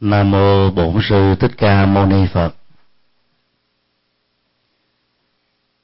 Nam 0.00 0.30
mô 0.30 0.70
Bổn 0.70 1.00
sư 1.08 1.34
Thích 1.40 1.50
Ca 1.56 1.86
Mâu 1.86 2.06
Ni 2.06 2.26
Phật. 2.32 2.54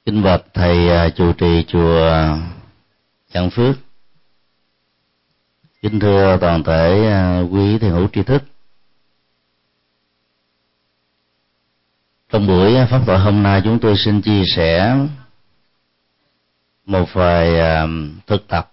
Kính 0.06 0.22
bạch 0.22 0.42
thầy 0.54 0.88
à, 0.88 1.08
chủ 1.08 1.32
trì 1.32 1.64
chùa 1.68 2.10
Chẳng 3.32 3.50
Phước. 3.50 3.76
Kính 5.82 6.00
thưa 6.00 6.38
toàn 6.40 6.64
thể 6.64 7.06
à, 7.06 7.40
quý 7.50 7.78
thiền 7.78 7.90
hữu 7.90 8.08
tri 8.12 8.22
thức. 8.22 8.42
Trong 12.28 12.46
buổi 12.46 12.86
pháp 12.90 13.02
thoại 13.06 13.18
hôm 13.18 13.42
nay 13.42 13.60
chúng 13.64 13.78
tôi 13.78 13.96
xin 13.96 14.22
chia 14.22 14.42
sẻ 14.56 14.96
một 16.84 17.12
vài 17.12 17.60
à, 17.60 17.86
thực 18.26 18.48
tập 18.48 18.72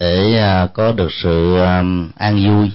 để 0.00 0.40
có 0.74 0.92
được 0.92 1.08
sự 1.22 1.58
an 2.16 2.48
vui 2.48 2.70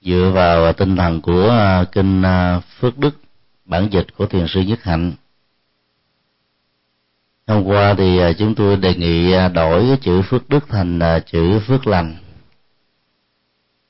dựa 0.00 0.30
vào 0.34 0.72
tinh 0.72 0.96
thần 0.96 1.20
của 1.20 1.48
à, 1.50 1.84
kinh 1.92 2.22
à, 2.22 2.60
phước 2.60 2.98
đức, 2.98 3.20
bản 3.64 3.88
dịch 3.90 4.06
của 4.16 4.26
thiền 4.26 4.46
sư 4.48 4.60
nhất 4.60 4.82
hạnh. 4.82 5.12
Hôm 7.46 7.64
qua 7.64 7.94
thì 7.98 8.18
à, 8.18 8.32
chúng 8.32 8.54
tôi 8.54 8.76
đề 8.76 8.94
nghị 8.94 9.32
đổi 9.54 9.86
cái 9.88 9.98
chữ 10.00 10.22
phước 10.22 10.48
đức 10.48 10.68
thành 10.68 11.00
chữ 11.26 11.60
phước 11.66 11.86
lành. 11.86 12.16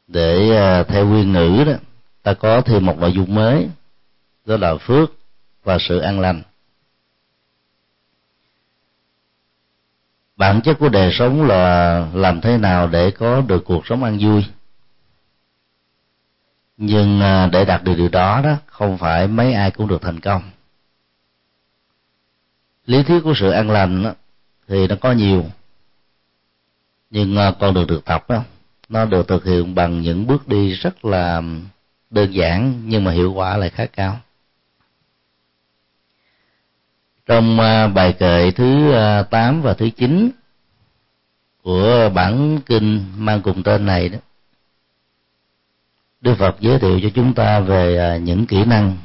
Để 0.07 0.51
theo 0.89 1.07
nguyên 1.07 1.33
ngữ 1.33 1.65
đó, 1.67 1.73
ta 2.23 2.35
có 2.35 2.61
thêm 2.61 2.87
một 2.87 2.99
nội 2.99 3.13
dung 3.13 3.35
mới, 3.35 3.69
đó 4.47 4.57
là 4.57 4.77
phước 4.77 5.13
và 5.65 5.79
sự 5.81 5.99
an 5.99 6.21
lành. 6.21 6.43
Bản 10.37 10.61
chất 10.65 10.75
của 10.79 10.89
đời 10.89 11.13
sống 11.13 11.47
là 11.47 12.07
làm 12.15 12.41
thế 12.41 12.59
nào 12.59 12.87
để 12.87 13.11
có 13.11 13.41
được 13.41 13.65
cuộc 13.65 13.87
sống 13.87 14.05
an 14.05 14.19
vui? 14.21 14.45
Nhưng 16.83 17.21
à, 17.21 17.47
để 17.47 17.65
đạt 17.65 17.85
được 17.85 17.95
điều 17.97 18.09
đó 18.09 18.41
đó 18.45 18.57
không 18.67 18.99
phải 18.99 19.29
mấy 19.29 19.53
ai 19.53 19.71
cũng 19.71 19.89
được 19.89 20.03
thành 20.03 20.21
công. 20.21 20.43
Lý 22.87 23.03
thuyết 23.03 23.21
của 23.25 23.35
sự 23.37 23.51
an 23.51 23.71
lành 23.71 24.03
đó, 24.03 24.15
thì 24.69 24.87
nó 24.87 24.97
có 25.01 25.13
nhiều. 25.13 25.45
Nhưng 27.11 27.37
à, 27.37 27.53
con 27.61 27.75
đường 27.75 27.87
được 27.87 28.05
tập 28.05 28.25
đó 28.29 28.43
nó 28.89 29.05
được 29.05 29.29
thực 29.29 29.45
hiện 29.45 29.75
bằng 29.75 30.01
những 30.01 30.27
bước 30.27 30.49
đi 30.49 30.75
rất 30.75 31.05
là 31.05 31.43
đơn 32.11 32.35
giản 32.35 32.83
nhưng 32.85 33.05
mà 33.05 33.13
hiệu 33.13 33.33
quả 33.33 33.57
lại 33.57 33.71
khá 33.71 33.87
cao. 33.87 34.21
Trong 37.27 37.61
à, 37.61 37.89
bài 37.89 38.13
kệ 38.13 38.51
thứ 38.51 38.93
8 39.31 39.63
và 39.63 39.75
thứ 39.75 39.91
9 39.91 40.31
của 41.63 42.11
bản 42.15 42.61
kinh 42.67 43.05
mang 43.17 43.43
cùng 43.43 43.63
tên 43.63 43.87
này 43.87 44.09
đó 44.09 44.19
Đức 46.21 46.35
Phật 46.39 46.57
giới 46.61 46.79
thiệu 46.79 47.01
cho 47.03 47.09
chúng 47.15 47.35
ta 47.35 47.61
về 47.61 47.99
à, 47.99 48.17
những 48.17 48.47
kỹ 48.47 48.65
năng 48.65 48.97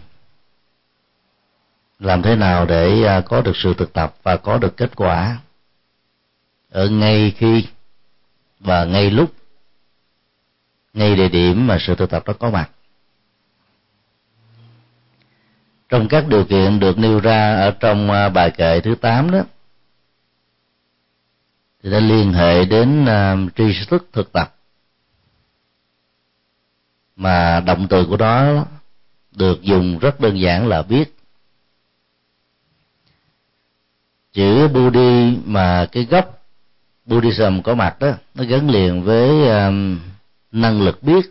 làm 1.99 2.21
thế 2.21 2.35
nào 2.35 2.66
để 2.66 3.03
à, 3.03 3.21
có 3.21 3.41
được 3.41 3.55
sự 3.55 3.73
thực 3.73 3.94
tập 3.94 4.16
và 4.23 4.38
có 4.38 4.58
được 4.58 4.77
kết 4.77 4.95
quả. 4.95 5.38
Ở 6.69 6.89
ngay 6.89 7.33
khi 7.38 7.67
và 8.59 8.86
ngay 8.86 9.11
lúc, 9.11 9.33
ngay 10.93 11.16
địa 11.16 11.30
điểm 11.30 11.67
mà 11.67 11.77
sự 11.80 11.95
thực 11.95 12.09
tập 12.09 12.23
đó 12.25 12.33
có 12.39 12.49
mặt. 12.49 12.69
Trong 15.89 16.08
các 16.08 16.27
điều 16.27 16.45
kiện 16.45 16.80
được 16.80 16.97
nêu 16.97 17.19
ra 17.19 17.55
ở 17.55 17.71
trong 17.71 18.11
à, 18.11 18.30
bài 18.30 18.52
kệ 18.52 18.81
thứ 18.81 18.95
8 18.95 19.31
đó, 19.31 19.41
thì 21.83 21.91
đã 21.91 21.99
liên 21.99 22.33
hệ 22.33 22.66
đến 22.66 23.05
tri 23.55 23.86
thức 23.89 24.09
thực 24.13 24.31
tập 24.31 24.55
mà 27.16 27.59
động 27.59 27.88
từ 27.89 28.05
của 28.05 28.17
đó 28.17 28.66
được 29.35 29.61
dùng 29.61 29.99
rất 29.99 30.19
đơn 30.19 30.39
giản 30.39 30.67
là 30.67 30.81
biết. 30.81 31.16
Chữ 34.33 34.67
Budi 34.67 35.37
mà 35.45 35.87
cái 35.92 36.05
gốc 36.05 36.43
Buddhism 37.05 37.61
có 37.64 37.76
mặt 37.76 37.99
đó 37.99 38.11
nó 38.33 38.43
gắn 38.43 38.70
liền 38.70 39.03
với 39.03 39.49
um, 39.49 39.99
năng 40.52 40.81
lực 40.81 41.03
biết. 41.03 41.26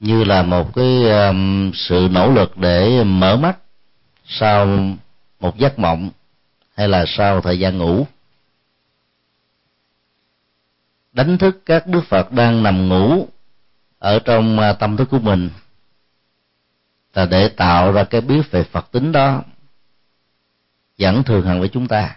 Như 0.00 0.24
là 0.24 0.42
một 0.42 0.74
cái 0.74 1.10
um, 1.10 1.70
sự 1.74 2.08
nỗ 2.10 2.32
lực 2.32 2.58
để 2.58 3.04
mở 3.04 3.36
mắt 3.36 3.58
sau 4.26 4.66
một 5.40 5.58
giấc 5.58 5.78
mộng 5.78 6.10
hay 6.76 6.88
là 6.88 7.04
sau 7.08 7.40
thời 7.40 7.58
gian 7.58 7.78
ngủ 7.78 8.06
đánh 11.12 11.38
thức 11.38 11.62
các 11.66 11.86
đức 11.86 12.00
phật 12.08 12.32
đang 12.32 12.62
nằm 12.62 12.88
ngủ 12.88 13.28
ở 13.98 14.18
trong 14.18 14.58
à, 14.58 14.72
tâm 14.72 14.96
thức 14.96 15.08
của 15.10 15.18
mình. 15.18 15.50
Là 17.14 17.26
để 17.26 17.48
tạo 17.48 17.92
ra 17.92 18.04
cái 18.04 18.20
biết 18.20 18.50
về 18.50 18.62
phật 18.62 18.92
tính 18.92 19.12
đó 19.12 19.42
vẫn 20.98 21.24
thường 21.24 21.46
hằng 21.46 21.60
với 21.60 21.68
chúng 21.68 21.88
ta. 21.88 22.16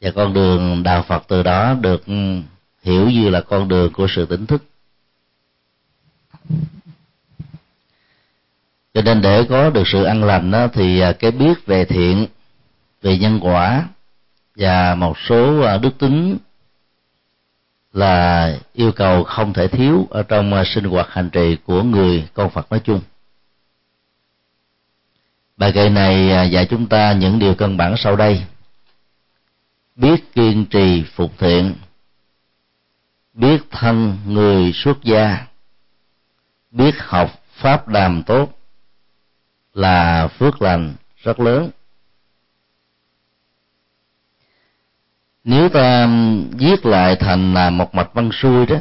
Và 0.00 0.10
con 0.10 0.32
đường 0.32 0.82
đạo 0.82 1.02
phật 1.02 1.24
từ 1.28 1.42
đó 1.42 1.74
được 1.74 2.06
ừ, 2.06 2.40
hiểu 2.82 3.10
như 3.10 3.28
là 3.28 3.40
con 3.40 3.68
đường 3.68 3.92
của 3.92 4.06
sự 4.10 4.26
tỉnh 4.26 4.46
thức. 4.46 4.64
Cho 8.94 9.02
nên 9.02 9.22
để 9.22 9.46
có 9.48 9.70
được 9.70 9.82
sự 9.86 10.04
ăn 10.04 10.24
lành 10.24 10.50
đó, 10.50 10.68
thì 10.72 11.00
à, 11.00 11.12
cái 11.12 11.30
biết 11.30 11.66
về 11.66 11.84
thiện 11.84 12.26
về 13.02 13.18
nhân 13.18 13.40
quả 13.42 13.88
và 14.56 14.94
một 14.94 15.18
số 15.18 15.60
à, 15.60 15.78
đức 15.78 15.98
tính 15.98 16.36
là 17.92 18.58
yêu 18.72 18.92
cầu 18.92 19.24
không 19.24 19.52
thể 19.52 19.68
thiếu 19.68 20.06
ở 20.10 20.22
trong 20.22 20.54
à, 20.54 20.64
sinh 20.66 20.84
hoạt 20.84 21.08
hành 21.10 21.30
trì 21.30 21.56
của 21.64 21.82
người 21.82 22.28
con 22.34 22.50
Phật 22.50 22.66
nói 22.70 22.80
chung. 22.84 23.00
Bài 25.56 25.72
kệ 25.72 25.88
này 25.88 26.30
à, 26.30 26.42
dạy 26.42 26.66
chúng 26.70 26.86
ta 26.86 27.12
những 27.12 27.38
điều 27.38 27.54
căn 27.54 27.76
bản 27.76 27.94
sau 27.96 28.16
đây. 28.16 28.44
Biết 29.96 30.34
kiên 30.34 30.66
trì 30.66 31.04
phục 31.14 31.38
thiện, 31.38 31.74
biết 33.34 33.62
thân 33.70 34.18
người 34.26 34.72
xuất 34.74 35.02
gia, 35.02 35.46
biết 36.70 36.94
học 36.98 37.42
pháp 37.52 37.88
đàm 37.88 38.22
tốt 38.22 38.58
là 39.74 40.28
phước 40.28 40.62
lành 40.62 40.94
rất 41.16 41.40
lớn 41.40 41.70
nếu 45.44 45.68
ta 45.68 46.08
viết 46.52 46.86
lại 46.86 47.16
thành 47.16 47.54
là 47.54 47.70
một 47.70 47.94
mạch 47.94 48.14
văn 48.14 48.30
xuôi 48.32 48.66
đó, 48.66 48.76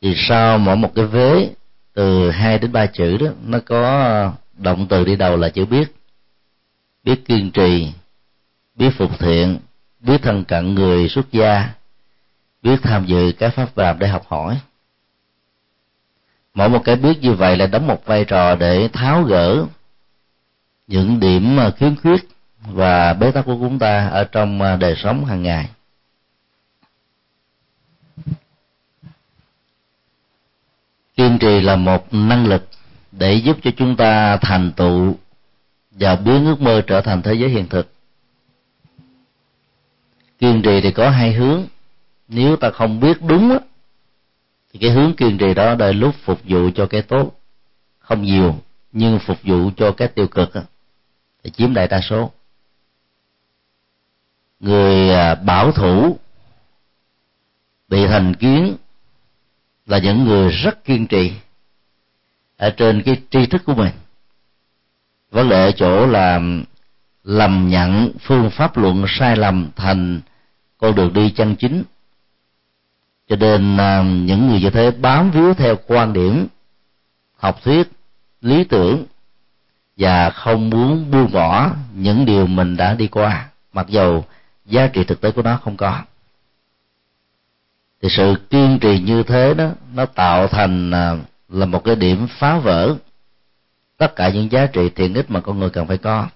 thì 0.00 0.14
sau 0.16 0.58
mỗi 0.58 0.76
một 0.76 0.94
cái 0.94 1.04
vế, 1.04 1.50
từ 1.94 2.30
hai 2.30 2.58
đến 2.58 2.72
ba 2.72 2.86
chữ 2.86 3.16
đó, 3.16 3.26
nó 3.44 3.58
có 3.66 4.32
động 4.56 4.86
từ 4.88 5.04
đi 5.04 5.16
đầu 5.16 5.36
là 5.36 5.48
chữ 5.48 5.64
biết. 5.64 5.94
Biết 7.04 7.24
kiên 7.24 7.50
trì, 7.50 7.92
biết 8.74 8.90
phục 8.98 9.18
thiện, 9.18 9.58
biết 10.00 10.22
thân 10.22 10.44
cận 10.44 10.74
người 10.74 11.08
xuất 11.08 11.32
gia, 11.32 11.68
biết 12.62 12.76
tham 12.82 13.06
dự 13.06 13.32
các 13.38 13.54
pháp 13.54 13.78
làm 13.78 13.98
để 13.98 14.08
học 14.08 14.26
hỏi. 14.28 14.60
Mỗi 16.54 16.68
một 16.68 16.80
cái 16.84 16.96
biết 16.96 17.18
như 17.20 17.32
vậy 17.32 17.56
là 17.56 17.66
đóng 17.66 17.86
một 17.86 18.06
vai 18.06 18.24
trò 18.24 18.54
để 18.54 18.88
tháo 18.92 19.22
gỡ 19.22 19.64
những 20.86 21.20
điểm 21.20 21.58
khiếm 21.76 21.96
khuyết 21.96 22.31
và 22.66 23.14
bế 23.14 23.30
tắc 23.30 23.44
của 23.44 23.56
chúng 23.60 23.78
ta 23.78 24.08
ở 24.08 24.24
trong 24.24 24.62
à, 24.62 24.76
đời 24.76 24.94
sống 24.96 25.24
hàng 25.24 25.42
ngày. 25.42 25.70
Kiên 31.16 31.38
trì 31.38 31.60
là 31.60 31.76
một 31.76 32.14
năng 32.14 32.46
lực 32.46 32.68
để 33.12 33.34
giúp 33.34 33.56
cho 33.62 33.70
chúng 33.76 33.96
ta 33.96 34.36
thành 34.36 34.72
tựu 34.72 35.16
và 35.90 36.16
biến 36.16 36.46
ước 36.46 36.60
mơ 36.60 36.82
trở 36.86 37.00
thành 37.00 37.22
thế 37.22 37.34
giới 37.34 37.50
hiện 37.50 37.68
thực. 37.68 37.92
Kiên 40.38 40.62
trì 40.62 40.80
thì 40.80 40.90
có 40.90 41.10
hai 41.10 41.32
hướng. 41.32 41.66
Nếu 42.28 42.56
ta 42.56 42.70
không 42.70 43.00
biết 43.00 43.22
đúng 43.22 43.58
thì 44.72 44.78
cái 44.78 44.90
hướng 44.90 45.14
kiên 45.16 45.38
trì 45.38 45.54
đó 45.54 45.74
đôi 45.74 45.94
lúc 45.94 46.14
phục 46.24 46.40
vụ 46.44 46.70
cho 46.74 46.86
cái 46.86 47.02
tốt. 47.02 47.32
Không 47.98 48.22
nhiều, 48.22 48.54
nhưng 48.92 49.18
phục 49.18 49.38
vụ 49.42 49.70
cho 49.76 49.92
cái 49.92 50.08
tiêu 50.08 50.26
cực 50.26 50.52
thì 51.44 51.50
chiếm 51.50 51.74
đại 51.74 51.88
đa 51.88 52.00
số 52.00 52.30
người 54.62 55.10
à, 55.10 55.34
bảo 55.34 55.72
thủ, 55.72 56.18
bị 57.88 58.06
thành 58.06 58.34
kiến 58.34 58.76
là 59.86 59.98
những 59.98 60.24
người 60.24 60.50
rất 60.50 60.84
kiên 60.84 61.06
trì 61.06 61.32
ở 62.56 62.70
trên 62.70 63.02
cái 63.02 63.22
tri 63.30 63.46
thức 63.46 63.62
của 63.64 63.74
mình. 63.74 63.92
Vấn 65.30 65.48
đề 65.48 65.64
ở 65.64 65.72
chỗ 65.72 66.06
là 66.06 66.40
lầm 67.24 67.68
nhận 67.68 68.12
phương 68.20 68.50
pháp 68.50 68.76
luận 68.76 69.04
sai 69.08 69.36
lầm 69.36 69.70
thành 69.76 70.20
con 70.78 70.94
đường 70.94 71.12
đi 71.12 71.30
chân 71.30 71.56
chính. 71.56 71.82
Cho 73.28 73.36
nên 73.36 73.76
à, 73.76 74.02
những 74.02 74.48
người 74.48 74.60
như 74.60 74.70
thế 74.70 74.90
bám 74.90 75.30
víu 75.30 75.54
theo 75.54 75.76
quan 75.86 76.12
điểm, 76.12 76.46
học 77.36 77.58
thuyết, 77.64 77.88
lý 78.40 78.64
tưởng 78.64 79.04
và 79.96 80.30
không 80.30 80.70
muốn 80.70 81.10
buông 81.10 81.32
bỏ 81.32 81.70
những 81.94 82.26
điều 82.26 82.46
mình 82.46 82.76
đã 82.76 82.94
đi 82.94 83.06
qua. 83.06 83.48
Mặc 83.72 83.86
dầu 83.88 84.24
giá 84.72 84.86
trị 84.86 85.04
thực 85.04 85.20
tế 85.20 85.30
của 85.30 85.42
nó 85.42 85.56
không 85.64 85.76
có. 85.76 85.98
Thì 88.02 88.08
sự 88.08 88.34
kiên 88.50 88.78
trì 88.80 88.98
như 88.98 89.22
thế 89.22 89.54
đó 89.54 89.70
nó 89.94 90.06
tạo 90.06 90.48
thành 90.48 90.90
à, 90.90 91.16
là 91.48 91.66
một 91.66 91.84
cái 91.84 91.96
điểm 91.96 92.26
phá 92.38 92.58
vỡ 92.58 92.94
tất 93.96 94.16
cả 94.16 94.28
những 94.28 94.52
giá 94.52 94.66
trị 94.66 94.90
thiện 94.94 95.14
ích 95.14 95.30
mà 95.30 95.40
con 95.40 95.58
người 95.58 95.70
cần 95.70 95.86
phải 95.86 95.98
có. 95.98 96.28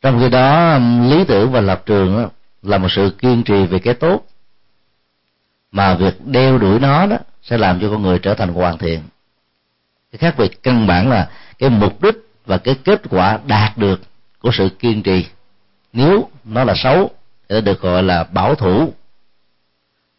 Trong 0.00 0.20
khi 0.20 0.28
đó 0.28 0.78
lý 1.10 1.24
tưởng 1.24 1.52
và 1.52 1.60
lập 1.60 1.82
trường 1.86 2.22
đó, 2.22 2.30
là 2.62 2.78
một 2.78 2.88
sự 2.90 3.10
kiên 3.18 3.42
trì 3.42 3.66
về 3.66 3.78
cái 3.78 3.94
tốt 3.94 4.26
mà 5.72 5.94
việc 5.94 6.26
đeo 6.26 6.58
đuổi 6.58 6.80
nó 6.80 7.06
đó 7.06 7.16
sẽ 7.42 7.58
làm 7.58 7.80
cho 7.80 7.90
con 7.90 8.02
người 8.02 8.18
trở 8.18 8.34
thành 8.34 8.48
hoàn 8.48 8.78
thiện. 8.78 9.02
Cái 10.12 10.18
khác 10.18 10.34
biệt 10.38 10.62
căn 10.62 10.86
bản 10.86 11.08
là 11.08 11.30
cái 11.58 11.70
mục 11.70 12.02
đích 12.02 12.14
và 12.46 12.58
cái 12.58 12.74
kết 12.84 13.02
quả 13.10 13.38
đạt 13.46 13.78
được 13.78 14.00
của 14.38 14.50
sự 14.52 14.68
kiên 14.68 15.02
trì 15.02 15.26
nếu 15.92 16.30
nó 16.44 16.64
là 16.64 16.74
xấu 16.76 17.10
thì 17.48 17.60
được 17.60 17.80
gọi 17.80 18.02
là 18.02 18.24
bảo 18.24 18.54
thủ. 18.54 18.92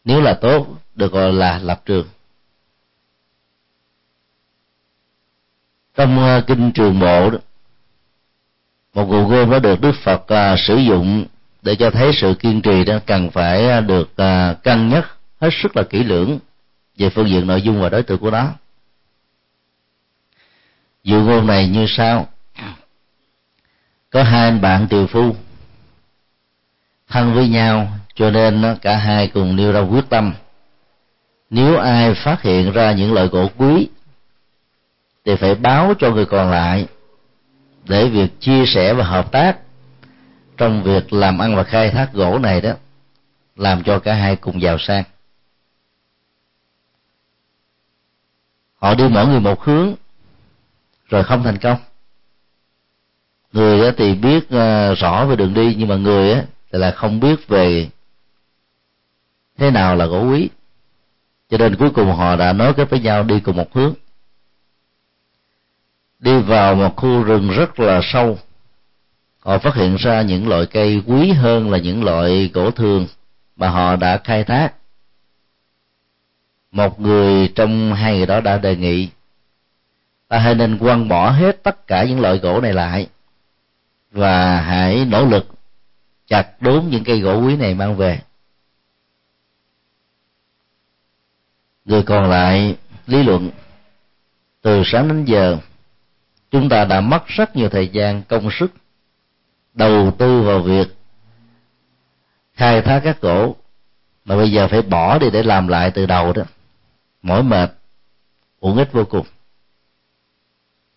Nếu 0.04 0.20
là 0.20 0.34
tốt 0.34 0.66
được 0.94 1.12
gọi 1.12 1.32
là 1.32 1.58
lập 1.58 1.82
trường. 1.84 2.06
Trong 5.96 6.18
ờ, 6.18 6.40
kinh 6.46 6.72
trường 6.72 7.00
bộ 7.00 7.30
đó, 7.30 7.38
một 8.94 9.06
cụ 9.10 9.28
gươm 9.28 9.50
đã 9.50 9.58
được 9.58 9.80
đức 9.80 9.92
phật 10.02 10.28
à, 10.28 10.56
sử 10.58 10.76
dụng 10.76 11.24
để 11.62 11.76
cho 11.76 11.90
thấy 11.90 12.12
sự 12.14 12.34
kiên 12.34 12.62
trì 12.62 12.84
đó 12.84 12.98
cần 13.06 13.30
phải 13.30 13.68
ờ, 13.68 13.80
được 13.80 14.16
à, 14.16 14.54
cân 14.62 14.88
nhắc 14.88 15.16
hết 15.40 15.50
sức 15.62 15.76
là 15.76 15.82
kỹ 15.82 16.04
lưỡng 16.04 16.38
về 16.96 17.10
phương 17.10 17.28
diện 17.28 17.46
nội 17.46 17.62
dung 17.62 17.80
và 17.80 17.88
đối 17.88 18.02
tượng 18.02 18.18
của 18.18 18.30
nó. 18.30 18.52
Dụ 21.04 21.16
ngôn 21.16 21.46
này 21.46 21.68
như 21.68 21.86
sau. 21.88 22.28
Có 24.10 24.22
hai 24.22 24.40
anh 24.40 24.60
bạn 24.60 24.86
tiều 24.90 25.06
phu 25.06 25.36
thân 27.14 27.34
với 27.34 27.48
nhau, 27.48 27.88
cho 28.14 28.30
nên 28.30 28.76
cả 28.82 28.96
hai 28.96 29.28
cùng 29.28 29.56
nêu 29.56 29.72
ra 29.72 29.80
quyết 29.80 30.04
tâm. 30.08 30.34
Nếu 31.50 31.78
ai 31.78 32.14
phát 32.14 32.42
hiện 32.42 32.72
ra 32.72 32.92
những 32.92 33.12
loại 33.12 33.26
gỗ 33.26 33.48
quý 33.56 33.88
thì 35.24 35.36
phải 35.36 35.54
báo 35.54 35.94
cho 35.98 36.10
người 36.10 36.26
còn 36.26 36.50
lại 36.50 36.86
để 37.84 38.08
việc 38.08 38.40
chia 38.40 38.64
sẻ 38.66 38.94
và 38.94 39.04
hợp 39.04 39.32
tác. 39.32 39.58
Trong 40.56 40.82
việc 40.82 41.12
làm 41.12 41.38
ăn 41.38 41.56
và 41.56 41.62
khai 41.62 41.90
thác 41.90 42.12
gỗ 42.12 42.38
này 42.38 42.60
đó, 42.60 42.72
làm 43.56 43.82
cho 43.82 43.98
cả 43.98 44.14
hai 44.14 44.36
cùng 44.36 44.62
giàu 44.62 44.78
sang. 44.78 45.04
Họ 48.74 48.94
đi 48.94 49.08
mỗi 49.08 49.26
người 49.26 49.40
một 49.40 49.62
hướng, 49.62 49.94
rồi 51.08 51.24
không 51.24 51.42
thành 51.42 51.58
công. 51.58 51.78
Người 53.52 53.92
thì 53.92 54.14
biết 54.14 54.50
ờ, 54.50 54.94
rõ 54.94 55.26
về 55.26 55.36
đường 55.36 55.54
đi, 55.54 55.74
nhưng 55.78 55.88
mà 55.88 55.96
người 55.96 56.44
là 56.78 56.90
không 56.90 57.20
biết 57.20 57.48
về 57.48 57.88
thế 59.58 59.70
nào 59.70 59.96
là 59.96 60.06
gỗ 60.06 60.30
quý. 60.30 60.48
Cho 61.50 61.58
nên 61.58 61.76
cuối 61.76 61.90
cùng 61.90 62.16
họ 62.16 62.36
đã 62.36 62.52
nói 62.52 62.74
kết 62.76 62.90
với 62.90 63.00
nhau 63.00 63.22
đi 63.22 63.40
cùng 63.40 63.56
một 63.56 63.72
hướng. 63.74 63.94
Đi 66.18 66.42
vào 66.42 66.74
một 66.74 66.96
khu 66.96 67.22
rừng 67.22 67.50
rất 67.50 67.80
là 67.80 68.00
sâu. 68.02 68.38
Họ 69.40 69.58
phát 69.58 69.74
hiện 69.74 69.96
ra 69.96 70.22
những 70.22 70.48
loại 70.48 70.66
cây 70.66 71.02
quý 71.06 71.32
hơn 71.32 71.70
là 71.70 71.78
những 71.78 72.04
loại 72.04 72.50
gỗ 72.54 72.70
thường 72.70 73.06
mà 73.56 73.68
họ 73.68 73.96
đã 73.96 74.18
khai 74.24 74.44
thác. 74.44 74.72
Một 76.70 77.00
người 77.00 77.52
trong 77.54 77.94
hai 77.94 78.16
người 78.16 78.26
đó 78.26 78.40
đã 78.40 78.58
đề 78.58 78.76
nghị, 78.76 79.08
ta 80.28 80.38
hãy 80.38 80.54
nên 80.54 80.78
quăng 80.78 81.08
bỏ 81.08 81.30
hết 81.30 81.62
tất 81.62 81.86
cả 81.86 82.04
những 82.04 82.20
loại 82.20 82.38
gỗ 82.38 82.60
này 82.60 82.72
lại 82.72 83.06
và 84.12 84.60
hãy 84.60 85.04
nỗ 85.04 85.24
lực 85.24 85.53
chặt 86.34 86.62
đốn 86.62 86.84
những 86.90 87.04
cây 87.04 87.20
gỗ 87.20 87.40
quý 87.40 87.56
này 87.56 87.74
mang 87.74 87.96
về. 87.96 88.20
Người 91.84 92.02
còn 92.02 92.30
lại 92.30 92.76
lý 93.06 93.22
luận, 93.22 93.50
từ 94.62 94.82
sáng 94.84 95.08
đến 95.08 95.24
giờ, 95.24 95.58
chúng 96.50 96.68
ta 96.68 96.84
đã 96.84 97.00
mất 97.00 97.26
rất 97.26 97.56
nhiều 97.56 97.68
thời 97.68 97.88
gian, 97.88 98.22
công 98.22 98.48
sức, 98.50 98.72
đầu 99.74 100.10
tư 100.18 100.42
vào 100.42 100.60
việc 100.60 100.86
khai 102.54 102.82
thác 102.82 103.00
các 103.04 103.20
gỗ, 103.20 103.56
mà 104.24 104.36
bây 104.36 104.52
giờ 104.52 104.68
phải 104.68 104.82
bỏ 104.82 105.18
đi 105.18 105.30
để 105.30 105.42
làm 105.42 105.68
lại 105.68 105.90
từ 105.90 106.06
đầu 106.06 106.32
đó. 106.32 106.42
Mỏi 107.22 107.42
mệt, 107.42 107.72
uổng 108.60 108.78
ích 108.78 108.92
vô 108.92 109.04
cùng 109.04 109.26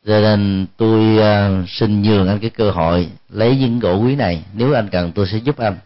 cho 0.07 0.21
nên 0.21 0.65
tôi 0.77 1.18
uh, 1.18 1.69
xin 1.69 2.01
nhường 2.01 2.27
anh 2.27 2.39
cái 2.39 2.50
cơ 2.50 2.71
hội 2.71 3.09
lấy 3.30 3.57
những 3.57 3.80
gỗ 3.80 3.98
quý 3.98 4.15
này. 4.15 4.44
Nếu 4.54 4.74
anh 4.74 4.89
cần 4.89 5.12
tôi 5.12 5.27
sẽ 5.27 5.38
giúp 5.38 5.57
anh. 5.57 5.77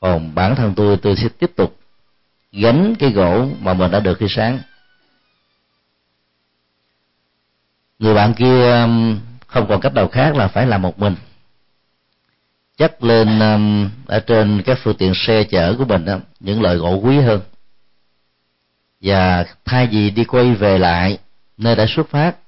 Còn 0.00 0.34
bản 0.34 0.56
thân 0.56 0.74
tôi 0.74 0.96
tôi 0.96 1.16
sẽ 1.16 1.28
tiếp 1.38 1.50
tục 1.56 1.76
gánh 2.52 2.94
cái 2.98 3.10
gỗ 3.10 3.46
mà 3.60 3.74
mình 3.74 3.90
đã 3.90 4.00
được 4.00 4.18
khi 4.18 4.26
sáng. 4.28 4.58
Người 7.98 8.14
bạn 8.14 8.34
kia 8.34 8.80
um, 8.80 9.20
không 9.46 9.66
còn 9.68 9.80
cách 9.80 9.94
nào 9.94 10.08
khác 10.08 10.36
là 10.36 10.48
phải 10.48 10.66
làm 10.66 10.82
một 10.82 10.98
mình. 10.98 11.14
Chất 12.76 13.04
lên 13.04 13.40
um, 13.40 13.90
ở 14.06 14.20
trên 14.20 14.62
các 14.62 14.78
phương 14.82 14.96
tiện 14.96 15.12
xe 15.14 15.44
chở 15.44 15.74
của 15.78 15.84
mình 15.84 16.04
đó, 16.04 16.18
những 16.40 16.62
loại 16.62 16.76
gỗ 16.76 17.00
quý 17.02 17.20
hơn. 17.20 17.40
Và 19.00 19.44
thay 19.64 19.86
vì 19.86 20.10
đi 20.10 20.24
quay 20.24 20.54
về 20.54 20.78
lại 20.78 21.18
nơi 21.58 21.76
đã 21.76 21.86
xuất 21.88 22.08
phát 22.08 22.41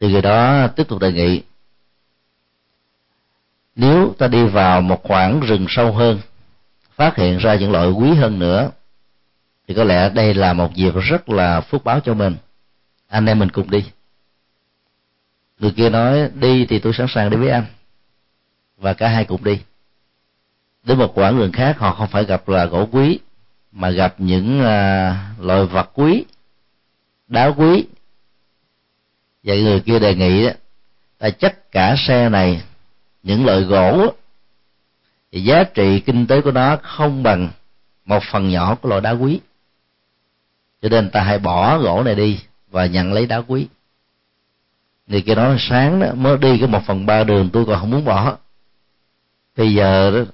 thì 0.00 0.12
người 0.12 0.22
đó 0.22 0.68
tiếp 0.68 0.88
tục 0.88 1.00
đề 1.00 1.12
nghị 1.12 1.42
nếu 3.76 4.14
ta 4.18 4.28
đi 4.28 4.44
vào 4.44 4.80
một 4.80 5.02
khoảng 5.02 5.40
rừng 5.40 5.66
sâu 5.68 5.92
hơn 5.92 6.20
phát 6.94 7.16
hiện 7.16 7.38
ra 7.38 7.54
những 7.54 7.72
loại 7.72 7.88
quý 7.88 8.14
hơn 8.14 8.38
nữa 8.38 8.70
thì 9.68 9.74
có 9.74 9.84
lẽ 9.84 10.08
đây 10.08 10.34
là 10.34 10.52
một 10.52 10.70
việc 10.74 10.94
rất 10.94 11.28
là 11.28 11.60
phước 11.60 11.84
báo 11.84 12.00
cho 12.00 12.14
mình. 12.14 12.36
Anh 13.08 13.26
em 13.26 13.38
mình 13.38 13.50
cùng 13.50 13.70
đi. 13.70 13.84
Người 15.58 15.70
kia 15.70 15.90
nói 15.90 16.30
đi 16.34 16.66
thì 16.66 16.78
tôi 16.78 16.92
sẵn 16.92 17.06
sàng 17.08 17.30
đi 17.30 17.36
với 17.36 17.50
anh 17.50 17.64
và 18.76 18.94
cả 18.94 19.08
hai 19.08 19.24
cùng 19.24 19.44
đi. 19.44 19.60
Đến 20.84 20.98
một 20.98 21.18
quãng 21.18 21.38
đường 21.38 21.52
khác 21.52 21.78
họ 21.78 21.94
không 21.94 22.08
phải 22.08 22.24
gặp 22.24 22.48
là 22.48 22.64
gỗ 22.64 22.88
quý 22.92 23.18
mà 23.72 23.90
gặp 23.90 24.14
những 24.18 24.60
à, 24.60 25.10
uh, 25.38 25.44
loại 25.44 25.64
vật 25.64 25.90
quý 25.94 26.24
đá 27.28 27.46
quý 27.46 27.86
vậy 29.46 29.62
người 29.62 29.80
kia 29.80 29.98
đề 29.98 30.14
nghị 30.14 30.46
đó 30.46 30.52
là 31.20 31.30
chất 31.30 31.72
cả 31.72 31.94
xe 31.98 32.28
này, 32.28 32.62
những 33.22 33.46
loại 33.46 33.60
gỗ 33.60 34.12
thì 35.32 35.40
giá 35.40 35.64
trị 35.64 36.00
kinh 36.00 36.26
tế 36.26 36.40
của 36.40 36.50
nó 36.50 36.78
không 36.82 37.22
bằng 37.22 37.48
một 38.04 38.22
phần 38.32 38.48
nhỏ 38.48 38.74
của 38.74 38.88
loại 38.88 39.00
đá 39.00 39.10
quý. 39.10 39.40
Cho 40.82 40.88
nên 40.88 41.10
ta 41.10 41.20
hãy 41.20 41.38
bỏ 41.38 41.78
gỗ 41.78 42.02
này 42.02 42.14
đi 42.14 42.40
và 42.70 42.86
nhận 42.86 43.12
lấy 43.12 43.26
đá 43.26 43.42
quý. 43.46 43.66
Người 45.06 45.22
kia 45.22 45.34
nói 45.34 45.56
sáng 45.58 46.00
đó, 46.00 46.06
mới 46.14 46.38
đi 46.38 46.58
cái 46.58 46.68
một 46.68 46.82
phần 46.86 47.06
ba 47.06 47.24
đường, 47.24 47.50
tôi 47.52 47.64
còn 47.66 47.80
không 47.80 47.90
muốn 47.90 48.04
bỏ. 48.04 48.36
Bây 49.56 49.74
giờ 49.74 50.10
đó, 50.10 50.32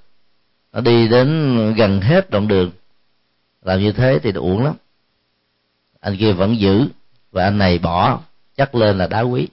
nó 0.73 0.81
đi 0.81 1.09
đến 1.09 1.75
gần 1.75 2.00
hết 2.00 2.31
đoạn 2.31 2.49
đường. 2.49 2.71
Làm 3.62 3.81
như 3.81 3.92
thế 3.92 4.19
thì 4.23 4.33
uổng 4.33 4.64
lắm. 4.64 4.75
Anh 6.00 6.16
kia 6.16 6.33
vẫn 6.33 6.59
giữ 6.61 6.87
và 7.33 7.45
anh 7.45 7.59
này 7.59 7.78
bỏ 7.78 8.21
chắc 8.62 8.75
lên 8.75 8.99
là 8.99 9.07
đá 9.07 9.21
quý. 9.21 9.49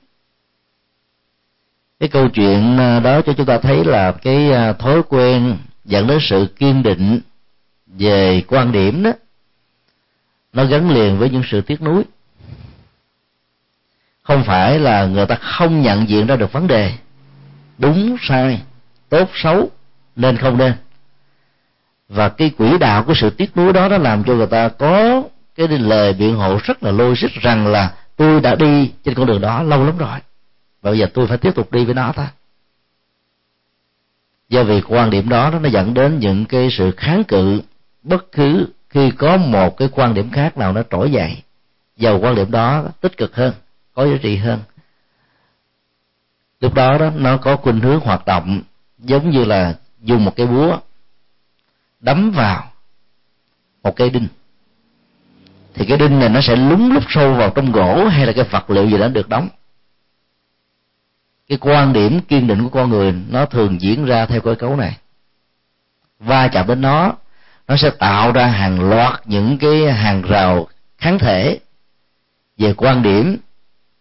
Cái 1.99 2.09
câu 2.09 2.29
chuyện 2.29 2.77
à, 2.77 2.99
đó 2.99 3.21
cho 3.21 3.33
chúng 3.33 3.45
ta 3.45 3.57
thấy 3.57 3.85
là 3.85 4.11
cái 4.11 4.51
à, 4.51 4.73
thói 4.73 5.01
quen 5.09 5.57
dẫn 5.85 6.07
đến 6.07 6.19
sự 6.21 6.47
kiên 6.59 6.83
định 6.83 7.19
về 7.87 8.43
quan 8.47 8.71
điểm 8.71 9.03
đó, 9.03 9.11
nó 10.53 10.65
gắn 10.65 10.89
liền 10.89 11.17
với 11.17 11.29
những 11.29 11.43
sự 11.51 11.61
tiếc 11.61 11.81
nuối. 11.81 12.03
Không 14.23 14.43
phải 14.43 14.79
là 14.79 15.05
người 15.05 15.25
ta 15.25 15.35
không 15.35 15.81
nhận 15.81 16.09
diện 16.09 16.27
ra 16.27 16.35
được 16.35 16.51
vấn 16.51 16.67
đề, 16.67 16.93
đúng, 17.77 18.17
sai, 18.21 18.61
tốt, 19.09 19.29
xấu, 19.33 19.69
nên 20.15 20.37
không 20.37 20.57
nên. 20.57 20.73
Và 22.09 22.29
cái 22.29 22.49
quỹ 22.49 22.77
đạo 22.77 23.03
của 23.03 23.13
sự 23.15 23.29
tiếc 23.29 23.57
nuối 23.57 23.73
đó, 23.73 23.87
nó 23.87 23.97
làm 23.97 24.23
cho 24.23 24.33
người 24.33 24.47
ta 24.47 24.69
có 24.69 25.23
cái 25.55 25.67
lời 25.67 26.13
biện 26.13 26.35
hộ 26.35 26.59
rất 26.63 26.83
là 26.83 26.91
logic 26.91 27.41
rằng 27.41 27.67
là 27.67 27.93
tôi 28.19 28.41
đã 28.41 28.55
đi 28.55 28.91
trên 29.03 29.15
con 29.15 29.25
đường 29.25 29.41
đó 29.41 29.63
lâu 29.63 29.85
lắm 29.85 29.97
rồi. 29.97 30.19
Và 30.81 30.91
bây 30.91 30.99
giờ 30.99 31.07
tôi 31.13 31.27
phải 31.27 31.37
tiếp 31.37 31.51
tục 31.55 31.71
đi 31.71 31.85
với 31.85 31.93
nó 31.93 32.11
ta, 32.11 32.31
do 34.49 34.63
vì 34.63 34.81
quan 34.81 35.09
điểm 35.09 35.29
đó 35.29 35.51
nó 35.61 35.69
dẫn 35.69 35.93
đến 35.93 36.19
những 36.19 36.45
cái 36.45 36.69
sự 36.71 36.91
kháng 36.97 37.23
cự 37.23 37.61
bất 38.03 38.31
cứ 38.31 38.67
khi 38.89 39.11
có 39.11 39.37
một 39.37 39.77
cái 39.77 39.89
quan 39.91 40.13
điểm 40.13 40.31
khác 40.31 40.57
nào 40.57 40.73
nó 40.73 40.81
trỗi 40.89 41.11
dậy. 41.11 41.43
Dầu 41.97 42.19
quan 42.19 42.35
điểm 42.35 42.51
đó 42.51 42.83
tích 43.01 43.17
cực 43.17 43.35
hơn 43.35 43.53
có 43.93 44.05
giá 44.05 44.17
trị 44.21 44.35
hơn. 44.35 44.59
Lúc 46.59 46.73
đó 46.73 46.97
đó 46.97 47.09
nó 47.15 47.37
có 47.37 47.55
khuynh 47.55 47.79
hướng 47.79 47.99
hoạt 47.99 48.25
động 48.25 48.61
giống 48.97 49.29
như 49.29 49.45
là 49.45 49.75
dùng 50.01 50.25
một 50.25 50.35
cái 50.35 50.47
búa 50.47 50.79
đấm 51.99 52.31
vào 52.31 52.71
một 53.83 53.95
cây 53.95 54.09
đinh 54.09 54.27
thì 55.79 55.85
cái 55.85 55.97
đinh 55.97 56.19
này 56.19 56.29
nó 56.29 56.41
sẽ 56.41 56.55
lúng 56.55 56.91
lúc 56.91 57.03
sâu 57.09 57.33
vào 57.33 57.49
trong 57.49 57.71
gỗ 57.71 58.05
hay 58.07 58.25
là 58.25 58.33
cái 58.33 58.43
vật 58.43 58.69
liệu 58.69 58.89
gì 58.89 58.97
đó 58.97 59.07
được 59.07 59.29
đóng. 59.29 59.49
Cái 61.49 61.57
quan 61.61 61.93
điểm 61.93 62.19
kiên 62.21 62.47
định 62.47 62.63
của 62.63 62.69
con 62.69 62.89
người 62.89 63.13
nó 63.29 63.45
thường 63.45 63.81
diễn 63.81 64.05
ra 64.05 64.25
theo 64.25 64.41
cơ 64.41 64.55
cấu 64.55 64.75
này. 64.75 64.97
Va 66.19 66.47
chạm 66.47 66.67
đến 66.67 66.81
nó 66.81 67.15
nó 67.67 67.77
sẽ 67.77 67.89
tạo 67.89 68.31
ra 68.31 68.47
hàng 68.47 68.89
loạt 68.89 69.21
những 69.25 69.57
cái 69.57 69.93
hàng 69.93 70.21
rào 70.21 70.67
kháng 70.97 71.19
thể 71.19 71.59
về 72.57 72.73
quan 72.73 73.03
điểm, 73.03 73.37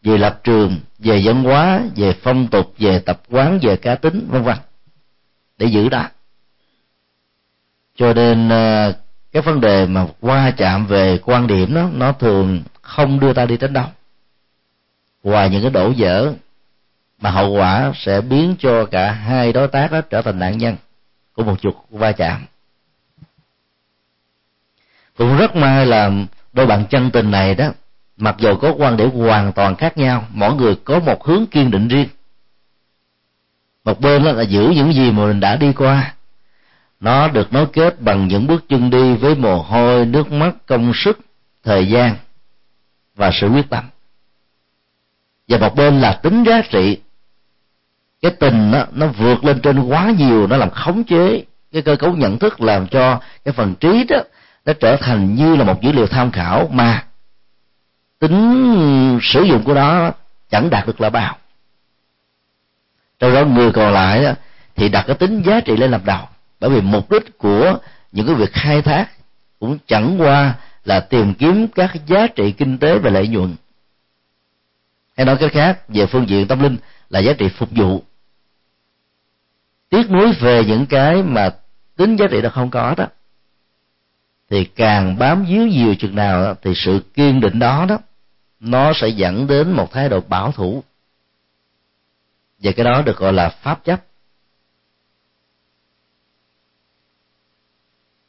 về 0.02 0.18
lập 0.18 0.40
trường, 0.44 0.76
về 0.98 1.20
văn 1.24 1.44
hóa, 1.44 1.80
về 1.96 2.12
phong 2.22 2.46
tục, 2.46 2.74
về 2.78 2.98
tập 2.98 3.20
quán, 3.30 3.58
về 3.62 3.76
cá 3.76 3.94
tính, 3.94 4.28
vân 4.30 4.42
vân. 4.42 4.56
Để 5.58 5.66
giữ 5.66 5.88
đó. 5.88 6.08
Cho 7.96 8.12
nên 8.12 8.48
ờ, 8.48 8.92
cái 9.32 9.42
vấn 9.42 9.60
đề 9.60 9.86
mà 9.86 10.06
qua 10.20 10.50
chạm 10.56 10.86
về 10.86 11.18
quan 11.24 11.46
điểm 11.46 11.74
đó, 11.74 11.88
nó 11.92 12.12
thường 12.12 12.62
không 12.82 13.20
đưa 13.20 13.32
ta 13.32 13.46
đi 13.46 13.56
đến 13.56 13.72
đâu 13.72 13.86
ngoài 15.22 15.50
những 15.50 15.62
cái 15.62 15.70
đổ 15.70 15.92
vỡ 15.96 16.32
mà 17.20 17.30
hậu 17.30 17.50
quả 17.52 17.92
sẽ 17.96 18.20
biến 18.20 18.56
cho 18.58 18.84
cả 18.84 19.12
hai 19.12 19.52
đối 19.52 19.68
tác 19.68 19.92
đó 19.92 20.00
trở 20.00 20.22
thành 20.22 20.38
nạn 20.38 20.58
nhân 20.58 20.76
của 21.32 21.42
một 21.42 21.60
chuột 21.60 21.74
va 21.90 22.12
chạm. 22.12 22.44
Cũng 25.16 25.36
rất 25.36 25.56
may 25.56 25.86
là 25.86 26.10
đôi 26.52 26.66
bạn 26.66 26.84
chân 26.90 27.10
tình 27.10 27.30
này 27.30 27.54
đó, 27.54 27.68
mặc 28.16 28.34
dù 28.38 28.56
có 28.56 28.74
quan 28.78 28.96
điểm 28.96 29.10
hoàn 29.10 29.52
toàn 29.52 29.76
khác 29.76 29.98
nhau, 29.98 30.24
mỗi 30.30 30.54
người 30.54 30.76
có 30.84 30.98
một 30.98 31.24
hướng 31.24 31.46
kiên 31.46 31.70
định 31.70 31.88
riêng. 31.88 32.08
Một 33.84 34.00
bên 34.00 34.24
đó 34.24 34.32
là 34.32 34.42
giữ 34.42 34.72
những 34.76 34.92
gì 34.92 35.10
mà 35.10 35.26
mình 35.26 35.40
đã 35.40 35.56
đi 35.56 35.72
qua 35.72 36.14
nó 37.00 37.28
được 37.28 37.52
nối 37.52 37.66
kết 37.66 38.00
bằng 38.00 38.28
những 38.28 38.46
bước 38.46 38.64
chân 38.68 38.90
đi 38.90 39.14
với 39.14 39.34
mồ 39.34 39.62
hôi 39.62 40.06
nước 40.06 40.32
mắt 40.32 40.54
công 40.66 40.92
sức 40.94 41.18
thời 41.64 41.88
gian 41.88 42.16
và 43.16 43.30
sự 43.32 43.48
quyết 43.48 43.70
tâm. 43.70 43.84
Và 45.48 45.58
một 45.58 45.74
bên 45.74 46.00
là 46.00 46.12
tính 46.12 46.44
giá 46.44 46.62
trị. 46.70 46.98
Cái 48.22 48.32
tình 48.40 48.70
nó 48.70 48.84
nó 48.92 49.06
vượt 49.06 49.44
lên 49.44 49.60
trên 49.60 49.80
quá 49.80 50.12
nhiều 50.18 50.46
nó 50.46 50.56
làm 50.56 50.70
khống 50.70 51.04
chế 51.04 51.44
cái 51.72 51.82
cơ 51.82 51.96
cấu 51.96 52.16
nhận 52.16 52.38
thức 52.38 52.60
làm 52.60 52.86
cho 52.86 53.20
cái 53.44 53.52
phần 53.52 53.74
trí 53.74 54.04
đó 54.04 54.18
nó 54.64 54.72
trở 54.72 54.96
thành 54.96 55.34
như 55.34 55.56
là 55.56 55.64
một 55.64 55.82
dữ 55.82 55.92
liệu 55.92 56.06
tham 56.06 56.30
khảo 56.30 56.68
mà 56.72 57.04
tính 58.18 59.18
sử 59.22 59.42
dụng 59.42 59.62
của 59.62 59.74
nó 59.74 60.10
chẳng 60.50 60.70
đạt 60.70 60.86
được 60.86 61.00
là 61.00 61.10
bao. 61.10 61.36
Trong 63.18 63.34
đó 63.34 63.44
người 63.44 63.72
còn 63.72 63.92
lại 63.92 64.22
đó, 64.22 64.32
thì 64.76 64.88
đặt 64.88 65.04
cái 65.06 65.16
tính 65.16 65.42
giá 65.42 65.60
trị 65.60 65.76
lên 65.76 65.90
làm 65.90 66.04
đầu 66.04 66.28
bởi 66.60 66.70
vì 66.70 66.80
mục 66.80 67.10
đích 67.10 67.38
của 67.38 67.78
những 68.12 68.26
cái 68.26 68.34
việc 68.34 68.52
khai 68.52 68.82
thác 68.82 69.10
cũng 69.60 69.78
chẳng 69.86 70.20
qua 70.20 70.54
là 70.84 71.00
tìm 71.00 71.34
kiếm 71.34 71.68
các 71.68 71.92
giá 72.06 72.26
trị 72.26 72.52
kinh 72.52 72.78
tế 72.78 72.98
và 72.98 73.10
lợi 73.10 73.28
nhuận. 73.28 73.56
Hay 75.16 75.26
nói 75.26 75.36
cách 75.40 75.52
khác 75.52 75.88
về 75.88 76.06
phương 76.06 76.28
diện 76.28 76.48
tâm 76.48 76.62
linh 76.62 76.76
là 77.10 77.20
giá 77.20 77.32
trị 77.32 77.48
phục 77.48 77.70
vụ. 77.70 78.02
Tiếc 79.88 80.10
nuối 80.10 80.32
về 80.32 80.64
những 80.64 80.86
cái 80.86 81.22
mà 81.22 81.50
tính 81.96 82.16
giá 82.16 82.26
trị 82.30 82.40
nó 82.42 82.48
không 82.48 82.70
có 82.70 82.94
đó 82.96 83.06
thì 84.50 84.64
càng 84.64 85.18
bám 85.18 85.44
víu 85.44 85.66
nhiều 85.66 85.94
chừng 85.94 86.14
nào 86.14 86.44
đó, 86.44 86.54
thì 86.62 86.72
sự 86.74 87.00
kiên 87.14 87.40
định 87.40 87.58
đó 87.58 87.86
đó 87.88 87.98
nó 88.60 88.92
sẽ 88.94 89.08
dẫn 89.08 89.46
đến 89.46 89.72
một 89.72 89.92
thái 89.92 90.08
độ 90.08 90.20
bảo 90.20 90.52
thủ. 90.52 90.82
Và 92.58 92.72
cái 92.72 92.84
đó 92.84 93.02
được 93.02 93.16
gọi 93.16 93.32
là 93.32 93.48
pháp 93.48 93.84
chấp. 93.84 94.04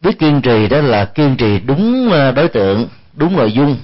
Biết 0.02 0.20
kiên 0.20 0.42
trì 0.42 0.68
đó 0.68 0.82
là 0.82 1.06
kiên 1.06 1.36
trì 1.38 1.60
đúng 1.60 2.10
ờ, 2.12 2.32
đối 2.32 2.48
tượng, 2.48 2.88
đúng 3.14 3.36
nội 3.36 3.52
dung, 3.52 3.78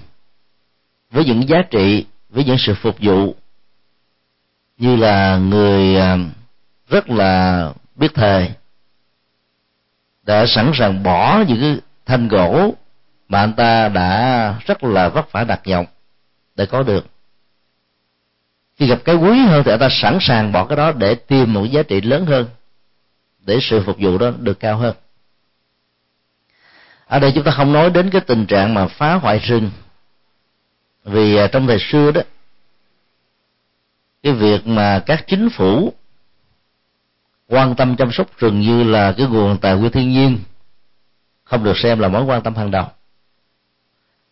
với 1.12 1.26
những 1.26 1.50
giá 1.50 1.62
trị, 1.62 2.06
với 2.30 2.44
những 2.44 2.58
sự 2.58 2.74
phục 2.74 2.96
vụ. 3.00 3.36
Như 4.78 4.96
là 4.96 5.38
người 5.38 5.96
ờ, 5.96 6.18
rất 6.90 7.10
là 7.10 7.70
biết 7.96 8.14
thề, 8.14 8.50
đã 10.24 10.46
sẵn 10.46 10.72
sàng 10.74 11.04
bỏ 11.04 11.44
những 11.48 11.62
cái 11.62 11.78
thanh 12.06 12.28
gỗ 12.28 12.74
mà 13.28 13.40
anh 13.40 13.54
ta 13.54 13.90
đã 13.90 14.56
rất 14.66 14.84
là 14.84 15.10
vất 15.10 15.32
vả 15.32 15.44
đặt 15.44 15.62
nhọc 15.66 15.86
để 16.56 16.66
có 16.66 16.84
được. 16.84 17.06
Khi 18.76 18.88
gặp 18.88 19.00
cái 19.06 19.16
quý 19.16 19.40
hơn 19.40 19.64
thì 19.66 19.72
anh 19.72 19.80
ta 19.80 19.90
sẵn 19.92 20.18
sàng 20.22 20.52
bỏ 20.52 20.66
cái 20.66 20.78
đó 20.78 20.92
để 20.92 21.16
tìm 21.16 21.54
một 21.54 21.66
giá 21.66 21.84
trị 21.84 22.02
lớn 22.02 22.26
hơn, 22.26 22.46
để 23.40 23.60
sự 23.62 23.84
phục 23.86 23.96
vụ 24.00 24.18
đó 24.18 24.32
được 24.40 24.60
cao 24.60 24.78
hơn 24.78 24.96
ở 27.06 27.20
đây 27.20 27.32
chúng 27.36 27.44
ta 27.44 27.52
không 27.52 27.74
nói 27.74 27.90
đến 27.90 28.10
cái 28.10 28.22
tình 28.22 28.46
trạng 28.46 28.74
mà 28.74 28.88
phá 28.88 29.14
hoại 29.14 29.40
rừng. 29.40 29.72
Vì 31.04 31.36
à, 31.36 31.48
trong 31.48 31.68
thời 31.68 31.80
xưa 31.80 32.12
đó, 32.12 32.22
cái 34.24 34.34
việc 34.34 34.68
mà 34.68 35.04
các 35.06 35.28
chính 35.28 35.50
phủ 35.50 35.94
quan 37.48 37.76
tâm 37.76 37.96
chăm 37.96 38.12
sóc 38.12 38.28
rừng 38.38 38.60
như 38.60 38.84
là 38.84 39.14
cái 39.18 39.28
nguồn 39.28 39.58
tài 39.58 39.76
nguyên 39.76 39.92
thiên 39.92 40.10
nhiên 40.10 40.40
không 41.44 41.64
được 41.64 41.78
xem 41.78 42.00
là 42.00 42.08
mối 42.08 42.24
quan 42.24 42.42
tâm 42.42 42.56
hàng 42.56 42.72
đầu. 42.72 42.86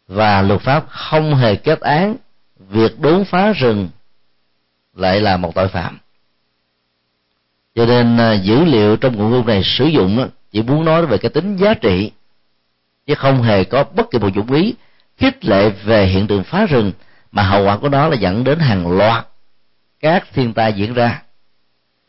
Và 0.07 0.41
luật 0.41 0.61
pháp 0.61 0.85
không 0.89 1.35
hề 1.35 1.55
kết 1.55 1.79
án 1.79 2.15
việc 2.57 2.99
đốn 2.99 3.25
phá 3.25 3.51
rừng 3.51 3.89
lại 4.95 5.21
là 5.21 5.37
một 5.37 5.55
tội 5.55 5.67
phạm. 5.67 5.99
Cho 7.75 7.85
nên 7.85 8.17
à, 8.17 8.33
dữ 8.33 8.65
liệu 8.65 8.95
trong 8.95 9.15
nguồn 9.15 9.31
ngôn 9.31 9.47
này 9.47 9.61
sử 9.63 9.85
dụng 9.85 10.29
chỉ 10.51 10.61
muốn 10.61 10.85
nói 10.85 11.05
về 11.05 11.17
cái 11.17 11.29
tính 11.29 11.57
giá 11.57 11.73
trị 11.73 12.11
chứ 13.05 13.15
không 13.15 13.41
hề 13.41 13.63
có 13.63 13.83
bất 13.83 14.11
kỳ 14.11 14.19
một 14.19 14.33
dụng 14.33 14.51
ý 14.51 14.75
khích 15.17 15.45
lệ 15.45 15.69
về 15.69 16.05
hiện 16.05 16.27
tượng 16.27 16.43
phá 16.43 16.65
rừng, 16.65 16.91
mà 17.31 17.43
hậu 17.43 17.65
quả 17.65 17.77
của 17.77 17.89
đó 17.89 18.07
là 18.07 18.15
dẫn 18.15 18.43
đến 18.43 18.59
hàng 18.59 18.97
loạt 18.97 19.27
các 19.99 20.27
thiên 20.33 20.53
tai 20.53 20.73
diễn 20.73 20.93
ra 20.93 21.23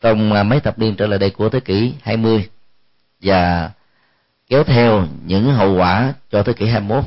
trong 0.01 0.33
à, 0.33 0.43
mấy 0.43 0.59
thập 0.59 0.79
niên 0.79 0.95
trở 0.95 1.07
lại 1.07 1.19
đây 1.19 1.29
của 1.29 1.49
thế 1.49 1.59
kỷ 1.59 1.93
20 2.01 2.49
và 3.21 3.71
kéo 4.47 4.63
theo 4.63 5.07
những 5.25 5.53
hậu 5.53 5.75
quả 5.75 6.13
cho 6.31 6.43
thế 6.43 6.53
kỷ 6.53 6.65
21. 6.65 7.03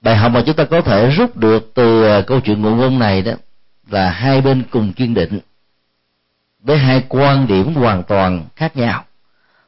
Bài 0.00 0.16
học 0.16 0.32
mà 0.32 0.42
chúng 0.46 0.56
ta 0.56 0.64
có 0.64 0.80
thể 0.80 1.10
rút 1.10 1.36
được 1.36 1.70
từ 1.74 2.04
à, 2.04 2.20
câu 2.26 2.40
chuyện 2.40 2.62
ngụ 2.62 2.74
ngôn 2.74 2.98
này 2.98 3.22
đó 3.22 3.32
là 3.90 4.10
hai 4.10 4.40
bên 4.40 4.62
cùng 4.70 4.92
kiên 4.92 5.14
định 5.14 5.38
với 6.60 6.78
hai 6.78 7.04
quan 7.08 7.46
điểm 7.46 7.74
hoàn 7.74 8.02
toàn 8.02 8.46
khác 8.56 8.76
nhau 8.76 9.04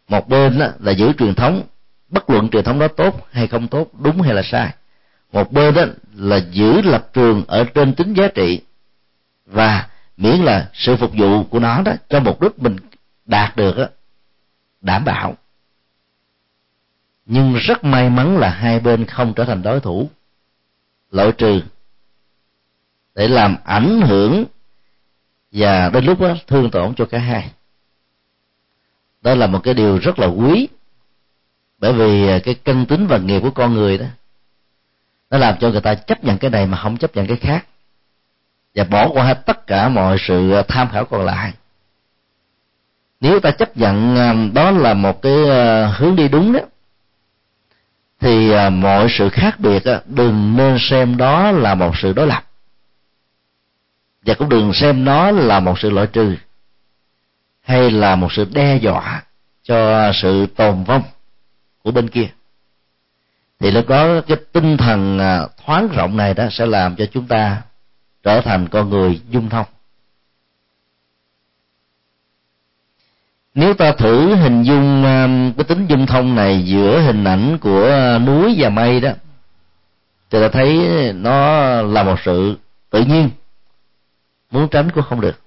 một 0.08 0.28
bên 0.28 0.58
đó 0.58 0.66
là 0.78 0.92
giữ 0.92 1.12
truyền 1.12 1.34
thống 1.34 1.62
bất 2.08 2.30
luận 2.30 2.48
truyền 2.48 2.64
thống 2.64 2.78
đó 2.78 2.88
tốt 2.88 3.26
hay 3.30 3.46
không 3.46 3.68
tốt 3.68 3.90
đúng 3.98 4.20
hay 4.20 4.34
là 4.34 4.42
sai. 4.42 4.74
Một 5.32 5.52
bên 5.52 5.74
đó 5.74 5.82
là 6.14 6.36
giữ 6.36 6.82
lập 6.82 7.08
trường 7.12 7.44
ở 7.46 7.64
trên 7.64 7.94
tính 7.94 8.14
giá 8.14 8.28
trị 8.28 8.60
và 9.46 9.88
miễn 10.16 10.40
là 10.40 10.70
sự 10.72 10.96
phục 10.96 11.12
vụ 11.14 11.44
của 11.44 11.58
nó 11.58 11.82
đó 11.82 11.92
cho 12.08 12.20
mục 12.20 12.40
đích 12.40 12.58
mình 12.58 12.76
đạt 13.26 13.56
được 13.56 13.78
đó, 13.78 13.86
đảm 14.80 15.04
bảo. 15.04 15.34
Nhưng 17.26 17.54
rất 17.54 17.84
may 17.84 18.10
mắn 18.10 18.38
là 18.38 18.50
hai 18.50 18.80
bên 18.80 19.06
không 19.06 19.34
trở 19.34 19.44
thành 19.44 19.62
đối 19.62 19.80
thủ. 19.80 20.10
Loại 21.10 21.32
trừ 21.32 21.60
để 23.14 23.28
làm 23.28 23.56
ảnh 23.64 24.00
hưởng 24.00 24.44
và 25.52 25.88
đến 25.88 26.04
lúc 26.04 26.20
đó 26.20 26.34
thương 26.46 26.70
tổn 26.70 26.94
cho 26.94 27.04
cả 27.04 27.18
hai 27.18 27.50
đó 29.22 29.34
là 29.34 29.46
một 29.46 29.58
cái 29.62 29.74
điều 29.74 29.98
rất 29.98 30.18
là 30.18 30.26
quý. 30.26 30.68
Bởi 31.78 31.92
vì 31.92 32.28
à, 32.28 32.38
cái 32.44 32.54
cân 32.54 32.86
tính 32.86 33.06
và 33.06 33.18
nghiệp 33.18 33.40
của 33.40 33.50
con 33.50 33.74
người 33.74 33.98
đó, 33.98 34.06
nó 35.30 35.38
làm 35.38 35.58
cho 35.60 35.70
người 35.70 35.80
ta 35.80 35.94
chấp 35.94 36.24
nhận 36.24 36.38
cái 36.38 36.50
này 36.50 36.66
mà 36.66 36.78
không 36.78 36.96
chấp 36.96 37.16
nhận 37.16 37.26
cái 37.26 37.36
khác. 37.36 37.66
Và 38.74 38.84
bỏ 38.84 39.08
qua 39.08 39.24
hết 39.24 39.46
tất 39.46 39.66
cả 39.66 39.88
mọi 39.88 40.16
sự 40.20 40.52
à, 40.52 40.62
tham 40.68 40.88
khảo 40.92 41.04
còn 41.04 41.24
lại. 41.24 41.52
Nếu 43.20 43.40
ta 43.40 43.50
chấp 43.50 43.76
nhận 43.76 44.16
à, 44.16 44.34
đó 44.54 44.70
là 44.70 44.94
một 44.94 45.22
cái 45.22 45.34
hướng 45.92 46.16
đi 46.16 46.28
đúng 46.28 46.52
đó, 46.52 46.60
thì 48.20 48.52
mọi 48.70 49.06
sự 49.10 49.28
khác 49.28 49.60
biệt 49.60 49.82
đừng 50.06 50.56
nên 50.56 50.76
xem 50.80 51.16
đó 51.16 51.50
là 51.50 51.74
một 51.74 51.96
sự 51.96 52.12
đối 52.12 52.26
lập. 52.26 52.44
Và 54.22 54.34
cũng 54.34 54.48
đừng 54.48 54.72
xem 54.72 55.04
nó 55.04 55.30
là 55.30 55.60
một 55.60 55.78
sự 55.78 55.90
loại 55.90 56.06
trừ 56.06 56.36
hay 57.62 57.90
là 57.90 58.16
một 58.16 58.32
sự 58.32 58.46
đe 58.52 58.76
dọa 58.76 59.22
cho 59.62 60.10
sự 60.12 60.46
tồn 60.46 60.84
vong 60.84 61.02
của 61.82 61.90
bên 61.90 62.08
kia? 62.08 62.28
Thì 63.62 63.70
lúc 63.70 63.88
đó 63.88 64.20
cái 64.20 64.36
tinh 64.52 64.76
thần 64.76 65.18
à, 65.18 65.46
thoáng 65.64 65.88
rộng 65.88 66.16
này 66.16 66.34
đó 66.34 66.44
sẽ 66.50 66.66
làm 66.66 66.96
cho 66.96 67.06
chúng 67.12 67.26
ta 67.26 67.62
trở 68.22 68.40
thành 68.40 68.68
con 68.68 68.90
người 68.90 69.20
dung 69.30 69.48
thông. 69.48 69.66
Nếu 73.54 73.74
ta 73.74 73.92
thử 73.92 74.34
hình 74.34 74.62
dung 74.62 75.04
à, 75.04 75.28
cái 75.56 75.64
tính 75.64 75.86
dung 75.86 76.06
thông 76.06 76.34
này 76.34 76.62
giữa 76.64 77.00
hình 77.00 77.24
ảnh 77.24 77.58
của 77.60 78.18
núi 78.26 78.54
và 78.58 78.68
mây 78.68 79.00
đó, 79.00 79.10
thì 80.30 80.40
ta 80.40 80.48
thấy 80.48 80.78
nó 81.14 81.72
là 81.82 82.02
một 82.02 82.16
sự 82.24 82.56
tự 82.90 83.04
nhiên, 83.04 83.30
muốn 84.50 84.68
tránh 84.68 84.90
cũng 84.90 85.04
không 85.04 85.20
được 85.20 85.40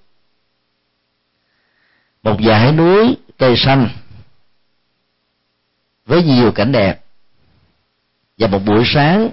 một 2.26 2.36
dải 2.46 2.72
núi 2.72 3.16
cây 3.38 3.56
xanh 3.56 3.88
với 6.06 6.22
nhiều 6.22 6.52
cảnh 6.52 6.72
đẹp. 6.72 7.04
Và 8.38 8.46
một 8.46 8.58
buổi 8.66 8.82
sáng, 8.86 9.30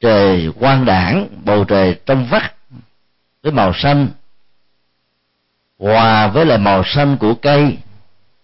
trời 0.00 0.52
quang 0.58 0.84
đảng 0.84 1.28
bầu 1.44 1.64
trời 1.64 2.00
trong 2.06 2.26
vắt 2.26 2.54
với 3.42 3.52
màu 3.52 3.72
xanh, 3.74 4.08
hòa 5.78 6.28
với 6.28 6.46
lại 6.46 6.58
màu 6.58 6.82
xanh 6.84 7.16
của 7.20 7.34
cây 7.34 7.78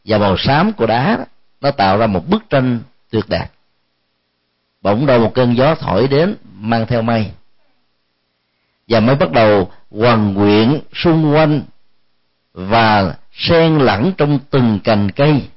và 0.05 0.19
màu 0.19 0.37
xám 0.39 0.73
của 0.73 0.87
đá, 0.87 1.27
nó 1.61 1.71
tạo 1.71 1.99
ra 1.99 2.07
một 2.07 2.29
bức 2.29 2.51
tranh 2.51 2.81
tuyệt 3.11 3.25
đẹp. 3.29 3.47
Bỗng 4.83 5.07
đâu 5.07 5.21
một 5.21 5.33
cơn 5.35 5.57
gió 5.57 5.75
thổi 5.75 6.09
đến, 6.09 6.37
mang 6.59 6.87
theo 6.87 7.03
mây. 7.03 7.31
Và 8.89 9.01
mới 9.01 9.17
bắt 9.17 9.33
đầu 9.33 9.71
hoàn 9.91 10.35
nguyện 10.35 10.81
xung 10.93 11.35
quanh 11.35 11.63
và 12.53 13.15
sen 13.37 13.79
lẫn 13.79 14.13
trong 14.17 14.39
từng 14.51 14.81
cành 14.85 15.11
cây 15.11 15.49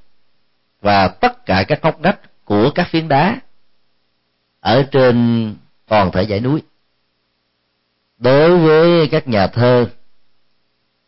và 0.81 1.07
tất 1.07 1.45
cả 1.45 1.63
các 1.67 1.81
góc 1.81 2.01
ngách 2.01 2.45
của 2.45 2.71
các 2.75 2.87
phiến 2.91 3.07
đá. 3.07 3.39
Ở 4.59 4.83
trên 4.91 5.55
toàn 5.87 6.11
thể 6.11 6.25
dãy 6.25 6.39
núi. 6.39 6.61
Đối 8.17 8.57
với 8.57 9.07
các 9.07 9.27
nhà 9.27 9.47
thơ, 9.47 9.89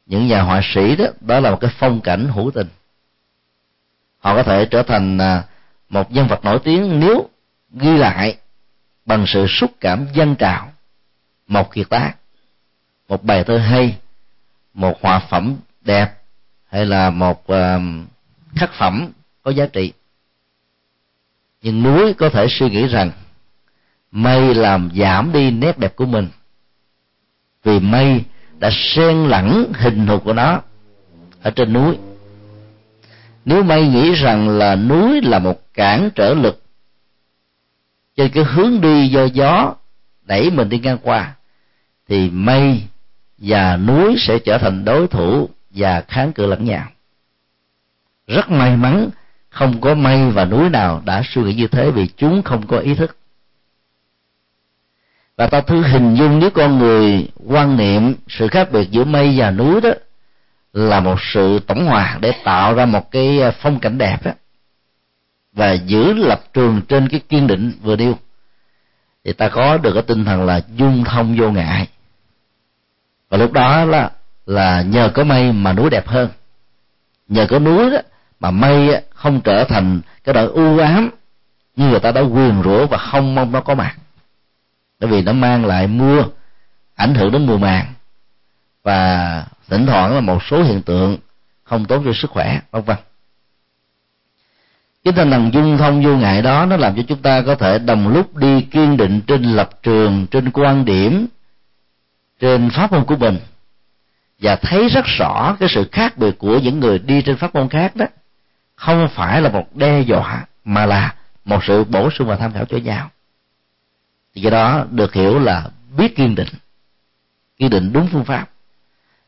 những 0.06 0.28
nhà 0.28 0.42
họa 0.42 0.62
sĩ 0.74 0.96
đó 0.96 1.06
đó 1.22 1.40
là 1.40 1.52
một 1.52 1.58
cái 1.62 1.72
phong 1.80 2.02
cảnh 2.02 2.28
hữu 2.28 2.52
tình. 2.52 2.68
Họ 4.20 4.36
có 4.36 4.44
thể 4.44 4.66
trở 4.66 4.84
thành 4.84 5.18
à, 5.18 5.44
một 5.90 6.12
nhân 6.12 6.28
vật 6.28 6.46
nổi 6.46 6.60
tiếng 6.64 7.00
nếu 7.00 7.30
ghi 7.72 7.98
lại 7.98 8.38
bằng 9.06 9.26
sự 9.28 9.46
xúc 9.48 9.72
cảm 9.80 10.08
dân 10.14 10.36
trào, 10.36 10.72
một 11.48 11.74
kiệt 11.74 11.90
tác, 11.90 12.14
một 13.08 13.24
bài 13.24 13.44
thơ 13.44 13.58
hay, 13.58 13.98
một 14.74 15.02
họa 15.02 15.20
phẩm 15.20 15.56
đẹp 15.82 16.21
hay 16.72 16.86
là 16.86 17.10
một 17.10 17.42
uh, 17.52 17.82
khắc 18.56 18.74
phẩm 18.74 19.12
có 19.44 19.52
giá 19.52 19.66
trị. 19.66 19.94
Nhưng 21.62 21.84
núi 21.84 22.14
có 22.14 22.30
thể 22.30 22.48
suy 22.50 22.70
nghĩ 22.70 22.88
rằng 22.88 23.12
mây 24.12 24.56
làm 24.56 24.90
giảm 24.96 25.32
đi 25.32 25.52
nét 25.52 25.78
đẹp 25.78 25.96
của 25.96 26.06
mình 26.06 26.28
vì 27.64 27.80
mây 27.80 28.24
đã 28.60 28.70
xen 28.74 29.24
lẫn 29.28 29.74
hình 29.76 30.08
thù 30.08 30.20
của 30.20 30.34
nó 30.34 30.62
ở 31.42 31.52
trên 31.52 31.74
núi. 31.74 31.98
Nếu 33.46 33.64
mây 33.64 33.88
nghĩ 33.88 34.14
rằng 34.14 34.50
là 34.50 34.76
núi 34.76 35.22
là 35.22 35.40
một 35.40 35.74
cản 35.74 36.10
trở 36.16 36.34
lực 36.34 36.64
trên 38.16 38.32
cái 38.32 38.44
hướng 38.44 38.82
đi 38.82 39.08
do 39.08 39.24
gió 39.24 39.76
đẩy 40.22 40.50
mình 40.50 40.70
đi 40.70 40.80
ngang 40.80 40.98
qua 41.02 41.36
thì 42.08 42.30
mây 42.30 42.82
và 43.38 43.78
núi 43.78 44.16
sẽ 44.18 44.40
trở 44.40 44.58
thành 44.58 44.86
đối 44.86 45.08
thủ 45.08 45.50
và 45.74 46.02
kháng 46.08 46.34
cự 46.34 46.46
lẫn 46.46 46.66
nhau. 46.66 46.86
Rất 48.28 48.50
may 48.50 48.78
mắn, 48.78 49.10
không 49.50 49.82
có 49.82 49.96
mây 49.96 50.32
và 50.32 50.46
núi 50.46 50.70
nào 50.70 51.02
đã 51.06 51.22
suy 51.26 51.42
nghĩ 51.42 51.54
như 51.54 51.68
thế 51.68 51.92
vì 51.92 52.08
chúng 52.08 52.44
không 52.44 52.68
có 52.68 52.78
ý 52.78 52.96
thức. 52.96 53.18
Và 55.38 55.48
ta 55.48 55.62
thử 55.62 55.82
hình 55.82 56.16
dung 56.16 56.40
nếu 56.40 56.50
con 56.50 56.80
người 56.80 57.28
quan 57.48 57.78
niệm 57.78 58.16
sự 58.28 58.48
khác 58.48 58.72
biệt 58.72 58.92
giữa 58.92 59.04
mây 59.04 59.34
và 59.38 59.52
núi 59.52 59.82
đó 59.82 59.90
là 60.74 61.00
một 61.00 61.18
sự 61.34 61.60
tổng 61.60 61.86
hòa 61.86 62.18
để 62.22 62.32
tạo 62.44 62.74
ra 62.74 62.86
một 62.86 63.12
cái 63.12 63.40
phong 63.62 63.80
cảnh 63.80 63.98
đẹp 63.98 64.18
đó 64.24 64.32
và 65.54 65.74
giữ 65.74 66.14
lập 66.14 66.42
trường 66.54 66.82
trên 66.88 67.10
cái 67.10 67.20
kiên 67.30 67.48
định 67.48 67.72
vừa 67.82 67.96
điêu, 67.96 68.18
thì 69.24 69.34
ta 69.34 69.50
có 69.50 69.78
được 69.78 69.94
cái 69.94 70.04
tinh 70.04 70.26
thần 70.26 70.46
là 70.46 70.62
dung 70.76 71.04
thông 71.04 71.36
vô 71.40 71.52
ngại. 71.52 71.88
Và 73.30 73.38
lúc 73.38 73.52
đó 73.52 73.86
là 73.86 74.12
là 74.52 74.82
nhờ 74.82 75.10
có 75.14 75.24
mây 75.24 75.52
mà 75.52 75.74
núi 75.74 75.90
đẹp 75.90 76.08
hơn. 76.08 76.30
Nhờ 77.28 77.48
có 77.50 77.60
núi 77.60 77.92
đó 77.92 77.98
mà 78.40 78.52
mây 78.52 79.04
không 79.10 79.42
trở 79.42 79.64
thành 79.64 80.02
cái 80.24 80.34
đội 80.34 80.48
u 80.48 80.78
ám 80.78 81.10
như 81.76 81.90
người 81.90 82.00
ta 82.00 82.12
đã 82.12 82.22
quyền 82.22 82.62
rủa 82.64 82.88
và 82.88 82.98
không 82.98 83.36
mong 83.36 83.52
nó 83.52 83.62
có 83.62 83.76
mặt. 83.76 83.96
Bởi 85.00 85.10
vì 85.10 85.22
nó 85.22 85.34
mang 85.34 85.66
lại 85.66 85.88
mưa, 85.88 86.26
ảnh 86.96 87.16
hưởng 87.16 87.32
đến 87.32 87.46
mùa 87.46 87.58
màng. 87.58 87.86
Và 88.84 89.46
thỉnh 89.70 89.86
thoảng 89.86 90.16
là 90.16 90.22
một 90.22 90.44
số 90.44 90.64
hiện 90.64 90.82
tượng 90.82 91.18
không 91.64 91.86
tốt 91.86 92.02
cho 92.06 92.12
sức 92.14 92.32
khỏe, 92.32 92.60
vân 92.72 92.84
vân. 92.84 92.98
Cái 95.04 95.14
tinh 95.14 95.32
thần 95.32 95.54
dung 95.54 95.78
thông 95.78 96.04
vô 96.04 96.18
ngại 96.18 96.42
đó, 96.42 96.66
nó 96.66 96.78
làm 96.78 96.96
cho 96.96 97.04
chúng 97.08 97.22
ta 97.22 97.42
có 97.42 97.56
thể 97.56 97.80
đồng 97.80 98.08
lúc 98.08 98.36
đi 98.36 98.62
kiên 98.62 98.98
định 98.98 99.22
trên 99.28 99.44
lập 99.44 99.70
trường, 99.84 100.28
trên 100.32 100.52
quan 100.52 100.86
điểm, 100.86 101.28
trên 102.40 102.70
pháp 102.70 102.92
môn 102.92 103.06
của 103.06 103.16
mình 103.16 103.38
và 104.42 104.56
thấy 104.56 104.90
rất 104.90 105.06
rõ 105.06 105.58
cái 105.60 105.70
sự 105.72 105.90
khác 105.92 106.18
biệt 106.18 106.38
của 106.38 106.60
những 106.60 106.80
người 106.80 107.00
đi 107.00 107.22
trên 107.22 107.38
pháp 107.38 107.56
môn 107.56 107.70
khác 107.70 107.96
đó, 107.96 108.06
không 108.76 109.08
phải 109.14 109.42
là 109.42 109.50
một 109.50 109.76
đe 109.76 110.02
dọa, 110.02 110.46
mà 110.66 110.86
là 110.86 111.16
một 111.46 111.64
sự 111.64 111.84
bổ 111.84 112.10
sung 112.12 112.28
và 112.28 112.36
tham 112.36 112.54
khảo 112.54 112.66
cho 112.66 112.78
nhau. 112.78 113.10
Thì 114.36 114.42
do 114.42 114.50
đó 114.50 114.86
được 114.92 115.14
hiểu 115.14 115.40
là 115.40 115.70
biết 115.98 116.16
kiên 116.16 116.36
định 116.36 116.48
kiên 117.58 117.70
định 117.70 117.94
đúng 117.94 118.08
phương 118.12 118.26
pháp, 118.26 118.50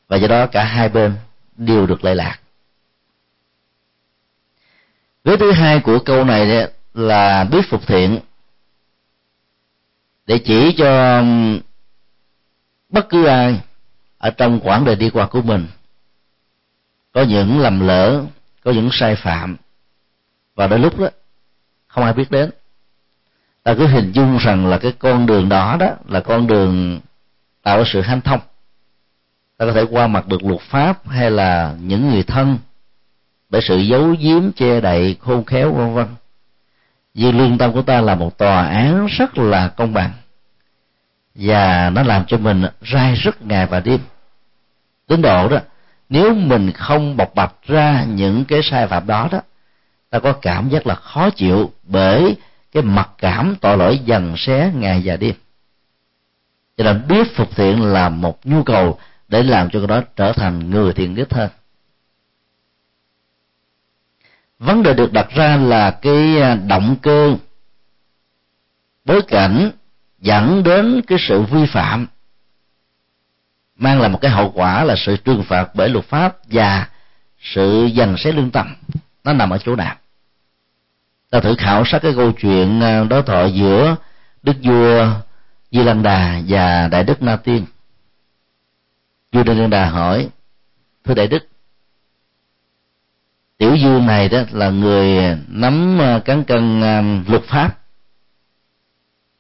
và 0.08 0.18
do 0.18 0.28
đó 0.28 0.48
cả 0.48 0.64
hai 0.64 0.90
bên 0.90 1.16
đều 1.58 1.88
được 1.88 2.06
lệ 2.06 2.16
lạc. 2.16 2.40
Vế 5.24 5.38
thứ 5.38 5.52
hai 5.52 5.80
của 5.80 6.00
câu 6.00 6.24
này 6.24 6.68
là 6.94 7.44
biết 7.44 7.70
phục 7.70 7.88
thiện, 7.88 8.20
để 10.26 10.40
chỉ 10.46 10.76
cho 10.78 11.24
bất 12.90 13.10
cứ 13.10 13.26
ai 13.26 13.62
ở 14.24 14.30
trong 14.30 14.60
quãng 14.60 14.86
đời 14.86 14.96
đi 14.96 15.10
qua 15.10 15.28
của 15.28 15.42
mình. 15.42 15.68
Có 17.12 17.22
những 17.22 17.60
lầm 17.60 17.80
lỡ, 17.80 18.24
có 18.64 18.72
những 18.72 18.90
sai 18.92 19.16
phạm, 19.16 19.58
và 20.56 20.68
đến 20.68 20.82
lúc 20.82 21.00
đó, 21.00 21.08
không 21.88 22.04
ai 22.04 22.14
biết 22.14 22.32
đến. 22.32 22.50
Ta 23.64 23.74
cứ 23.74 23.88
hình 23.88 24.12
dung 24.12 24.38
rằng 24.38 24.68
là 24.68 24.78
cái 24.78 24.92
con 25.00 25.26
đường 25.26 25.50
đó 25.50 25.78
đó 25.80 25.88
là 26.08 26.20
con 26.20 26.48
đường 26.48 27.00
tạo 27.64 27.78
ra 27.78 27.84
sự 27.88 28.02
hanh 28.02 28.22
thông. 28.22 28.40
Ta 29.58 29.66
có 29.66 29.72
thể 29.72 29.86
qua 29.92 30.08
mặt 30.08 30.28
được 30.28 30.44
luật 30.44 30.62
pháp 30.62 31.08
hay 31.10 31.32
là 31.32 31.76
những 31.80 32.12
người 32.12 32.24
thân 32.24 32.58
bởi 33.50 33.62
sự 33.62 33.78
giấu 33.78 34.16
giếm, 34.20 34.52
che 34.52 34.82
đậy, 34.82 35.18
khôn 35.20 35.46
khéo, 35.46 35.74
vân 35.74 35.94
vân. 35.94 36.08
Vì 37.14 37.32
lương 37.32 37.58
tâm 37.58 37.74
của 37.74 37.82
ta 37.82 38.02
là 38.02 38.16
một 38.16 38.38
tòa 38.38 38.68
án 38.68 39.08
rất 39.08 39.38
là 39.38 39.68
công 39.68 39.94
bằng, 39.94 40.12
và 41.36 41.90
nó 41.90 42.04
làm 42.04 42.26
cho 42.26 42.38
mình 42.38 42.64
rai 42.94 43.16
rất 43.16 43.42
ngày 43.42 43.66
và 43.66 43.80
đêm 43.80 44.00
đến 45.14 45.22
độ 45.22 45.50
đó, 45.50 45.60
nếu 46.10 46.34
mình 46.34 46.72
không 46.72 47.18
bộc 47.18 47.36
bạch 47.36 47.54
ra 47.68 48.04
những 48.04 48.46
cái 48.46 48.60
sai 48.64 48.88
phạm 48.88 49.08
đó 49.08 49.30
đó, 49.32 49.42
ta 50.10 50.20
có 50.20 50.34
cảm 50.34 50.70
giác 50.70 50.88
là 50.88 50.96
khó 50.96 51.30
chịu 51.30 51.72
bởi 51.84 52.36
cái 52.72 52.84
mặc 52.84 53.10
cảm 53.18 53.56
tội 53.62 53.78
lỗi 53.78 54.00
dần 54.06 54.34
xé 54.38 54.72
ngày 54.76 55.02
và 55.06 55.18
đêm. 55.18 55.36
Cho 56.78 56.84
nên 56.84 57.08
biết 57.08 57.36
phục 57.36 57.56
thiện 57.56 57.82
là 57.82 58.10
một 58.10 58.46
nhu 58.46 58.64
cầu 58.64 59.00
để 59.28 59.44
làm 59.44 59.70
cho 59.70 59.80
cái 59.80 59.88
đó 59.88 60.02
trở 60.16 60.34
thành 60.34 60.70
người 60.70 60.94
thiện 60.94 61.16
đích 61.16 61.34
hơn. 61.34 61.50
Vấn 64.60 64.84
đề 64.84 64.94
được 64.94 65.14
đặt 65.14 65.30
ra 65.30 65.58
là 65.58 65.92
cái 65.92 66.42
à, 66.42 66.56
động 66.56 66.96
cơ, 67.02 67.36
bối 69.06 69.22
cảnh 69.22 69.72
dẫn 70.20 70.64
đến 70.64 71.02
cái 71.08 71.18
sự 71.28 71.42
vi 71.42 71.66
phạm 71.66 72.08
mang 73.84 74.02
lại 74.02 74.10
một 74.10 74.20
cái 74.22 74.32
hậu 74.32 74.52
quả 74.52 74.84
là 74.84 74.96
sự 74.98 75.18
trừng 75.18 75.44
phạt 75.44 75.70
bởi 75.76 75.90
luật 75.90 76.06
pháp 76.06 76.38
và 76.46 76.88
sự 77.42 77.86
dành 77.86 78.16
xét 78.18 78.36
lương 78.36 78.52
tâm. 78.52 78.76
Nó 79.24 79.34
nằm 79.34 79.50
ở 79.50 79.58
chỗ 79.58 79.76
nào? 79.76 79.96
Ta 81.30 81.40
thử 81.40 81.56
khảo 81.56 81.86
sát 81.86 82.00
cái 82.02 82.14
câu 82.16 82.32
chuyện 82.32 82.82
ờ, 82.82 83.06
đối 83.10 83.24
thoại 83.24 83.54
giữa 83.54 83.96
đức 84.44 84.54
vua 84.64 85.08
di 85.72 85.84
Lan 85.84 86.04
đà 86.04 86.42
và 86.48 86.88
đại 86.88 87.04
đức 87.04 87.22
na 87.22 87.36
tiên. 87.36 87.66
Vua 89.32 89.44
di 89.44 89.54
Lan 89.54 89.70
đà 89.70 89.90
hỏi 89.90 90.30
thưa 91.04 91.14
đại 91.14 91.28
đức 91.28 91.48
tiểu 93.58 93.76
dương 93.76 94.06
này 94.06 94.30
đó 94.30 94.42
là 94.52 94.70
người 94.70 95.38
nắm 95.48 95.98
ờ, 96.00 96.20
cán 96.20 96.44
cân 96.44 96.82
ờ, 96.82 97.02
luật 97.28 97.44
pháp. 97.44 97.80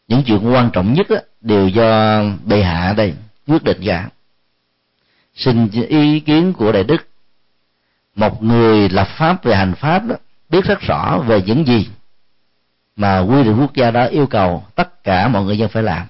Những 0.08 0.23
chuyện 0.25 0.53
quan 0.53 0.69
trọng 0.73 0.93
nhất 0.93 1.10
đó, 1.10 1.17
đều 1.41 1.67
do 1.67 2.21
bệ 2.45 2.63
hạ 2.63 2.93
đây 2.97 3.13
quyết 3.47 3.63
định 3.63 3.82
ra 3.82 4.10
xin 5.33 5.69
ý 5.89 6.19
kiến 6.19 6.53
của 6.53 6.71
đại 6.71 6.83
đức. 6.83 7.07
Một 8.15 8.43
người 8.43 8.89
lập 8.89 9.07
pháp 9.17 9.43
về 9.43 9.55
hành 9.55 9.75
pháp 9.75 10.05
đó, 10.05 10.15
biết 10.49 10.65
rất 10.65 10.79
rõ 10.81 11.17
về 11.27 11.41
những 11.41 11.67
gì 11.67 11.87
mà 12.95 13.19
quy 13.19 13.43
định 13.43 13.57
quốc 13.61 13.73
gia 13.73 13.91
đó 13.91 14.05
yêu 14.05 14.27
cầu 14.27 14.65
tất 14.75 15.03
cả 15.03 15.27
mọi 15.27 15.43
người 15.43 15.57
dân 15.57 15.69
phải 15.69 15.83
làm. 15.83 16.07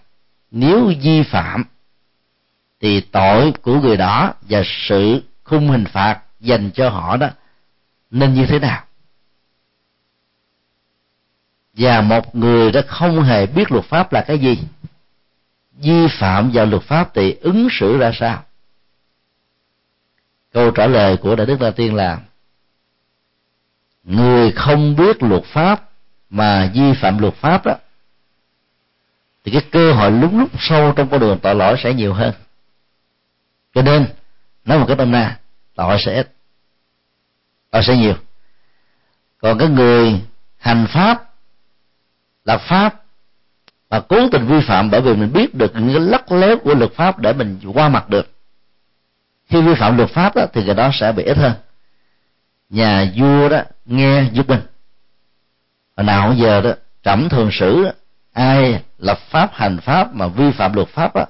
Nếu 0.51 0.91
vi 1.01 1.23
phạm, 1.23 1.63
thì 2.81 3.01
tội 3.01 3.51
của 3.61 3.79
người 3.79 3.97
đó 3.97 4.33
và 4.41 4.61
sự 4.65 5.23
khung 5.43 5.69
hình 5.69 5.85
phạt 5.85 6.19
dành 6.39 6.71
cho 6.71 6.89
họ 6.89 7.17
đó 7.17 7.27
nên 8.11 8.33
như 8.33 8.45
thế 8.45 8.59
nào? 8.59 8.83
Và 11.73 12.01
một 12.01 12.35
người 12.35 12.71
đã 12.71 12.81
không 12.87 13.23
hề 13.23 13.45
biết 13.45 13.71
luật 13.71 13.85
pháp 13.85 14.13
là 14.13 14.21
cái 14.21 14.39
gì, 14.39 14.59
vi 15.73 16.07
phạm 16.19 16.51
vào 16.53 16.65
luật 16.65 16.83
pháp 16.83 17.13
thì 17.13 17.33
ứng 17.41 17.67
xử 17.71 17.97
ra 17.97 18.11
sao? 18.19 18.43
Câu 20.53 20.71
trả 20.71 20.87
lời 20.87 21.17
của 21.17 21.35
đại 21.35 21.45
đức 21.45 21.61
la 21.61 21.71
tiên 21.71 21.95
là, 21.95 22.19
người 24.03 24.51
không 24.51 24.95
biết 24.95 25.23
luật 25.23 25.43
pháp 25.43 25.89
mà 26.29 26.71
vi 26.73 26.93
phạm 27.01 27.17
luật 27.17 27.33
pháp 27.33 27.65
đó, 27.65 27.75
thì 29.45 29.51
cái 29.51 29.61
cơ 29.71 29.93
hội 29.93 30.11
lúng 30.11 30.39
lúc 30.39 30.49
sâu 30.59 30.93
trong 30.95 31.09
con 31.09 31.19
đường 31.19 31.39
tội 31.39 31.55
lỗi 31.55 31.75
sẽ 31.83 31.93
nhiều 31.93 32.13
hơn. 32.13 32.33
Cho 33.73 33.81
nên, 33.81 34.05
nói 34.65 34.79
một 34.79 34.85
cái 34.87 34.97
tâm 34.97 35.11
na, 35.11 35.39
tội 35.75 35.97
sẽ 35.99 36.15
ít 36.15 36.31
tội 37.71 37.83
sẽ 37.83 37.97
nhiều. 37.97 38.15
Còn 39.41 39.57
cái 39.57 39.67
người 39.67 40.21
hành 40.57 40.87
pháp, 40.93 41.29
lập 42.45 42.61
pháp 42.69 43.03
mà 43.89 43.99
cố 43.99 44.29
tình 44.31 44.47
vi 44.47 44.61
phạm 44.67 44.91
bởi 44.91 45.01
vì 45.01 45.13
mình 45.13 45.33
biết 45.33 45.55
được 45.55 45.71
những 45.75 45.93
cái 45.93 46.01
lắc 46.01 46.31
léo 46.31 46.57
của 46.57 46.73
luật 46.73 46.91
pháp 46.93 47.19
để 47.19 47.33
mình 47.33 47.59
qua 47.73 47.89
mặt 47.89 48.09
được 48.09 48.32
khi 49.53 49.61
vi 49.61 49.75
phạm 49.75 49.97
luật 49.97 50.09
pháp 50.09 50.35
đó, 50.35 50.45
thì 50.53 50.63
người 50.63 50.75
đó 50.75 50.89
sẽ 50.93 51.11
bị 51.11 51.23
ít 51.23 51.37
hơn. 51.37 51.53
Nhà 52.69 53.11
vua 53.15 53.49
đó 53.49 53.61
nghe 53.85 54.23
giúp 54.31 54.49
mình 54.49 54.59
hồi 55.97 56.05
nào 56.05 56.33
giờ 56.33 56.61
đó 56.61 56.71
trẫm 57.03 57.29
thường 57.29 57.49
xử 57.51 57.85
ai 58.33 58.83
lập 58.97 59.19
pháp 59.19 59.49
hành 59.53 59.77
pháp 59.77 60.15
mà 60.15 60.27
vi 60.27 60.51
phạm 60.51 60.73
luật 60.73 60.87
pháp 60.87 61.15
đó, 61.15 61.25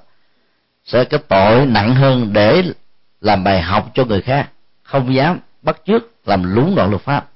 sẽ 0.84 1.04
cái 1.04 1.20
tội 1.28 1.66
nặng 1.66 1.94
hơn 1.94 2.32
để 2.32 2.62
làm 3.20 3.44
bài 3.44 3.62
học 3.62 3.90
cho 3.94 4.04
người 4.04 4.22
khác. 4.22 4.50
Không 4.82 5.14
dám 5.14 5.38
bắt 5.62 5.76
chước 5.86 6.02
làm 6.26 6.54
lúng 6.54 6.74
đoạn 6.74 6.90
luật 6.90 7.02
pháp. 7.02 7.28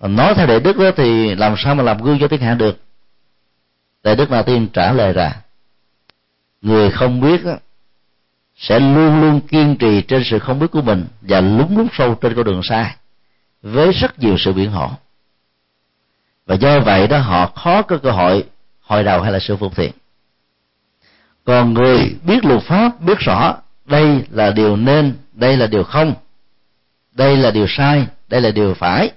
Còn 0.00 0.16
nói 0.16 0.34
theo 0.34 0.46
đệ 0.46 0.60
đức 0.60 0.76
đó 0.76 0.90
thì 0.96 1.34
làm 1.34 1.54
sao 1.58 1.74
mà 1.74 1.82
làm 1.82 2.02
gương 2.02 2.18
cho 2.20 2.28
thiên 2.28 2.40
hạ 2.40 2.54
được? 2.54 2.80
Đệ 4.02 4.14
đức 4.14 4.30
la 4.30 4.42
tiên 4.42 4.68
trả 4.72 4.92
lời 4.92 5.12
ra 5.12 5.36
người 6.60 6.90
không 6.90 7.20
biết 7.20 7.44
đó, 7.44 7.56
sẽ 8.58 8.80
luôn 8.80 9.20
luôn 9.20 9.40
kiên 9.40 9.76
trì 9.76 10.02
trên 10.02 10.22
sự 10.24 10.38
không 10.38 10.58
biết 10.58 10.66
của 10.70 10.82
mình 10.82 11.06
và 11.20 11.40
lúng 11.40 11.78
lút 11.78 11.86
sâu 11.92 12.14
trên 12.14 12.34
con 12.34 12.44
đường 12.44 12.60
sai 12.62 12.94
với 13.62 13.92
rất 13.92 14.18
nhiều 14.18 14.36
sự 14.38 14.52
biện 14.52 14.70
hộ 14.70 14.90
và 16.46 16.54
do 16.54 16.80
vậy 16.80 17.06
đó 17.06 17.18
họ 17.18 17.46
khó 17.46 17.82
có 17.82 17.98
cơ 17.98 18.10
hội 18.10 18.44
hồi 18.80 19.04
đầu 19.04 19.22
hay 19.22 19.32
là 19.32 19.38
sự 19.38 19.56
phục 19.56 19.76
thiện 19.76 19.92
còn 21.44 21.74
người 21.74 22.16
biết 22.24 22.44
luật 22.44 22.62
pháp 22.62 23.00
biết 23.00 23.18
rõ 23.18 23.56
đây 23.86 24.24
là 24.30 24.50
điều 24.50 24.76
nên 24.76 25.14
đây 25.32 25.56
là 25.56 25.66
điều 25.66 25.84
không 25.84 26.14
đây 27.12 27.36
là 27.36 27.50
điều 27.50 27.66
sai 27.68 28.06
đây 28.28 28.40
là 28.40 28.50
điều 28.50 28.74
phải 28.74 29.10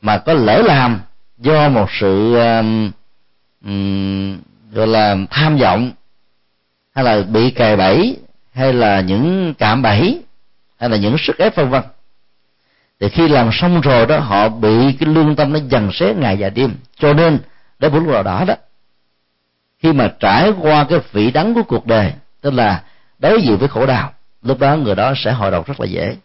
mà 0.00 0.18
có 0.18 0.32
lỡ 0.32 0.62
làm 0.66 1.00
do 1.38 1.68
một 1.68 1.90
sự 2.00 2.34
um, 2.34 2.90
um, 3.64 4.38
gọi 4.72 4.86
là 4.86 5.16
tham 5.30 5.56
vọng 5.56 5.92
hay 6.94 7.04
là 7.04 7.22
bị 7.22 7.50
cài 7.50 7.76
bẫy 7.76 8.16
hay 8.54 8.72
là 8.72 9.00
những 9.00 9.54
cạm 9.58 9.82
bẫy, 9.82 10.22
hay 10.76 10.90
là 10.90 10.96
những 10.96 11.16
sức 11.18 11.38
ép 11.38 11.56
vân 11.56 11.70
vân. 11.70 11.82
Thì 13.00 13.08
khi 13.08 13.28
làm 13.28 13.50
xong 13.52 13.80
rồi 13.80 14.06
đó, 14.06 14.18
họ 14.18 14.48
bị 14.48 14.92
cái 15.00 15.08
lương 15.08 15.36
tâm 15.36 15.52
nó 15.52 15.58
dần 15.68 15.90
xé 15.92 16.14
ngày 16.14 16.36
và 16.38 16.50
đêm. 16.50 16.74
Cho 16.98 17.12
nên 17.12 17.38
để 17.78 17.88
bốn 17.88 18.06
vào 18.06 18.22
đó 18.22 18.44
đó, 18.46 18.54
khi 19.78 19.92
mà 19.92 20.12
trải 20.20 20.52
qua 20.60 20.86
cái 20.88 20.98
vị 21.12 21.30
đắng 21.30 21.54
của 21.54 21.62
cuộc 21.62 21.86
đời, 21.86 22.12
tức 22.40 22.54
là 22.54 22.82
đối 23.18 23.42
diện 23.42 23.56
với 23.56 23.68
khổ 23.68 23.86
đau, 23.86 24.12
lúc 24.42 24.58
đó 24.58 24.76
người 24.76 24.94
đó 24.94 25.12
sẽ 25.16 25.32
hồi 25.32 25.50
đầu 25.50 25.64
rất 25.66 25.80
là 25.80 25.86
dễ. 25.86 26.16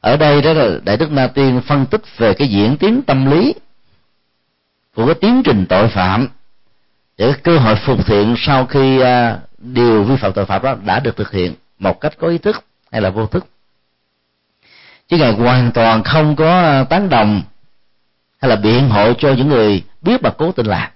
Ở 0.00 0.16
đây 0.16 0.42
đó 0.42 0.52
là 0.52 0.78
đại 0.84 0.96
đức 0.96 1.12
na 1.12 1.26
tiên 1.26 1.60
phân 1.66 1.86
tích 1.86 2.02
về 2.16 2.34
cái 2.34 2.48
diễn 2.48 2.76
tiến 2.76 3.02
tâm 3.02 3.30
lý 3.30 3.54
của 4.94 5.06
cái 5.06 5.14
tiến 5.14 5.42
trình 5.44 5.66
tội 5.68 5.88
phạm, 5.88 6.28
để 7.18 7.32
cơ 7.42 7.58
hội 7.58 7.76
phục 7.76 8.06
thiện 8.06 8.34
sau 8.38 8.66
khi 8.66 9.00
à, 9.00 9.38
điều 9.62 10.04
vi 10.04 10.16
phạm 10.16 10.32
tội 10.32 10.44
phạm 10.46 10.62
đó 10.62 10.76
đã 10.84 11.00
được 11.00 11.16
thực 11.16 11.30
hiện 11.30 11.54
một 11.78 12.00
cách 12.00 12.12
có 12.18 12.28
ý 12.28 12.38
thức 12.38 12.64
hay 12.92 13.00
là 13.00 13.10
vô 13.10 13.26
thức. 13.26 13.46
Chứ 15.08 15.16
ngài 15.16 15.32
hoàn 15.32 15.72
toàn 15.72 16.02
không 16.02 16.36
có 16.36 16.62
ờ, 16.62 16.84
tán 16.84 17.08
đồng 17.08 17.42
hay 18.40 18.48
là 18.48 18.56
biện 18.56 18.88
hộ 18.88 19.12
cho 19.12 19.32
những 19.32 19.48
người 19.48 19.84
biết 20.02 20.22
mà 20.22 20.30
cố 20.30 20.52
tình 20.52 20.66
làm. 20.66 20.90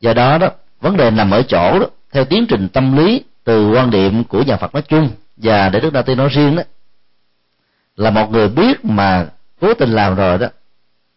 Do 0.00 0.12
đó 0.12 0.38
đó, 0.38 0.50
vấn 0.80 0.96
đề 0.96 1.10
nằm 1.10 1.30
ở 1.30 1.42
chỗ 1.42 1.78
đó, 1.78 1.86
theo 2.12 2.24
tiến 2.24 2.46
trình 2.48 2.68
tâm 2.68 2.96
lý 2.96 3.24
từ 3.44 3.70
quan 3.70 3.90
điểm 3.90 4.24
của 4.24 4.42
nhà 4.42 4.56
Phật 4.56 4.74
nói 4.74 4.82
chung 4.82 5.10
và 5.36 5.68
để 5.68 5.80
Đức 5.80 5.92
Đa 5.92 6.02
Tiên 6.02 6.18
nói 6.18 6.28
riêng 6.28 6.56
đó, 6.56 6.62
là 7.96 8.10
một 8.10 8.30
người 8.30 8.48
biết 8.48 8.84
mà 8.84 9.26
cố 9.60 9.74
tình 9.74 9.90
làm 9.90 10.14
rồi 10.14 10.38
đó, 10.38 10.46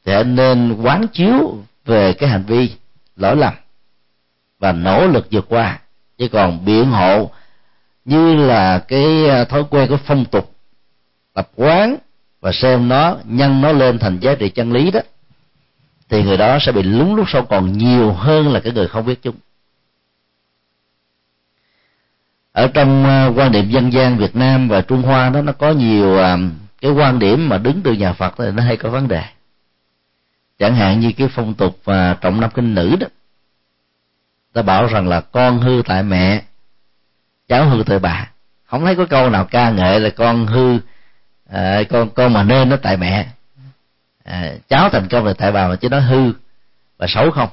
thì 0.05 0.13
anh 0.13 0.35
nên 0.35 0.81
quán 0.81 1.07
chiếu 1.07 1.57
về 1.85 2.13
cái 2.13 2.29
hành 2.29 2.43
vi 2.43 2.71
lỗi 3.15 3.35
lầm 3.35 3.53
và 4.63 4.71
nỗ 4.71 5.07
lực 5.07 5.27
vượt 5.31 5.45
qua. 5.49 5.79
Chứ 6.17 6.27
còn 6.27 6.65
biện 6.65 6.85
hộ 6.85 7.31
như 8.05 8.35
là 8.35 8.79
cái 8.79 9.27
ờ, 9.29 9.45
thói 9.45 9.63
quen 9.69 9.89
của 9.89 9.97
phong 10.05 10.25
tục 10.25 10.55
tập 11.33 11.49
quán 11.55 11.97
và 12.41 12.51
xem 12.51 12.87
nó, 12.87 13.17
nhân 13.25 13.61
nó 13.61 13.71
lên 13.71 13.99
thành 13.99 14.19
giá 14.19 14.35
trị 14.35 14.49
chân 14.49 14.71
lý 14.71 14.91
đó, 14.91 14.99
thì 16.09 16.23
người 16.23 16.37
đó 16.37 16.57
sẽ 16.61 16.71
bị 16.71 16.83
lúng 16.83 17.15
lúc 17.15 17.29
sau 17.29 17.45
còn 17.45 17.77
nhiều 17.77 18.13
hơn 18.13 18.53
là 18.53 18.59
cái 18.59 18.73
người 18.73 18.87
không 18.87 19.05
biết 19.05 19.19
chúng. 19.21 19.35
Ở 22.51 22.67
trong 22.67 23.05
ờ, 23.05 23.33
quan 23.35 23.51
niệm 23.51 23.69
dân 23.69 23.93
gian 23.93 24.17
Việt 24.17 24.35
Nam 24.35 24.67
và 24.67 24.81
Trung 24.81 25.01
Hoa 25.01 25.29
đó, 25.29 25.41
nó 25.41 25.51
có 25.51 25.71
nhiều 25.71 26.17
ờ, 26.17 26.37
cái 26.81 26.91
quan 26.91 27.19
điểm 27.19 27.49
mà 27.49 27.57
đứng 27.57 27.81
từ 27.83 27.93
nhà 27.93 28.13
Phật 28.13 28.33
thì 28.37 28.51
nó 28.53 28.63
hay 28.63 28.77
có 28.77 28.89
vấn 28.89 29.07
đề. 29.07 29.23
Chẳng 30.59 30.75
hạn 30.75 30.99
như 30.99 31.11
cái 31.17 31.27
phong 31.35 31.53
tục 31.53 31.77
và 31.83 32.17
trọng 32.21 32.41
nam 32.41 32.49
kinh 32.53 32.75
nữ 32.75 32.95
đó 32.99 33.07
ta 34.53 34.61
bảo 34.61 34.87
rằng 34.87 35.07
là 35.07 35.21
con 35.21 35.61
hư 35.61 35.81
tại 35.85 36.03
mẹ. 36.03 36.41
Cháu 37.47 37.69
hư 37.69 37.83
tại 37.83 37.99
bà. 37.99 38.29
Không 38.65 38.85
thấy 38.85 38.95
có 38.95 39.05
câu 39.05 39.29
nào 39.29 39.45
ca 39.45 39.69
ngợi 39.69 39.99
là 39.99 40.09
con 40.09 40.47
hư 40.47 40.79
à, 41.49 41.83
con 41.89 42.09
con 42.09 42.33
mà 42.33 42.43
nên 42.43 42.69
nó 42.69 42.75
tại 42.75 42.97
mẹ. 42.97 43.27
À, 44.23 44.53
cháu 44.69 44.89
thành 44.89 45.07
công 45.07 45.25
là 45.25 45.33
tại 45.33 45.51
bà 45.51 45.67
mà 45.67 45.75
chứ 45.75 45.89
nó 45.89 45.99
hư. 45.99 46.33
Và 46.97 47.07
xấu 47.09 47.31
không? 47.31 47.49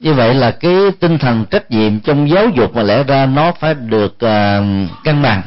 Như 0.00 0.14
vậy 0.14 0.34
là 0.34 0.50
cái 0.50 0.74
tinh 1.00 1.18
thần 1.18 1.44
trách 1.50 1.70
nhiệm 1.70 2.00
trong 2.00 2.30
giáo 2.30 2.48
dục 2.48 2.74
mà 2.74 2.82
lẽ 2.82 3.04
ra 3.04 3.26
nó 3.26 3.52
phải 3.52 3.74
được 3.74 4.12
uh, 4.12 4.90
cân 5.04 5.22
bằng 5.22 5.42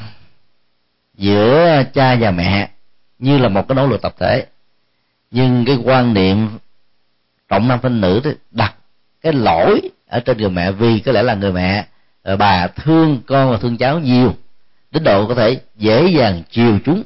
giữa 1.18 1.84
cha 1.94 2.16
và 2.20 2.32
mẹ 2.32 2.70
như 3.20 3.38
là 3.38 3.50
một 3.50 3.68
cái 3.68 3.76
nỗ 3.76 3.88
lực 3.88 4.02
tập 4.02 4.16
thể. 4.20 4.46
Nhưng 5.32 5.66
cái 5.66 5.76
quan 5.84 6.14
niệm 6.14 6.50
trọng 7.50 7.68
nam 7.68 7.80
phân 7.80 8.02
nữ 8.02 8.22
đặt 8.52 8.74
cái 9.24 9.34
lỗi 9.34 9.82
ở 10.08 10.20
trên 10.20 10.38
người 10.38 10.50
mẹ, 10.50 10.72
vì 10.72 11.00
có 11.00 11.12
lẽ 11.12 11.24
là 11.24 11.34
người 11.34 11.52
mẹ 11.52 11.86
ờ, 12.24 12.38
bà 12.38 12.68
thương 12.68 13.22
con 13.28 13.52
và 13.52 13.58
thương 13.58 13.78
cháu 13.78 14.00
nhiều, 14.00 14.36
đến 14.92 15.04
độ 15.04 15.28
có 15.28 15.36
thể 15.36 15.62
dễ 15.76 16.08
dàng 16.08 16.44
chiều 16.52 16.80
chúng, 16.86 17.04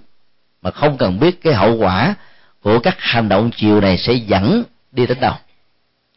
mà 0.61 0.71
không 0.71 0.97
cần 0.97 1.19
biết 1.19 1.41
cái 1.41 1.53
hậu 1.53 1.77
quả 1.77 2.15
của 2.61 2.79
các 2.79 2.95
hành 2.99 3.29
động 3.29 3.51
chiều 3.55 3.81
này 3.81 3.97
sẽ 3.97 4.13
dẫn 4.13 4.63
đi 4.91 5.07
đến 5.07 5.19
đâu. 5.19 5.33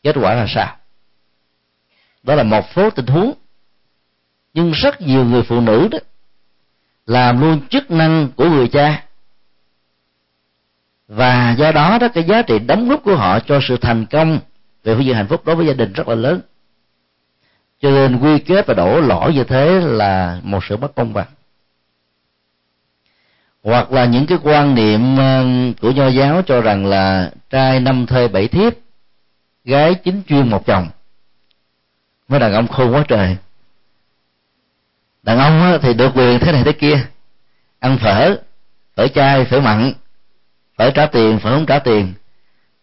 Kết 0.03 0.17
quả 0.21 0.35
là 0.35 0.47
sao? 0.49 0.77
Đó 2.23 2.35
là 2.35 2.43
một 2.43 2.65
số 2.77 2.91
tình 2.91 3.07
huống, 3.07 3.33
nhưng 4.55 4.73
rất 4.73 5.01
nhiều 5.01 5.25
người 5.25 5.43
phụ 5.43 5.61
nữ 5.61 5.89
đó 5.91 5.99
làm 7.07 7.41
luôn 7.41 7.61
chức 7.69 7.91
năng 7.91 8.29
của 8.37 8.49
người 8.49 8.69
cha. 8.69 9.05
Và 11.09 11.55
do 11.59 11.73
đó 11.73 11.99
đó, 12.01 12.09
cái 12.09 12.25
giá 12.25 12.43
trị 12.43 12.59
đóng 12.59 12.89
góp 12.89 13.03
của 13.03 13.17
họ 13.17 13.41
cho 13.41 13.61
sự 13.69 13.77
thành 13.77 14.07
công 14.07 14.39
về 14.85 14.95
phương 14.95 15.05
diện 15.05 15.15
hạnh 15.15 15.29
phúc 15.29 15.43
đối 15.45 15.57
với 15.57 15.67
gia 15.67 15.73
đình 15.73 15.93
rất 15.93 16.09
là 16.09 16.15
lớn. 16.15 16.41
Cho 17.81 17.91
nên 17.91 18.19
quy 18.21 18.39
kết 18.39 18.67
và 18.67 18.75
đổ 18.75 19.01
lỗi 19.01 19.35
như 19.35 19.45
thế 19.45 19.81
là 19.81 20.41
một 20.43 20.65
sự 20.65 20.77
bất 20.77 20.95
công 20.95 21.13
bằng. 21.13 21.27
Hoặc 23.63 23.93
là 23.93 24.05
những 24.05 24.27
cái 24.27 24.39
quan 24.43 24.75
niệm 24.75 25.17
ờ, 25.19 25.45
của 25.81 25.91
nho 25.91 26.09
giáo 26.09 26.43
cho 26.43 26.61
rằng 26.61 26.87
là 26.87 27.31
trai 27.51 27.81
năm 27.81 28.07
thê 28.07 28.29
bảy 28.29 28.49
thiếp, 28.49 28.73
gái 29.65 29.95
chính 29.95 30.23
chuyên 30.29 30.49
một 30.49 30.67
chồng. 30.67 30.89
Mới 32.29 32.41
đàn 32.41 32.53
ông 32.53 32.69
khôn 32.69 32.95
quá 32.95 33.05
trời. 33.09 33.37
Đàn 35.23 35.39
ông 35.39 35.79
thì 35.83 35.95
được 35.95 36.13
quyền 36.15 36.39
thế 36.39 36.53
này 36.53 36.63
thế 36.65 36.73
kia. 36.73 37.07
Ăn 37.79 37.99
phở 37.99 38.37
phở 38.97 39.09
chai 39.09 39.45
phở 39.45 39.61
mặn 39.61 39.93
phải 40.77 40.93
trả 40.95 41.07
tiền 41.07 41.39
phải 41.39 41.53
không 41.53 41.67
trả 41.67 41.79
tiền 41.79 42.13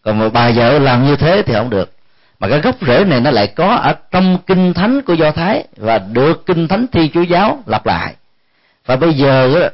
còn 0.08 0.18
một 0.18 0.32
bà 0.32 0.50
vợ 0.50 0.78
làm 0.78 1.06
như 1.06 1.16
thế 1.16 1.42
thì 1.46 1.54
không 1.54 1.70
được. 1.70 1.92
Mà 2.38 2.48
cái 2.48 2.60
gốc 2.60 2.76
rễ 2.86 3.04
này 3.04 3.20
nó 3.20 3.30
lại 3.30 3.46
có 3.46 3.74
ở 3.74 3.94
trong 4.10 4.38
kinh 4.46 4.74
thánh 4.74 5.02
của 5.02 5.14
do 5.14 5.30
thái 5.30 5.64
và 5.76 5.98
được 5.98 6.46
kinh 6.46 6.68
thánh 6.68 6.86
thi 6.92 7.10
chúa 7.14 7.22
giáo 7.22 7.62
lặp 7.66 7.86
lại. 7.86 8.14
Và 8.86 8.96
bây 8.96 9.14
giờ 9.14 9.70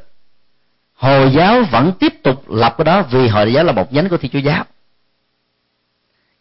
hồi 0.95 1.31
giáo 1.33 1.63
vẫn 1.71 1.93
tiếp 1.93 2.13
tục 2.23 2.51
lập 2.51 2.75
cái 2.79 2.85
đó 2.85 3.03
vì 3.03 3.29
hồi 3.29 3.53
giáo 3.53 3.65
là 3.65 3.73
một 3.73 3.93
nhánh 3.93 4.09
của 4.09 4.17
thi 4.17 4.29
chúa 4.29 4.39
giáo. 4.39 4.65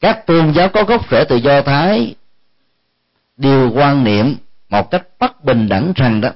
Các 0.02 0.28
tôn 0.28 0.54
giáo 0.54 0.70
có 0.70 0.84
gốc 0.84 1.12
rễ 1.12 1.24
từ 1.24 1.36
do 1.36 1.62
thái 1.62 2.16
đều 3.38 3.72
quan 3.72 4.04
niệm 4.04 4.36
một 4.70 4.92
cách 4.92 5.04
bất 5.20 5.44
bình 5.44 5.70
đẳng 5.70 5.94
rằng 5.96 6.22
đó, 6.22 6.30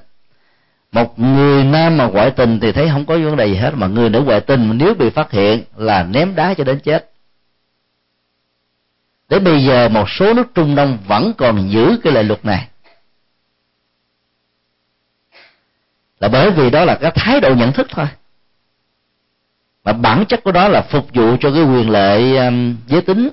một 0.92 1.18
người 1.18 1.64
nam 1.64 1.96
mà 1.96 2.06
ngoại 2.06 2.30
tình 2.30 2.60
thì 2.60 2.72
thấy 2.72 2.88
không 2.88 3.06
có 3.06 3.18
vấn 3.18 3.36
đề 3.36 3.46
gì 3.46 3.54
hết, 3.54 3.70
mà 3.74 3.86
người 3.86 4.10
nữ 4.10 4.20
ngoại 4.20 4.40
tình 4.40 4.78
nếu 4.78 4.94
bị 4.94 5.10
phát 5.10 5.30
hiện 5.30 5.62
là 5.76 6.02
ném 6.02 6.34
đá 6.34 6.54
cho 6.54 6.64
đến 6.64 6.80
chết 6.80 7.10
đến 9.28 9.44
bây 9.44 9.64
giờ 9.64 9.88
một 9.88 10.10
số 10.10 10.34
nước 10.34 10.54
trung 10.54 10.74
đông 10.74 10.98
vẫn 11.06 11.32
còn 11.38 11.70
giữ 11.70 11.98
cái 12.04 12.12
lệ 12.12 12.22
luật 12.22 12.44
này. 12.44 12.68
Là 16.20 16.28
bởi 16.28 16.50
vì 16.50 16.70
đó 16.70 16.84
là 16.84 16.94
cái 16.94 17.10
thái 17.14 17.40
độ 17.40 17.54
nhận 17.54 17.72
thức 17.72 17.86
thôi. 17.90 18.06
Mà 19.84 19.92
bản 19.92 20.24
chất 20.28 20.44
của 20.44 20.52
đó 20.52 20.68
là 20.68 20.82
phục 20.82 21.14
vụ 21.14 21.36
cho 21.40 21.50
cái 21.54 21.62
quyền 21.64 21.90
lợi 21.90 22.36
um, 22.36 22.76
giới 22.86 23.02
tính. 23.02 23.28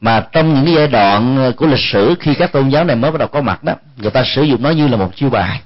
Mà 0.00 0.28
trong 0.32 0.54
những 0.54 0.74
giai 0.74 0.88
đoạn 0.88 1.48
uh, 1.48 1.56
của 1.56 1.66
lịch 1.66 1.84
sử 1.92 2.14
khi 2.20 2.34
các 2.34 2.52
tôn 2.52 2.68
giáo 2.68 2.84
này 2.84 2.96
mới 2.96 3.10
bắt 3.10 3.18
đầu 3.18 3.28
có 3.28 3.40
mặt 3.40 3.64
đó 3.64 3.74
người 3.96 4.10
ta 4.10 4.24
sử 4.26 4.42
dụng 4.42 4.62
nó 4.62 4.70
như 4.70 4.88
là 4.88 4.96
một 4.96 5.16
chiêu 5.16 5.30
bài. 5.30 5.62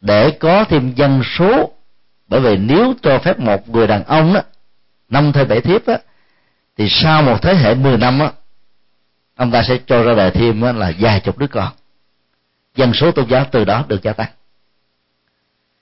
Để 0.00 0.30
có 0.30 0.64
thêm 0.64 0.92
dân 0.94 1.22
số. 1.38 1.72
Bởi 2.28 2.40
vì 2.40 2.56
nếu 2.56 2.94
cho 3.02 3.18
phép 3.18 3.38
một 3.38 3.68
người 3.68 3.86
đàn 3.86 4.04
ông 4.04 4.34
đó 4.34 4.40
năm 5.08 5.32
thê 5.32 5.44
bảy 5.44 5.60
thiếp 5.60 5.86
á 5.86 5.98
thì 6.76 6.88
sau 6.88 7.22
một 7.22 7.42
thế 7.42 7.54
hệ 7.54 7.74
mười 7.74 7.98
năm 7.98 8.18
á 8.18 8.30
ông 9.36 9.50
ta 9.50 9.62
sẽ 9.62 9.78
cho 9.86 10.02
ra 10.02 10.14
đời 10.14 10.30
thêm 10.30 10.62
á, 10.62 10.72
là 10.72 10.92
vài 10.98 11.20
chục 11.20 11.38
đứa 11.38 11.46
con. 11.46 11.72
Dân 12.74 12.94
số 12.94 13.12
tôn 13.12 13.28
giáo 13.28 13.46
từ 13.50 13.64
đó 13.64 13.84
được 13.88 14.02
gia 14.02 14.12
tăng. 14.12 14.30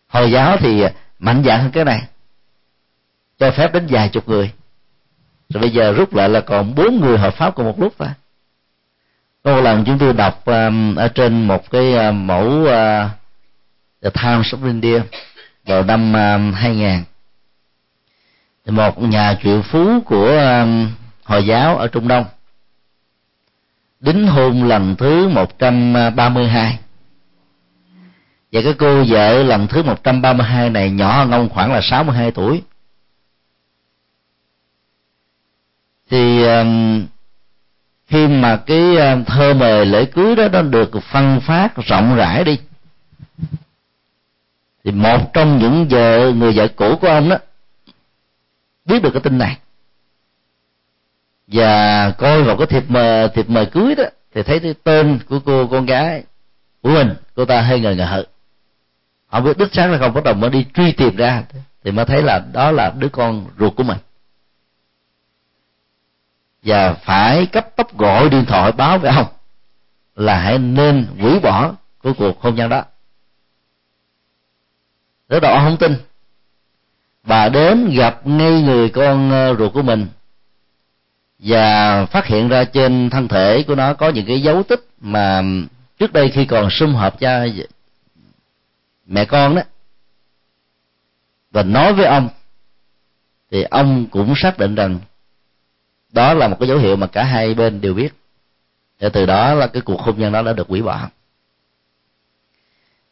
Hồi 0.09 0.31
giáo 0.31 0.57
thì 0.57 0.85
mạnh 1.19 1.43
dạng 1.47 1.63
hơn 1.63 1.71
cái 1.71 1.85
này 1.85 2.03
cho 3.39 3.51
phép 3.51 3.73
đến 3.73 3.87
vài 3.91 4.09
chục 4.09 4.29
người. 4.29 4.53
Rồi 5.49 5.61
bây 5.61 5.71
giờ 5.71 5.93
rút 5.93 6.15
lại 6.15 6.29
là 6.29 6.41
còn 6.41 6.75
bốn 6.75 7.01
người 7.01 7.19
hợp 7.19 7.35
pháp 7.35 7.55
cùng 7.55 7.67
một 7.67 7.81
lúc 7.81 7.95
thôi. 7.99 8.09
Có 9.43 9.55
một 9.55 9.61
lần 9.61 9.85
chúng 9.85 9.99
tôi 9.99 10.13
đọc 10.13 10.45
um, 10.45 10.95
ở 10.95 11.09
trên 11.09 11.47
một 11.47 11.71
cái 11.71 11.95
uh, 12.09 12.15
mẫu 12.15 12.47
uh, 12.47 13.11
The 14.03 14.11
Times 14.11 14.55
of 14.55 14.67
India 14.67 15.03
vào 15.65 15.83
năm 15.83 16.13
um, 16.13 16.53
2000 16.53 17.05
một 18.73 19.03
nhà 19.03 19.39
triệu 19.43 19.63
phú 19.63 20.01
của 20.01 20.29
um, 20.29 20.91
hồi 21.25 21.47
giáo 21.47 21.77
ở 21.77 21.89
Trung 21.89 22.09
Đông. 22.09 22.25
Đính 24.01 24.27
hôn 24.27 24.69
lần 24.69 24.97
thứ 24.97 25.29
132 25.29 26.79
và 28.53 28.61
cái 28.65 28.75
cô 28.79 29.05
vợ 29.09 29.43
lần 29.43 29.67
thứ 29.67 29.83
132 29.83 30.71
này 30.71 30.91
nhỏ 30.91 31.17
hơn 31.17 31.31
ông 31.31 31.49
khoảng 31.49 31.73
là 31.73 31.81
62 31.81 32.31
tuổi. 32.31 32.63
Thì 36.11 36.45
um, 36.47 37.07
khi 38.07 38.27
mà 38.27 38.57
cái 38.57 38.97
um, 38.97 39.25
thơ 39.25 39.55
mời 39.55 39.87
lễ 39.87 40.05
cưới 40.05 40.37
đó, 40.37 40.49
nó 40.49 40.63
được 40.63 40.91
phân 41.13 41.41
phát 41.41 41.77
rộng 41.77 42.17
rãi 42.17 42.45
đi, 42.45 42.59
thì 44.85 44.93
một 44.93 45.33
trong 45.33 45.59
những 45.59 45.89
vợ, 45.91 46.33
người 46.33 46.53
vợ 46.53 46.69
cũ 46.77 46.97
của 47.01 47.09
ông 47.09 47.29
đó 47.29 47.37
biết 48.85 49.03
được 49.03 49.11
cái 49.13 49.23
tin 49.23 49.39
này. 49.39 49.59
Và 51.47 52.11
coi 52.11 52.43
vào 52.43 52.57
cái 52.57 52.67
thiệp 52.67 52.85
mời 52.89 53.29
thiệp 53.29 53.51
mời 53.51 53.67
cưới 53.67 53.95
đó, 53.95 54.05
thì 54.35 54.43
thấy 54.43 54.61
cái 54.61 54.75
tên 54.85 55.19
của 55.29 55.41
cô, 55.45 55.67
con 55.67 55.87
gái 55.87 56.25
của 56.83 56.91
mình, 56.91 57.15
cô 57.35 57.45
ta 57.45 57.63
hơi 57.63 57.81
ngờ 57.81 57.95
ngợ 57.95 58.25
họ 59.35 59.41
biết 59.41 59.59
đích 59.59 59.69
sáng 59.73 59.93
là 59.93 59.99
không 59.99 60.15
bắt 60.15 60.25
đầu 60.25 60.35
mới 60.35 60.51
đi 60.51 60.67
truy 60.75 60.93
tìm 60.93 61.17
ra, 61.17 61.43
thì 61.85 61.91
mới 61.91 62.05
thấy 62.05 62.23
là 62.23 62.43
đó 62.53 62.71
là 62.71 62.93
đứa 62.99 63.09
con 63.09 63.47
ruột 63.59 63.77
của 63.77 63.83
mình. 63.83 63.99
Và 66.63 66.95
phải 66.95 67.47
cấp 67.47 67.77
tốc 67.77 67.99
gọi 67.99 68.29
điện 68.29 68.45
thoại 68.45 68.73
báo 68.73 68.99
với 68.99 69.15
ông 69.17 69.27
là 70.17 70.39
hãy 70.39 70.59
nên 70.59 71.07
hủy 71.21 71.41
bỏ 71.41 71.75
của 72.03 72.13
cuộc 72.19 72.41
hôn 72.41 72.55
nhân 72.55 72.69
đó. 72.69 72.85
Đó 75.29 75.41
đó 75.41 75.61
không 75.65 75.77
tin 75.77 75.97
bà 77.25 77.49
đến 77.49 77.91
gặp 77.97 78.27
ngay 78.27 78.63
người 78.63 78.89
con 78.89 79.31
ờ, 79.31 79.55
ruột 79.59 79.73
của 79.73 79.83
mình. 79.83 80.07
Và 81.39 82.07
phát 82.07 82.27
hiện 82.27 82.49
ra 82.49 82.65
trên 82.65 83.11
thân 83.11 83.29
thể 83.29 83.65
của 83.67 83.75
nó 83.75 83.95
có 83.95 84.09
những 84.09 84.27
cái 84.27 84.43
dấu 84.43 84.63
tích 84.63 84.87
mà 85.01 85.43
trước 85.99 86.13
đây 86.13 86.31
khi 86.35 86.45
còn 86.45 86.71
sum 86.71 86.95
họp 86.95 87.21
cha 87.21 87.45
mẹ 89.07 89.25
con 89.25 89.55
đó. 89.55 89.63
Và 91.51 91.63
nói 91.63 91.93
với 91.93 92.05
ông 92.05 92.29
thì 93.51 93.63
ông 93.63 94.07
cũng 94.11 94.35
xác 94.37 94.59
định 94.59 94.75
rằng 94.75 94.99
đó 96.13 96.35
là 96.35 96.49
một 96.49 96.57
cái 96.61 96.69
dấu 96.69 96.79
hiệu 96.79 96.97
mà 96.97 97.07
cả 97.07 97.25
hai 97.25 97.55
bên 97.55 97.81
đều 97.81 97.95
biết. 97.95 98.15
Và 99.01 99.09
từ 99.09 99.27
đó 99.27 99.55
là 99.55 99.67
cái 99.67 99.83
cuộc 99.83 100.01
hôn 100.01 100.19
nhân 100.19 100.33
đó 100.33 100.43
đã 100.43 100.53
được 100.53 100.69
hủy 100.69 100.83
bỏ. 100.83 101.09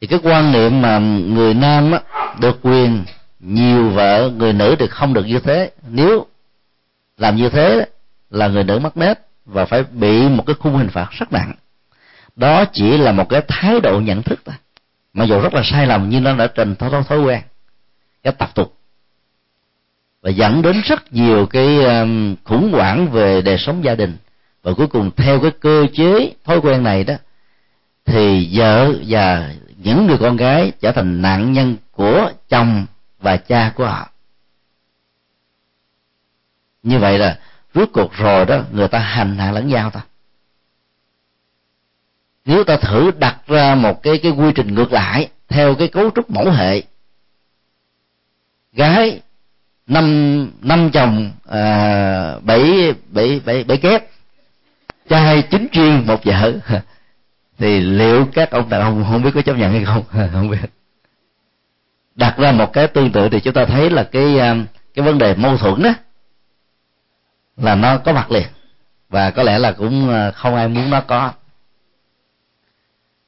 Thì 0.01 0.07
cái 0.07 0.18
quan 0.22 0.53
niệm 0.53 0.83
mà 0.83 0.98
người 0.98 1.55
nam 1.55 1.92
á, 1.92 2.01
được 2.40 2.59
quyền 2.62 3.05
nhiều 3.42 3.90
vợ 3.90 4.31
người 4.37 4.52
nữ 4.52 4.76
thì 4.78 4.87
không 4.87 5.14
được 5.14 5.26
như 5.26 5.38
thế. 5.38 5.70
Nếu 5.88 6.26
làm 7.16 7.37
như 7.37 7.48
thế, 7.48 7.87
là 8.31 8.48
người 8.48 8.64
nữ 8.64 8.78
mất 8.78 8.96
nết 8.96 9.18
và 9.44 9.64
phải 9.64 9.85
bị 9.92 10.28
một 10.28 10.46
cái 10.46 10.57
khung 10.59 10.76
hình 10.76 10.88
phạt 10.88 11.11
rất 11.11 11.33
nặng. 11.33 11.52
Đó 12.37 12.64
chỉ 12.72 12.98
là 12.98 13.12
một 13.12 13.28
cái 13.28 13.42
thái 13.48 13.81
độ 13.81 14.00
nhận 14.00 14.22
thức 14.22 14.40
thôi. 14.44 14.55
Mặc 15.12 15.24
dù 15.24 15.40
rất 15.40 15.55
là 15.55 15.62
sai 15.64 15.87
lầm, 15.87 16.09
nhưng 16.09 16.24
nó 16.24 16.37
đã 16.37 16.46
trình 16.46 16.76
thói 16.76 16.90
thói 17.09 17.20
quen, 17.20 17.40
cái 18.22 18.33
tập 18.33 18.50
tục. 18.55 18.74
Và 20.22 20.31
dẫn 20.31 20.62
đến 20.62 20.81
rất 20.85 21.12
nhiều 21.12 21.46
cái 21.46 21.85
um, 21.85 22.37
khủng 22.44 22.72
hoảng 22.72 23.11
về 23.11 23.42
đời 23.42 23.59
sống 23.59 23.85
gia 23.85 23.94
đình. 23.94 24.16
Và 24.62 24.72
cuối 24.72 24.87
cùng, 24.87 25.11
theo 25.16 25.40
cái 25.40 25.50
cơ 25.61 25.87
chế, 25.94 26.33
thói 26.44 26.61
quen 26.61 26.83
này 26.83 27.05
đó, 27.05 27.14
thì 28.05 28.48
vợ 28.52 28.92
và 29.09 29.55
những 29.76 30.07
người 30.07 30.18
con 30.18 30.37
gái 30.37 30.72
trở 30.81 30.92
thành 30.92 31.22
nạn 31.22 31.52
nhân 31.52 31.76
của 31.92 32.31
chồng 32.48 32.87
và 33.22 33.37
cha 33.37 33.72
của 33.76 33.87
họ. 33.87 34.11
Như 36.82 36.98
vậy 36.98 37.18
là 37.18 37.38
rốt 37.74 37.88
cuộc 37.92 38.12
rồi 38.12 38.46
đó 38.46 38.62
người 38.72 38.88
ta 38.88 38.98
hành 38.98 39.38
hạ 39.38 39.52
lẫn 39.52 39.68
nhau 39.68 39.90
ta. 39.90 40.00
Nếu 42.44 42.64
ta 42.64 42.76
thử 42.76 43.11
đặt 43.18 43.38
ra 43.46 43.74
một 43.74 44.02
cái 44.02 44.18
cái 44.22 44.32
quy 44.32 44.52
trình 44.54 44.74
ngược 44.74 44.92
lại 44.92 45.28
theo 45.48 45.74
cái 45.74 45.88
cấu 45.88 46.11
trúc 46.11 46.30
mẫu 46.30 46.50
hệ 46.50 46.82
gái 48.72 49.20
năm 49.87 50.50
năm 50.62 50.90
chồng 50.90 51.30
à, 51.48 52.38
bảy 52.42 52.94
bảy 53.06 53.40
bảy 53.44 53.64
bảy 53.64 53.76
kép 53.76 54.04
trai 55.08 55.42
chính 55.42 55.66
chuyên 55.72 56.06
một 56.06 56.24
vợ 56.24 56.52
thì 57.58 57.80
liệu 57.80 58.26
các 58.32 58.50
ông 58.50 58.68
đàn 58.68 58.80
ông 58.80 59.04
không 59.11 59.22
biết 59.22 59.30
có 59.35 59.42
chấp 59.42 59.56
nhận 59.56 59.72
hay 59.72 59.85
không? 59.85 60.04
Không 60.32 60.50
biết 60.50 60.82
đặt 62.14 62.35
ra 62.38 62.53
một 62.53 62.72
cái 62.72 62.88
tương 62.88 63.12
tự 63.12 63.29
thì 63.29 63.40
chúng 63.40 63.55
ta 63.55 63.64
thấy 63.64 63.90
là 63.90 64.03
cái 64.05 64.38
à, 64.38 64.57
cái 64.94 65.05
vấn 65.05 65.18
đề 65.18 65.35
mâu 65.35 65.57
thuẫn 65.57 65.83
đó 65.83 65.90
là 67.57 67.75
nó 67.75 67.98
có 67.98 68.12
mặt 68.12 68.31
liền. 68.31 68.46
Và 69.09 69.31
có 69.31 69.42
lẽ 69.42 69.59
là 69.59 69.72
cũng 69.72 70.11
à, 70.11 70.31
không 70.31 70.55
ai 70.55 70.68
muốn 70.68 70.90
nó 70.90 71.01
có. 71.01 71.33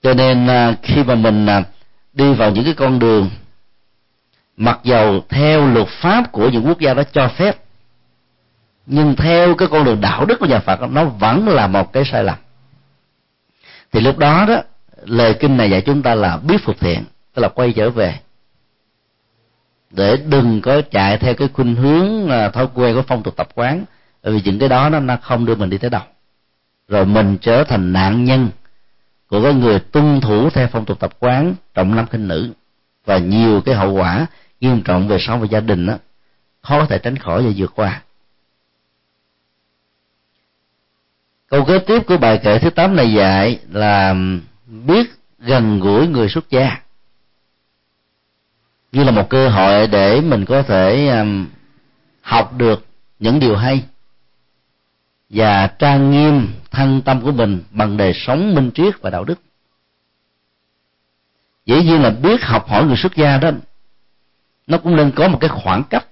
Cho 0.03 0.15
nên 0.15 0.47
à, 0.47 0.75
khi 0.83 1.03
mà 1.05 1.15
mình 1.15 1.47
đi 2.13 2.35
vào 2.35 2.51
những 2.51 2.65
cái 2.65 2.75
con 2.75 2.99
đường, 2.99 3.31
mặc 4.57 4.81
dầu 4.83 5.25
theo 5.29 5.67
luật 5.67 5.89
pháp 5.89 6.33
của 6.33 6.49
những 6.49 6.67
quốc 6.67 6.81
gia 6.81 6.95
đó 6.95 7.03
cho 7.13 7.29
phép, 7.29 7.57
nhưng 8.87 9.17
theo 9.17 9.55
cái 9.55 9.69
con 9.69 9.85
đường 9.85 10.01
đạo 10.01 10.25
đức 10.25 10.37
của 10.41 10.47
nhà 10.47 10.59
Phật 10.61 10.81
nó 10.81 11.05
vẫn 11.05 11.49
là 11.49 11.67
một 11.67 11.93
cái 11.93 12.05
sai 12.05 12.25
lầm. 12.25 12.39
Thì 13.93 14.01
lúc 14.01 14.19
đó 14.19 14.45
đó, 14.49 14.63
lời 15.05 15.35
kinh 15.41 15.57
này 15.57 15.71
dạy 15.71 15.81
chúng 15.81 16.03
ta 16.03 16.15
là 16.15 16.37
biết 16.37 16.57
phục 16.65 16.81
thiện, 16.81 17.05
tức 17.35 17.43
là 17.43 17.49
quay 17.49 17.73
trở 17.73 17.91
về 17.91 18.19
để 19.91 20.17
đừng 20.17 20.61
có 20.61 20.83
chạy 20.91 21.19
theo 21.19 21.35
cái 21.35 21.49
khuynh 21.53 21.77
hướng 21.77 22.29
là 22.29 22.51
thói 22.51 22.69
quen 22.75 22.95
của 22.95 23.03
phong 23.03 23.23
tục 23.23 23.37
tập 23.37 23.49
quán. 23.55 23.85
Bởi 24.23 24.33
vì 24.33 24.41
những 24.45 24.59
cái 24.59 24.69
đó 24.69 24.89
nó, 24.89 25.01
nó 25.01 25.17
không 25.23 25.47
đưa 25.47 25.55
mình 25.55 25.71
đi 25.71 25.79
tới 25.79 25.91
đâu. 25.91 26.03
Rồi 26.89 27.07
mình 27.07 27.37
trở 27.41 27.65
thành 27.65 27.93
nạn 27.93 28.25
nhân 28.25 28.49
của 29.27 29.43
cái 29.43 29.55
người 29.55 29.81
tuân 29.81 30.21
thủ 30.21 30.51
theo 30.51 30.69
phong 30.73 30.85
tục 30.85 31.01
tập 31.01 31.11
quán 31.21 31.55
trọng 31.75 31.95
nam 31.95 32.07
khinh 32.07 32.29
nữ. 32.29 32.53
Và 33.05 33.19
nhiều 33.19 33.61
cái 33.61 33.75
hậu 33.75 33.93
quả 33.93 34.27
nghiêm 34.61 34.83
trọng 34.83 35.09
về 35.09 35.19
sau 35.21 35.39
về 35.39 35.49
gia 35.51 35.61
đình 35.61 35.87
đó 35.87 35.95
khó 36.65 36.79
có 36.79 36.87
thể 36.87 36.99
tránh 36.99 37.17
khỏi 37.17 37.43
và 37.43 37.51
vượt 37.57 37.73
qua. 37.75 38.03
Câu 41.49 41.65
kế 41.65 41.79
tiếp 41.79 42.03
của 42.07 42.17
bài 42.17 42.41
kệ 42.45 42.59
thứ 42.59 42.71
tám 42.71 42.97
này 42.97 43.13
dạy 43.13 43.59
là 43.71 44.15
biết 44.67 45.11
gần 45.39 45.81
gũi 45.81 46.07
người 46.07 46.29
xuất 46.29 46.51
gia 46.51 46.81
như 48.95 49.05
là 49.05 49.11
một 49.11 49.29
cơ 49.31 49.49
hội 49.49 49.87
để 49.87 50.21
mình 50.21 50.45
có 50.45 50.63
thể 50.63 51.09
um, 51.09 51.47
học 52.21 52.53
được 52.57 52.87
những 53.19 53.41
điều 53.41 53.57
hay 53.57 53.85
và 55.31 55.67
trang 55.67 56.11
nghiêm 56.11 56.49
thân 56.71 57.03
tâm 57.03 57.21
của 57.21 57.33
mình 57.33 57.63
bằng 57.71 57.97
đời 57.97 58.13
sống 58.15 58.55
minh 58.55 58.71
triết 58.75 59.01
và 59.01 59.11
đạo 59.11 59.25
đức. 59.25 59.41
Dĩ 61.67 61.83
nhiên 61.83 62.03
là 62.03 62.11
biết 62.11 62.43
học 62.43 62.69
hỏi 62.69 62.85
người 62.85 62.97
xuất 62.97 63.17
gia 63.17 63.39
đó, 63.39 63.51
nó 64.67 64.79
cũng 64.79 64.97
nên 64.97 65.11
có 65.11 65.29
một 65.29 65.39
cái 65.41 65.51
khoảng 65.51 65.85
cách 65.85 66.07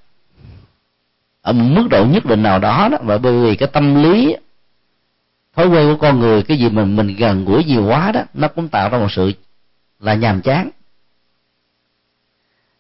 ở 1.42 1.52
một 1.52 1.64
mức 1.64 1.88
độ 1.90 2.04
nhất 2.04 2.24
định 2.24 2.42
nào 2.42 2.58
đó 2.58 2.88
đó 2.92 2.98
và 3.02 3.18
bởi 3.18 3.42
vì 3.42 3.56
cái 3.56 3.68
tâm 3.72 4.02
lý, 4.02 4.36
thói 5.56 5.68
quen 5.68 5.92
của 5.92 5.98
con 6.00 6.20
người, 6.20 6.42
cái 6.42 6.58
gì 6.58 6.68
mình 6.68 6.96
mình 6.96 7.16
gần 7.16 7.44
gũi 7.44 7.64
nhiều 7.64 7.86
quá 7.86 8.12
đó, 8.12 8.20
nó 8.34 8.48
cũng 8.48 8.68
tạo 8.68 8.88
ra 8.88 8.98
một 8.98 9.12
sự 9.12 9.32
là 10.00 10.14
nhàm 10.14 10.42
chán 10.42 10.70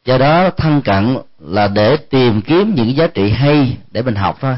do 0.04 0.18
đó 0.18 0.50
thân 0.50 0.82
cận 0.82 1.16
là 1.38 1.68
để 1.68 1.96
tìm 1.96 2.42
kiếm 2.42 2.74
những 2.74 2.96
giá 2.96 3.06
trị 3.06 3.30
hay 3.30 3.76
để 3.90 4.02
mình 4.02 4.14
học 4.14 4.38
thôi. 4.40 4.56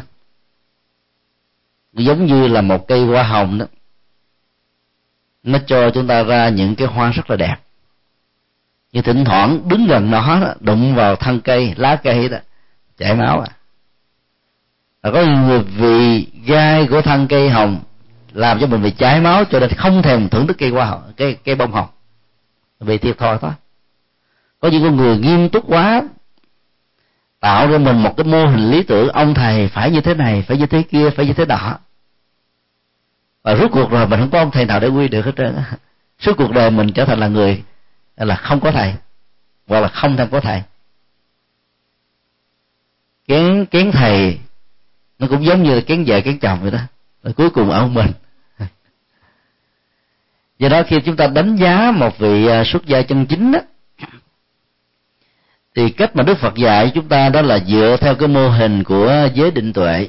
Giống 1.92 2.26
như 2.26 2.48
là 2.48 2.60
một 2.60 2.88
cây 2.88 3.04
hoa 3.04 3.22
hồng 3.22 3.58
đó 3.58 3.66
nó 5.42 5.58
cho 5.66 5.90
chúng 5.90 6.06
ta 6.06 6.22
ra 6.22 6.48
những 6.48 6.74
cái 6.74 6.86
hoa 6.86 7.10
rất 7.10 7.30
là 7.30 7.36
đẹp. 7.36 7.56
Nhưng 8.92 9.02
thỉnh 9.02 9.24
thoảng 9.24 9.68
đứng 9.68 9.86
gần 9.86 10.10
nó 10.10 10.54
đụng 10.60 10.94
vào 10.94 11.16
thân 11.16 11.40
cây 11.40 11.74
lá 11.76 11.96
cây 11.96 12.28
đó 12.28 12.38
chảy 12.98 13.14
máu 13.14 13.40
à. 13.40 13.48
Và 15.02 15.10
có 15.10 15.24
người 15.24 15.60
vì 15.60 16.26
gai 16.46 16.86
của 16.86 17.02
thân 17.02 17.26
cây 17.28 17.50
hồng 17.50 17.80
làm 18.32 18.60
cho 18.60 18.66
mình 18.66 18.82
bị 18.82 18.90
cháy 18.90 19.20
máu 19.20 19.44
cho 19.44 19.60
nên 19.60 19.70
không 19.70 20.02
thèm 20.02 20.28
thưởng 20.28 20.46
thức 20.46 20.56
cây 20.58 20.70
hoa 20.70 20.84
hồng, 20.84 21.12
cây 21.16 21.36
cây 21.44 21.54
bông 21.54 21.72
hồng. 21.72 21.88
Vì 22.80 22.98
thiệt 22.98 23.18
thòi 23.18 23.38
thôi 23.38 23.50
có 24.64 24.70
những 24.70 24.82
con 24.82 24.96
người 24.96 25.18
nghiêm 25.18 25.48
túc 25.48 25.64
quá, 25.68 26.02
tạo 27.40 27.68
ra 27.68 27.78
mình 27.78 28.02
một 28.02 28.14
cái 28.16 28.24
mô 28.24 28.46
hình 28.46 28.70
lý 28.70 28.82
tưởng, 28.82 29.08
ông 29.08 29.34
thầy 29.34 29.68
phải 29.68 29.90
như 29.90 30.00
thế 30.00 30.14
này, 30.14 30.42
phải 30.42 30.56
như 30.56 30.66
thế 30.66 30.82
kia, 30.82 31.10
phải 31.10 31.26
như 31.26 31.32
thế 31.32 31.44
đó 31.44 31.78
và 33.42 33.56
rốt 33.56 33.70
cuộc 33.72 33.90
rồi 33.90 34.08
mình 34.08 34.20
không 34.20 34.30
có 34.30 34.38
ông 34.38 34.50
thầy 34.50 34.64
nào 34.64 34.80
để 34.80 34.88
quy 34.88 35.08
được 35.08 35.24
hết 35.24 35.32
trơn 35.36 35.56
suốt 36.18 36.32
cuộc 36.36 36.52
đời 36.52 36.70
mình 36.70 36.92
trở 36.92 37.04
thành 37.04 37.18
là 37.18 37.28
người 37.28 37.62
là 38.16 38.34
không 38.34 38.60
có 38.60 38.70
thầy, 38.72 38.94
hoặc 39.66 39.80
là 39.80 39.88
không 39.88 40.16
thèm 40.16 40.30
có 40.30 40.40
thầy. 40.40 40.62
Kén 43.28 43.66
kén 43.66 43.92
thầy, 43.92 44.38
nó 45.18 45.26
cũng 45.26 45.44
giống 45.44 45.62
như 45.62 45.74
là 45.74 45.80
kén 45.86 46.04
vợ, 46.06 46.20
kén 46.20 46.38
chồng 46.38 46.58
vậy 46.62 46.70
đó. 46.70 46.78
Rồi 47.22 47.34
cuối 47.34 47.50
cùng 47.50 47.70
ông 47.70 47.94
mình. 47.94 48.12
Do 50.58 50.68
đó 50.68 50.82
khi 50.86 51.00
chúng 51.00 51.16
ta 51.16 51.26
đánh 51.26 51.56
giá 51.56 51.92
một 51.94 52.18
vị 52.18 52.46
à, 52.46 52.64
xuất 52.64 52.86
gia 52.86 53.02
chân 53.02 53.26
chính 53.26 53.52
đó 53.52 53.60
thì 55.74 55.90
cách 55.90 56.16
mà 56.16 56.22
đức 56.22 56.38
phật 56.38 56.54
dạy 56.54 56.92
chúng 56.94 57.08
ta 57.08 57.28
đó 57.28 57.42
là 57.42 57.58
dựa 57.58 57.96
theo 58.00 58.14
cái 58.14 58.28
mô 58.28 58.48
hình 58.48 58.84
của 58.84 59.28
giới 59.34 59.50
định 59.50 59.72
tuệ. 59.72 60.08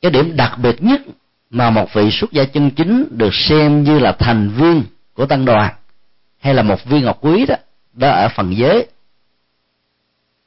Cái 0.00 0.10
điểm 0.10 0.36
đặc 0.36 0.58
biệt 0.58 0.82
nhất 0.82 1.00
mà 1.50 1.70
một 1.70 1.94
vị 1.94 2.10
xuất 2.10 2.32
gia 2.32 2.44
chân 2.44 2.70
chính 2.70 3.08
được 3.10 3.34
xem 3.34 3.84
như 3.84 3.98
là 3.98 4.12
thành 4.12 4.48
viên 4.48 4.82
của 5.14 5.26
tăng 5.26 5.44
đoàn 5.44 5.74
hay 6.40 6.54
là 6.54 6.62
một 6.62 6.84
viên 6.84 7.04
ngọc 7.04 7.18
quý 7.20 7.46
đó 7.46 7.54
đó 7.92 8.08
ở 8.10 8.28
phần 8.28 8.56
giới 8.56 8.86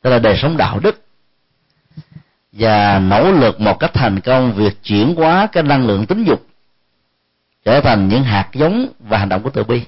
tức 0.02 0.10
là 0.10 0.19
đời 0.19 0.38
sống 0.38 0.58
đạo 0.58 0.80
đức. 0.80 1.02
Và 2.52 2.99
nỗ 2.99 3.32
lực 3.32 3.62
một 3.62 3.80
cách 3.80 3.91
thành 3.93 4.19
công, 4.19 4.54
việc 4.54 4.84
chuyển 4.84 5.15
hóa 5.15 5.47
cái 5.52 5.63
năng 5.63 5.88
lượng 5.88 6.06
tính 6.06 6.23
dục 6.23 6.47
trở 7.65 7.82
thành 7.82 8.08
những 8.08 8.23
hạt 8.23 8.49
giống 8.54 8.89
và 8.99 9.17
hành 9.17 9.30
động 9.30 9.43
của 9.43 9.49
từ 9.49 9.63
bi 9.63 9.82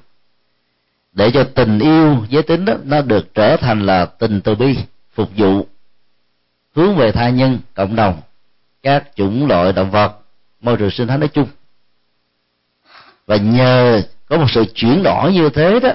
để 1.11 1.31
cho 1.33 1.43
tình 1.43 1.79
yêu 1.79 2.25
giới 2.29 2.43
tính 2.43 2.65
đó, 2.65 2.73
nó 2.83 3.01
được 3.01 3.33
trở 3.33 3.57
thành 3.57 3.85
là 3.85 4.05
tình 4.05 4.41
từ 4.41 4.55
bi, 4.55 4.77
phục 5.13 5.29
vụ, 5.35 5.67
hướng 6.75 6.95
về 6.95 7.11
tha 7.11 7.29
nhân, 7.29 7.59
cộng 7.73 7.95
đồng, 7.95 8.21
các 8.83 9.03
chủng 9.15 9.47
loại 9.47 9.73
động 9.73 9.91
vật. 9.91 10.17
Môi 10.61 10.77
trường 10.77 10.91
sinh 10.91 11.07
thái 11.07 11.17
nói 11.17 11.27
chung. 11.27 11.47
Và 13.25 13.35
nhờ 13.35 14.01
có 14.29 14.37
một 14.37 14.47
sự 14.49 14.65
chuyển 14.75 15.03
đổi 15.03 15.33
như 15.33 15.49
thế 15.49 15.79
đó, 15.79 15.89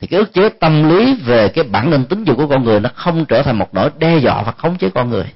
thì 0.00 0.06
cái 0.06 0.20
ước 0.20 0.32
chế 0.32 0.48
tâm 0.48 0.88
lý 0.88 1.14
về 1.14 1.48
cái 1.48 1.64
bản 1.64 1.90
năng 1.90 2.04
tính 2.04 2.24
dục 2.24 2.36
của 2.36 2.46
con 2.46 2.64
người 2.64 2.80
nó 2.80 2.90
không 2.94 3.24
trở 3.24 3.42
thành 3.42 3.58
một 3.58 3.74
nỗi 3.74 3.90
đe 3.98 4.18
dọa 4.18 4.42
và 4.42 4.52
khống 4.52 4.78
chế 4.78 4.90
con 4.94 5.10
người. 5.10 5.26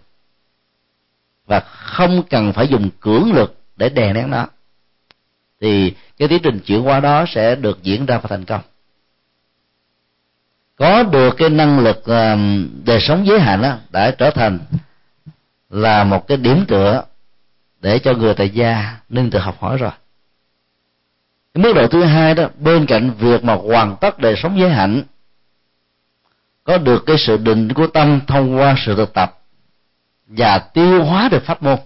Và 1.46 1.60
không 1.60 2.22
cần 2.30 2.52
phải 2.52 2.68
dùng 2.68 2.90
cưỡng 3.00 3.32
lực 3.32 3.54
để 3.76 3.88
đè 3.88 4.12
nén 4.12 4.30
nó. 4.30 4.46
Thì 5.60 5.94
cái 6.18 6.28
tiến 6.28 6.42
trình 6.42 6.60
chuyển 6.60 6.82
hóa 6.82 7.00
đó 7.00 7.24
sẽ 7.28 7.54
được 7.54 7.82
diễn 7.82 8.06
ra 8.06 8.18
và 8.18 8.28
thành 8.28 8.44
công 8.44 8.60
có 10.78 11.02
được 11.02 11.34
cái 11.36 11.48
năng 11.50 11.78
lực 11.78 12.04
ờ, 12.04 12.36
đời 12.84 13.00
sống 13.00 13.26
giới 13.26 13.40
hạn 13.40 13.62
đó 13.62 13.76
đã 13.90 14.10
trở 14.10 14.30
thành 14.30 14.58
là 15.70 16.04
một 16.04 16.26
cái 16.28 16.36
điểm 16.36 16.64
tựa 16.68 17.04
để 17.80 17.98
cho 17.98 18.14
người 18.14 18.34
tại 18.34 18.50
gia 18.50 18.96
nương 19.08 19.30
tự 19.30 19.38
học 19.38 19.56
hỏi 19.60 19.76
rồi. 19.76 19.90
Cái 21.54 21.64
mức 21.64 21.72
độ 21.72 21.86
thứ 21.88 22.04
hai 22.04 22.34
đó, 22.34 22.48
bên 22.58 22.86
cạnh 22.86 23.10
việc 23.18 23.44
mà 23.44 23.54
hoàn 23.54 23.96
tất 24.00 24.18
đời 24.18 24.34
sống 24.36 24.58
giới 24.58 24.70
hạnh 24.70 25.02
có 26.64 26.78
được 26.78 27.02
cái 27.06 27.18
sự 27.18 27.36
định 27.36 27.72
của 27.72 27.86
tâm 27.86 28.20
thông 28.26 28.56
qua 28.56 28.74
sự 28.86 28.96
thực 28.96 29.14
tập 29.14 29.38
và 30.26 30.58
tiêu 30.58 31.04
hóa 31.04 31.28
được 31.28 31.42
pháp 31.44 31.62
môn. 31.62 31.78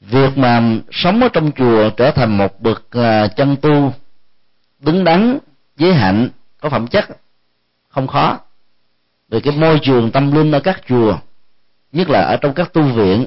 Việc 0.00 0.38
mà 0.38 0.62
sống 0.90 1.20
ở 1.22 1.28
trong 1.28 1.52
chùa 1.52 1.90
trở 1.90 2.10
thành 2.10 2.38
một 2.38 2.60
bậc 2.60 2.86
ờ, 2.90 3.28
chân 3.36 3.56
tu 3.56 3.92
đứng 4.80 5.04
đắn, 5.04 5.38
giới 5.76 5.94
hạnh 5.94 6.28
có 6.66 6.70
phẩm 6.70 6.86
chất, 6.86 7.04
không 7.88 8.06
khó. 8.06 8.38
Về 9.28 9.40
cái 9.40 9.56
môi 9.56 9.78
trường 9.82 10.10
tâm 10.10 10.32
linh 10.32 10.52
ở 10.52 10.60
các 10.60 10.80
chùa, 10.88 11.18
nhất 11.92 12.10
là 12.10 12.20
ở 12.20 12.36
trong 12.36 12.54
các 12.54 12.72
tu 12.72 12.82
viện, 12.82 13.26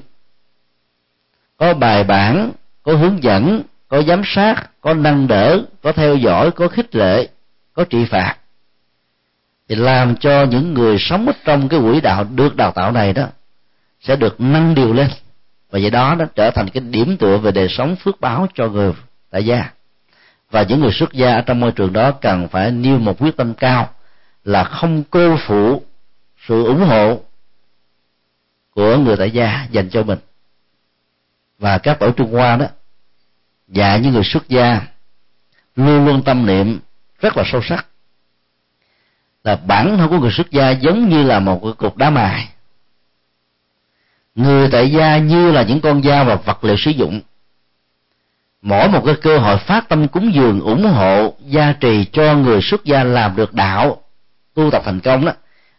có 1.58 1.74
bài 1.74 2.04
bản, 2.04 2.52
có 2.84 2.94
hướng 2.94 3.24
dẫn, 3.24 3.62
có 3.88 4.02
giám 4.02 4.22
sát, 4.26 4.56
có 4.82 4.94
nâng 4.94 5.28
đỡ, 5.28 5.62
có 5.82 5.92
theo 5.92 6.16
dõi, 6.16 6.52
có 6.52 6.68
khích 6.68 6.96
lệ, 6.96 7.28
có 7.74 7.84
trị 7.84 8.06
phạt. 8.06 8.36
Thì 9.70 9.76
làm 9.76 10.16
cho 10.16 10.44
những 10.44 10.74
người 10.74 10.98
sống 11.00 11.26
ở 11.26 11.34
trong 11.46 11.70
cái 11.70 11.80
quỹ 11.80 12.02
đạo, 12.02 12.24
được 12.24 12.56
đào 12.56 12.72
tạo 12.72 12.92
này 12.92 13.14
đó, 13.14 13.28
sẽ 14.02 14.16
được 14.16 14.42
nâng 14.42 14.76
điều 14.76 14.94
lên. 14.94 15.10
Và 15.72 15.80
vậy 15.82 15.90
đó 15.90 16.16
nó 16.16 16.26
trở 16.36 16.52
thành 16.52 16.70
cái 16.70 16.84
điểm 16.90 17.18
tựa 17.18 17.38
về 17.38 17.52
đời 17.52 17.68
sống 17.70 17.96
phước 17.96 18.22
báo 18.22 18.48
cho 18.54 18.68
người 18.68 18.94
tại 19.30 19.46
gia 19.46 19.72
và 20.52 20.64
những 20.64 20.80
người 20.80 20.92
xuất 20.92 21.14
gia 21.14 21.36
ở 21.36 21.42
trong 21.42 21.60
môi 21.60 21.72
trường 21.72 21.94
đó 21.94 22.12
cần 22.12 22.48
phải 22.48 22.72
nêu 22.72 23.00
một 23.00 23.16
quyết 23.20 23.38
tâm 23.38 23.54
cao 23.54 23.90
là 24.44 24.64
không 24.64 25.04
cô 25.10 25.38
phụ 25.48 25.84
sự 26.48 26.66
ủng 26.66 26.86
hộ 26.86 27.22
của 28.76 28.98
người 28.98 29.18
tại 29.18 29.32
gia 29.32 29.68
dành 29.72 29.90
cho 29.90 30.04
mình. 30.04 30.20
Và 31.60 31.78
các 31.78 32.00
tổ 32.00 32.12
trung 32.12 32.32
hoa 32.32 32.56
đó 32.56 32.66
dạy 33.68 34.00
những 34.00 34.14
người 34.14 34.24
xuất 34.24 34.50
gia 34.50 34.82
luôn 35.76 36.06
luôn 36.06 36.24
tâm 36.24 36.46
niệm 36.46 36.80
rất 37.20 37.38
là 37.38 37.44
sâu 37.52 37.62
sắc 37.64 37.86
là 39.44 39.56
bản 39.56 39.98
thân 39.98 40.10
của 40.10 40.20
người 40.20 40.32
xuất 40.32 40.52
gia 40.52 40.70
giống 40.70 41.10
như 41.10 41.24
là 41.24 41.40
một 41.40 41.60
cái 41.64 41.74
cục 41.74 41.98
đá 41.98 42.10
mài. 42.10 42.50
Người 44.36 44.70
tại 44.72 44.92
gia 44.92 45.18
như 45.18 45.52
là 45.52 45.64
những 45.64 45.82
con 45.82 46.04
dao 46.04 46.26
và 46.26 46.36
vật 46.36 46.64
liệu 46.64 46.76
sử 46.78 46.92
dụng 46.92 47.22
mỗi 48.62 48.90
một 48.90 49.02
cái 49.06 49.16
cơ 49.22 49.38
hội 49.38 49.58
phát 49.58 49.90
tâm 49.90 50.08
cúng 50.08 50.34
dường 50.34 50.62
ủng 50.62 50.86
hộ, 50.86 51.34
gia 51.46 51.72
trì 51.72 52.06
cho 52.06 52.36
người 52.36 52.62
xuất 52.62 52.86
gia 52.86 53.04
làm 53.04 53.36
được 53.36 53.54
đạo, 53.54 54.02
tu 54.54 54.72
tập 54.72 54.82
thành 54.86 55.00
công 55.00 55.26
đó, 55.26 55.32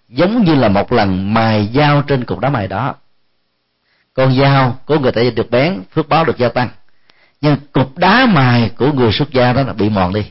giống 0.09 0.45
như 0.45 0.55
là 0.55 0.69
một 0.69 0.93
lần 0.93 1.35
mài 1.35 1.69
dao 1.75 2.03
trên 2.03 2.25
cục 2.25 2.38
đá 2.38 2.51
mài 2.51 2.69
đó. 2.69 2.95
Con 4.14 4.37
dao 4.37 4.79
của 4.87 4.99
người 4.99 5.12
ta 5.12 5.23
được 5.37 5.51
bén, 5.51 5.83
phước 5.95 6.09
báo 6.09 6.25
được 6.25 6.38
gia 6.38 6.49
tăng, 6.49 6.69
nhưng 7.40 7.57
cục 7.73 7.99
đá 7.99 8.27
mài 8.27 8.71
của 8.77 8.93
người 8.93 9.12
xuất 9.12 9.31
gia 9.31 9.53
đó 9.53 9.62
là 9.62 9.73
bị 9.73 9.88
mòn 9.88 10.12
đi. 10.14 10.31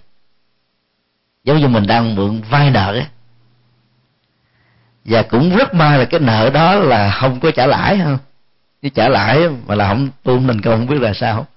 Giống 1.44 1.58
như 1.58 1.68
mình 1.68 1.88
đang 1.88 2.16
mượn 2.16 2.42
vay 2.50 2.72
nợ 2.72 2.94
ấy. 2.94 3.06
Và 5.06 5.22
cũng 5.22 5.58
rất 5.58 5.74
may 5.74 6.00
là 6.00 6.06
cái 6.06 6.20
nợ 6.20 6.50
đó 6.50 6.76
là 6.76 7.12
không 7.12 7.40
có 7.40 7.52
trả 7.52 7.68
lãi 7.68 8.00
không 8.04 8.18
chứ 8.82 8.90
trả 8.90 9.10
lãi 9.10 9.50
mà 9.68 9.76
là 9.76 9.88
không 9.88 10.10
tu 10.24 10.40
mình 10.40 10.62
công 10.62 10.78
không 10.78 10.88
biết 10.88 11.02
là 11.02 11.14
sao 11.14 11.48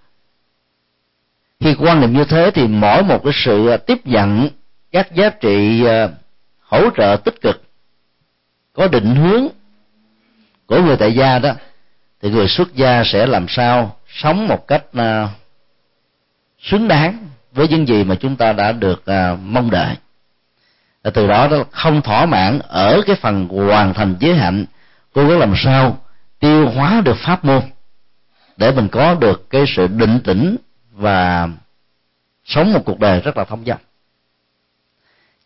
khi 1.62 1.74
quan 1.78 2.00
niệm 2.00 2.12
như 2.12 2.24
thế 2.24 2.50
thì 2.54 2.66
mỗi 2.66 3.02
một 3.02 3.24
cái 3.24 3.32
sự 3.36 3.68
à, 3.68 3.76
tiếp 3.76 4.06
nhận 4.06 4.48
các 4.92 5.14
giá 5.14 5.30
trị 5.30 5.84
à, 5.84 6.08
hỗ 6.60 6.90
trợ 6.96 7.16
tích 7.24 7.40
cực, 7.40 7.62
có 8.72 8.88
định 8.88 9.14
hướng 9.14 9.48
của 10.66 10.82
người 10.82 10.96
tại 10.96 11.14
gia 11.14 11.38
đó, 11.38 11.52
thì 12.22 12.30
người 12.30 12.48
xuất 12.48 12.74
gia 12.74 13.02
sẽ 13.04 13.26
làm 13.26 13.46
sao 13.48 13.96
sống 14.08 14.48
một 14.48 14.66
cách 14.68 14.84
à, 14.92 15.28
xứng 16.60 16.88
đáng 16.88 17.28
với 17.52 17.68
những 17.68 17.88
gì 17.88 18.04
mà 18.04 18.14
chúng 18.14 18.36
ta 18.36 18.52
đã 18.52 18.72
được 18.72 19.04
mong 19.42 19.70
đợi. 19.70 19.96
Từ 21.14 21.26
đó 21.26 21.48
đó 21.48 21.64
không 21.70 22.02
thỏa 22.02 22.26
mãn 22.26 22.58
ở 22.68 23.00
cái 23.06 23.16
phần 23.16 23.48
hoàn 23.48 23.94
thành 23.94 24.16
giới 24.20 24.34
hạnh 24.34 24.64
cô 25.14 25.28
có 25.28 25.36
làm 25.36 25.54
sao 25.56 25.98
tiêu 26.40 26.68
hóa 26.68 27.02
được 27.04 27.16
pháp 27.16 27.44
môn 27.44 27.62
để 28.56 28.72
mình 28.72 28.88
có 28.88 29.14
được 29.14 29.50
cái 29.50 29.64
sự 29.76 29.86
định 29.86 30.20
tĩnh 30.24 30.56
và 30.92 31.48
sống 32.44 32.72
một 32.72 32.82
cuộc 32.84 32.98
đời 32.98 33.20
rất 33.20 33.36
là 33.36 33.44
thông 33.44 33.64
dong 33.64 33.80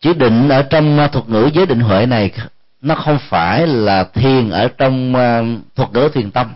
chữ 0.01 0.13
định 0.13 0.49
ở 0.49 0.63
trong 0.63 0.99
uh, 1.05 1.13
thuật 1.13 1.29
ngữ 1.29 1.51
giới 1.55 1.67
định 1.67 1.81
huệ 1.81 2.07
này 2.07 2.33
nó 2.81 2.95
không 2.95 3.19
phải 3.29 3.67
là 3.67 4.05
thiền 4.05 4.51
ở 4.51 4.69
trong 4.69 5.15
uh, 5.15 5.75
thuật 5.75 5.93
ngữ 5.93 6.09
thiền 6.15 6.31
tâm, 6.31 6.55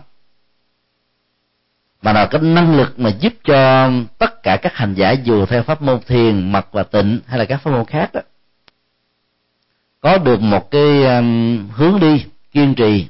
mà 2.01 2.13
là 2.13 2.25
cái 2.25 2.41
năng 2.41 2.75
lực 2.77 2.99
mà 2.99 3.09
giúp 3.19 3.33
cho 3.43 3.91
tất 4.17 4.43
cả 4.43 4.57
các 4.61 4.75
hành 4.75 4.93
giả 4.93 5.11
dù 5.11 5.45
theo 5.45 5.63
pháp 5.63 5.81
môn 5.81 5.99
thiền 6.07 6.51
mật 6.51 6.67
và 6.71 6.83
tịnh 6.83 7.19
hay 7.27 7.39
là 7.39 7.45
các 7.45 7.57
pháp 7.57 7.71
môn 7.71 7.85
khác 7.85 8.13
đó, 8.13 8.21
có 9.99 10.17
được 10.17 10.41
một 10.41 10.71
cái 10.71 11.03
um, 11.03 11.69
hướng 11.69 11.99
đi 11.99 12.25
kiên 12.51 12.75
trì 12.75 13.07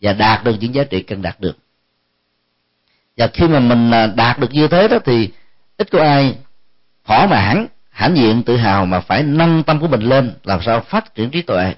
và 0.00 0.12
đạt 0.12 0.44
được 0.44 0.56
những 0.60 0.74
giá 0.74 0.84
trị 0.84 1.02
cần 1.02 1.22
đạt 1.22 1.40
được 1.40 1.58
và 3.16 3.26
khi 3.26 3.48
mà 3.48 3.60
mình 3.60 3.90
à, 3.90 4.06
đạt 4.06 4.38
được 4.38 4.52
như 4.52 4.68
thế 4.68 4.88
đó 4.88 4.98
thì 5.04 5.30
ít 5.76 5.90
có 5.90 6.02
ai 6.02 6.38
thỏa 7.04 7.26
mãn, 7.26 7.66
hãnh 7.90 8.16
diện 8.16 8.42
tự 8.42 8.56
hào 8.56 8.86
mà 8.86 9.00
phải 9.00 9.22
nâng 9.22 9.62
tâm 9.62 9.80
của 9.80 9.88
mình 9.88 10.00
lên, 10.00 10.34
làm 10.44 10.62
sao 10.62 10.80
phát 10.80 11.14
triển 11.14 11.30
trí 11.30 11.42
tuệ. 11.42 11.74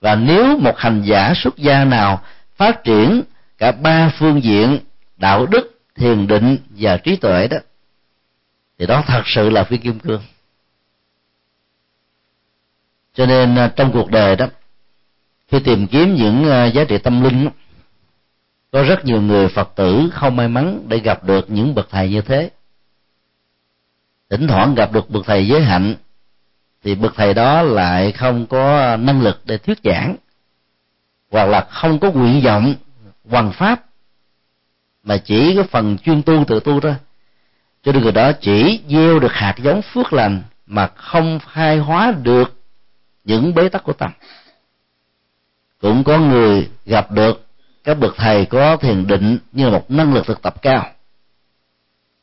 Và 0.00 0.14
nếu 0.14 0.58
một 0.58 0.78
hành 0.78 1.02
giả 1.02 1.32
xuất 1.36 1.56
gia 1.56 1.84
nào 1.84 2.22
phát 2.56 2.84
triển 2.84 3.22
cả 3.58 3.72
ba 3.72 4.12
phương 4.18 4.42
diện, 4.42 4.78
đạo 5.16 5.46
đức, 5.46 5.80
thiền 5.96 6.26
định 6.26 6.56
và 6.70 6.96
trí 6.96 7.16
tuệ 7.16 7.48
đó, 7.48 7.56
thì 8.78 8.86
đó 8.86 9.02
thật 9.06 9.22
sự 9.26 9.50
là 9.50 9.64
phi 9.64 9.76
kim 9.76 9.98
cương. 9.98 10.22
Cho 13.14 13.26
nên 13.26 13.56
à, 13.56 13.72
trong 13.76 13.92
cuộc 13.92 14.10
đời 14.10 14.36
đó, 14.36 14.46
khi 15.48 15.60
tìm 15.60 15.86
kiếm 15.86 16.14
những 16.14 16.50
à, 16.50 16.66
giá 16.66 16.84
trị 16.84 16.98
tâm 16.98 17.22
linh 17.22 17.48
có 18.72 18.82
rất 18.82 19.04
nhiều 19.04 19.20
người 19.20 19.48
phật 19.48 19.72
tử 19.76 20.08
không 20.12 20.36
may 20.36 20.48
mắn 20.48 20.84
để 20.88 20.98
gặp 20.98 21.24
được 21.24 21.50
những 21.50 21.74
bậc 21.74 21.88
thầy 21.90 22.10
như 22.10 22.20
thế. 22.20 22.50
Thỉnh 24.30 24.46
thoảng 24.48 24.74
gặp 24.74 24.92
được 24.92 25.10
bậc 25.10 25.26
thầy 25.26 25.46
giới 25.46 25.62
hạnh, 25.62 25.94
thì 26.84 26.94
bậc 26.94 27.14
thầy 27.16 27.34
đó 27.34 27.62
lại 27.62 28.12
không 28.12 28.46
có 28.46 28.96
năng 28.96 29.22
lực 29.22 29.40
để 29.44 29.58
thuyết 29.58 29.78
giảng, 29.84 30.16
hoặc 31.30 31.44
là 31.44 31.60
không 31.70 31.98
có 31.98 32.10
nguyện 32.10 32.40
vọng 32.44 32.74
hoàn 33.28 33.52
pháp, 33.52 33.84
mà 35.02 35.16
chỉ 35.16 35.56
có 35.56 35.62
phần 35.62 35.98
chuyên 35.98 36.22
tu 36.22 36.44
tự 36.44 36.60
tu 36.60 36.80
thôi. 36.80 36.94
Cho 37.82 37.92
nên 37.92 38.02
người 38.02 38.12
đó 38.12 38.32
chỉ 38.40 38.80
gieo 38.88 39.18
được 39.18 39.32
hạt 39.32 39.54
giống 39.58 39.82
phước 39.82 40.12
lành 40.12 40.42
mà 40.66 40.86
không 40.86 41.38
khai 41.52 41.78
hóa 41.78 42.12
được 42.22 42.60
những 43.24 43.54
bế 43.54 43.68
tắc 43.68 43.84
của 43.84 43.92
tâm. 43.92 44.12
Cũng 45.80 46.04
có 46.04 46.18
người 46.18 46.70
gặp 46.86 47.10
được 47.10 47.41
các 47.84 47.94
bậc 47.94 48.14
thầy 48.16 48.46
có 48.46 48.76
thiền 48.76 49.06
định 49.06 49.38
như 49.52 49.64
là 49.64 49.70
một 49.70 49.90
năng 49.90 50.14
lực 50.14 50.26
thực 50.26 50.42
tập 50.42 50.62
cao. 50.62 50.86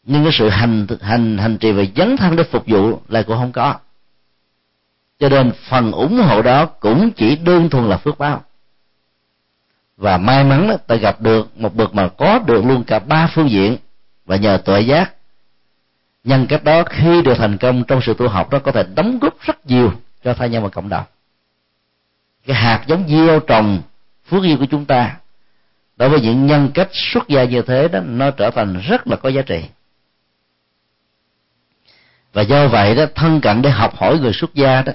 Nhưng 0.03 0.23
cái 0.23 0.33
sự 0.33 0.49
hành 0.49 0.87
hành 1.01 1.37
hành 1.37 1.57
trì 1.57 1.71
và 1.71 1.83
dấn 1.95 2.17
thân 2.17 2.35
để 2.35 2.43
phục 2.43 2.63
vụ 2.67 2.99
lại 3.07 3.23
cũng 3.23 3.37
không 3.37 3.51
có. 3.51 3.75
Cho 5.19 5.29
nên 5.29 5.51
phần 5.69 5.91
ủng 5.91 6.17
hộ 6.17 6.41
đó 6.41 6.65
cũng 6.65 7.11
chỉ 7.11 7.35
đơn 7.35 7.69
thuần 7.69 7.89
là 7.89 7.97
phước 7.97 8.17
báo. 8.17 8.43
Và 9.97 10.17
may 10.17 10.43
mắn 10.43 10.67
đó, 10.67 10.77
ta 10.87 10.95
gặp 10.95 11.21
được 11.21 11.57
một 11.57 11.75
bậc 11.75 11.93
mà 11.93 12.07
có 12.07 12.39
được 12.39 12.65
luôn 12.65 12.83
cả 12.83 12.99
ba 12.99 13.29
phương 13.33 13.49
diện 13.49 13.77
và 14.25 14.35
nhờ 14.35 14.57
tuệ 14.65 14.81
giác. 14.81 15.13
Nhân 16.23 16.45
cách 16.49 16.63
đó 16.63 16.83
khi 16.83 17.21
được 17.21 17.35
thành 17.37 17.57
công 17.57 17.83
trong 17.83 18.01
sự 18.01 18.13
tu 18.13 18.27
học 18.27 18.49
đó 18.49 18.59
có 18.59 18.71
thể 18.71 18.83
đóng 18.95 19.19
góp 19.21 19.41
rất 19.41 19.65
nhiều 19.65 19.91
cho 20.23 20.33
thai 20.33 20.49
nhân 20.49 20.63
và 20.63 20.69
cộng 20.69 20.89
đồng. 20.89 21.05
Cái 22.45 22.55
hạt 22.55 22.83
giống 22.87 23.07
gieo 23.07 23.39
trồng 23.39 23.81
phước 24.25 24.43
duyên 24.43 24.57
của 24.57 24.65
chúng 24.65 24.85
ta 24.85 25.15
đối 25.99 26.09
với 26.09 26.21
những 26.21 26.45
nhân 26.45 26.71
cách 26.73 26.89
xuất 26.91 27.27
gia 27.27 27.43
như 27.43 27.61
thế 27.61 27.87
đó, 27.87 27.99
nó 27.99 28.31
trở 28.31 28.51
thành 28.51 28.81
rất 28.89 29.07
là 29.07 29.15
có 29.15 29.29
giá 29.29 29.41
trị. 29.41 29.63
Và 32.33 32.41
do 32.41 32.67
vậy 32.67 32.95
đó, 32.95 33.05
thân 33.15 33.41
cận 33.41 33.61
để 33.61 33.69
học 33.69 33.95
hỏi 33.95 34.19
người 34.19 34.33
xuất 34.33 34.53
gia 34.53 34.81
đó, 34.81 34.93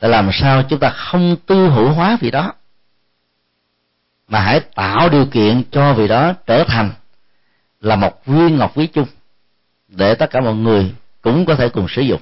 là 0.00 0.08
làm 0.08 0.30
sao 0.32 0.62
chúng 0.62 0.78
ta 0.78 0.90
không 0.90 1.36
tư 1.46 1.68
hữu 1.68 1.88
hóa 1.88 2.18
vị 2.20 2.30
đó, 2.30 2.52
mà 4.28 4.40
hãy 4.40 4.60
tạo 4.60 5.08
điều 5.08 5.26
kiện 5.26 5.62
cho 5.70 5.94
vị 5.94 6.08
đó 6.08 6.34
trở 6.46 6.64
thành 6.64 6.90
là 7.80 7.96
một 7.96 8.26
viên 8.26 8.58
ngọc 8.58 8.76
quý 8.76 8.86
chung, 8.86 9.06
để 9.88 10.14
tất 10.14 10.30
cả 10.30 10.40
mọi 10.40 10.54
người 10.54 10.94
cũng 11.22 11.46
có 11.46 11.54
thể 11.54 11.68
cùng 11.68 11.86
sử 11.88 12.02
dụng 12.02 12.20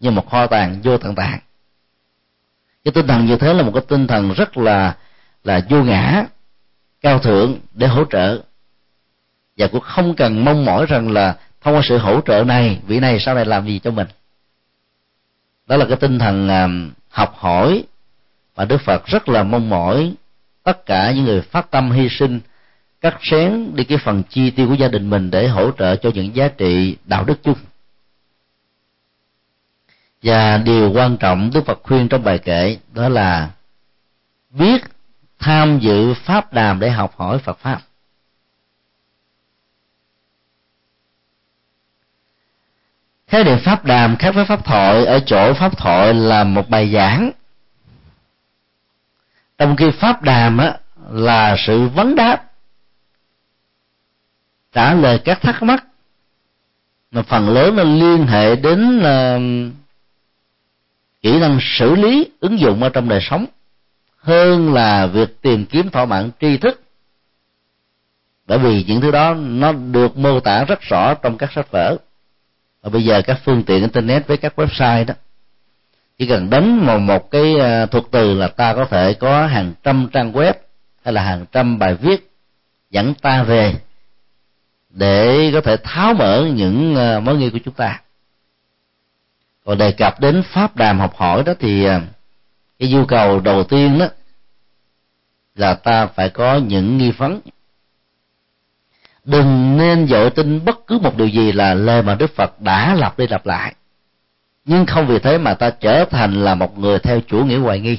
như 0.00 0.10
một 0.10 0.30
kho 0.30 0.46
tàng 0.46 0.80
vô 0.82 0.98
tận 0.98 1.14
tạng. 1.14 1.38
Cái 2.84 2.92
tinh 2.92 3.06
thần 3.06 3.26
như 3.26 3.36
thế 3.36 3.54
là 3.54 3.62
một 3.62 3.70
cái 3.74 3.82
tinh 3.88 4.06
thần 4.06 4.32
rất 4.32 4.56
là 4.56 4.96
là 5.44 5.60
vô 5.68 5.82
ngã 5.82 6.24
cao 7.00 7.18
thượng 7.18 7.58
để 7.74 7.86
hỗ 7.86 8.04
trợ. 8.04 8.42
Và 9.56 9.66
cũng 9.66 9.80
không 9.80 10.14
cần 10.14 10.44
mong 10.44 10.64
mỏi 10.64 10.86
rằng 10.86 11.12
là 11.12 11.36
thông 11.60 11.74
qua 11.74 11.82
sự 11.84 11.98
hỗ 11.98 12.20
trợ 12.20 12.44
này, 12.44 12.80
vị 12.86 13.00
này 13.00 13.20
sau 13.20 13.34
này 13.34 13.44
làm 13.44 13.66
gì 13.66 13.78
cho 13.78 13.90
mình. 13.90 14.06
Đó 15.66 15.76
là 15.76 15.86
cái 15.88 15.96
tinh 15.96 16.18
thần 16.18 16.48
à, 16.48 16.68
học 17.08 17.34
hỏi. 17.36 17.84
Và 18.54 18.64
đức 18.64 18.80
phật 18.80 19.06
rất 19.06 19.28
là 19.28 19.42
mong 19.42 19.70
mỏi 19.70 20.14
tất 20.62 20.86
cả 20.86 21.12
những 21.12 21.24
người 21.24 21.42
phát 21.42 21.70
tâm 21.70 21.90
hy 21.90 22.08
sinh, 22.08 22.40
cắt 23.00 23.18
xén 23.20 23.70
đi 23.74 23.84
cái 23.84 23.98
phần 23.98 24.22
chi 24.22 24.50
tiêu 24.50 24.68
của 24.68 24.74
gia 24.74 24.88
đình 24.88 25.10
mình 25.10 25.30
để 25.30 25.48
hỗ 25.48 25.70
trợ 25.70 25.96
cho 25.96 26.10
những 26.14 26.36
giá 26.36 26.48
trị 26.48 26.96
đạo 27.04 27.24
đức 27.24 27.42
chung. 27.42 27.58
Và 30.22 30.58
điều 30.58 30.92
quan 30.92 31.16
trọng 31.16 31.50
đức 31.54 31.66
phật 31.66 31.80
khuyên 31.82 32.08
trong 32.08 32.24
bài 32.24 32.38
kệ 32.38 32.76
đó 32.92 33.08
là 33.08 33.50
biết 34.50 34.82
tham 35.40 35.78
dự 35.78 36.14
pháp 36.14 36.52
đàm 36.52 36.80
để 36.80 36.90
học 36.90 37.14
hỏi 37.16 37.38
phật 37.38 37.58
pháp. 37.58 37.80
Khái 43.26 43.44
niệm 43.44 43.58
pháp 43.64 43.84
đàm 43.84 44.16
khác 44.16 44.34
với 44.34 44.44
pháp 44.44 44.64
thoại 44.64 45.06
ở 45.06 45.20
chỗ 45.26 45.54
pháp 45.54 45.78
thoại 45.78 46.14
là 46.14 46.44
một 46.44 46.68
bài 46.68 46.92
giảng. 46.92 47.30
Trong 49.58 49.76
khi 49.76 49.90
pháp 49.90 50.22
đàm 50.22 50.58
á, 50.58 50.78
là 51.10 51.56
sự 51.58 51.88
vấn 51.88 52.14
đáp 52.14 52.50
trả 54.72 54.94
lời 54.94 55.20
các 55.24 55.40
thắc 55.40 55.62
mắc. 55.62 55.84
Mà 57.10 57.22
phần 57.22 57.48
lớn 57.48 57.76
nó 57.76 57.82
liên 57.82 58.26
hệ 58.26 58.56
đến 58.56 58.98
uh, 58.98 59.72
kỹ 61.22 61.40
năng 61.40 61.58
xử 61.60 61.94
lý 61.94 62.30
ứng 62.40 62.58
dụng 62.58 62.82
ở 62.82 62.88
trong 62.88 63.08
đời 63.08 63.20
sống 63.22 63.46
hơn 64.20 64.74
là 64.74 65.06
việc 65.06 65.42
tìm 65.42 65.66
kiếm 65.66 65.90
thỏa 65.90 66.04
mãn 66.04 66.30
tri 66.40 66.56
thức. 66.56 66.82
Bởi 68.46 68.58
vì 68.58 68.84
những 68.84 69.00
thứ 69.00 69.10
đó 69.10 69.34
nó 69.34 69.72
được 69.72 70.16
mô 70.16 70.40
tả 70.40 70.64
rất 70.64 70.80
rõ 70.80 71.14
trong 71.14 71.38
các 71.38 71.52
sách 71.52 71.70
vở. 71.70 71.96
Và 72.82 72.90
bây 72.90 73.04
giờ 73.04 73.22
các 73.26 73.40
phương 73.44 73.62
tiện 73.62 73.80
internet 73.80 74.26
với 74.26 74.36
các 74.36 74.58
website 74.58 75.04
đó, 75.06 75.14
chỉ 76.18 76.26
cần 76.26 76.50
đánh 76.50 76.86
vào 76.86 76.98
một 76.98 77.30
cái 77.30 77.60
à, 77.60 77.86
thuật 77.86 78.04
từ 78.10 78.34
là 78.34 78.48
ta 78.48 78.74
có 78.74 78.84
thể 78.84 79.14
có 79.14 79.46
hàng 79.46 79.72
trăm 79.82 80.08
trang 80.12 80.32
web 80.32 80.52
hay 81.04 81.14
là 81.14 81.22
hàng 81.22 81.46
trăm 81.52 81.78
bài 81.78 81.94
viết 81.94 82.30
dẫn 82.90 83.14
ta 83.14 83.42
về 83.42 83.74
để 84.90 85.50
có 85.54 85.60
thể 85.60 85.76
tháo 85.76 86.14
mở 86.14 86.46
những 86.54 86.96
à, 86.96 87.20
mối 87.20 87.36
nghi 87.36 87.50
của 87.50 87.58
chúng 87.64 87.74
ta. 87.74 88.00
Còn 89.64 89.78
đề 89.78 89.92
cập 89.92 90.20
đến 90.20 90.42
pháp 90.42 90.76
đàm 90.76 91.00
học 91.00 91.16
hỏi 91.16 91.42
đó 91.42 91.52
thì 91.60 91.84
à, 91.84 92.00
cái 92.80 92.88
nhu 92.88 93.04
cầu 93.04 93.40
đầu 93.40 93.64
tiên 93.64 93.98
đó 93.98 94.06
là 95.54 95.74
ta 95.74 96.06
phải 96.06 96.28
có 96.28 96.56
những 96.56 96.98
nghi 96.98 97.10
vấn. 97.10 97.40
Đừng 99.24 99.76
nên 99.76 100.06
dội 100.08 100.30
tin 100.30 100.64
bất 100.64 100.86
cứ 100.86 100.98
một 100.98 101.16
điều 101.16 101.28
gì 101.28 101.52
là 101.52 101.74
lời 101.74 102.02
mà 102.02 102.14
đức 102.14 102.34
phật 102.34 102.60
đã 102.60 102.94
lặp 102.94 103.18
đi 103.18 103.26
lặp 103.26 103.46
lại. 103.46 103.74
Nhưng 104.64 104.86
không 104.86 105.06
vì 105.06 105.18
thế 105.18 105.38
mà 105.38 105.54
ta 105.54 105.70
trở 105.70 106.04
thành 106.04 106.44
là 106.44 106.54
một 106.54 106.78
người 106.78 106.98
theo 106.98 107.20
chủ 107.20 107.44
nghĩa 107.44 107.58
hoài 107.58 107.80
nghi. 107.80 107.98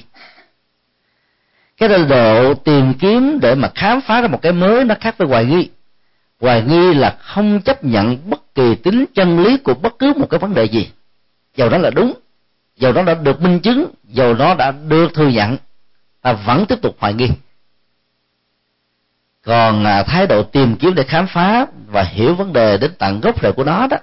Cái 1.77 1.89
độ 1.89 2.53
tìm 2.53 2.93
kiếm 2.93 3.39
để 3.41 3.55
mà 3.55 3.71
khám 3.75 4.01
phá 4.01 4.21
ra 4.21 4.27
một 4.27 4.41
cái 4.41 4.51
mới 4.51 4.86
nó 4.86 4.95
khác 4.99 5.17
với 5.17 5.27
hoài 5.27 5.45
nghi. 5.45 5.69
Hoài 6.39 6.61
nghi 6.61 6.93
là 6.93 7.17
không 7.19 7.61
chấp 7.61 7.84
nhận 7.84 8.29
bất 8.29 8.55
kỳ 8.55 8.75
tính 8.75 9.05
chân 9.15 9.43
lý 9.43 9.57
của 9.57 9.73
bất 9.73 9.99
cứ 9.99 10.13
một 10.15 10.29
cái 10.29 10.39
vấn 10.39 10.53
đề 10.53 10.65
gì. 10.65 10.89
Dầu 11.55 11.69
đó 11.69 11.77
là 11.77 11.89
đúng 11.89 12.13
dầu 12.82 12.93
nó 12.93 13.03
đã 13.03 13.13
được 13.13 13.41
minh 13.41 13.59
chứng 13.59 13.91
dầu 14.03 14.34
nó 14.34 14.55
đã 14.55 14.71
được 14.71 15.13
thừa 15.13 15.27
nhận 15.27 15.57
ta 16.21 16.34
vẫn 16.34 16.65
tiếp 16.65 16.82
tục 16.82 16.95
hoài 16.99 17.13
nghi. 17.13 17.29
Còn 19.45 19.84
à, 19.84 20.03
thái 20.03 20.27
độ 20.27 20.43
tìm 20.43 20.75
kiếm 20.75 20.95
để 20.95 21.03
khám 21.03 21.27
phá 21.27 21.65
và 21.88 22.03
hiểu 22.03 22.36
vấn 22.36 22.53
đề 22.53 22.77
đến 22.77 22.91
tận 22.97 23.21
gốc 23.21 23.41
rễ 23.41 23.51
của 23.51 23.63
nó 23.63 23.88
đó 23.88 23.97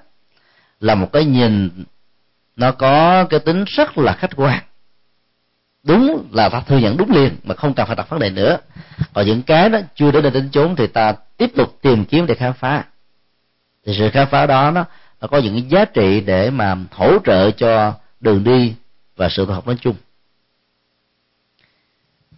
là 0.79 0.95
một 0.95 1.13
cái 1.13 1.25
nhìn 1.25 1.69
nó 2.55 2.71
có 2.71 3.23
cái 3.23 3.39
tính 3.39 3.63
rất 3.67 3.97
là 3.97 4.13
khách 4.13 4.35
quan. 4.35 4.59
Đúng 5.83 6.27
là 6.31 6.49
ta 6.49 6.61
thừa 6.61 6.77
nhận 6.77 6.97
đúng 6.97 7.11
liền 7.11 7.35
mà 7.43 7.55
không 7.55 7.73
cần 7.73 7.87
phải 7.87 7.95
đặt 7.95 8.09
vấn 8.09 8.19
đề 8.19 8.29
nữa. 8.29 8.57
Còn 9.13 9.25
những 9.25 9.41
cái 9.41 9.69
đó 9.69 9.79
chưa 9.95 10.11
đến 10.11 10.33
đến 10.33 10.49
chốn 10.51 10.75
thì 10.75 10.87
ta 10.87 11.13
tiếp 11.37 11.51
tục 11.55 11.77
tìm 11.81 12.05
kiếm 12.05 12.25
để 12.25 12.35
khám 12.35 12.53
phá. 12.53 12.83
Thì 13.85 13.93
sự 13.97 14.09
khám 14.09 14.27
phá 14.27 14.45
đó 14.45 14.71
nó, 14.71 14.85
nó 15.21 15.27
có 15.27 15.37
những 15.37 15.71
giá 15.71 15.85
trị 15.85 16.21
để 16.21 16.49
mà 16.49 16.75
hỗ 16.91 17.17
trợ 17.25 17.51
cho 17.51 17.93
đường 18.19 18.43
đi 18.43 18.73
và 19.15 19.29
sự 19.29 19.45
học 19.45 19.67
nói 19.67 19.77
chung. 19.81 19.95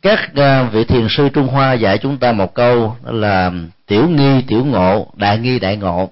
Các 0.01 0.35
à, 0.35 0.63
vị 0.63 0.83
thiền 0.83 1.07
sư 1.09 1.29
trung 1.29 1.47
hoa 1.47 1.73
dạy 1.73 1.97
chúng 1.97 2.17
ta 2.17 2.31
một 2.31 2.53
câu 2.53 2.95
đó 3.03 3.11
là, 3.11 3.51
tiểu 3.85 4.09
nghi, 4.09 4.41
tiểu 4.47 4.65
ngộ, 4.65 5.11
đại 5.15 5.37
nghi, 5.37 5.59
đại 5.59 5.77
ngộ. 5.77 6.11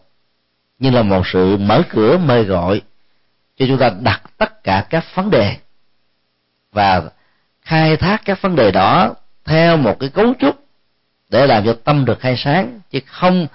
Như 0.80 0.89
là 0.89 1.01
một 1.01 1.28
sự 1.28 1.57
mở 1.57 1.82
cửa 1.89 2.17
mời 2.17 2.43
gọi 2.43 2.82
cho 3.57 3.65
chúng 3.67 3.78
ta 3.78 3.91
đặt 4.01 4.22
tất 4.38 4.63
cả 4.63 4.86
các 4.89 5.05
vấn 5.15 5.30
đề 5.30 5.55
và 6.72 7.01
khai 7.61 7.97
thác 7.97 8.22
các 8.26 8.41
vấn 8.41 8.55
đề 8.55 8.72
đó 8.72 9.13
theo 9.45 9.78
một 9.78 9.99
cái 9.99 10.09
cấu 10.09 10.34
trúc 10.39 10.63
để 11.30 11.47
làm 11.47 11.65
cho 11.65 11.74
tâm 11.84 12.05
được 12.05 12.20
khai 12.20 12.36
sáng, 12.38 12.80
chứ 12.91 12.99
không 13.05 13.47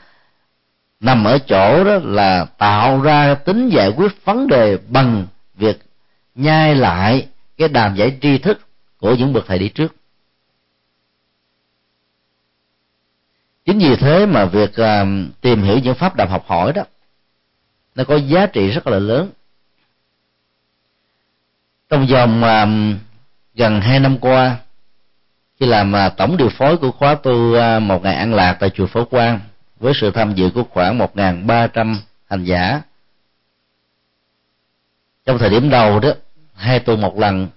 nằm 1.00 1.24
ở 1.24 1.38
chỗ 1.38 1.84
đó 1.84 1.98
là 2.02 2.44
tạo 2.58 3.02
ra 3.02 3.34
tính 3.34 3.68
giải 3.68 3.92
quyết 3.96 4.24
vấn 4.24 4.48
đề 4.48 4.78
bằng 4.88 5.26
việc 5.54 5.78
nhai 6.35 6.74
lại 6.74 7.28
cái 7.57 7.68
đàm 7.68 7.95
giải 7.95 8.18
tri 8.22 8.39
thức 8.39 8.61
của 8.99 9.14
những 9.14 9.32
bậc 9.32 9.45
thầy 9.47 9.59
đi 9.59 9.68
trước. 9.68 9.95
Chính 13.64 13.78
vì 13.78 13.97
thế 13.97 14.26
mà 14.26 14.45
việc 14.45 14.70
uh, 14.70 15.09
tìm 15.41 15.62
hiểu 15.62 15.78
những 15.78 15.95
pháp 15.95 16.16
đàm 16.16 16.28
học 16.28 16.45
hỏi 16.47 16.72
đó 16.72 16.82
nó 17.95 18.05
có 18.05 18.16
giá 18.16 18.47
trị 18.47 18.70
rất 18.70 18.87
là 18.87 18.99
lớn. 18.99 19.30
Trong 21.89 22.07
vòng 22.07 22.43
uh, 22.43 22.99
gần 23.55 23.80
hai 23.80 24.01
năm 24.01 24.18
qua 24.18 24.57
khi 25.61 25.66
làm 25.66 25.93
uh, 25.93 26.16
tổng 26.16 26.37
điều 26.37 26.49
phối 26.49 26.76
của 26.76 26.91
khóa 26.91 27.14
tu 27.14 27.32
uh, 27.32 27.82
một 27.82 28.03
ngày 28.03 28.14
an 28.14 28.35
lạc 28.35 28.57
tại 28.61 28.70
chùa 28.70 28.87
Phổ 28.87 29.05
Quang 29.05 29.41
với 29.80 29.93
sự 30.01 30.11
tham 30.11 30.35
dự 30.35 30.51
của 30.55 30.64
khoảng 30.64 30.99
một 30.99 31.16
ngàn 31.16 31.47
ba 31.47 31.66
trăm 31.66 32.01
hành 32.30 32.45
giả 32.45 32.82
trong 35.26 35.38
thời 35.38 35.50
điểm 35.50 35.70
đầu 35.70 36.00
đó, 36.00 36.12
hai 36.54 36.80
tuần 36.80 37.00
một 37.00 37.18
lần. 37.18 37.48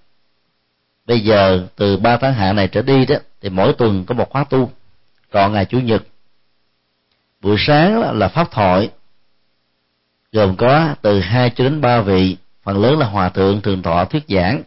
Bây 1.06 1.20
giờ 1.20 1.68
từ 1.76 1.98
ba 1.98 2.18
tháng 2.18 2.34
hạ 2.34 2.54
này 2.54 2.68
trở 2.68 2.82
đi 2.82 3.06
đó, 3.06 3.16
thì 3.42 3.50
mỗi 3.50 3.74
tuần 3.74 4.06
có 4.06 4.16
một 4.16 4.30
khóa 4.30 4.44
tu. 4.44 4.72
Còn 5.32 5.54
ngày 5.54 5.66
chủ 5.66 5.80
nhật, 5.80 6.04
buổi 7.42 7.56
sáng 7.60 8.18
là 8.20 8.28
pháp 8.28 8.52
thoại. 8.52 8.90
Gồm 10.32 10.56
có 10.56 10.96
từ 11.02 11.20
hai 11.20 11.50
cho 11.50 11.64
đến 11.64 11.82
ba 11.82 12.02
vị, 12.02 12.38
phần 12.64 12.82
lớn 12.82 13.00
là 13.00 13.06
hòa 13.06 13.30
thượng 13.30 13.62
thường 13.62 13.82
thọ 13.82 14.06
thuyết 14.06 14.24
giảng. 14.28 14.62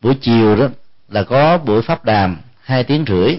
Buổi 0.00 0.14
chiều 0.20 0.56
đó 0.56 0.68
là 1.08 1.22
có 1.22 1.58
buổi 1.58 1.82
pháp 1.82 2.04
đàm, 2.04 2.36
hai 2.60 2.84
tiếng 2.84 3.04
rưỡi. 3.08 3.38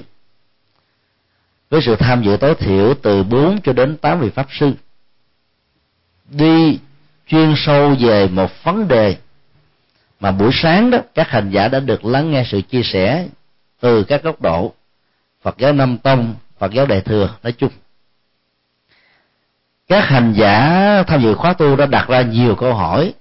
Với 1.69 1.81
sự 1.81 1.95
tham 1.95 2.23
dự 2.23 2.37
tối 2.37 2.55
thiểu 2.55 2.93
từ 3.01 3.23
4 3.23 3.61
cho 3.61 3.73
đến 3.73 3.97
8 3.97 4.19
vị 4.19 4.29
pháp 4.29 4.47
sư. 4.59 4.71
Đi 6.29 6.79
chuyên 7.27 7.53
sâu 7.57 7.95
về 7.99 8.27
một 8.27 8.63
vấn 8.63 8.87
đề. 8.87 9.17
Mà 10.19 10.31
buổi 10.31 10.51
sáng 10.53 10.89
đó 10.91 10.97
các 11.15 11.29
hành 11.29 11.49
giả 11.49 11.67
đã 11.67 11.79
được 11.79 12.05
lắng 12.05 12.31
nghe 12.31 12.43
sự 12.51 12.61
chia 12.61 12.81
sẻ 12.83 13.27
từ 13.79 14.03
các 14.03 14.23
góc 14.23 14.41
độ. 14.41 14.73
Phật 15.41 15.57
giáo 15.57 15.73
Nam 15.73 15.97
Tông, 15.97 16.35
Phật 16.59 16.71
giáo 16.71 16.85
Đại 16.85 17.01
thừa 17.01 17.35
nói 17.43 17.51
chung. 17.51 17.71
Các 19.87 20.03
hành 20.03 20.33
giả 20.33 21.03
tham 21.07 21.21
dự 21.21 21.33
khóa 21.33 21.53
tu 21.53 21.75
đã 21.75 21.85
đặt 21.85 22.07
ra 22.07 22.21
nhiều 22.21 22.55
câu 22.55 22.73
hỏi. 22.73 23.13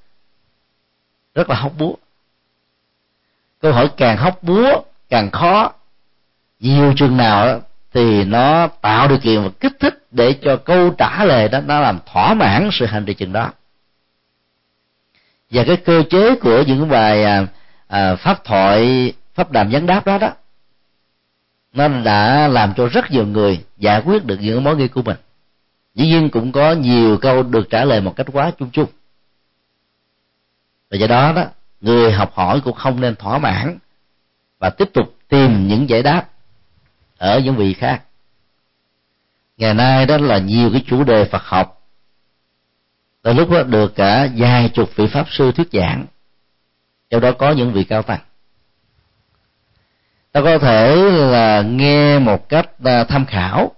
Rất 1.35 1.51
là 1.51 1.57
hóc 1.57 1.73
búa. 1.79 1.95
Câu 3.61 3.73
hỏi 3.73 3.91
càng 3.97 4.17
hóc 4.17 4.43
búa 4.43 4.83
càng 5.09 5.31
khó, 5.31 5.73
nhiều 6.61 6.95
chừng 6.97 7.17
nào 7.17 7.61
thì 7.93 8.25
nó 8.25 8.67
tạo 8.67 9.09
điều 9.09 9.19
kiện 9.19 9.43
và 9.43 9.49
kích 9.61 9.73
thích 9.81 10.07
để 10.11 10.35
cho 10.43 10.57
câu 10.57 10.91
trả 10.91 11.25
lời 11.25 11.49
đó 11.49 11.61
nó 11.61 11.81
làm 11.81 11.99
thỏa 12.13 12.35
mãn 12.35 12.69
sự 12.73 12.87
hành 12.87 13.05
trì 13.05 13.15
chừng 13.15 13.33
đó 13.33 13.51
và 15.57 15.65
cái 15.65 15.77
cơ 15.77 16.03
chế 16.11 16.35
của 16.35 16.63
những 16.67 16.89
bài 16.89 17.25
à, 17.25 17.47
à, 17.87 18.17
pháp 18.17 18.45
thoại 18.45 19.13
pháp 19.35 19.51
đàm 19.53 19.71
vấn 19.71 19.87
đáp 19.87 20.07
đó 20.07 20.19
đó 20.19 20.31
nó 21.73 21.89
đã 21.89 22.49
làm 22.49 22.75
cho 22.77 22.89
rất 22.89 23.11
nhiều 23.11 23.27
người 23.27 23.65
giải 23.77 24.03
quyết 24.05 24.25
được 24.25 24.39
những 24.41 24.65
mối 24.65 24.77
nghi 24.77 24.89
của 24.89 25.03
mình. 25.03 25.17
Dĩ 25.95 26.07
nhiên 26.07 26.31
cũng 26.31 26.53
có 26.53 26.73
nhiều 26.73 27.19
câu 27.19 27.43
được 27.43 27.71
trả 27.71 27.85
lời 27.85 28.01
một 28.01 28.17
cách 28.17 28.27
quá 28.33 28.51
chung 28.59 28.71
chung. 28.73 28.87
Và 30.91 30.97
do 30.97 31.07
đó 31.07 31.33
đó 31.33 31.45
người 31.81 32.13
học 32.13 32.33
hỏi 32.35 32.61
cũng 32.65 32.75
không 32.75 33.01
nên 33.01 33.17
thỏa 33.17 33.39
mãn 33.39 33.79
và 34.59 34.71
tiếp 34.71 34.91
tục 34.95 35.15
tìm 35.29 35.69
những 35.69 35.89
giải 35.89 36.03
đáp 36.03 36.29
ở 37.19 37.39
những 37.39 37.57
vị 37.57 37.75
khác. 37.75 38.03
Ngày 39.57 39.75
nay 39.75 40.07
đó 40.07 40.19
là 40.19 40.39
nhiều 40.39 40.71
cái 40.73 40.85
chủ 40.87 41.05
đề 41.05 41.25
phật 41.25 41.43
học 41.43 41.86
tới 43.27 43.35
lúc 43.35 43.51
đó 43.51 43.62
được 43.62 43.95
cả 43.95 44.29
vài 44.37 44.68
chục 44.68 44.97
vị 44.97 45.07
pháp 45.07 45.27
sư 45.31 45.53
thuyết 45.53 45.68
giảng, 45.72 46.07
trong 47.11 47.20
đó 47.20 47.33
có 47.33 47.51
những 47.51 47.72
vị 47.72 47.85
cao 47.85 48.03
tăng. 48.03 48.20
Ta 50.33 50.41
có 50.43 50.59
thể 50.59 50.97
là 51.12 51.62
nghe 51.62 52.18
một 52.18 52.49
cách 52.49 52.70
à, 52.85 53.05
tham 53.05 53.27
khảo 53.27 53.72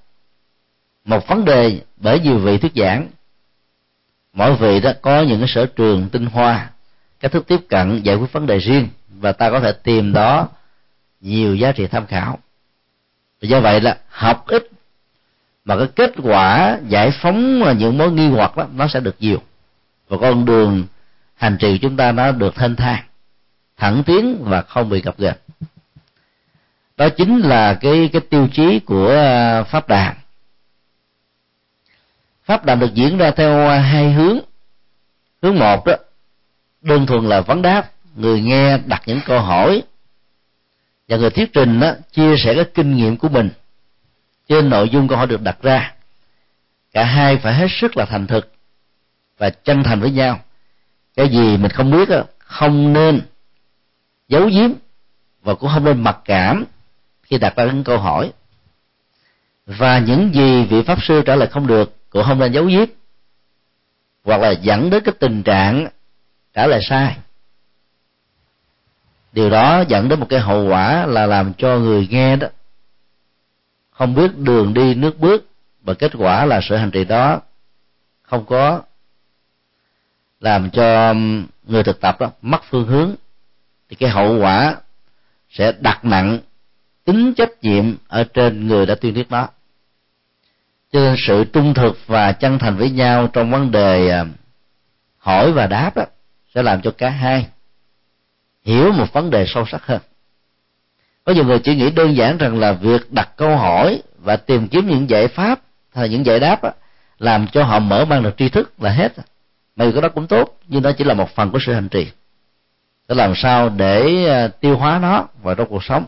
một 1.05 1.27
vấn 1.27 1.45
đề 1.45 1.81
bởi 1.97 2.21
nhiều 2.21 2.39
vị 2.39 2.59
thuyết 2.59 2.73
giảng. 2.77 3.09
Mỗi 4.33 4.57
vị 4.57 4.81
đó 4.81 4.93
có 5.03 5.23
những 5.23 5.39
cái 5.39 5.49
sở 5.49 5.67
trường 5.67 6.09
tinh 6.09 6.27
hoa, 6.27 6.71
cách 7.21 7.33
thức 7.33 7.47
tiếp 7.47 7.61
cận, 7.69 8.03
giải 8.03 8.17
quyết 8.17 8.33
vấn 8.33 8.47
đề 8.47 8.59
riêng, 8.59 8.89
và 9.09 9.33
ta 9.33 9.51
có 9.51 9.61
thể 9.61 9.73
tìm 9.73 10.13
đó 10.13 10.49
nhiều 11.21 11.55
giá 11.55 11.73
trị 11.73 11.87
tham 11.87 12.07
khảo. 12.07 12.39
Do 13.41 13.61
vậy 13.61 13.81
là 13.81 13.99
học 14.09 14.47
ít 14.47 14.69
mà 15.69 15.77
cái 15.77 15.87
kết 15.97 16.13
quả 16.23 16.79
giải 16.89 17.11
phóng 17.23 17.63
những 17.79 17.99
mối 17.99 18.13
nghi 18.13 18.29
hoặc 18.29 18.57
đó, 18.57 18.67
nó 18.75 18.89
sẽ 18.89 19.01
được 19.01 19.17
nhiều. 19.19 19.43
Và 20.09 20.17
con 20.21 20.45
đường 20.45 20.85
hành 21.35 21.57
trì 21.61 21.79
chúng 21.79 21.97
ta 21.97 22.13
nó 22.13 22.33
được 22.33 22.55
thanh 22.55 22.77
thang, 22.77 23.05
thẳng 23.77 24.03
tiến 24.07 24.45
và 24.45 24.63
không 24.63 24.89
bị 24.89 25.03
gặp 25.03 25.15
gềnh 25.19 25.37
đó 26.99 27.09
chính 27.09 27.39
là 27.39 27.75
cái 27.75 28.11
cái 28.13 28.23
tiêu 28.31 28.49
chí 28.53 28.81
của 28.81 29.11
à, 29.11 29.63
pháp 29.63 29.89
đàn. 29.89 30.17
Pháp 32.45 32.65
đàn 32.65 32.81
được 32.81 32.95
diễn 32.95 33.19
ra 33.19 33.31
theo 33.31 33.69
hai 33.69 34.13
hướng. 34.13 34.39
Hướng 35.43 35.59
một 35.59 35.87
đó, 35.87 35.97
đơn 36.83 37.07
thuần 37.07 37.25
là 37.25 37.41
vấn 37.41 37.63
đáp, 37.63 37.91
người 38.17 38.41
nghe 38.41 38.79
đặt 38.79 39.03
những 39.07 39.21
câu 39.27 39.41
hỏi, 39.41 39.83
và 41.09 41.17
người 41.17 41.31
thuyết 41.31 41.53
trình 41.53 41.81
đó, 41.81 41.93
chia 42.13 42.37
sẻ 42.37 42.55
cái 42.55 42.65
kinh 42.75 42.97
nghiệm 42.97 43.17
của 43.17 43.29
mình 43.29 43.51
trên 44.49 44.71
nội 44.71 44.89
dung 44.89 45.09
câu 45.09 45.19
hỏi 45.19 45.27
được 45.27 45.43
đặt 45.43 45.59
ra. 45.63 45.95
Cả 46.93 47.05
hai 47.05 47.37
phải 47.37 47.55
hết 47.55 47.67
sức 47.81 47.97
là 47.97 48.05
thành 48.05 48.27
thực 48.27 48.53
và 49.39 49.51
chân 49.51 49.83
thành 49.83 50.01
với 50.01 50.11
nhau. 50.11 50.41
Cái 51.17 51.29
gì 51.29 51.57
mình 51.57 51.71
không 51.71 51.91
biết 51.91 52.09
không 52.39 52.93
nên 52.93 53.21
giấu 54.29 54.49
giếm 54.49 54.71
và 55.43 55.55
cũng 55.55 55.71
không 55.75 55.85
nên 55.85 56.03
mặc 56.03 56.19
cảm 56.25 56.65
khi 57.23 57.39
đặt 57.39 57.57
ra 57.57 57.65
những 57.65 57.85
câu 57.85 57.99
hỏi. 57.99 58.33
Và 59.67 59.99
những 59.99 60.35
gì 60.35 60.65
vị 60.65 60.83
pháp 60.83 61.03
sư 61.03 61.23
trả 61.27 61.37
lời 61.37 61.49
không 61.49 61.67
được 61.67 62.11
cũng 62.11 62.25
không 62.25 62.39
nên 62.39 62.53
giấu 62.53 62.65
giếm 62.65 62.87
hoặc 64.25 64.41
là 64.41 64.51
dẫn 64.51 64.91
đến 64.91 65.03
cái 65.05 65.15
tình 65.21 65.43
trạng 65.43 65.89
trả 66.55 66.67
lời 66.67 66.81
sai. 66.83 67.17
Điều 69.33 69.51
đó 69.51 69.85
dẫn 69.89 70.09
đến 70.09 70.21
một 70.21 70.27
cái 70.29 70.41
hậu 70.41 70.69
quả 70.69 71.07
là 71.07 71.27
làm 71.27 71.53
cho 71.55 71.79
người 71.79 72.09
nghe 72.11 72.37
đó 72.37 72.49
không 73.99 74.15
biết 74.15 74.39
đường 74.39 74.75
đi, 74.75 74.95
nước 74.95 75.19
bước 75.19 75.47
và 75.83 75.95
kết 75.95 76.13
quả 76.19 76.45
là 76.45 76.61
sự 76.69 76.77
hành 76.77 76.91
trì 76.91 77.05
đó 77.05 77.41
không 78.23 78.45
có 78.45 78.83
làm 80.41 80.71
cho 80.71 81.15
người 81.67 81.83
thực 81.83 82.01
tập 82.01 82.17
đó 82.21 82.31
mất 82.43 82.61
phương 82.71 82.87
hướng, 82.87 83.15
thì 83.89 83.97
cái 83.97 84.11
hậu 84.11 84.39
quả 84.41 84.77
sẽ 85.51 85.73
đặt 85.81 86.05
nặng 86.05 86.39
tính 87.05 87.35
trách 87.35 87.51
nhiệm 87.63 87.95
ở 88.09 88.25
trên 88.25 88.67
người 88.67 88.87
đã 88.87 88.95
tuyên 88.95 89.15
thuyết 89.15 89.31
đó. 89.31 89.49
Cho 90.93 91.01
nên 91.01 91.15
sự 91.27 91.45
trung 91.53 91.75
thực 91.75 91.99
và 92.07 92.33
chân 92.33 92.59
thành 92.59 92.77
với 92.77 92.91
nhau 92.91 93.29
trong 93.33 93.51
vấn 93.51 93.71
đề 93.71 94.11
à, 94.11 94.25
hỏi 95.19 95.53
và 95.53 95.67
đáp 95.67 95.97
đó 95.97 96.05
sẽ 96.55 96.63
làm 96.63 96.83
cho 96.83 96.91
cả 96.99 97.11
hai 97.11 97.47
hiểu 98.65 98.93
một 98.93 99.13
vấn 99.13 99.31
đề 99.31 99.45
sâu 99.49 99.65
sắc 99.67 99.87
hơn 99.87 100.01
có 101.29 101.35
nhiều 101.35 101.45
người 101.45 101.59
chỉ 101.59 101.77
nghĩ 101.77 101.91
đơn 101.91 102.17
giản 102.17 102.39
rằng 102.39 102.59
là 102.59 102.73
việc 102.73 103.13
đặt 103.13 103.37
câu 103.37 103.57
hỏi 103.57 104.03
và 104.19 104.37
tìm 104.37 104.69
kiếm 104.69 104.87
những 104.87 105.11
giải 105.11 105.29
pháp 105.29 105.61
hay 105.95 106.09
những 106.09 106.27
giải 106.27 106.41
đáp 106.41 106.63
đó, 106.63 106.71
làm 107.19 107.47
cho 107.53 107.65
họ 107.65 107.79
mở 107.79 108.05
mang 108.05 108.23
được 108.23 108.37
tri 108.37 108.49
thức 108.49 108.73
là 108.79 108.91
hết. 108.91 109.13
Mặc 109.77 109.85
dù 109.85 110.01
đó 110.01 110.09
cũng 110.09 110.27
tốt 110.27 110.59
nhưng 110.69 110.83
đó 110.83 110.93
chỉ 110.93 111.05
là 111.05 111.15
một 111.15 111.31
phần 111.31 111.51
của 111.51 111.59
sự 111.67 111.73
hành 111.73 111.89
trì. 111.89 112.07
Để 113.09 113.15
làm 113.15 113.33
sao 113.37 113.69
để 113.69 114.27
à, 114.29 114.49
tiêu 114.49 114.77
hóa 114.77 114.99
nó 115.03 115.27
vào 115.43 115.55
trong 115.55 115.69
cuộc 115.69 115.85
sống. 115.85 116.05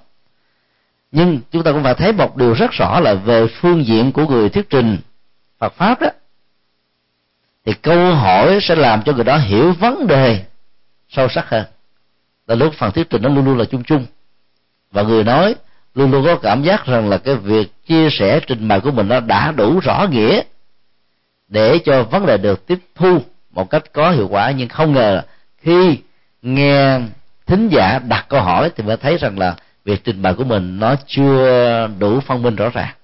Nhưng 1.12 1.41
chúng 1.51 1.62
ta 1.62 1.73
cũng 1.73 1.83
phải 1.83 1.95
thấy 1.95 2.12
một 2.12 2.37
điều 2.37 2.55
rất 2.55 2.71
rõ 2.71 3.01
là 3.01 3.14
về 3.14 3.47
phương 3.47 3.87
diện 3.87 4.12
của 4.12 4.27
người 4.27 4.49
thuyết 4.49 4.71
trình 4.71 4.99
Phật 5.59 5.73
pháp 5.73 6.01
đó. 6.01 6.09
Thì 7.66 7.73
câu 7.83 8.14
hỏi 8.14 8.59
sẽ 8.62 8.75
làm 8.75 9.03
cho 9.03 9.12
người 9.12 9.25
đó 9.25 9.37
hiểu 9.37 9.73
vấn 9.73 10.07
đề 10.07 10.45
sâu 11.09 11.29
sắc 11.29 11.49
hơn. 11.49 11.64
Là 12.47 12.55
lúc 12.55 12.75
phần 12.75 12.93
thuyết 12.93 13.11
trình 13.11 13.23
nó 13.23 13.29
luôn 13.29 13.45
luôn 13.45 13.59
là 13.59 13.64
chung 13.64 13.85
chung 13.85 14.07
và 14.91 15.03
người 15.03 15.24
nói, 15.24 15.55
luôn 15.95 16.11
luôn 16.11 16.24
có 16.24 16.36
cảm 16.36 16.62
giác 16.62 16.86
rằng 16.86 17.09
là 17.09 17.18
cái 17.18 17.34
việc 17.34 17.72
chia 17.86 18.09
sẻ 18.11 18.41
trình 18.47 18.68
bày 18.68 18.80
của 18.80 18.91
mình 18.91 19.09
nó 19.09 19.20
đã 19.20 19.53
đủ 19.53 19.80
rõ 19.80 20.07
nghĩa 20.11 20.43
để 21.49 21.78
cho 21.84 22.03
vấn 22.03 22.26
đề 22.26 22.36
được 22.36 22.66
tiếp 22.66 22.78
thu 22.95 23.18
một 23.51 23.70
cách 23.70 23.82
có 23.93 24.11
hiệu 24.11 24.28
quả. 24.28 24.51
Nhưng 24.51 24.68
không 24.68 24.93
ngờ 24.93 25.22
khi 25.62 25.99
nghe 26.43 27.01
thính 27.47 27.68
giả 27.68 27.99
đặt 27.99 28.26
câu 28.28 28.41
hỏi 28.41 28.70
thì 28.76 28.84
mới 28.84 28.97
thấy 28.97 29.18
rằng 29.18 29.38
là 29.38 29.57
việc 29.84 30.05
trình 30.05 30.22
bày 30.22 30.34
của 30.34 30.45
mình 30.45 30.78
nó 30.78 30.95
chưa 31.07 31.88
đủ 31.99 32.20
phân 32.20 32.43
minh 32.43 32.57
rõ 32.57 32.68
ràng. 32.68 32.95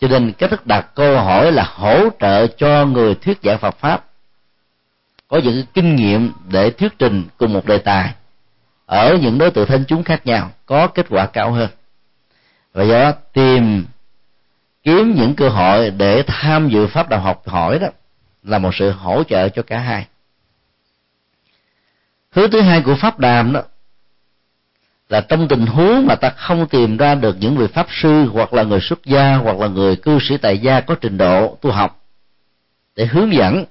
Cho 0.00 0.08
nên 0.08 0.32
cách 0.32 0.50
thức 0.50 0.66
đặt 0.66 0.86
câu 0.94 1.16
hỏi 1.16 1.52
là 1.52 1.64
hỗ 1.74 2.08
trợ 2.20 2.46
cho 2.46 2.84
người 2.84 3.14
thuyết 3.14 3.38
giảng 3.42 3.58
Phật 3.58 3.76
pháp 3.78 4.04
có 5.28 5.40
những 5.44 5.64
kinh 5.74 5.96
nghiệm 5.96 6.32
để 6.50 6.70
thuyết 6.70 6.98
trình 6.98 7.24
cùng 7.38 7.52
một 7.52 7.66
đề 7.66 7.78
tài 7.78 8.14
ở 8.88 9.18
những 9.22 9.38
đối 9.38 9.50
tượng 9.50 9.66
thân 9.66 9.84
chúng 9.88 10.04
khác 10.04 10.26
nhau 10.26 10.50
có 10.66 10.86
kết 10.86 11.06
quả 11.08 11.26
cao 11.26 11.52
hơn. 11.52 11.68
Và 12.72 12.84
do 12.84 12.98
đó, 12.98 13.12
tìm 13.32 13.86
kiếm 14.82 15.14
những 15.16 15.34
cơ 15.34 15.48
hội 15.48 15.90
để 15.90 16.22
tham 16.26 16.68
dự 16.68 16.86
pháp 16.86 17.08
đạo 17.08 17.20
học 17.20 17.42
hỏi 17.48 17.78
đó 17.78 17.88
là 18.42 18.58
một 18.58 18.74
sự 18.74 18.90
hỗ 18.90 19.22
trợ 19.24 19.48
cho 19.48 19.62
cả 19.62 19.78
hai. 19.78 20.06
Hướng 22.30 22.50
thứ 22.50 22.60
hai 22.60 22.82
của 22.82 22.96
pháp 23.00 23.18
đàm 23.18 23.52
đó 23.52 23.62
là 25.08 25.20
trong 25.20 25.48
tình 25.48 25.66
huống 25.66 26.06
mà 26.06 26.14
ta 26.14 26.30
không 26.30 26.66
tìm 26.66 26.96
ra 26.96 27.14
được 27.14 27.36
những 27.40 27.56
vị 27.56 27.66
pháp 27.66 27.86
sư 27.90 28.24
hoặc 28.32 28.54
là 28.54 28.62
người 28.62 28.80
xuất 28.80 29.04
gia 29.04 29.34
hoặc 29.34 29.56
là 29.56 29.66
người 29.66 29.96
cư 29.96 30.18
sĩ 30.20 30.36
tại 30.36 30.58
gia 30.58 30.80
có 30.80 30.94
trình 31.00 31.18
độ 31.18 31.58
tu 31.60 31.70
học 31.70 32.04
để 32.96 33.06
hướng 33.06 33.32
dẫn, 33.32 33.64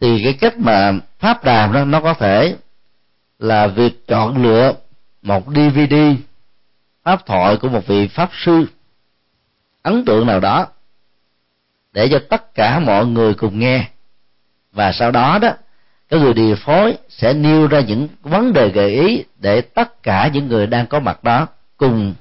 thì 0.00 0.20
cái 0.24 0.32
cách 0.32 0.58
mà 0.58 0.92
pháp 1.18 1.44
đàm 1.44 1.72
đó 1.72 1.84
nó 1.84 2.00
có 2.00 2.14
thể 2.14 2.56
là 3.40 3.66
việc 3.66 4.06
chọn 4.06 4.42
lựa 4.42 4.74
một 5.22 5.44
dvd 5.46 5.94
pháp 7.04 7.26
thoại 7.26 7.56
của 7.56 7.68
một 7.68 7.86
vị 7.86 8.08
pháp 8.08 8.30
sư, 8.44 8.66
ấn 9.82 10.04
tượng 10.04 10.26
nào 10.26 10.40
đó, 10.40 10.66
để 11.92 12.08
cho 12.10 12.20
tất 12.30 12.54
cả 12.54 12.78
mọi 12.78 13.06
người 13.06 13.34
cùng 13.34 13.58
nghe. 13.58 13.88
Và 14.72 14.92
sau 14.92 15.10
đó 15.10 15.38
đó, 15.38 15.52
cái 16.08 16.20
người 16.20 16.34
điều 16.34 16.56
phối 16.56 16.96
sẽ 17.08 17.32
nêu 17.32 17.66
ra 17.66 17.80
những 17.80 18.08
vấn 18.22 18.52
đề 18.52 18.68
gợi 18.68 18.90
ý 18.90 19.24
để 19.38 19.60
tất 19.60 20.02
cả 20.02 20.30
những 20.32 20.48
người 20.48 20.66
đang 20.66 20.86
có 20.86 21.00
mặt 21.00 21.24
đó 21.24 21.46
cùng 21.76 22.14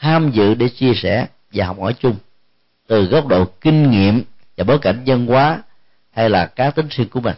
tham 0.00 0.30
dự 0.30 0.54
để 0.54 0.68
chia 0.68 0.92
sẻ 0.94 1.26
và 1.52 1.66
học 1.66 1.76
hỏi 1.80 1.94
chung, 2.00 2.16
từ 2.86 3.04
góc 3.04 3.26
độ 3.26 3.44
kinh 3.44 3.90
nghiệm 3.90 4.22
và 4.56 4.64
bối 4.64 4.78
cảnh 4.78 5.04
dân 5.04 5.26
hóa 5.26 5.62
hay 6.10 6.30
là 6.30 6.46
cá 6.46 6.70
tính 6.70 6.88
riêng 6.90 7.08
của 7.08 7.20
mình 7.20 7.36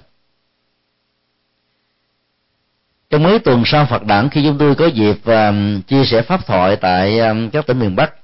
trong 3.11 3.23
mấy 3.23 3.39
tuần 3.39 3.63
sau 3.67 3.87
Phật 3.87 4.05
đản 4.05 4.29
khi 4.31 4.45
chúng 4.45 4.59
tôi 4.59 4.75
có 4.75 4.87
dịp 4.87 5.17
uh, 5.31 5.87
chia 5.87 6.05
sẻ 6.05 6.23
pháp 6.23 6.47
thoại 6.47 6.77
tại 6.77 7.19
um, 7.19 7.51
các 7.51 7.67
tỉnh 7.67 7.79
miền 7.79 7.97
Bắc 7.97 8.15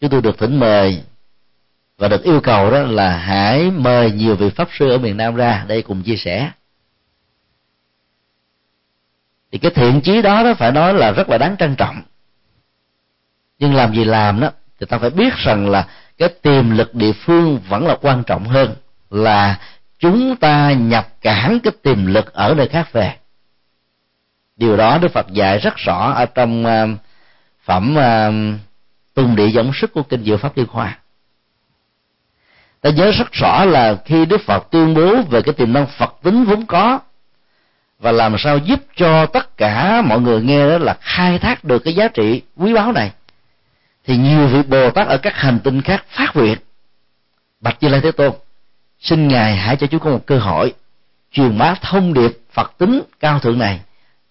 chúng 0.00 0.10
tôi 0.10 0.22
được 0.22 0.38
thỉnh 0.38 0.60
mời 0.60 1.02
và 1.98 2.08
được 2.08 2.22
yêu 2.22 2.40
cầu 2.40 2.70
đó 2.70 2.78
là 2.78 3.16
hãy 3.16 3.70
mời 3.70 4.10
nhiều 4.10 4.36
vị 4.36 4.50
pháp 4.50 4.68
sư 4.78 4.90
ở 4.90 4.98
miền 4.98 5.16
Nam 5.16 5.34
ra 5.34 5.64
đây 5.68 5.82
cùng 5.82 6.02
chia 6.02 6.16
sẻ. 6.16 6.50
Thì 9.52 9.58
cái 9.58 9.70
thiện 9.74 10.00
chí 10.00 10.22
đó 10.22 10.42
đó 10.42 10.54
phải 10.54 10.72
nói 10.72 10.94
là 10.94 11.12
rất 11.12 11.28
là 11.28 11.38
đáng 11.38 11.56
trân 11.58 11.76
trọng. 11.76 12.02
Nhưng 13.58 13.74
làm 13.74 13.94
gì 13.94 14.04
làm 14.04 14.40
đó 14.40 14.50
thì 14.80 14.86
ta 14.86 14.98
phải 14.98 15.10
biết 15.10 15.34
rằng 15.36 15.70
là 15.70 15.88
cái 16.18 16.28
tiềm 16.28 16.70
lực 16.70 16.94
địa 16.94 17.12
phương 17.12 17.60
vẫn 17.68 17.86
là 17.86 17.96
quan 18.00 18.24
trọng 18.24 18.44
hơn 18.44 18.74
là 19.10 19.58
chúng 19.98 20.36
ta 20.36 20.72
nhập 20.72 21.08
cản 21.20 21.58
cái 21.62 21.72
tiềm 21.82 22.06
lực 22.06 22.32
ở 22.32 22.54
nơi 22.54 22.68
khác 22.68 22.92
về 22.92 23.19
điều 24.60 24.76
đó 24.76 24.98
đức 24.98 25.12
phật 25.12 25.26
dạy 25.32 25.58
rất 25.58 25.76
rõ 25.76 26.12
ở 26.12 26.26
trong 26.26 26.64
ờ, 26.64 26.88
phẩm 27.64 27.94
ờ, 27.94 28.28
uh, 28.28 28.34
tuần 29.14 29.36
địa 29.36 29.46
giống 29.46 29.72
sức 29.74 29.92
của 29.92 30.02
kinh 30.02 30.24
diệu 30.24 30.36
pháp 30.36 30.56
liên 30.56 30.66
hoa 30.70 30.98
ta 32.80 32.90
nhớ 32.90 33.10
rất 33.10 33.32
rõ 33.32 33.64
là 33.64 33.96
khi 34.04 34.26
đức 34.26 34.40
phật 34.40 34.70
tuyên 34.70 34.94
bố 34.94 35.22
về 35.22 35.42
cái 35.42 35.54
tiềm 35.54 35.72
năng 35.72 35.86
phật 35.86 36.14
tính 36.22 36.44
vốn 36.44 36.66
có 36.66 36.98
và 37.98 38.12
làm 38.12 38.36
sao 38.38 38.58
giúp 38.58 38.80
cho 38.96 39.26
tất 39.26 39.56
cả 39.56 40.02
mọi 40.02 40.20
người 40.20 40.42
nghe 40.42 40.68
đó 40.68 40.78
là 40.78 40.96
khai 41.00 41.38
thác 41.38 41.64
được 41.64 41.78
cái 41.84 41.94
giá 41.94 42.08
trị 42.08 42.42
quý 42.56 42.74
báu 42.74 42.92
này 42.92 43.12
thì 44.06 44.16
nhiều 44.16 44.46
vị 44.46 44.62
bồ 44.62 44.90
tát 44.90 45.08
ở 45.08 45.18
các 45.18 45.34
hành 45.36 45.58
tinh 45.64 45.82
khác 45.82 46.04
phát 46.08 46.36
nguyện. 46.36 46.58
Bạch 47.60 47.76
như 47.80 47.88
lai 47.88 48.00
thế 48.00 48.12
tôn 48.12 48.32
xin 49.00 49.28
ngài 49.28 49.56
hãy 49.56 49.76
cho 49.76 49.86
chúng 49.86 50.00
con 50.00 50.12
một 50.12 50.26
cơ 50.26 50.38
hội 50.38 50.74
truyền 51.32 51.58
bá 51.58 51.74
thông 51.74 52.14
điệp 52.14 52.38
phật 52.52 52.72
tính 52.78 53.02
cao 53.20 53.38
thượng 53.38 53.58
này 53.58 53.80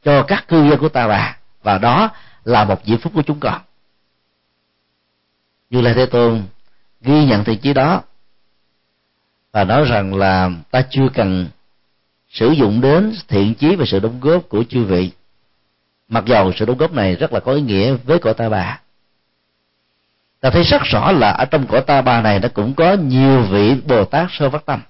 cho 0.04 0.24
các 0.24 0.48
cư 0.48 0.70
dân 0.70 0.80
của 0.80 0.90
ta 0.90 1.08
bà 1.08 1.38
và 1.64 1.78
đó 1.78 2.10
là 2.44 2.64
một 2.64 2.82
diễm 2.86 2.98
phúc 2.98 3.14
của 3.16 3.22
chúng 3.22 3.40
con. 3.40 3.62
Như 5.70 5.82
lai 5.82 5.94
thế 5.94 6.06
tôn 6.06 6.44
ghi 7.02 7.26
nhận 7.26 7.44
thiện 7.44 7.60
chí 7.60 7.74
đó 7.74 8.02
và 9.52 9.64
nói 9.64 9.86
rằng 9.86 10.16
là 10.16 10.50
ta 10.72 10.84
chưa 10.90 11.08
cần 11.14 11.48
sử 12.30 12.52
dụng 12.52 12.82
đến 12.82 13.16
thiện 13.28 13.54
chí 13.56 13.76
và 13.76 13.86
sự 13.88 14.00
đóng 14.00 14.20
góp 14.20 14.50
của 14.50 14.64
chư 14.70 14.84
vị. 14.84 15.12
Mặc 16.08 16.24
dầu 16.26 16.52
sự 16.56 16.66
đóng 16.66 16.78
góp 16.78 16.94
này 16.94 17.16
rất 17.16 17.34
là 17.34 17.40
có 17.40 17.54
ý 17.54 17.62
nghĩa 17.62 17.94
với 17.94 18.20
cõi 18.20 18.34
ta 18.34 18.50
bà 18.50 18.80
ta 20.40 20.50
thấy 20.50 20.64
rất 20.64 20.82
rõ 20.84 21.12
là 21.12 21.32
ở 21.32 21.46
trong 21.46 21.68
cõi 21.68 21.82
ta 21.82 22.02
bà 22.02 22.22
này 22.22 22.40
nó 22.40 22.48
cũng 22.54 22.74
có 22.74 22.94
nhiều 22.94 23.42
vị 23.42 23.76
bồ 23.88 24.06
tát 24.06 24.28
sơ 24.32 24.50
phát 24.50 24.66
tâm 24.66 24.82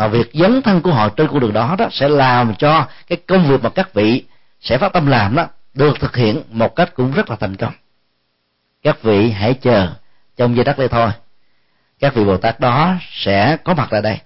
mà 0.00 0.08
việc 0.08 0.30
dấn 0.34 0.62
thân 0.62 0.80
của 0.82 0.92
họ 0.92 1.08
trên 1.08 1.28
con 1.28 1.40
đường 1.40 1.52
đó 1.52 1.74
đó 1.78 1.88
sẽ 1.92 2.08
làm 2.08 2.54
cho 2.54 2.86
cái 3.06 3.18
công 3.26 3.48
việc 3.48 3.62
mà 3.62 3.70
các 3.70 3.94
vị 3.94 4.24
sẽ 4.60 4.78
phát 4.78 4.92
tâm 4.92 5.06
làm 5.06 5.34
đó 5.34 5.46
được 5.74 6.00
thực 6.00 6.16
hiện 6.16 6.42
một 6.50 6.76
cách 6.76 6.94
cũng 6.94 7.12
rất 7.12 7.30
là 7.30 7.36
thành 7.36 7.56
công. 7.56 7.72
Các 8.82 9.02
vị 9.02 9.30
hãy 9.30 9.54
chờ 9.54 9.88
trong 10.36 10.56
giây 10.56 10.64
đất 10.64 10.78
đây 10.78 10.88
thôi. 10.88 11.10
Các 11.98 12.14
vị 12.14 12.24
bồ 12.24 12.36
tát 12.36 12.60
đó 12.60 12.94
sẽ 13.10 13.56
có 13.64 13.74
mặt 13.74 13.88
tại 13.90 14.02
đây. 14.02 14.20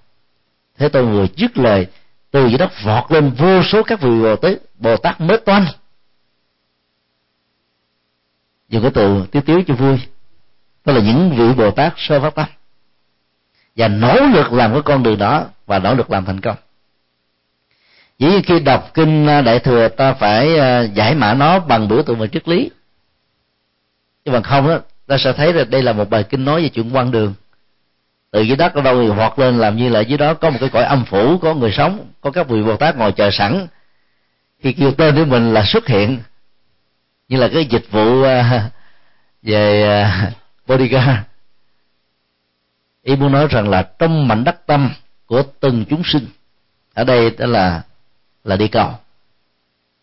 Thế 0.79 0.89
tôi 0.89 1.07
vừa 1.07 1.27
dứt 1.37 1.59
lời, 1.59 1.87
từ 2.31 2.47
dưới 2.47 2.59
đất 2.59 2.71
vọt 2.85 3.13
lên 3.13 3.31
vô 3.31 3.63
số 3.63 3.83
các 3.83 4.01
vị 4.01 4.11
bồ 4.23 4.37
tát 4.37 4.53
bồ 4.79 4.97
tát 4.97 5.21
mới 5.21 5.39
toanh 5.39 5.67
dùng 8.69 8.83
cái 8.83 8.91
từ 8.95 9.27
tiếu 9.33 9.43
tiếu 9.47 9.63
cho 9.67 9.75
vui. 9.75 9.99
Đó 10.85 10.93
là 10.93 11.01
những 11.01 11.31
vị 11.37 11.53
bồ 11.53 11.71
tát 11.71 11.93
sơ 11.97 12.21
phát 12.21 12.35
tâm 12.35 12.47
và 13.77 13.89
nỗ 13.89 14.27
lực 14.27 14.53
làm 14.53 14.73
cái 14.73 14.83
con 14.83 15.03
đường 15.03 15.19
đó 15.19 15.45
và 15.67 15.79
nỗ 15.79 15.95
lực 15.95 16.11
làm 16.11 16.25
thành 16.25 16.41
công. 16.41 16.57
Dĩ 18.19 18.29
nhiên 18.29 18.43
khi 18.43 18.61
đọc 18.61 18.91
kinh 18.95 19.27
à, 19.27 19.41
đại 19.41 19.59
thừa, 19.59 19.89
ta 19.89 20.13
phải 20.13 20.59
à, 20.59 20.81
giải 20.81 21.15
mã 21.15 21.35
nó 21.35 21.59
bằng 21.59 21.89
biểu 21.89 22.03
tượng 22.03 22.19
và 22.19 22.27
triết 22.27 22.49
lý. 22.49 22.71
Nhưng 24.25 24.35
mà 24.35 24.41
không 24.41 24.69
đó 24.69 24.79
ta 25.07 25.19
sẽ 25.19 25.33
thấy 25.33 25.53
là 25.53 25.65
đây 25.65 25.83
là 25.83 25.93
một 25.93 26.11
bài 26.11 26.23
kinh 26.23 26.45
nói 26.45 26.63
về 26.63 26.69
chuyện 26.69 26.91
quan 26.97 27.11
đường. 27.11 27.35
Từ 28.31 28.41
dưới 28.41 28.57
đất 28.57 28.75
ở 28.75 28.83
đâu 28.83 29.03
thì 29.03 29.09
hoạt 29.09 29.39
lên 29.39 29.59
làm 29.59 29.77
như 29.77 29.89
là 29.89 30.01
dưới 30.01 30.19
đó 30.19 30.35
có 30.35 30.51
một 30.51 30.57
cái 30.61 30.69
cõi 30.69 30.85
âm 30.85 31.05
phủ, 31.05 31.39
có 31.39 31.55
người 31.55 31.73
sống, 31.73 32.07
có 32.21 32.31
các 32.31 32.49
vị 32.49 32.63
bồ 32.63 32.77
tát 32.77 32.97
ngồi 32.97 33.13
chờ 33.13 33.31
sẵn. 33.33 33.67
Khi 34.63 34.73
kêu 34.73 34.93
tên 34.93 35.17
của 35.17 35.25
mình 35.25 35.55
là 35.55 35.65
xuất 35.65 35.87
hiện, 35.87 36.19
như 37.29 37.39
là 37.39 37.49
cái 37.49 37.65
dịch 37.65 37.85
vụ 37.91 38.23
à, 38.23 38.71
về 39.43 40.07
bodyguard 40.67 41.34
ý 43.05 43.17
muốn 43.17 43.33
nói 43.33 43.47
rằng 43.51 43.69
là 43.69 43.83
trong 43.99 44.29
mảnh 44.29 44.45
đất 44.45 44.67
tâm 44.67 44.91
của 45.27 45.43
từng 45.61 45.85
chúng 45.91 46.03
sinh. 46.05 46.27
Ở 46.95 47.05
đây 47.05 47.31
đó 47.39 47.47
là 47.47 47.83
là 48.45 48.57
đi 48.57 48.69
cầu. 48.69 48.91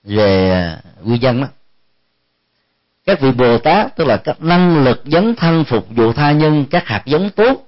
Về 0.04 0.52
à, 0.52 0.82
quy 1.06 1.18
dân 1.18 1.42
đó. 1.42 1.48
Các 3.06 3.20
vị 3.20 3.32
bồ 3.32 3.58
tát, 3.58 3.96
tức 3.96 4.08
là 4.08 4.18
các 4.18 4.42
năng 4.42 4.84
lực 4.84 5.04
dấn 5.06 5.36
thân 5.36 5.64
phục 5.64 5.88
vụ 5.90 6.14
tha 6.14 6.32
nhân, 6.32 6.66
các 6.70 6.88
hạt 6.88 7.02
giống 7.06 7.30
tốt 7.30 7.68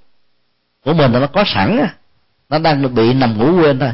của 0.83 0.93
mình, 0.93 1.11
nó 1.11 1.27
có 1.27 1.43
sẵn 1.47 1.87
nó 2.49 2.59
đang 2.59 2.95
bị 2.95 3.13
nằm 3.13 3.37
ngủ 3.37 3.61
quên 3.61 3.79
thôi. 3.79 3.91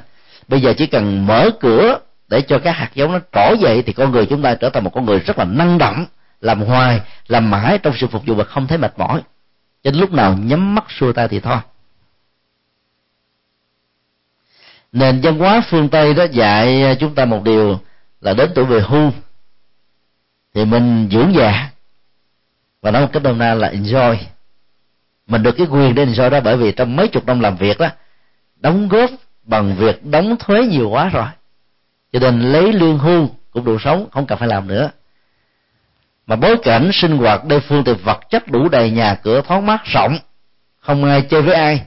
Bây 0.48 0.62
giờ 0.62 0.74
chỉ 0.78 0.88
cần 0.88 1.28
mở 1.28 1.50
cửa 1.60 2.00
để 2.28 2.42
cho 2.42 2.60
các 2.60 2.72
hạt 2.72 2.90
giống 2.94 3.12
nó 3.12 3.20
trỗi 3.32 3.58
dậy 3.60 3.84
thì 3.86 3.94
con 3.94 4.12
người 4.12 4.26
chúng 4.26 4.42
ta 4.42 4.56
trở 4.56 4.70
thành 4.70 4.84
một 4.84 4.92
con 4.94 5.06
người 5.06 5.20
rất 5.20 5.38
là 5.38 5.46
năng 5.46 5.78
động, 5.78 6.06
làm 6.42 6.62
hoài, 6.62 7.02
làm 7.28 7.50
mãi 7.52 7.78
trong 7.78 7.94
sự 7.98 8.08
phục 8.08 8.26
vụ 8.26 8.36
và 8.36 8.44
không 8.44 8.68
thấy 8.68 8.78
mệt 8.78 8.94
mỏi 8.98 9.22
cho 9.84 9.92
đến 9.92 10.00
lúc 10.00 10.14
nào 10.14 10.38
nhắm 10.38 10.76
mắt 10.76 10.86
xua 10.90 11.14
tay 11.14 11.28
thì 11.28 11.40
thôi. 11.40 11.58
Nền 14.92 15.22
văn 15.22 15.40
hóa 15.40 15.62
phương 15.70 15.90
tây 15.90 16.14
đó 16.14 16.24
dạy 16.32 16.98
chúng 17.00 17.16
ta 17.16 17.26
một 17.26 17.44
điều 17.44 17.80
là 18.22 18.34
đến 18.34 18.52
tuổi 18.56 18.66
về 18.66 18.82
hưu 18.82 19.12
thì 20.54 20.66
mình 20.66 21.10
dưỡng 21.12 21.34
già. 21.36 21.70
Và 22.82 22.92
nói 22.92 23.02
một 23.02 23.10
cách 23.14 23.24
đơn 23.24 23.38
na 23.38 23.54
là 23.54 23.72
enjoy. 23.72 24.16
Mình 25.28 25.44
được 25.44 25.56
cái 25.58 25.68
quyền 25.70 25.96
để 25.96 26.06
enjoy 26.06 26.30
đó 26.30 26.40
bởi 26.40 26.58
vì 26.58 26.72
trong 26.72 26.96
mấy 26.96 27.08
chục 27.08 27.26
năm 27.26 27.40
làm 27.40 27.58
việc 27.58 27.78
đó, 27.78 27.88
đóng 28.56 28.88
góp 28.88 29.10
bằng 29.44 29.76
việc 29.76 30.06
đóng 30.06 30.36
thuế 30.40 30.66
nhiều 30.66 30.90
quá 30.90 31.10
rồi. 31.10 31.28
Cho 32.14 32.20
nên 32.20 32.40
lấy 32.40 32.74
lương 32.74 32.98
hưu 32.98 33.30
cũng 33.52 33.66
đủ 33.66 33.78
sống, 33.80 34.08
không 34.12 34.26
cần 34.26 34.38
phải 34.38 34.48
làm 34.48 34.68
nữa 34.68 34.90
mà 36.30 36.36
bối 36.36 36.58
cảnh 36.64 36.90
sinh 36.94 37.18
hoạt 37.18 37.46
đây 37.46 37.60
phương 37.60 37.84
tiện 37.84 37.98
vật 38.04 38.20
chất 38.30 38.48
đủ 38.48 38.70
đầy 38.70 38.92
nhà 38.92 39.16
cửa 39.16 39.42
thoáng 39.42 39.66
mát 39.66 39.82
rộng, 39.86 40.18
không 40.80 41.06
ai 41.06 41.22
chơi 41.22 41.42
với 41.42 41.54
ai, 41.56 41.82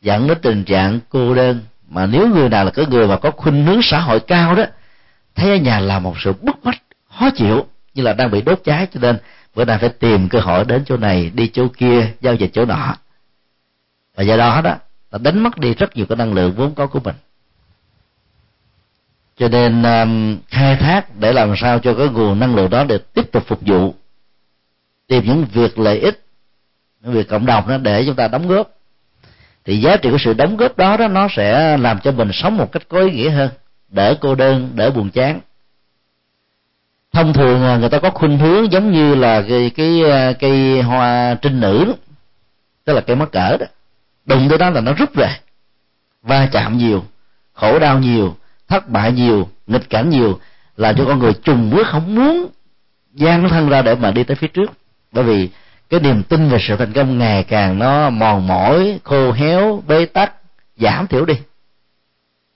dẫn 0.00 0.26
đến 0.26 0.38
tình 0.42 0.64
trạng 0.64 1.00
cô 1.08 1.34
đơn. 1.34 1.60
Mà 1.88 2.06
nếu 2.06 2.28
người 2.28 2.48
nào 2.48 2.64
là 2.64 2.70
cái 2.70 2.86
người 2.86 3.08
mà 3.08 3.16
có 3.16 3.30
khuynh 3.30 3.66
hướng 3.66 3.82
xã 3.82 4.00
hội 4.00 4.20
cao 4.20 4.54
đó, 4.54 4.64
thấy 5.34 5.50
ở 5.50 5.56
nhà 5.56 5.80
là 5.80 5.98
một 5.98 6.14
sự 6.18 6.32
bức 6.32 6.56
bách, 6.64 6.82
khó 7.18 7.30
chịu, 7.30 7.66
như 7.94 8.02
là 8.02 8.12
đang 8.12 8.30
bị 8.30 8.42
đốt 8.42 8.60
cháy. 8.64 8.86
Cho 8.92 9.00
nên 9.00 9.18
bữa 9.54 9.64
nay 9.64 9.78
phải 9.78 9.88
tìm 9.88 10.28
cơ 10.28 10.40
hội 10.40 10.64
đến 10.64 10.82
chỗ 10.86 10.96
này, 10.96 11.30
đi 11.34 11.48
chỗ 11.48 11.68
kia, 11.76 12.12
giao 12.20 12.34
dịch 12.34 12.50
chỗ 12.52 12.64
nọ. 12.64 12.94
Và 14.16 14.22
do 14.22 14.36
đó 14.36 14.60
đó 14.60 14.76
là 15.10 15.18
đánh 15.18 15.42
mất 15.42 15.58
đi 15.58 15.74
rất 15.74 15.96
nhiều 15.96 16.06
cái 16.06 16.16
năng 16.16 16.34
lượng 16.34 16.52
vốn 16.52 16.74
có 16.74 16.86
của 16.86 17.00
mình 17.04 17.14
cho 19.36 19.48
nên 19.48 19.82
um, 19.82 20.38
khai 20.48 20.76
thác 20.76 21.16
để 21.18 21.32
làm 21.32 21.54
sao 21.56 21.78
cho 21.78 21.94
cái 21.94 22.08
nguồn 22.08 22.40
năng 22.40 22.54
lượng 22.54 22.70
đó 22.70 22.84
để 22.84 22.98
tiếp 23.14 23.32
tục 23.32 23.44
phục 23.46 23.60
vụ. 23.62 23.94
Tìm 25.06 25.24
những 25.24 25.44
việc 25.52 25.78
lợi 25.78 25.98
ích 25.98 26.26
những 27.02 27.12
việc 27.12 27.28
cộng 27.28 27.46
đồng 27.46 27.68
đó 27.68 27.78
để 27.78 28.04
chúng 28.06 28.16
ta 28.16 28.28
đóng 28.28 28.48
góp. 28.48 28.70
Thì 29.64 29.80
giá 29.80 29.96
trị 29.96 30.10
của 30.10 30.18
sự 30.18 30.32
đóng 30.32 30.56
góp 30.56 30.76
đó 30.76 30.96
đó 30.96 31.08
nó 31.08 31.28
sẽ 31.30 31.76
làm 31.76 31.98
cho 32.00 32.12
mình 32.12 32.30
sống 32.32 32.56
một 32.56 32.72
cách 32.72 32.82
có 32.88 33.00
ý 33.00 33.10
nghĩa 33.10 33.30
hơn. 33.30 33.50
Đỡ 33.88 34.14
cô 34.20 34.34
đơn 34.34 34.70
đỡ 34.74 34.90
buồn 34.90 35.10
chán. 35.10 35.40
Thông 37.12 37.32
thường 37.32 37.62
à, 37.62 37.76
người 37.76 37.88
ta 37.88 37.98
có 37.98 38.10
khuynh 38.10 38.38
hướng 38.38 38.72
giống 38.72 38.92
như 38.92 39.14
là 39.14 39.42
cái 39.48 39.70
cái 39.70 40.10
à, 40.10 40.32
cây 40.32 40.82
hoa 40.82 41.34
trinh 41.42 41.60
nữ 41.60 41.84
đó. 41.84 41.92
tức 42.84 42.92
là 42.92 43.00
cây 43.00 43.16
mắc 43.16 43.28
cỡ 43.32 43.56
đó. 43.56 43.66
Đụng 44.24 44.48
tới 44.48 44.58
đó 44.58 44.70
là 44.70 44.80
nó 44.80 44.92
rút 44.92 45.14
về 45.14 45.28
va 46.22 46.48
chạm 46.52 46.78
nhiều 46.78 47.04
khổ 47.52 47.78
đau 47.78 47.98
nhiều 47.98 48.36
thất 48.68 48.88
bại 48.88 49.12
nhiều, 49.12 49.48
nghịch 49.66 49.90
cảnh 49.90 50.10
nhiều 50.10 50.40
là 50.76 50.92
cho 50.92 51.04
con 51.04 51.18
người 51.18 51.32
trùng 51.32 51.70
bước 51.70 51.86
không 51.86 52.14
muốn 52.14 52.48
gian 53.14 53.48
thân 53.48 53.68
ra 53.68 53.82
để 53.82 53.94
mà 53.94 54.10
đi 54.10 54.24
tới 54.24 54.36
phía 54.36 54.48
trước. 54.48 54.72
Bởi 55.12 55.24
vì 55.24 55.50
cái 55.90 56.00
niềm 56.00 56.22
tin 56.22 56.48
về 56.48 56.58
sự 56.60 56.76
thành 56.76 56.92
công 56.92 57.18
ngày 57.18 57.44
càng 57.44 57.78
nó 57.78 58.10
mòn 58.10 58.46
mỏi, 58.46 58.98
khô 59.04 59.32
héo, 59.32 59.82
bế 59.86 60.06
tắc, 60.06 60.32
giảm 60.76 61.06
thiểu 61.06 61.24
đi. 61.24 61.34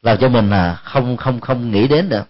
Làm 0.02 0.18
cho 0.20 0.28
mình 0.28 0.50
là 0.50 0.74
không 0.74 1.16
không 1.16 1.40
không 1.40 1.70
nghĩ 1.70 1.88
đến 1.88 2.08
được. 2.08 2.24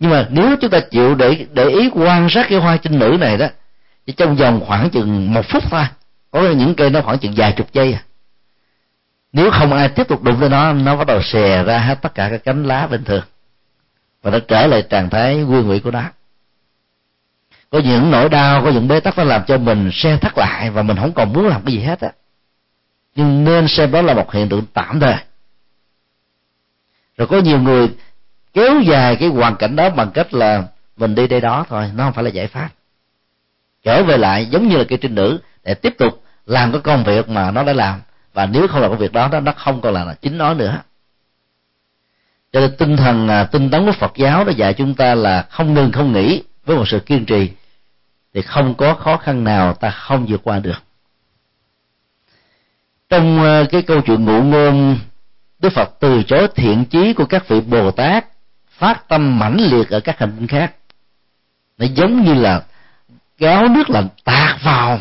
Nhưng 0.00 0.10
mà 0.10 0.26
nếu 0.30 0.56
chúng 0.60 0.70
ta 0.70 0.80
chịu 0.80 1.14
để 1.14 1.46
để 1.52 1.68
ý 1.68 1.90
quan 1.92 2.28
sát 2.30 2.46
cái 2.48 2.58
hoa 2.58 2.76
trinh 2.76 2.98
nữ 2.98 3.16
này 3.20 3.36
đó 3.38 3.46
thì 4.06 4.12
trong 4.12 4.36
vòng 4.36 4.60
khoảng 4.66 4.90
chừng 4.90 5.34
một 5.34 5.42
phút 5.48 5.62
thôi, 5.70 5.84
có 6.30 6.50
những 6.50 6.74
cây 6.74 6.90
nó 6.90 7.00
khoảng 7.00 7.18
chừng 7.18 7.32
vài 7.36 7.52
chục 7.52 7.72
giây 7.72 7.92
à 7.92 8.02
nếu 9.36 9.50
không 9.50 9.72
ai 9.72 9.88
tiếp 9.88 10.08
tục 10.08 10.22
đụng 10.22 10.36
tới 10.40 10.48
nó 10.48 10.72
nó 10.72 10.96
bắt 10.96 11.06
đầu 11.06 11.22
xè 11.22 11.62
ra 11.62 11.78
hết 11.78 12.02
tất 12.02 12.14
cả 12.14 12.28
các 12.30 12.44
cánh 12.44 12.64
lá 12.64 12.86
bình 12.86 13.04
thường. 13.04 13.22
Và 14.22 14.30
nó 14.30 14.38
trở 14.38 14.66
lại 14.66 14.82
trạng 14.82 15.10
thái 15.10 15.36
nguyên 15.36 15.66
nguyện 15.66 15.82
của 15.82 15.90
nó. 15.90 16.02
Có 17.70 17.78
những 17.78 18.10
nỗi 18.10 18.28
đau, 18.28 18.62
có 18.64 18.70
những 18.70 18.88
bế 18.88 19.00
tắc 19.00 19.18
nó 19.18 19.24
làm 19.24 19.42
cho 19.46 19.58
mình 19.58 19.90
xe 19.92 20.16
thắt 20.16 20.38
lại 20.38 20.70
và 20.70 20.82
mình 20.82 20.96
không 20.96 21.12
còn 21.12 21.32
muốn 21.32 21.46
làm 21.46 21.62
cái 21.64 21.74
gì 21.74 21.80
hết 21.80 22.00
á. 22.00 22.12
Nhưng 23.14 23.44
nên 23.44 23.68
xem 23.68 23.90
đó 23.90 24.02
là 24.02 24.14
một 24.14 24.32
hiện 24.32 24.48
tượng 24.48 24.64
tạm 24.72 25.00
thời. 25.00 25.16
Rồi 27.16 27.28
có 27.28 27.38
nhiều 27.38 27.58
người 27.58 27.88
kéo 28.54 28.80
dài 28.80 29.16
cái 29.16 29.28
hoàn 29.28 29.56
cảnh 29.56 29.76
đó 29.76 29.90
bằng 29.90 30.10
cách 30.10 30.34
là 30.34 30.64
mình 30.96 31.14
đi 31.14 31.26
đây 31.26 31.40
đó 31.40 31.66
thôi, 31.68 31.90
nó 31.94 32.04
không 32.04 32.12
phải 32.12 32.24
là 32.24 32.30
giải 32.30 32.46
pháp. 32.46 32.68
Trở 33.82 34.02
về 34.02 34.16
lại 34.16 34.46
giống 34.46 34.68
như 34.68 34.76
là 34.76 34.84
cái 34.88 34.98
trinh 34.98 35.14
nữ 35.14 35.40
để 35.64 35.74
tiếp 35.74 35.94
tục 35.98 36.22
làm 36.46 36.72
cái 36.72 36.80
công 36.80 37.04
việc 37.04 37.28
mà 37.28 37.50
nó 37.50 37.62
đã 37.62 37.72
làm 37.72 38.00
và 38.36 38.46
nếu 38.46 38.68
không 38.68 38.80
làm 38.80 38.90
công 38.90 38.98
việc 38.98 39.12
đó 39.12 39.28
nó 39.42 39.52
không 39.56 39.80
còn 39.80 39.94
là 39.94 40.14
chính 40.22 40.38
nó 40.38 40.54
nữa. 40.54 40.82
Cho 42.52 42.60
nên 42.60 42.76
tinh 42.76 42.96
thần 42.96 43.28
à, 43.28 43.44
tinh 43.44 43.70
tấn 43.70 43.86
của 43.86 43.92
Phật 43.92 44.12
giáo 44.16 44.44
nó 44.44 44.50
dạy 44.50 44.74
chúng 44.74 44.94
ta 44.94 45.14
là 45.14 45.46
không 45.50 45.74
ngừng, 45.74 45.92
không 45.92 46.12
nghỉ 46.12 46.42
với 46.64 46.76
một 46.76 46.88
sự 46.88 46.98
kiên 46.98 47.24
trì 47.24 47.50
thì 48.34 48.42
không 48.42 48.74
có 48.74 48.94
khó 48.94 49.16
khăn 49.16 49.44
nào 49.44 49.72
ta 49.72 49.90
không 49.90 50.26
vượt 50.28 50.40
qua 50.44 50.58
được. 50.58 50.82
Trong 53.08 53.44
à, 53.44 53.64
cái 53.70 53.82
câu 53.82 54.00
chuyện 54.00 54.24
ngụ 54.24 54.42
ngôn, 54.42 54.98
Đức 55.58 55.72
Phật 55.72 55.90
từ 56.00 56.22
chối 56.22 56.48
thiện 56.54 56.84
chí 56.84 57.12
của 57.12 57.24
các 57.26 57.48
vị 57.48 57.60
Bồ 57.60 57.90
Tát, 57.90 58.26
phát 58.70 59.08
tâm 59.08 59.38
mãnh 59.38 59.56
liệt 59.60 59.90
ở 59.90 60.00
các 60.00 60.18
hành 60.18 60.32
tinh 60.36 60.46
khác. 60.46 60.74
Nó 61.78 61.86
giống 61.94 62.24
như 62.24 62.34
là 62.34 62.62
gáo 63.38 63.68
nước 63.68 63.90
lạnh 63.90 64.08
tạt 64.24 64.62
vào 64.62 65.00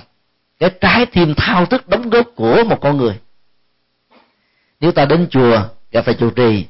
cái 0.60 0.70
trái 0.82 1.06
tim 1.06 1.34
thao 1.38 1.66
thức 1.66 1.88
đóng 1.88 2.10
góp 2.10 2.26
của 2.36 2.64
một 2.64 2.82
con 2.82 2.98
người 2.98 3.20
nếu 4.80 4.92
ta 4.92 5.06
đến 5.06 5.28
chùa 5.30 5.62
gặp 5.92 6.06
thầy 6.06 6.14
chủ 6.14 6.30
trì, 6.30 6.66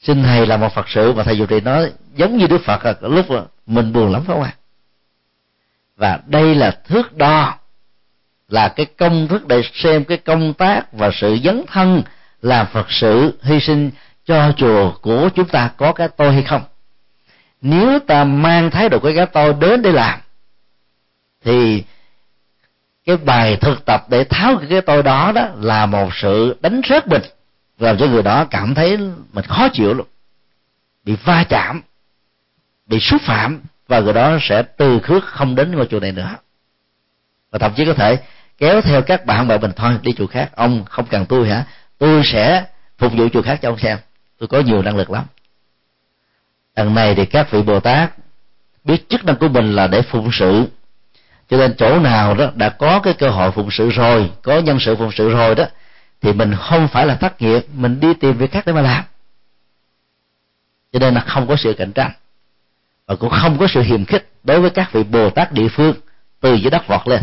xin 0.00 0.22
thầy 0.22 0.46
là 0.46 0.56
một 0.56 0.74
phật 0.74 0.88
sự 0.88 1.12
và 1.12 1.22
thầy 1.22 1.36
chủ 1.38 1.46
trì 1.46 1.60
nói 1.60 1.92
giống 2.14 2.36
như 2.36 2.46
đức 2.46 2.60
phật 2.64 2.84
là 2.84 2.94
lúc 3.00 3.30
là 3.30 3.42
mình 3.66 3.92
buồn 3.92 4.12
lắm 4.12 4.22
phải 4.26 4.34
không 4.34 4.42
ạ? 4.42 4.54
Và 5.96 6.20
đây 6.26 6.54
là 6.54 6.80
thước 6.88 7.16
đo, 7.16 7.58
là 8.48 8.68
cái 8.68 8.86
công 8.86 9.28
thức 9.28 9.46
để 9.46 9.62
xem 9.74 10.04
cái 10.04 10.18
công 10.18 10.54
tác 10.54 10.92
và 10.92 11.10
sự 11.20 11.38
dấn 11.44 11.64
thân 11.68 12.02
làm 12.42 12.66
phật 12.72 12.86
sự 12.90 13.38
hy 13.42 13.60
sinh 13.60 13.90
cho 14.24 14.52
chùa 14.56 14.92
của 15.02 15.28
chúng 15.34 15.48
ta 15.48 15.70
có 15.76 15.92
cái 15.92 16.08
tôi 16.16 16.32
hay 16.32 16.42
không. 16.42 16.62
Nếu 17.60 17.98
ta 17.98 18.24
mang 18.24 18.70
thái 18.70 18.88
độ 18.88 18.98
cái 18.98 19.12
cái 19.16 19.26
tôi 19.26 19.54
đến 19.60 19.82
để 19.82 19.92
làm, 19.92 20.20
thì 21.44 21.84
cái 23.06 23.16
bài 23.16 23.56
thực 23.56 23.84
tập 23.84 24.06
để 24.10 24.24
tháo 24.24 24.60
cái 24.70 24.80
tôi 24.80 25.02
đó 25.02 25.32
đó 25.32 25.48
là 25.60 25.86
một 25.86 26.08
sự 26.14 26.56
đánh 26.60 26.80
rớt 26.88 27.08
mình. 27.08 27.22
Làm 27.78 27.98
cho 27.98 28.06
người 28.06 28.22
đó 28.22 28.44
cảm 28.44 28.74
thấy 28.74 28.98
mình 29.32 29.44
khó 29.44 29.68
chịu 29.72 29.94
luôn 29.94 30.06
bị 31.06 31.16
va 31.24 31.44
chạm, 31.48 31.82
bị 32.86 33.00
xúc 33.00 33.20
phạm 33.22 33.60
và 33.88 34.00
người 34.00 34.12
đó 34.12 34.38
sẽ 34.40 34.62
từ 34.62 35.00
khước 35.00 35.24
không 35.24 35.54
đến 35.54 35.72
ngôi 35.76 35.86
chùa 35.86 36.00
này 36.00 36.12
nữa. 36.12 36.36
Và 37.50 37.58
thậm 37.58 37.72
chí 37.76 37.84
có 37.84 37.94
thể 37.94 38.18
kéo 38.58 38.80
theo 38.80 39.02
các 39.02 39.26
bạn 39.26 39.48
bè 39.48 39.58
mình 39.58 39.70
thôi, 39.76 39.98
đi 40.02 40.12
chùa 40.12 40.26
khác. 40.26 40.50
Ông 40.56 40.84
không 40.84 41.06
cần 41.06 41.26
tôi 41.26 41.48
hả? 41.48 41.64
Tôi 41.98 42.22
sẽ 42.24 42.64
phục 42.98 43.12
vụ 43.12 43.28
chùa 43.32 43.42
khác 43.42 43.58
cho 43.62 43.70
ông 43.70 43.78
xem. 43.78 43.98
Tôi 44.38 44.48
có 44.48 44.60
nhiều 44.60 44.82
năng 44.82 44.96
lực 44.96 45.10
lắm. 45.10 45.24
Đằng 46.76 46.94
này 46.94 47.14
thì 47.14 47.26
các 47.26 47.50
vị 47.50 47.62
bồ 47.62 47.80
tát 47.80 48.10
biết 48.84 49.08
chức 49.08 49.24
năng 49.24 49.36
của 49.36 49.48
mình 49.48 49.72
là 49.72 49.86
để 49.86 50.02
phụng 50.02 50.30
sự 50.32 50.66
cho 51.48 51.56
nên 51.56 51.74
chỗ 51.78 51.98
nào 51.98 52.34
đó 52.34 52.50
đã 52.54 52.68
có 52.68 53.00
cái 53.00 53.14
cơ 53.14 53.30
hội 53.30 53.50
phụng 53.50 53.70
sự 53.70 53.90
rồi, 53.90 54.30
có 54.42 54.58
nhân 54.58 54.80
sự 54.80 54.96
phụng 54.96 55.12
sự 55.12 55.30
rồi 55.30 55.54
đó, 55.54 55.64
thì 56.22 56.32
mình 56.32 56.54
không 56.58 56.88
phải 56.88 57.06
là 57.06 57.14
thất 57.14 57.42
nghiệp, 57.42 57.66
mình 57.74 58.00
đi 58.00 58.14
tìm 58.14 58.36
việc 58.36 58.52
khác 58.52 58.66
để 58.66 58.72
mà 58.72 58.82
làm. 58.82 59.04
Cho 60.92 60.98
nên 60.98 61.14
là 61.14 61.20
không 61.20 61.46
có 61.46 61.56
sự 61.56 61.74
cạnh 61.78 61.92
tranh, 61.92 62.10
và 63.06 63.14
cũng 63.14 63.30
không 63.30 63.58
có 63.58 63.66
sự 63.66 63.82
hiềm 63.82 64.04
khích 64.04 64.28
đối 64.44 64.60
với 64.60 64.70
các 64.70 64.92
vị 64.92 65.02
bồ 65.02 65.30
tát 65.30 65.52
địa 65.52 65.68
phương 65.68 65.94
từ 66.40 66.54
dưới 66.54 66.70
đất 66.70 66.88
vọt 66.88 67.08
lên. 67.08 67.22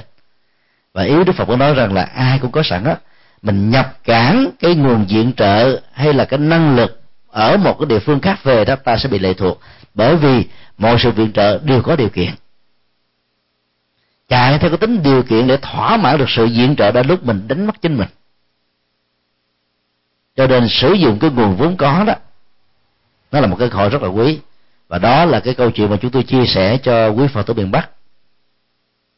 Và 0.94 1.04
yếu 1.04 1.24
đức 1.24 1.36
phật 1.36 1.46
có 1.46 1.56
nói 1.56 1.74
rằng 1.74 1.94
là 1.94 2.04
ai 2.04 2.40
cũng 2.40 2.52
có 2.52 2.64
sẵn 2.64 2.84
á, 2.84 2.96
mình 3.42 3.70
nhập 3.70 3.98
cản 4.04 4.50
cái 4.60 4.76
nguồn 4.76 5.06
viện 5.06 5.34
trợ 5.38 5.82
hay 5.94 6.14
là 6.14 6.26
cái 6.26 6.40
năng 6.40 6.76
lực 6.76 7.02
ở 7.28 7.58
một 7.58 7.76
cái 7.80 7.86
địa 7.86 8.00
phương 8.00 8.20
khác 8.20 8.44
về 8.44 8.66
đó, 8.66 8.76
ta 8.76 8.98
sẽ 8.98 9.10
bị 9.10 9.20
lệ 9.20 9.34
thuộc. 9.34 9.60
Bởi 9.94 10.16
vì 10.16 10.46
mọi 10.78 10.96
sự 11.00 11.12
viện 11.12 11.32
trợ 11.32 11.60
đều 11.64 11.82
có 11.82 11.96
điều 11.96 12.10
kiện 12.10 12.30
chạy 14.34 14.60
theo 14.60 14.70
cái 14.70 14.78
tính 14.78 15.04
điều 15.04 15.24
kiện 15.24 15.48
để 15.48 15.58
thỏa 15.58 15.98
mãn 15.98 16.18
được 16.18 16.30
sự 16.30 16.46
diện 16.46 16.76
trợ 16.76 16.92
đã 16.92 17.04
lúc 17.04 17.26
mình 17.26 17.48
đánh 17.48 17.68
mất 17.68 17.82
chính 17.82 17.98
mình. 17.98 18.08
Cho 20.36 20.48
nên 20.48 20.68
sử 20.70 20.94
dụng 20.94 21.20
cái 21.20 21.30
nguồn 21.30 21.56
vốn 21.56 21.78
có 21.78 22.04
đó 22.04 22.14
nó 23.32 23.40
là 23.40 23.48
một 23.48 23.56
cái 23.60 23.70
hội 23.70 23.90
rất 23.90 24.02
là 24.02 24.08
quý. 24.08 24.40
Và 24.88 24.98
đó 24.98 25.26
là 25.26 25.40
cái 25.40 25.54
câu 25.54 25.72
chuyện 25.72 25.90
mà 25.90 25.98
chúng 26.02 26.12
tôi 26.12 26.24
chia 26.24 26.46
sẻ 26.46 26.78
cho 26.78 27.10
quý 27.10 27.28
phật 27.28 27.44
tử 27.44 27.54
miền 27.54 27.72
bắc. 27.72 27.90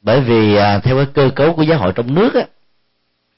Bởi 0.01 0.21
vì 0.21 0.55
à, 0.55 0.79
theo 0.79 0.95
cái 0.95 1.05
cơ 1.13 1.29
cấu 1.35 1.53
của 1.53 1.63
giáo 1.63 1.79
hội 1.79 1.91
trong 1.95 2.13
nước 2.13 2.33
á, 2.33 2.43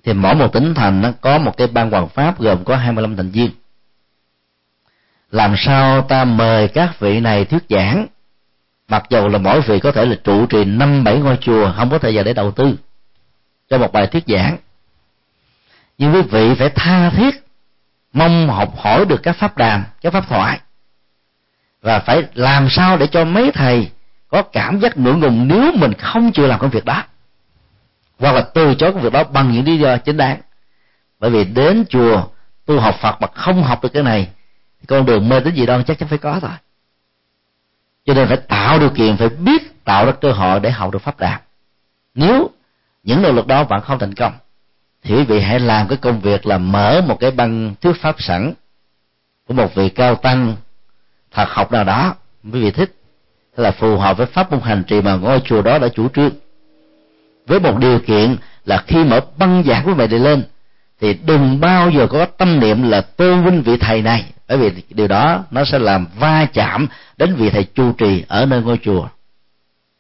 thì 0.04 0.14
mỗi 0.14 0.36
một 0.36 0.54
tỉnh 0.54 0.74
thành 0.74 1.02
nó 1.02 1.12
có 1.22 1.38
một 1.38 1.58
cái 1.58 1.68
ban 1.68 1.92
hoàng 1.92 2.10
pháp 2.10 2.40
gồm 2.40 2.64
có 2.64 2.76
25 2.76 3.16
thành 3.16 3.30
viên. 3.30 3.50
Làm 5.32 5.56
sao 5.58 6.02
ta 6.02 6.26
mời 6.26 6.68
các 6.68 7.00
vị 7.00 7.20
này 7.20 7.46
thuyết 7.46 7.64
giảng 7.70 8.08
mặc 8.88 9.04
dù 9.10 9.28
là 9.28 9.38
mỗi 9.38 9.62
vị 9.62 9.80
có 9.80 9.92
thể 9.92 10.06
là 10.06 10.16
trụ 10.24 10.46
trì 10.46 10.66
năm, 10.66 11.04
bảy 11.04 11.20
ngôi 11.20 11.38
chùa, 11.42 11.74
không 11.78 11.90
có 11.90 11.98
thời 11.98 12.14
gian 12.14 12.26
để 12.26 12.34
đầu 12.34 12.52
tư 12.52 12.76
cho 13.70 13.78
một 13.78 13.92
bài 13.92 14.08
thuyết 14.08 14.24
giảng. 14.28 14.58
Nhưng 15.98 16.14
quý 16.14 16.22
vị 16.22 16.56
phải 16.56 16.70
tha 16.70 17.10
thiết, 17.10 17.46
mong 18.14 18.50
học 18.50 18.74
hỏi 18.78 19.06
được 19.06 19.24
các 19.24 19.36
pháp 19.36 19.58
đàm, 19.58 19.84
các 20.02 20.14
pháp 20.14 20.28
thoại. 20.28 20.60
Và 21.82 22.00
phải 22.00 22.24
làm 22.34 22.70
sao 22.70 22.98
để 22.98 23.08
cho 23.08 23.26
mấy 23.26 23.52
thầy 23.52 23.92
có 24.28 24.42
cảm 24.42 24.80
giác 24.80 24.98
ngượng 24.98 25.20
ngùng 25.20 25.48
nếu 25.48 25.72
mình 25.76 25.94
không 25.94 26.32
chịu 26.32 26.48
làm 26.48 26.60
công 26.60 26.70
việc 26.70 26.86
đó. 26.86 27.04
Hoặc 28.20 28.32
là 28.32 28.42
từ 28.42 28.76
chối 28.76 28.94
công 28.94 29.02
việc 29.02 29.14
đó 29.14 29.24
bằng 29.24 29.52
những 29.52 29.66
lý 29.66 29.78
do 29.78 29.98
chính 29.98 30.18
đáng. 30.18 30.42
Bởi 31.20 31.32
vì 31.32 31.44
đến 31.44 31.86
chùa 31.90 32.24
tu 32.66 32.80
học 32.80 32.96
phật 33.02 33.22
mà 33.22 33.28
không 33.34 33.64
học 33.64 33.84
được 33.84 33.90
cái 33.94 34.04
này 34.04 34.28
con 34.88 35.06
đường 35.06 35.30
mê 35.30 35.40
tới 35.40 35.52
gì 35.52 35.66
đâu 35.66 35.82
chắc 35.84 36.00
chắn 36.00 36.10
phải 36.10 36.18
có 36.18 36.40
thôi 36.40 36.52
cho 38.08 38.14
nên 38.14 38.28
phải 38.28 38.38
tạo 38.38 38.80
điều 38.80 38.90
kiện, 38.90 39.18
phải 39.18 39.30
biết 39.30 39.86
tạo 39.86 40.06
ra 40.06 40.12
cơ 40.12 40.32
hội 40.32 40.60
để 40.60 40.72
học 40.72 40.92
được 40.92 41.00
pháp 41.00 41.20
đạt. 41.20 41.42
nếu 42.16 42.50
những 43.04 43.22
nỗ 43.22 43.32
lực 43.32 43.48
đó 43.48 43.64
vẫn 43.64 43.82
không 43.82 44.00
thành 44.00 44.14
công, 44.14 44.34
thì 45.04 45.16
quý 45.16 45.24
vị 45.24 45.40
hãy 45.40 45.60
làm 45.60 45.88
cái 45.88 45.98
công 45.98 46.20
việc 46.20 46.46
là 46.46 46.58
mở 46.58 47.02
một 47.08 47.20
cái 47.20 47.32
băng 47.32 47.76
thuyết 47.82 48.02
pháp 48.02 48.16
sẵn 48.22 48.54
của 49.48 49.54
một 49.54 49.76
vị 49.76 49.90
cao 49.90 50.16
tăng 50.16 50.56
thật 51.32 51.50
học 51.50 51.72
nào 51.72 51.84
đó. 51.84 52.16
Quý 52.54 52.62
vị 52.62 52.72
thích 52.72 52.96
là 53.56 53.72
phù 53.72 53.98
hợp 53.98 54.18
với 54.18 54.26
pháp 54.26 54.52
môn 54.52 54.62
hành 54.62 54.84
trì 54.84 55.02
mà 55.02 55.16
ngôi 55.16 55.42
chùa 55.46 55.62
đó 55.62 55.80
đã 55.80 55.88
chủ 55.88 56.10
trương. 56.10 56.32
Với 57.48 57.60
một 57.60 57.78
điều 57.78 58.00
kiện 58.00 58.38
là 58.66 58.84
khi 58.88 59.04
mở 59.04 59.22
băng 59.38 59.64
giảng 59.66 59.86
của 59.86 59.94
vị 59.94 60.08
này 60.08 60.20
lên, 60.20 60.44
thì 61.02 61.14
đừng 61.14 61.60
bao 61.60 61.90
giờ 61.90 62.08
có 62.08 62.26
tâm 62.26 62.60
niệm 62.60 62.90
là 62.90 63.02
tôn 63.02 63.46
vinh 63.46 63.62
vị 63.62 63.78
thầy 63.78 64.02
này 64.02 64.26
bởi 64.48 64.58
vì 64.58 64.84
điều 64.90 65.08
đó 65.08 65.44
nó 65.52 65.66
sẽ 65.66 65.80
làm 65.80 66.08
va 66.16 66.46
chạm 66.54 66.88
đến 67.18 67.36
vị 67.36 67.50
thầy 67.50 67.64
chu 67.64 67.92
trì 67.92 68.24
ở 68.28 68.46
nơi 68.46 68.62
ngôi 68.62 68.80
chùa. 68.84 69.08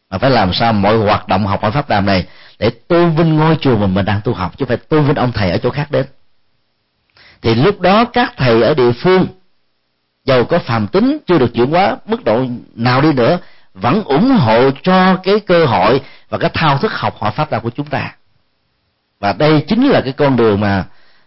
Mà 0.10 0.18
phải 0.18 0.30
làm 0.30 0.54
sao 0.54 0.74
mọi 0.74 0.98
hoạt 0.98 1.28
động 1.28 1.48
học 1.48 1.62
hỏi 1.62 1.72
pháp 1.72 1.90
đàm 1.90 2.06
này 2.06 2.26
để 2.60 2.70
tôn 2.70 3.16
vinh 3.16 3.36
ngôi 3.36 3.58
chùa 3.62 3.78
mà 3.78 3.88
mình 3.88 4.06
đang 4.06 4.22
tu 4.24 4.34
học, 4.34 4.58
chứ 4.58 4.66
phải 4.66 4.78
tôn 4.78 5.06
vinh 5.06 5.16
ông 5.16 5.32
thầy 5.32 5.52
ở 5.52 5.58
chỗ 5.58 5.70
khác 5.70 5.92
đến. 5.92 6.06
Thì 7.42 7.56
lúc 7.56 7.82
đó 7.82 8.06
các 8.06 8.34
thầy 8.38 8.62
ở 8.62 8.74
địa 8.74 8.92
phương 8.92 9.28
dầu 10.26 10.46
có 10.46 10.60
phàm 10.60 10.88
tính, 10.88 11.18
chưa 11.28 11.38
được 11.38 11.54
chuyển 11.54 11.72
hóa 11.72 11.98
mức 12.06 12.24
độ 12.24 12.46
nào 12.76 13.02
đi 13.02 13.14
nữa, 13.14 13.40
vẫn 13.74 14.04
ủng 14.04 14.32
hộ 14.32 14.72
cho 14.84 15.16
cái 15.16 15.40
cơ 15.40 15.66
hội 15.66 16.02
và 16.30 16.38
cái 16.38 16.50
thao 16.54 16.78
thức 16.78 16.92
học 16.92 17.16
hỏi 17.20 17.32
pháp 17.32 17.52
đạo 17.52 17.62
của 17.62 17.70
chúng 17.70 17.86
ta. 17.86 18.16
Và 19.20 19.34
đây 19.34 19.66
chính 19.68 19.88
là 19.88 20.02
cái 20.02 20.14
con 20.14 20.36
đường 20.36 20.60
mà 20.60 20.86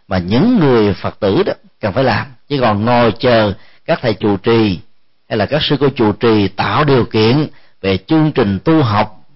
mà 0.09 0.19
những 0.19 0.59
người 0.59 0.95
phật 0.95 1.21
tử 1.21 1.43
đó 1.43 1.53
cần 1.81 1.93
phải 1.93 2.05
làm 2.05 2.27
chứ 2.51 2.59
còn 2.61 2.85
ngồi 2.85 3.13
chờ 3.19 3.53
các 3.85 3.99
thầy 4.03 4.15
chủ 4.15 4.37
trì 4.37 4.81
hay 5.29 5.39
là 5.39 5.47
các 5.47 5.63
sư 5.63 5.77
cô 5.81 5.89
chủ 5.97 6.13
trì 6.13 6.49
tạo 6.49 6.85
điều 6.85 7.05
kiện 7.05 7.49
về 7.81 7.97
chương 7.97 8.33
trình 8.33 8.59
tu 8.65 8.83
học 8.83 9.27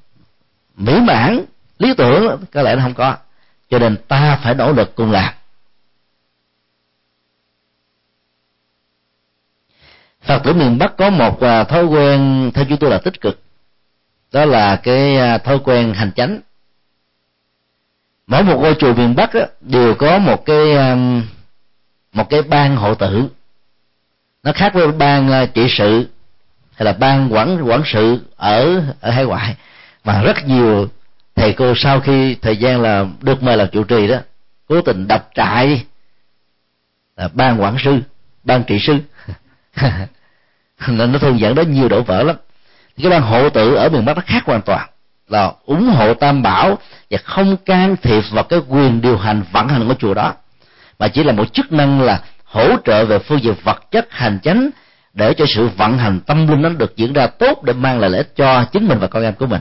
mỹ 0.77 1.01
mãn 1.01 1.45
lý 1.79 1.95
tưởng 1.95 2.45
có 2.53 2.63
lẽ 2.63 2.77
nó 2.77 2.83
không 2.83 2.95
có. 2.95 3.17
Cho 3.71 3.79
nên 3.79 3.97
ta 4.09 4.39
phải 4.43 4.55
nỗ 4.55 4.73
lực 4.73 4.95
cùng 4.97 5.11
làm 5.11 5.35
phật 10.25 10.39
tử 10.45 10.53
miền 10.53 10.79
bắc 10.79 10.97
có 10.97 11.11
một 11.11 11.41
à, 11.41 11.65
thói 11.65 11.85
quen 11.85 12.51
theo 12.55 12.65
chúng 12.69 12.79
tôi 12.79 12.91
là 12.91 12.99
tích 12.99 13.21
cực. 13.21 13.41
Đó 14.33 14.45
là 14.45 14.77
cái 14.77 15.17
à, 15.17 15.39
thói 15.39 15.59
quen 15.65 15.95
hành 15.95 16.13
chánh. 16.13 16.41
Mỗi 18.27 18.43
một 18.43 18.59
ngôi 18.61 18.75
chùa 18.75 18.95
miền 18.95 19.15
bắc 19.15 19.35
đó, 19.35 19.41
đều 19.61 19.95
có 19.95 20.19
một 20.19 20.45
cái 20.45 20.73
à, 20.73 20.97
một 22.15 22.31
cái 22.31 22.43
ban 22.43 22.77
hộ 22.77 22.95
tử. 22.95 23.29
Nó 24.43 24.53
khác 24.53 24.75
với 24.75 24.93
ban 24.93 25.31
ờ, 25.31 25.47
trị 25.47 25.67
sự, 25.79 26.09
hay 26.75 26.85
là 26.85 26.93
ban 26.93 27.33
quản 27.33 27.63
quản 27.63 27.83
sự 27.85 28.19
ở 28.37 28.83
ở 29.01 29.11
hải 29.11 29.25
ngoại. 29.25 29.57
Mà 30.05 30.23
rất 30.23 30.49
nhiều 30.49 30.89
thầy 31.35 31.53
cô 31.53 31.75
sau 31.77 32.01
khi 32.01 32.35
thời 32.35 32.57
gian 32.57 32.81
là 32.81 33.07
được 33.21 33.43
mời 33.43 33.57
làm 33.57 33.69
chủ 33.73 33.85
trì 33.85 34.07
đó, 34.07 34.17
cố 34.69 34.81
tình 34.81 35.09
đập 35.09 35.29
trại, 35.35 35.85
là 37.17 37.29
ban 37.33 37.63
quản 37.63 37.77
sư, 37.85 37.99
ban 38.45 38.65
trị 38.65 38.79
sư. 38.81 38.99
Nên 40.89 41.13
nó 41.13 41.19
thường 41.19 41.41
dẫn 41.41 41.55
đến 41.55 41.73
nhiều 41.73 41.89
đổ 41.89 42.03
vỡ 42.03 42.23
lắm. 42.23 42.37
Cái 43.03 43.11
ban 43.11 43.23
hộ 43.23 43.51
tự 43.51 43.75
ở 43.75 43.89
miền 43.89 44.05
bắc 44.05 44.17
nó 44.17 44.23
khác 44.27 44.43
hoàn 44.45 44.63
toàn. 44.63 44.89
Là 45.29 45.53
ủng 45.65 45.89
hộ 45.89 46.15
tam 46.15 46.43
bảo 46.43 46.79
và 47.11 47.19
không 47.25 47.57
can 47.57 47.97
thiệp 48.03 48.23
vào 48.31 48.45
cái 48.45 48.61
quyền 48.69 49.01
điều 49.01 49.19
hành 49.19 49.43
vận 49.53 49.69
hành 49.69 49.89
của 49.89 49.95
chùa 49.95 50.15
đó 50.15 50.35
mà 50.99 51.09
chỉ 51.09 51.23
là 51.23 51.33
một 51.33 51.55
chức 51.55 51.73
năng 51.73 52.01
là 52.01 52.23
hỗ 52.45 52.77
trợ 52.85 53.05
về 53.05 53.19
phương 53.19 53.43
diện 53.43 53.55
vật 53.65 53.91
chất 53.91 54.07
hành 54.11 54.39
chánh 54.43 54.71
để 55.15 55.35
cho 55.35 55.45
sự 55.49 55.69
vận 55.77 55.99
hành 55.99 56.21
tâm 56.21 56.47
linh 56.47 56.63
nó 56.63 56.69
được 56.69 56.97
diễn 56.97 57.13
ra 57.13 57.27
tốt 57.27 57.63
để 57.63 57.73
mang 57.73 58.01
lại 58.01 58.11
lợi 58.11 58.19
ích 58.19 58.37
cho 58.37 58.65
chính 58.73 58.89
mình 58.89 58.99
và 58.99 59.07
con 59.07 59.23
em 59.23 59.35
của 59.35 59.47
mình. 59.47 59.61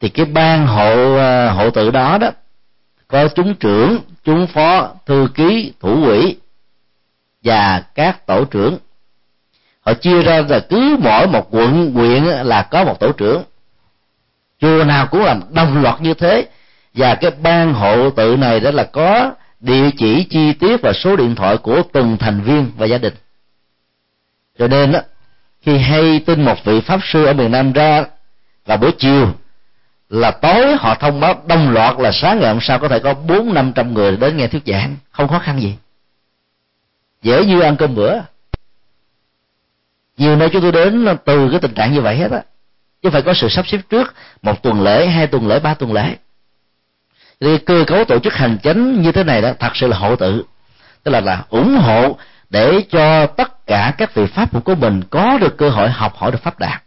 Thì 0.00 0.08
cái 0.08 0.26
ban 0.26 0.66
hộ 0.66 1.16
ờ, 1.16 1.50
hộ 1.50 1.70
tự 1.70 1.90
đó 1.90 2.18
đó, 2.18 2.30
có 3.08 3.28
chúng 3.28 3.54
trưởng, 3.54 3.98
chúng 4.24 4.46
phó, 4.46 4.94
thư 5.06 5.28
ký, 5.34 5.72
thủ 5.80 6.04
quỹ 6.04 6.36
và 7.44 7.84
các 7.94 8.26
tổ 8.26 8.44
trưởng. 8.44 8.78
Họ 9.80 9.94
chia 9.94 10.22
ra 10.22 10.42
là 10.48 10.60
cứ 10.60 10.96
mỗi 11.00 11.26
một 11.26 11.48
quận 11.50 11.92
huyện 11.94 12.24
là 12.24 12.62
có 12.62 12.84
một 12.84 13.00
tổ 13.00 13.12
trưởng. 13.12 13.42
Chùa 14.58 14.84
nào 14.84 15.06
cũng 15.10 15.24
làm 15.24 15.42
đồng 15.50 15.82
loạt 15.82 16.00
như 16.00 16.14
thế 16.14 16.48
và 16.94 17.14
cái 17.14 17.30
ban 17.30 17.74
hộ 17.74 18.10
tự 18.10 18.36
này 18.36 18.60
đó 18.60 18.70
là 18.70 18.84
có 18.84 19.32
địa 19.60 19.90
chỉ, 19.98 20.24
chi 20.30 20.52
tiết 20.52 20.82
và 20.82 20.92
số 20.92 21.16
điện 21.16 21.34
thoại 21.34 21.56
của 21.56 21.82
từng 21.92 22.16
thành 22.16 22.40
viên 22.40 22.70
và 22.76 22.86
gia 22.86 22.98
đình. 22.98 23.14
Cho 24.58 24.68
nên 24.68 24.92
đó 24.92 25.00
khi 25.62 25.78
hay 25.78 26.20
tin 26.26 26.44
một 26.44 26.64
vị 26.64 26.80
pháp 26.80 27.00
sư 27.04 27.24
ở 27.24 27.32
miền 27.32 27.50
nam 27.50 27.72
ra 27.72 28.04
là 28.66 28.76
buổi 28.76 28.90
chiều, 28.98 29.32
là 30.08 30.30
tối 30.30 30.76
họ 30.76 30.94
thông 30.94 31.20
báo 31.20 31.42
đông 31.46 31.70
loạt 31.70 31.98
là 31.98 32.12
sáng 32.12 32.40
ngày 32.40 32.50
hôm 32.52 32.60
sau 32.60 32.78
có 32.78 32.88
thể 32.88 32.98
có 32.98 33.14
bốn 33.14 33.54
năm 33.54 33.72
trăm 33.72 33.94
người 33.94 34.16
đến 34.16 34.36
nghe 34.36 34.46
thuyết 34.46 34.62
giảng. 34.66 34.96
Không 35.10 35.28
khó 35.28 35.38
khăn 35.38 35.60
gì. 35.60 35.76
Dễ 37.22 37.44
như 37.44 37.60
ăn 37.60 37.76
cơm 37.76 37.94
bữa. 37.94 38.18
Nhiều 40.16 40.36
nơi 40.36 40.48
chúng 40.52 40.62
tôi 40.62 40.72
đến 40.72 41.06
từ 41.24 41.50
cái 41.50 41.60
tình 41.60 41.74
trạng 41.74 41.92
như 41.92 42.00
vậy 42.00 42.16
hết 42.16 42.30
á. 42.30 42.42
Chứ 43.02 43.10
phải 43.10 43.22
có 43.22 43.34
sự 43.34 43.48
sắp 43.48 43.68
xếp 43.68 43.78
trước, 43.90 44.14
một 44.42 44.62
tuần 44.62 44.82
lễ, 44.82 45.06
hai 45.06 45.26
tuần 45.26 45.48
lễ, 45.48 45.58
ba 45.58 45.74
tuần 45.74 45.92
lễ 45.92 46.16
cái 47.40 47.58
cơ 47.66 47.84
cấu 47.86 48.04
tổ 48.04 48.18
chức 48.18 48.34
hành 48.34 48.58
chánh 48.62 49.02
như 49.02 49.12
thế 49.12 49.24
này 49.24 49.42
đó, 49.42 49.52
thật 49.58 49.70
sự 49.74 49.86
là 49.86 49.96
hộ 49.96 50.16
tự. 50.16 50.44
Tức 51.02 51.12
là 51.12 51.20
là 51.20 51.44
ủng 51.48 51.76
hộ 51.76 52.16
để 52.50 52.84
cho 52.90 53.26
tất 53.26 53.66
cả 53.66 53.94
các 53.98 54.14
vị 54.14 54.26
pháp 54.26 54.64
của 54.64 54.74
mình 54.74 55.02
có 55.10 55.38
được 55.38 55.58
cơ 55.58 55.70
hội 55.70 55.90
học 55.90 56.16
hỏi 56.16 56.30
được 56.30 56.42
pháp 56.42 56.58
đạt. 56.58 56.82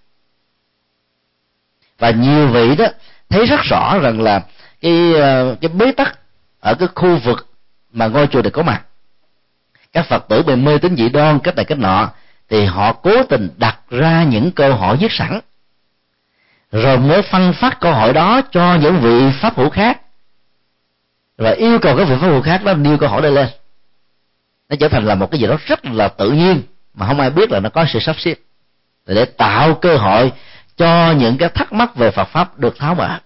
Và 1.99 2.09
nhiều 2.09 2.47
vị 2.47 2.75
đó 2.75 2.85
thấy 3.29 3.45
rất 3.45 3.59
rõ 3.63 3.99
rằng 3.99 4.21
là 4.21 4.41
cái 4.81 5.13
ờ, 5.13 5.55
cái 5.61 5.69
bế 5.69 5.91
tắc 5.91 6.19
ở 6.59 6.75
cái 6.75 6.87
khu 6.95 7.17
vực 7.17 7.47
mà 7.93 8.07
ngôi 8.07 8.27
chùa 8.27 8.41
này 8.41 8.51
có 8.51 8.63
mặt. 8.63 8.81
Các 9.93 10.05
phật 10.05 10.27
tử 10.29 10.43
bị 10.43 10.55
mê 10.55 10.77
tín 10.77 10.95
dị 10.95 11.09
đoan, 11.09 11.39
cách 11.39 11.55
này 11.55 11.65
cách 11.65 11.77
nọ, 11.77 12.09
thì 12.49 12.65
họ 12.65 12.93
cố 12.93 13.23
tình 13.23 13.49
đặt 13.57 13.77
ra 13.89 14.23
những 14.23 14.51
câu 14.51 14.75
hỏi 14.75 14.97
viết 14.97 15.11
sẵn. 15.11 15.39
Rồi 16.71 16.97
mới 16.97 17.21
phân 17.21 17.53
phát 17.53 17.79
câu 17.79 17.93
hỏi 17.93 18.13
đó 18.13 18.41
cho 18.51 18.75
những 18.75 18.99
vị 18.99 19.31
pháp 19.41 19.57
hữu 19.57 19.69
khác 19.69 20.01
và 21.37 21.51
yêu 21.51 21.79
cầu 21.79 21.97
các 21.97 22.03
vị 22.03 22.15
pháp 22.21 22.27
hữu 22.27 22.41
khác 22.41 22.63
đó 22.63 22.73
nêu 22.73 22.97
câu 22.97 23.09
hỏi 23.09 23.21
đây 23.21 23.31
lên. 23.31 23.47
Nó 24.69 24.75
trở 24.79 24.87
thành 24.87 25.05
là 25.05 25.15
một 25.15 25.31
cái 25.31 25.41
gì 25.41 25.47
đó 25.47 25.57
rất 25.65 25.85
là 25.85 26.07
tự 26.07 26.31
nhiên, 26.31 26.61
mà 26.93 27.07
không 27.07 27.19
ai 27.19 27.29
biết 27.29 27.51
là 27.51 27.59
nó 27.59 27.69
có 27.69 27.85
sự 27.93 27.99
sắp 27.99 28.15
xếp. 28.19 28.35
Để 29.05 29.25
tạo 29.25 29.73
cơ 29.73 29.97
hội 29.97 30.31
cho 30.77 31.11
những 31.11 31.37
cái 31.37 31.49
thắc 31.49 31.73
mắc 31.73 31.95
về 31.95 32.11
Phật 32.11 32.25
pháp 32.25 32.59
được 32.59 32.77
tháo 32.77 32.95
mở 32.95 33.19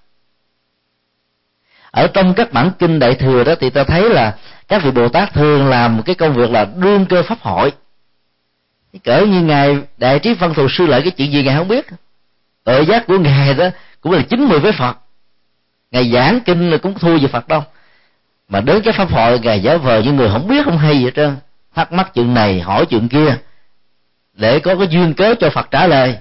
ở 1.98 2.08
trong 2.08 2.34
các 2.34 2.54
bản 2.54 2.72
kinh 2.80 3.00
đại 3.00 3.16
thừa 3.16 3.44
đó 3.44 3.54
thì 3.60 3.70
ta 3.70 3.84
thấy 3.84 4.10
là 4.10 4.36
các 4.68 4.84
vị 4.84 4.92
bồ 4.92 5.10
tát 5.10 5.34
thường 5.34 5.68
làm 5.68 6.02
cái 6.04 6.16
công 6.16 6.34
việc 6.34 6.52
là 6.52 6.66
đương 6.66 7.06
cơ 7.06 7.24
pháp 7.24 7.40
hội. 7.42 7.72
Cỡ 9.04 9.26
như 9.26 9.42
ngài 9.42 9.78
đại 9.98 10.20
trí 10.20 10.34
văn 10.34 10.54
thù 10.54 10.68
sư 10.70 10.86
lại 10.86 11.02
cái 11.02 11.12
chuyện 11.12 11.32
gì 11.32 11.44
ngài 11.44 11.56
không 11.56 11.68
biết. 11.68 11.86
Tội 12.64 12.86
giác 12.86 13.08
của 13.08 13.18
ngài 13.18 13.54
đó 13.54 13.70
cũng 14.02 14.12
là 14.12 14.22
chín 14.30 14.46
mươi 14.46 14.60
với 14.60 14.72
phật. 14.72 14.98
Ngài 15.92 16.12
giảng 16.12 16.40
kinh 16.46 16.70
là 16.70 16.78
cũng 16.78 16.94
thua 16.94 17.18
về 17.18 17.28
phật 17.28 17.48
đâu 17.48 17.64
mà 18.50 18.62
đến 18.62 18.82
cái 18.84 18.94
pháp 18.94 19.10
hội 19.12 19.40
ngài 19.40 19.62
giả 19.62 19.78
vờ 19.78 20.02
những 20.02 20.16
người 20.16 20.30
không 20.32 20.48
biết 20.48 20.66
không 20.66 20.78
hay 20.78 20.98
gì 20.98 21.06
hết 21.06 21.12
trơn. 21.16 21.36
Thắc 21.76 21.92
mắc 21.92 22.14
chuyện 22.14 22.34
này, 22.34 22.62
hỏi 22.62 22.86
chuyện 22.86 23.08
kia. 23.08 23.38
Để 24.34 24.60
có 24.60 24.76
cái 24.76 24.88
duyên 24.88 25.14
cớ 25.14 25.36
cho 25.40 25.50
phật 25.50 25.72
trả 25.72 25.88
lời. 25.88 26.18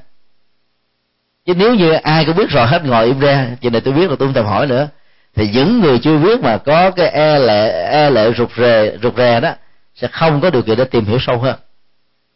Chứ 1.45 1.55
nếu 1.55 1.75
như 1.75 1.93
ai 1.93 2.25
cũng 2.25 2.37
biết 2.37 2.51
rồi 2.51 2.67
hết, 2.67 2.85
ngồi 2.85 3.07
im 3.07 3.21
ra 3.21 3.47
chuyện 3.61 3.73
này 3.73 3.81
tôi 3.81 3.95
biết 3.95 4.11
là 4.11 4.17
tôi 4.19 4.29
không 4.29 4.35
thèm 4.35 4.45
hỏi 4.45 4.67
nữa. 4.67 4.89
Thì 5.35 5.49
những 5.49 5.81
người 5.81 5.99
chưa 5.99 6.19
biết 6.19 6.41
mà 6.41 6.59
có 6.59 6.91
cái 6.91 7.09
e 7.09 7.39
lệ 7.39 7.87
e 7.91 8.11
lệ 8.11 8.33
rụt 8.39 8.51
rè 8.57 8.97
rụt 9.03 9.17
rè 9.17 9.41
đó, 9.41 9.55
sẽ 9.95 10.09
không 10.09 10.41
có 10.41 10.51
điều 10.51 10.63
kiện 10.63 10.79
để 10.79 10.85
tìm 10.85 11.05
hiểu 11.05 11.19
sâu 11.21 11.39
hơn. 11.39 11.57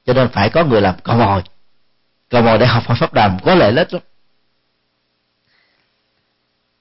Cho 0.06 0.12
nên 0.12 0.28
phải 0.28 0.50
có 0.50 0.64
người 0.64 0.80
làm 0.80 0.94
cò 1.02 1.14
mồi 1.14 1.42
cò 2.30 2.40
mồi 2.40 2.58
để 2.58 2.66
học 2.66 2.82
hỏi 2.86 2.96
pháp 3.00 3.12
đàm, 3.12 3.38
có 3.44 3.54
lợi 3.54 3.72
lết 3.72 3.92
lắm. 3.92 4.02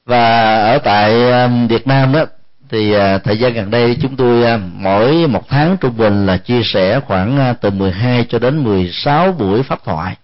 Và 0.05 0.55
ở 0.55 0.78
tại 0.78 1.32
um, 1.32 1.68
Việt 1.68 1.88
Nam 1.88 2.14
đó 2.14 2.26
thì 2.70 2.93
à, 2.93 3.17
thời 3.17 3.39
gian 3.39 3.53
gần 3.53 3.72
đây 3.72 3.97
chúng 4.01 4.15
tôi 4.15 4.43
à, 4.43 4.59
mỗi 4.74 5.28
một 5.28 5.49
tháng 5.49 5.78
trung 5.78 5.97
bình 5.97 6.26
là 6.26 6.38
chia 6.38 6.61
sẻ 6.63 6.99
khoảng 6.99 7.38
à, 7.39 7.53
từ 7.53 7.70
12 7.70 8.26
cho 8.30 8.39
đến 8.39 8.63
16 8.63 9.32
buổi 9.32 9.63
pháp 9.63 9.84
thoại 9.84 10.15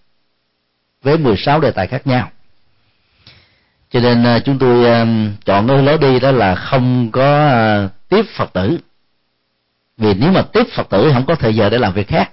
với 1.04 1.18
16 1.18 1.60
đề 1.60 1.72
tài 1.72 1.88
khác 1.88 2.08
nhau. 2.08 2.30
Cho 3.91 4.00
nên 4.00 4.24
à, 4.24 4.39
chúng 4.39 4.60
tôi 4.60 4.86
à, 4.86 5.06
chọn 5.46 5.68
cái 5.68 5.84
lối 5.84 5.98
đi 5.98 6.20
đó 6.20 6.32
là 6.32 6.56
không 6.56 7.12
có 7.12 7.48
à, 7.48 7.89
tiếp 8.10 8.26
phật 8.36 8.54
tử. 8.54 8.78
Vì 9.98 10.14
nếu 10.14 10.32
mà 10.32 10.41
tiếp 10.41 10.64
phật 10.76 10.89
tử 10.89 11.12
không 11.14 11.26
có 11.26 11.36
thời 11.36 11.56
giờ 11.56 11.70
để 11.70 11.78
làm 11.78 11.93
việc 11.93 12.08
khác. 12.08 12.32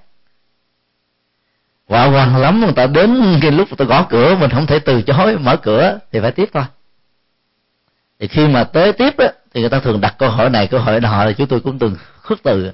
Quả 1.88 2.06
hoàng 2.06 2.36
lắm 2.36 2.60
người 2.60 2.72
ta 2.72 2.86
đến 2.86 3.38
cái 3.42 3.50
lúc 3.50 3.68
người 3.68 3.76
ta 3.76 3.84
gõ 3.84 4.06
cửa 4.10 4.36
mình 4.40 4.50
không 4.50 4.66
thể 4.66 4.78
từ 4.78 5.02
chối 5.02 5.38
mở 5.38 5.56
cửa 5.56 5.98
thì 6.12 6.20
phải 6.20 6.32
tiếp 6.32 6.48
thôi 6.52 6.64
thì 8.22 8.28
khi 8.28 8.48
mà 8.48 8.64
tới 8.64 8.92
tiếp 8.92 9.14
đó 9.18 9.26
thì 9.54 9.60
người 9.60 9.70
ta 9.70 9.80
thường 9.80 10.00
đặt 10.00 10.14
câu 10.18 10.30
hỏi 10.30 10.50
này, 10.50 10.66
câu 10.66 10.80
hỏi 10.80 11.00
nọ 11.00 11.24
thì 11.26 11.34
chúng 11.38 11.46
tôi 11.46 11.60
cũng 11.60 11.78
từng 11.78 11.96
khước 12.20 12.42
từ. 12.42 12.72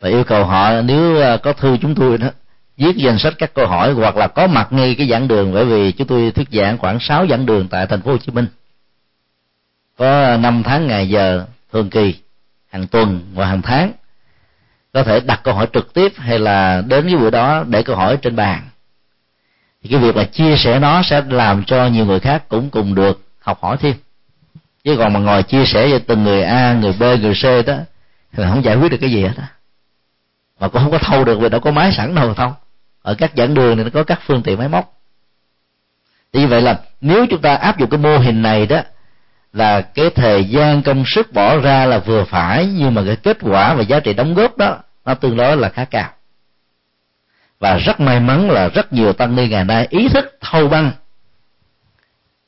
Và 0.00 0.08
yêu 0.08 0.24
cầu 0.24 0.44
họ 0.44 0.80
nếu 0.80 1.22
à, 1.22 1.36
có 1.36 1.52
thư 1.52 1.76
chúng 1.82 1.94
tôi 1.94 2.18
đó, 2.18 2.28
viết 2.76 2.96
danh 2.96 3.18
sách 3.18 3.34
các 3.38 3.54
câu 3.54 3.66
hỏi 3.66 3.92
hoặc 3.92 4.16
là 4.16 4.26
có 4.26 4.46
mặt 4.46 4.72
ngay 4.72 4.94
cái 4.94 5.08
giảng 5.08 5.28
đường, 5.28 5.54
bởi 5.54 5.64
vì 5.64 5.92
chúng 5.92 6.06
tôi 6.06 6.30
thuyết 6.30 6.48
giảng 6.52 6.78
khoảng 6.78 7.00
6 7.00 7.26
giảng 7.26 7.46
đường 7.46 7.68
tại 7.68 7.86
thành 7.86 8.02
phố 8.02 8.10
Hồ 8.10 8.18
Chí 8.18 8.32
Minh. 8.32 8.46
Có 9.98 10.36
năm 10.36 10.62
tháng 10.62 10.86
ngày 10.86 11.08
giờ 11.08 11.44
thường 11.72 11.90
kỳ, 11.90 12.14
hàng 12.70 12.86
tuần 12.86 13.20
và 13.34 13.46
hàng 13.46 13.62
tháng, 13.62 13.92
có 14.92 15.02
thể 15.02 15.20
đặt 15.20 15.40
câu 15.44 15.54
hỏi 15.54 15.66
trực 15.72 15.94
tiếp 15.94 16.12
hay 16.16 16.38
là 16.38 16.82
đến 16.86 17.06
cái 17.06 17.16
buổi 17.16 17.30
đó 17.30 17.64
để 17.68 17.82
câu 17.82 17.96
hỏi 17.96 18.18
trên 18.22 18.36
bàn. 18.36 18.62
Thì 19.82 19.90
cái 19.90 20.00
việc 20.00 20.16
là 20.16 20.24
chia 20.24 20.56
sẻ 20.56 20.78
nó 20.78 21.02
sẽ 21.02 21.22
làm 21.28 21.64
cho 21.64 21.86
nhiều 21.86 22.06
người 22.06 22.20
khác 22.20 22.48
cũng 22.48 22.70
cùng 22.70 22.94
được 22.94 23.22
học 23.40 23.58
hỏi 23.62 23.76
thêm 23.80 23.94
chứ 24.84 24.96
còn 24.98 25.12
mà 25.12 25.20
ngồi 25.20 25.42
chia 25.42 25.64
sẻ 25.64 25.88
cho 25.90 25.98
từng 26.06 26.24
người 26.24 26.42
a, 26.42 26.72
người 26.72 26.92
b, 26.92 27.02
người 27.02 27.34
c 27.34 27.66
đó, 27.66 27.76
thì 28.32 28.44
không 28.48 28.64
giải 28.64 28.76
quyết 28.76 28.90
được 28.90 28.98
cái 29.00 29.10
gì 29.10 29.22
hết 29.22 29.34
á. 29.36 29.46
Mà 30.60 30.68
cũng 30.68 30.82
không 30.82 30.90
có 30.90 30.98
thâu 30.98 31.24
được 31.24 31.38
vì 31.40 31.48
đâu 31.48 31.60
có 31.60 31.70
máy 31.70 31.92
sẵn 31.92 32.14
đâu 32.14 32.34
thâu. 32.34 32.54
Ở 33.02 33.14
các 33.14 33.32
giảng 33.36 33.54
đường 33.54 33.76
này 33.76 33.84
nó 33.84 33.90
có 33.94 34.04
các 34.04 34.20
phương 34.26 34.42
tiện 34.42 34.58
máy 34.58 34.68
móc. 34.68 35.00
Thì 36.32 36.40
như 36.40 36.46
vậy 36.46 36.62
là 36.62 36.80
nếu 37.00 37.26
chúng 37.30 37.40
ta 37.40 37.54
áp 37.54 37.78
dụng 37.78 37.90
cái 37.90 37.98
mô 37.98 38.18
hình 38.18 38.42
này 38.42 38.66
đó, 38.66 38.80
là 39.52 39.80
cái 39.80 40.10
thời 40.10 40.44
gian 40.44 40.82
công 40.82 41.04
sức 41.06 41.32
bỏ 41.32 41.56
ra 41.56 41.86
là 41.86 41.98
vừa 41.98 42.24
phải, 42.24 42.66
nhưng 42.66 42.94
mà 42.94 43.02
cái 43.06 43.16
kết 43.16 43.38
quả 43.40 43.74
và 43.74 43.82
giá 43.82 44.00
trị 44.00 44.12
đóng 44.12 44.34
góp 44.34 44.56
đó, 44.56 44.78
nó 45.04 45.14
tương 45.14 45.36
đối 45.36 45.56
là 45.56 45.68
khá 45.68 45.84
cao. 45.84 46.10
Và 47.60 47.78
rất 47.78 48.00
may 48.00 48.20
mắn 48.20 48.50
là 48.50 48.68
rất 48.68 48.92
nhiều 48.92 49.12
tăng 49.12 49.36
ni 49.36 49.48
ngày 49.48 49.64
nay 49.64 49.86
ý 49.90 50.08
thức 50.08 50.38
thâu 50.40 50.68
băng 50.68 50.90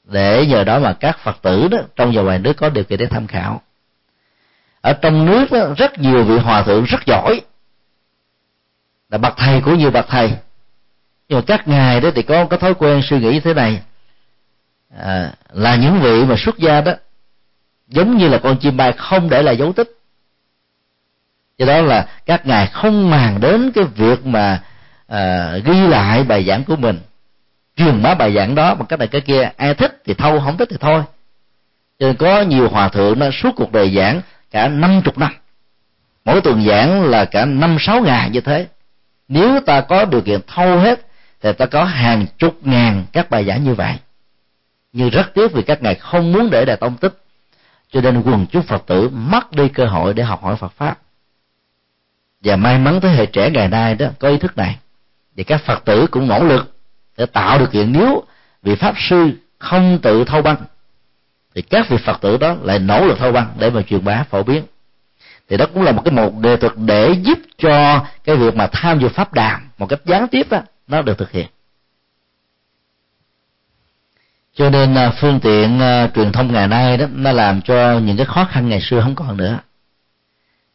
để 0.07 0.47
nhờ 0.47 0.65
đó 0.65 0.79
mà 0.79 0.93
các 0.93 1.19
phật 1.19 1.43
tử 1.43 1.69
đó 1.69 1.79
trong 1.97 2.13
và 2.15 2.23
ngoài 2.23 2.39
nước 2.39 2.53
có 2.57 2.69
điều 2.69 2.85
kiện 2.85 2.99
để 2.99 3.07
tham 3.07 3.27
khảo. 3.27 3.63
Ở 4.81 4.93
trong 4.93 5.27
nước 5.27 5.47
đó, 5.53 5.75
rất 5.77 5.99
nhiều 5.99 6.25
vị 6.25 6.39
hòa 6.39 6.63
thượng 6.63 6.85
rất 6.85 7.07
giỏi. 7.07 7.41
Là 9.11 9.19
bậc 9.19 9.35
thầy 9.37 9.61
của 9.61 9.75
nhiều 9.75 9.91
bậc 9.91 10.07
thầy. 10.09 10.33
Nhưng 11.29 11.39
mà 11.39 11.45
các 11.47 11.69
ngài 11.69 12.01
đó 12.01 12.11
thì 12.15 12.23
có 12.23 12.45
có 12.45 12.57
thói 12.57 12.75
quen 12.75 13.01
suy 13.03 13.21
nghĩ 13.21 13.41
thế 13.41 13.55
này. 13.55 13.83
À, 14.99 15.33
là 15.53 15.77
những 15.77 16.01
vị 16.01 16.25
mà 16.25 16.35
xuất 16.39 16.59
gia 16.59 16.81
đó 16.81 16.93
giống 17.89 18.17
như 18.17 18.29
là 18.29 18.39
con 18.39 18.59
chim 18.59 18.77
bay 18.77 18.93
không 18.93 19.31
để 19.31 19.43
lại 19.43 19.57
dấu 19.57 19.73
tích. 19.73 19.89
Do 21.59 21.67
đó 21.67 21.83
là 21.83 22.09
các 22.27 22.47
ngài 22.47 22.67
không 22.67 23.11
màng 23.11 23.41
đến 23.41 23.73
cái 23.75 23.85
việc 23.85 24.27
mà 24.27 24.63
à, 25.07 25.53
ghi 25.65 25.87
lại 25.87 26.25
bài 26.25 26.45
giảng 26.45 26.65
của 26.65 26.77
mình 26.77 26.99
truyền 27.77 28.03
bá 28.03 28.15
bài 28.15 28.35
giảng 28.35 28.55
đó 28.55 28.75
bằng 28.75 28.87
cách 28.87 28.99
này 28.99 29.09
cái 29.09 29.21
kia. 29.21 29.51
Ai 29.57 29.75
thích 29.75 30.03
thì 30.05 30.15
thâu, 30.15 30.41
không 30.41 30.57
thích 30.57 30.69
thì 30.71 30.77
thôi. 30.81 31.03
Cho 31.99 32.07
nên 32.07 32.17
có 32.17 32.43
nhiều 32.43 32.69
hòa 32.69 32.89
thượng 32.89 33.19
nó 33.19 33.31
suốt 33.31 33.51
cuộc 33.57 33.73
đời 33.73 33.95
giảng 33.97 34.21
cả 34.51 34.69
năm 34.69 35.03
chục 35.05 35.19
năm. 35.19 35.33
Mỗi 36.25 36.41
tuần 36.41 36.65
giảng 36.67 37.05
là 37.05 37.25
cả 37.25 37.45
năm 37.45 37.77
sáu 37.81 38.01
ngày 38.01 38.31
như 38.31 38.41
thế. 38.41 38.67
Nếu 39.29 39.61
ta 39.61 39.81
có 39.81 40.05
điều 40.05 40.21
kiện 40.21 40.41
thâu 40.47 40.79
hết, 40.79 41.07
thì 41.41 41.53
ta 41.53 41.67
có 41.67 41.85
hàng 41.85 42.27
chục 42.39 42.57
ngàn 42.63 43.05
các 43.13 43.31
bài 43.31 43.45
giảng 43.45 43.65
như 43.65 43.75
vậy. 43.75 43.95
Nhưng 44.93 45.11
rất 45.11 45.35
tiếc 45.35 45.53
vì 45.53 45.63
các 45.63 45.83
ngài 45.83 45.95
không 45.95 46.33
muốn 46.33 46.51
để 46.51 46.65
đại 46.65 46.77
tông 46.77 46.97
tích. 46.97 47.15
Cho 47.93 48.01
nên 48.01 48.23
quần 48.23 48.47
chúng 48.47 48.63
phật 48.63 48.87
tử 48.87 49.09
mất 49.09 49.53
đi 49.53 49.69
cơ 49.69 49.87
hội 49.87 50.15
để 50.15 50.23
học 50.23 50.43
hỏi 50.43 50.57
phật 50.57 50.73
pháp. 50.73 50.99
Và 52.41 52.57
may 52.57 52.79
mắn 52.79 53.01
thế 53.01 53.09
hệ 53.09 53.27
trẻ 53.27 53.51
ngày 53.51 53.69
nay 53.69 53.95
đó 53.95 54.07
có 54.19 54.29
ý 54.29 54.39
thức 54.39 54.57
này. 54.57 54.77
Và 55.37 55.45
các 55.47 55.61
phật 55.65 55.85
tử 55.85 56.07
cũng 56.11 56.29
nỗ 56.29 56.45
lực 56.45 56.76
để 57.17 57.27
tạo 57.27 57.59
điều 57.59 57.69
kiện. 57.69 57.93
Nếu 57.93 58.23
vị 58.63 58.75
pháp 58.75 58.95
sư 59.09 59.31
không 59.59 59.99
tự 60.03 60.25
thâu 60.25 60.43
băng 60.43 60.57
thì 61.55 61.63
các 61.63 61.89
vị 61.89 61.97
phật 62.05 62.21
tử 62.21 62.37
đó 62.37 62.57
lại 62.63 62.79
nỗ 62.79 63.07
lực 63.07 63.19
thâu 63.19 63.33
băng 63.33 63.55
để 63.59 63.71
mà 63.71 63.83
truyền 63.83 64.05
bá 64.05 64.25
phổ 64.31 64.43
biến. 64.43 64.65
Thì 65.49 65.57
đó 65.57 65.67
cũng 65.75 65.83
là 65.83 65.93
một 65.93 66.03
cái 66.05 66.13
một 66.13 66.39
đề 66.41 66.57
thuật 66.57 66.73
để 66.77 67.13
giúp 67.23 67.39
cho 67.59 68.05
cái 68.25 68.37
việc 68.37 68.55
mà 68.55 68.69
tham 68.73 68.99
dự 68.99 69.09
pháp 69.09 69.33
đàm 69.33 69.69
một 69.79 69.87
cách 69.87 70.01
gián 70.05 70.29
tiếp 70.29 70.47
đó 70.51 70.63
nó 70.87 71.03
được 71.03 71.19
thực 71.19 71.31
hiện. 71.31 71.47
Cho 74.55 74.71
nên 74.71 74.95
à, 74.95 75.13
phương 75.21 75.41
tiện 75.41 75.79
uh, 75.79 76.15
truyền 76.15 76.33
thông 76.33 76.53
ngày 76.53 76.69
nay 76.69 76.97
đó 76.97 77.07
nó 77.13 77.33
làm 77.33 77.63
cho 77.63 77.99
những 77.99 78.17
cái 78.17 78.27
khó 78.27 78.45
khăn 78.51 78.69
ngày 78.69 78.81
xưa 78.81 79.01
không 79.01 79.15
còn 79.15 79.37
nữa. 79.37 79.59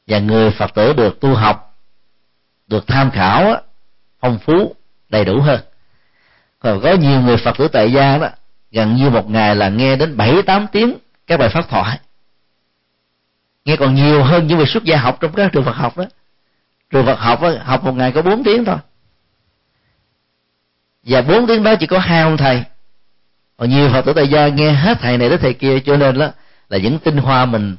Và 0.08 0.20
người 0.20 0.52
phật 0.52 0.74
tử 0.74 0.94
được 0.94 1.20
tu 1.20 1.36
học 1.36 1.78
được 2.68 2.88
tham 2.88 3.12
khảo 3.12 3.56
phong 4.20 4.40
phú 4.40 4.76
đầy 5.10 5.26
đủ 5.26 5.42
hơn 5.42 5.60
còn 6.62 6.82
có 6.82 6.94
nhiều 6.94 7.22
người 7.22 7.38
phật 7.38 7.58
tử 7.58 7.68
tại 7.68 7.92
gia 7.92 8.18
đó 8.18 8.28
gần 8.72 8.96
như 8.96 9.10
một 9.10 9.30
ngày 9.30 9.56
là 9.56 9.70
nghe 9.70 9.96
đến 9.96 10.18
bảy 10.18 10.42
tám 10.42 10.68
tiếng 10.72 10.98
các 11.28 11.38
bài 11.38 11.50
pháp 11.50 11.70
thoại. 11.70 12.00
Nghe 13.66 13.76
còn 13.76 13.96
nhiều 13.96 14.24
hơn 14.24 14.48
những 14.48 14.58
người 14.58 14.68
xuất 14.68 14.84
gia 14.84 14.98
học 14.98 15.18
trong 15.20 15.34
các 15.34 15.52
trường 15.52 15.64
Phật 15.64 15.76
học 15.76 15.98
đó. 15.98 16.06
Trường 16.90 17.06
Phật 17.06 17.20
học 17.20 17.42
đó, 17.42 17.52
học 17.64 17.84
một 17.84 17.92
ngày 17.92 18.12
có 18.12 18.22
bốn 18.22 18.44
tiếng 18.44 18.66
thôi. 18.66 18.78
Và 21.04 21.22
bốn 21.22 21.48
tiếng 21.48 21.64
đó 21.64 21.76
chỉ 21.80 21.88
có 21.88 22.00
hai 22.00 22.22
ông 22.22 22.38
thầy. 22.38 22.64
Còn 23.58 23.70
nhiều 23.70 23.90
Phật 23.90 24.06
tử 24.06 24.14
tại 24.14 24.28
gia 24.28 24.48
nghe 24.48 24.72
hết 24.72 24.98
thầy 25.02 25.18
này 25.18 25.30
đến 25.30 25.40
thầy 25.42 25.54
kia 25.54 25.80
cho 25.80 25.98
nên 25.98 26.18
đó 26.18 26.28
là 26.70 26.78
những 26.78 27.00
tinh 27.00 27.18
hoa 27.18 27.46
mình 27.46 27.76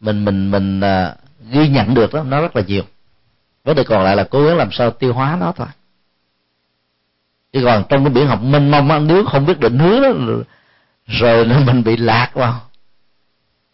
mình 0.00 0.24
mình 0.24 0.50
mình 0.50 0.80
uh, 0.80 1.16
ghi 1.52 1.68
nhận 1.68 1.94
được 1.94 2.14
đó 2.14 2.22
nó 2.22 2.40
rất 2.40 2.56
là 2.56 2.62
nhiều. 2.66 2.82
Vấn 3.64 3.76
đề 3.76 3.84
còn 3.84 4.04
lại 4.04 4.16
là 4.16 4.24
cố 4.24 4.46
gắng 4.46 4.56
làm 4.56 4.72
sao 4.72 4.90
tiêu 4.90 5.12
hóa 5.12 5.36
nó 5.40 5.52
thôi 5.56 5.66
chứ 7.52 7.60
còn 7.64 7.84
trong 7.88 8.04
cái 8.04 8.14
biển 8.14 8.26
học 8.26 8.42
mênh 8.42 8.70
mông 8.70 8.90
á 8.90 8.98
nếu 8.98 9.24
không 9.24 9.46
biết 9.46 9.60
định 9.60 9.78
hướng 9.78 10.02
đó, 10.02 10.08
rồi 11.06 11.46
nó 11.46 11.60
mình 11.66 11.84
bị 11.84 11.96
lạc 11.96 12.30
vào. 12.34 12.60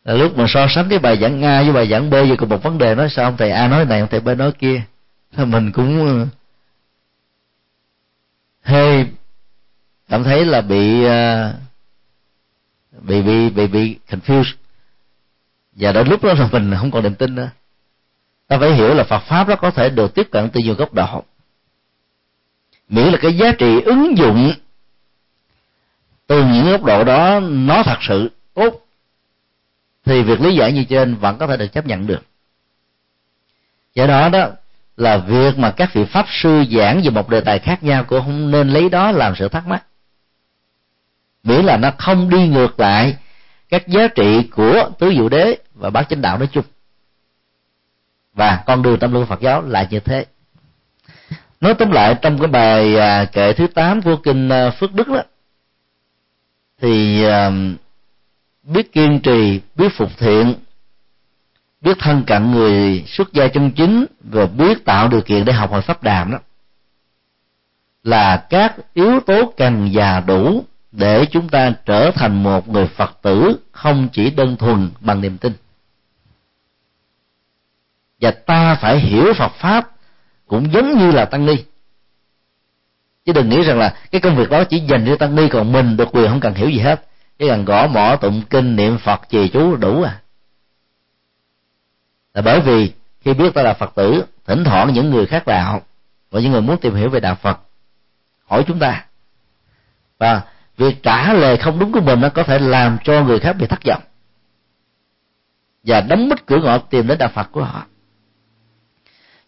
Là 0.05 0.15
lúc 0.15 0.39
mà 0.39 0.45
so 0.49 0.67
sánh 0.69 0.89
cái 0.89 0.99
bài 0.99 1.19
giảng 1.21 1.45
a 1.45 1.63
với 1.63 1.73
bài 1.73 1.89
giảng 1.89 2.11
b 2.11 2.13
về 2.13 2.37
cùng 2.39 2.49
một 2.49 2.63
vấn 2.63 2.79
đề 2.79 2.95
nói 2.95 3.11
sao 3.11 3.25
ông 3.25 3.37
thầy 3.37 3.51
a 3.51 3.69
nói 3.69 3.85
này 3.85 4.01
ông 4.01 4.09
thầy 4.09 4.21
b 4.21 4.29
nói 4.29 4.53
kia. 4.53 4.83
Mình 5.37 5.73
cũng 5.73 6.07
ờ, 6.07 6.27
hơi 8.63 9.07
cảm 10.09 10.25
thấy 10.25 10.45
là 10.45 10.61
bị 10.61 11.05
ờ, 11.05 11.53
bị 13.01 13.23
bị 13.23 13.51
bị 13.51 13.67
bị 13.67 13.99
confused. 14.11 14.53
Và 15.73 15.93
đến 15.93 16.09
lúc 16.09 16.25
đó 16.25 16.35
là 16.35 16.49
mình 16.53 16.75
không 16.79 16.91
còn 16.91 17.03
niềm 17.03 17.15
tin 17.15 17.35
nữa. 17.35 17.51
Ta 18.49 18.59
phải 18.59 18.75
hiểu 18.75 18.95
là 18.95 19.05
Phật 19.05 19.19
pháp 19.19 19.49
nó 19.49 19.57
có 19.57 19.71
thể 19.71 19.89
được 19.89 20.15
tiếp 20.15 20.29
cận 20.31 20.51
từ 20.51 20.61
nhiều 20.61 20.75
góc 20.75 20.93
độ 20.93 21.25
miễn 22.89 23.07
là 23.07 23.19
cái 23.23 23.37
giá 23.37 23.53
trị 23.59 23.81
ứng 23.81 24.19
dụng. 24.19 24.53
Từ 26.27 26.45
những 26.45 26.71
góc 26.71 26.85
độ 26.85 27.05
đó, 27.05 27.41
nó 27.41 27.83
thật 27.83 27.99
sự 28.09 28.31
tốt. 28.55 28.87
Thì 30.05 30.23
việc 30.23 30.41
lý 30.41 30.57
giải 30.57 30.73
như 30.73 30.85
trên 30.85 31.15
vẫn 31.15 31.39
có 31.39 31.47
thể 31.47 31.57
được 31.57 31.73
chấp 31.73 31.87
nhận 31.87 32.07
được. 32.07 32.23
Do 33.95 34.07
đó 34.07 34.29
đó, 34.29 34.49
là 34.97 35.17
việc 35.17 35.59
mà 35.59 35.71
các 35.71 35.95
vị 35.95 36.05
pháp 36.05 36.27
sư 36.29 36.65
giảng 36.71 37.03
về 37.05 37.11
một 37.11 37.29
đề 37.29 37.41
tài 37.41 37.59
khác 37.59 37.83
nhau 37.83 38.05
cũng 38.05 38.21
không 38.21 38.51
nên 38.51 38.69
lấy 38.69 38.89
đó 38.89 39.13
làm 39.13 39.35
sự 39.37 39.49
thắc 39.49 39.67
mắc. 39.67 39.85
Miễn 41.43 41.65
là 41.65 41.77
nó 41.77 41.91
không 41.99 42.31
đi 42.31 42.49
ngược 42.49 42.81
lại 42.81 43.17
các 43.69 43.89
giá 43.89 44.09
trị 44.09 44.43
của 44.43 44.91
tứ 44.99 45.13
diệu 45.15 45.29
đế 45.29 45.59
và 45.75 45.91
bát 45.91 46.09
chánh 46.09 46.21
đạo 46.23 46.39
nói 46.39 46.49
chung. 46.53 46.65
Và 48.35 48.65
con 48.67 48.83
đường 48.83 48.99
tâm 48.99 49.13
luân 49.13 49.27
Phật 49.27 49.41
giáo 49.41 49.63
là 49.63 49.89
như 49.91 50.01
thế 50.01 50.27
nói 51.67 51.75
tóm 51.75 51.91
lại 51.91 52.15
trong 52.23 52.39
cái 52.39 52.49
bài 52.49 52.97
à, 52.97 53.25
kệ 53.25 53.53
thứ 53.53 53.67
8 53.67 54.03
của 54.03 54.17
kinh 54.17 54.49
à, 54.49 54.71
Phước 54.71 54.95
Đức 54.95 55.09
đó 55.09 55.23
thì 56.81 57.25
à, 57.25 57.51
biết 58.63 58.93
kiên 58.93 59.21
trì 59.21 59.61
biết 59.75 59.89
phục 59.97 60.11
thiện 60.19 60.55
biết 61.81 61.97
thân 62.01 62.25
cận 62.27 62.51
người 62.51 63.05
xuất 63.07 63.33
gia 63.33 63.49
chân 63.49 63.71
chính 63.71 64.07
và 64.21 64.47
biết 64.47 64.85
tạo 64.85 65.09
điều 65.09 65.21
kiện 65.21 65.45
để 65.45 65.53
học 65.53 65.71
hỏi 65.71 65.83
pháp 65.83 66.03
đàm 66.03 66.33
đó 66.33 66.39
là 68.03 68.47
các 68.51 68.77
yếu 68.95 69.21
tố 69.21 69.53
cần 69.57 69.91
và 69.93 70.21
đủ 70.21 70.65
để 70.93 71.27
chúng 71.31 71.49
ta 71.49 71.73
trở 71.85 72.11
thành 72.11 72.43
một 72.43 72.69
người 72.69 72.87
phật 72.87 73.19
tử 73.23 73.59
không 73.73 74.09
chỉ 74.13 74.31
đơn 74.31 74.57
thuần 74.57 74.91
bằng 75.01 75.21
niềm 75.21 75.39
tin. 75.39 75.53
Và 78.21 78.31
ta 78.31 78.75
phải 78.75 78.99
hiểu 78.99 79.33
phật 79.35 79.53
pháp 79.53 79.96
cũng 80.47 80.73
giống 80.73 80.99
như 80.99 81.11
là 81.11 81.25
tăng 81.25 81.47
ni. 81.47 81.57
Chứ 83.25 83.33
đừng 83.33 83.49
nghĩ 83.49 83.63
rằng 83.63 83.79
là 83.79 83.97
cái 84.11 84.21
công 84.21 84.37
việc 84.37 84.51
đó 84.51 84.65
chỉ 84.65 84.81
dành 84.81 85.05
cho 85.07 85.17
tăng 85.17 85.37
ni, 85.37 85.49
còn 85.49 85.73
mình 85.73 85.97
được 85.97 86.09
quyền 86.13 86.29
không 86.29 86.41
cần 86.41 86.55
hiểu 86.55 86.69
gì 86.71 86.79
hết. 86.79 87.07
Chỉ 87.39 87.49
cần 87.49 87.65
gõ 87.65 87.87
mỏ 87.87 88.17
tụng 88.17 88.43
kinh, 88.51 88.77
niệm 88.77 88.99
phật, 88.99 89.21
trì 89.29 89.49
chú, 89.49 89.77
đủ 89.77 90.03
à. 90.03 90.21
Là 92.35 92.43
bởi 92.43 92.61
vì 92.61 92.93
khi 93.21 93.35
biết 93.35 93.55
ta 93.55 93.63
là 93.63 93.75
phật 93.75 93.95
tử, 93.95 94.25
thỉnh 94.47 94.65
thoảng 94.65 94.95
những 94.95 95.11
người 95.11 95.27
khác 95.27 95.47
đạo 95.47 95.83
và 96.31 96.41
những 96.41 96.53
người 96.53 96.61
muốn 96.61 96.79
tìm 96.81 96.95
hiểu 96.95 97.09
về 97.09 97.21
đạo 97.21 97.35
phật, 97.35 97.61
hỏi 98.45 98.65
chúng 98.67 98.79
ta. 98.79 99.05
Và 100.19 100.43
việc 100.77 101.03
trả 101.03 101.33
lời 101.33 101.57
không 101.57 101.79
đúng 101.79 101.93
của 101.93 102.01
mình 102.01 102.21
nó 102.21 102.29
có 102.29 102.43
thể 102.43 102.59
làm 102.59 102.99
cho 103.05 103.25
người 103.25 103.39
khác 103.39 103.53
bị 103.53 103.67
thất 103.67 103.85
vọng. 103.85 104.03
Và 105.83 106.01
đóng 106.01 106.29
mất 106.29 106.47
cửa 106.47 106.59
ngõ 106.59 106.79
tìm 106.79 107.07
đến 107.07 107.19
đạo 107.19 107.31
phật 107.35 107.53
của 107.53 107.65
họ 107.65 107.87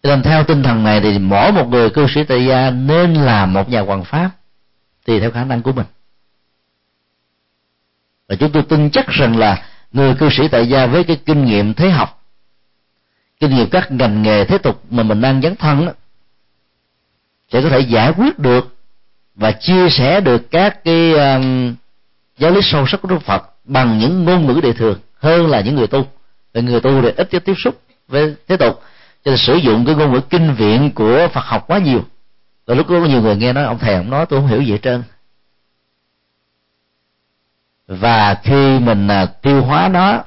cho 0.02 0.10
nên 0.10 0.22
theo 0.22 0.44
tinh 0.44 0.62
thần 0.62 0.84
này 0.84 1.00
thì 1.00 1.18
mỗi 1.18 1.52
một 1.52 1.68
người 1.68 1.90
cư 1.90 2.06
sĩ 2.14 2.24
tại 2.24 2.46
gia 2.46 2.70
nên 2.70 3.14
là 3.14 3.46
một 3.46 3.68
nhà 3.68 3.80
hoàng 3.80 4.04
pháp 4.04 4.30
tùy 5.04 5.20
theo 5.20 5.30
khả 5.30 5.44
năng 5.44 5.62
của 5.62 5.72
mình 5.72 5.86
và 8.28 8.36
chúng 8.36 8.52
tôi 8.52 8.62
tin 8.62 8.90
chắc 8.90 9.08
rằng 9.08 9.38
là 9.38 9.66
người 9.92 10.14
cư 10.14 10.28
sĩ 10.30 10.48
tại 10.48 10.68
gia 10.68 10.86
với 10.86 11.04
cái 11.04 11.20
kinh 11.26 11.44
nghiệm 11.44 11.74
thế 11.74 11.90
học 11.90 12.18
kinh 13.40 13.50
nghiệm 13.50 13.70
các 13.70 13.92
ngành 13.92 14.22
nghề 14.22 14.44
thế 14.44 14.58
tục 14.58 14.82
mà 14.90 15.02
mình 15.02 15.20
đang 15.20 15.42
dấn 15.42 15.56
thân 15.56 15.86
đó, 15.86 15.92
sẽ 17.52 17.62
có 17.62 17.68
thể 17.68 17.80
giải 17.80 18.12
quyết 18.12 18.38
được 18.38 18.76
và 19.34 19.52
chia 19.52 19.88
sẻ 19.90 20.20
được 20.20 20.50
các 20.50 20.84
cái 20.84 21.12
um, 21.12 21.74
giáo 22.38 22.50
lý 22.50 22.60
sâu 22.62 22.86
sắc 22.86 23.02
của 23.02 23.08
Đức 23.08 23.22
Phật 23.22 23.42
bằng 23.64 23.98
những 23.98 24.24
ngôn 24.24 24.46
ngữ 24.46 24.60
đời 24.62 24.72
thường 24.72 24.98
hơn 25.18 25.46
là 25.46 25.60
những 25.60 25.74
người 25.74 25.86
tu. 25.86 26.06
Vì 26.52 26.62
người 26.62 26.80
tu 26.80 27.02
thì 27.02 27.08
ít 27.16 27.30
tiếp 27.44 27.54
xúc 27.64 27.82
với 28.08 28.34
thế 28.48 28.56
tục 28.56 28.82
cho 29.28 29.30
nên 29.30 29.38
sử 29.38 29.54
dụng 29.56 29.84
cái 29.86 29.94
ngôn 29.94 30.12
ngữ 30.12 30.20
kinh 30.20 30.54
viện 30.54 30.90
của 30.94 31.28
Phật 31.32 31.44
học 31.44 31.64
quá 31.66 31.78
nhiều. 31.78 32.04
Rồi 32.66 32.76
lúc 32.76 32.88
đó 32.88 33.00
có 33.00 33.06
nhiều 33.06 33.22
người 33.22 33.36
nghe 33.36 33.52
nói 33.52 33.64
ông 33.64 33.78
thầy 33.78 33.94
ông 33.94 34.10
nói 34.10 34.26
tôi 34.26 34.40
không 34.40 34.48
hiểu 34.48 34.62
gì 34.62 34.72
hết 34.72 34.78
trơn. 34.82 35.02
Và 37.86 38.34
khi 38.42 38.78
mình 38.78 39.08
à, 39.08 39.26
tiêu 39.26 39.62
hóa 39.62 39.88
nó 39.88 40.24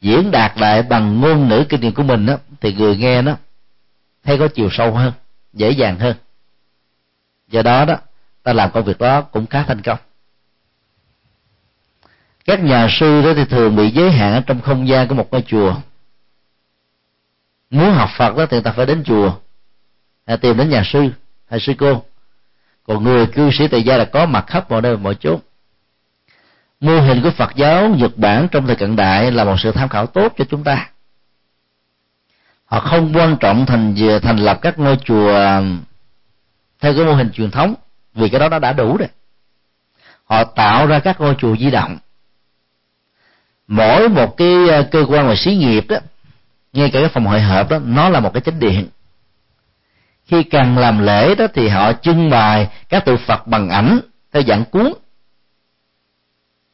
diễn 0.00 0.30
đạt 0.30 0.58
lại 0.58 0.82
bằng 0.82 1.20
ngôn 1.20 1.48
ngữ 1.48 1.64
kinh 1.68 1.80
nghiệm 1.80 1.94
của 1.94 2.02
mình 2.02 2.26
đó, 2.26 2.36
thì 2.60 2.72
người 2.74 2.96
nghe 2.96 3.22
nó 3.22 3.36
thấy 4.24 4.38
có 4.38 4.48
chiều 4.48 4.68
sâu 4.72 4.92
hơn 4.92 5.12
dễ 5.52 5.70
dàng 5.70 5.98
hơn. 5.98 6.16
Do 7.48 7.62
đó 7.62 7.84
đó 7.84 7.96
ta 8.42 8.52
làm 8.52 8.70
công 8.70 8.84
việc 8.84 8.98
đó 8.98 9.20
cũng 9.20 9.46
khá 9.46 9.62
thành 9.62 9.82
công. 9.82 9.98
Các 12.44 12.60
nhà 12.60 12.88
sư 12.90 13.22
đó 13.22 13.32
thì 13.36 13.44
thường 13.44 13.76
bị 13.76 13.90
giới 13.90 14.12
hạn 14.12 14.34
ở 14.34 14.40
trong 14.46 14.60
không 14.60 14.88
gian 14.88 15.08
của 15.08 15.14
một 15.14 15.28
ngôi 15.30 15.42
chùa 15.46 15.74
muốn 17.74 17.94
học 17.94 18.10
phật 18.16 18.36
đó 18.36 18.46
thì 18.50 18.60
ta 18.60 18.72
phải 18.72 18.86
đến 18.86 19.02
chùa, 19.04 19.32
hay 20.26 20.36
tìm 20.36 20.56
đến 20.56 20.70
nhà 20.70 20.82
sư 20.84 21.08
hay 21.50 21.60
sư 21.60 21.72
cô. 21.78 22.02
Còn 22.86 23.04
người 23.04 23.26
cư 23.26 23.50
sĩ 23.52 23.68
tại 23.68 23.82
gia 23.82 23.96
là 23.96 24.04
có 24.04 24.26
mặt 24.26 24.44
khắp 24.46 24.70
mọi 24.70 24.82
nơi, 24.82 24.96
mọi 24.96 25.14
chốn. 25.14 25.40
Mô 26.80 27.00
hình 27.00 27.22
của 27.22 27.30
Phật 27.30 27.56
giáo 27.56 27.88
Nhật 27.88 28.16
Bản 28.16 28.48
trong 28.50 28.66
thời 28.66 28.76
cận 28.76 28.96
đại 28.96 29.30
là 29.32 29.44
một 29.44 29.56
sự 29.58 29.72
tham 29.72 29.88
khảo 29.88 30.06
tốt 30.06 30.34
cho 30.38 30.44
chúng 30.44 30.64
ta. 30.64 30.90
Họ 32.64 32.80
không 32.80 33.12
quan 33.14 33.36
trọng 33.40 33.66
thành 33.66 33.94
thành 34.22 34.36
lập 34.36 34.58
các 34.62 34.78
ngôi 34.78 34.96
chùa 35.04 35.32
theo 36.80 36.94
cái 36.94 37.04
mô 37.04 37.14
hình 37.14 37.30
truyền 37.30 37.50
thống, 37.50 37.74
vì 38.14 38.28
cái 38.28 38.40
đó 38.40 38.48
nó 38.48 38.58
đã 38.58 38.72
đủ 38.72 38.96
rồi. 38.96 39.08
Họ 40.24 40.44
tạo 40.44 40.86
ra 40.86 40.98
các 40.98 41.20
ngôi 41.20 41.34
chùa 41.38 41.56
di 41.56 41.70
động. 41.70 41.98
Mỗi 43.66 44.08
một 44.08 44.36
cái 44.36 44.68
ờ, 44.68 44.88
cơ 44.90 45.04
quan 45.08 45.28
và 45.28 45.34
xí 45.36 45.54
nghiệp 45.54 45.84
đó 45.88 45.96
ngay 46.74 46.90
cả 46.90 47.00
cái 47.00 47.08
phòng 47.08 47.26
hội 47.26 47.40
hợp 47.40 47.70
đó, 47.70 47.78
nó 47.84 48.08
là 48.08 48.20
một 48.20 48.34
cái 48.34 48.40
chánh 48.40 48.60
điện. 48.60 48.88
Khi 50.26 50.42
cần 50.42 50.78
làm 50.78 50.98
lễ 51.06 51.34
đó 51.34 51.46
thì 51.54 51.68
họ 51.68 51.92
trưng 51.92 52.30
bày 52.30 52.68
các 52.88 53.04
tượng 53.04 53.18
phật 53.26 53.46
bằng 53.46 53.68
ảnh 53.68 54.00
theo 54.32 54.42
dạng 54.42 54.64
cuốn. 54.64 54.92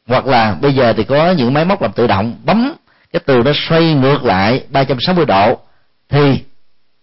Hoặc 0.07 0.27
là 0.27 0.55
bây 0.55 0.75
giờ 0.75 0.93
thì 0.97 1.05
có 1.05 1.31
những 1.31 1.55
máy 1.55 1.65
móc 1.65 1.83
làm 1.83 1.93
tự 1.93 2.07
động, 2.07 2.41
bấm 2.45 2.75
cái 3.13 3.21
tường 3.27 3.45
nó 3.45 3.53
xoay 3.55 3.95
ngược 3.95 4.25
lại 4.25 4.65
360 4.69 5.25
độ, 5.25 5.59
thì 6.09 6.45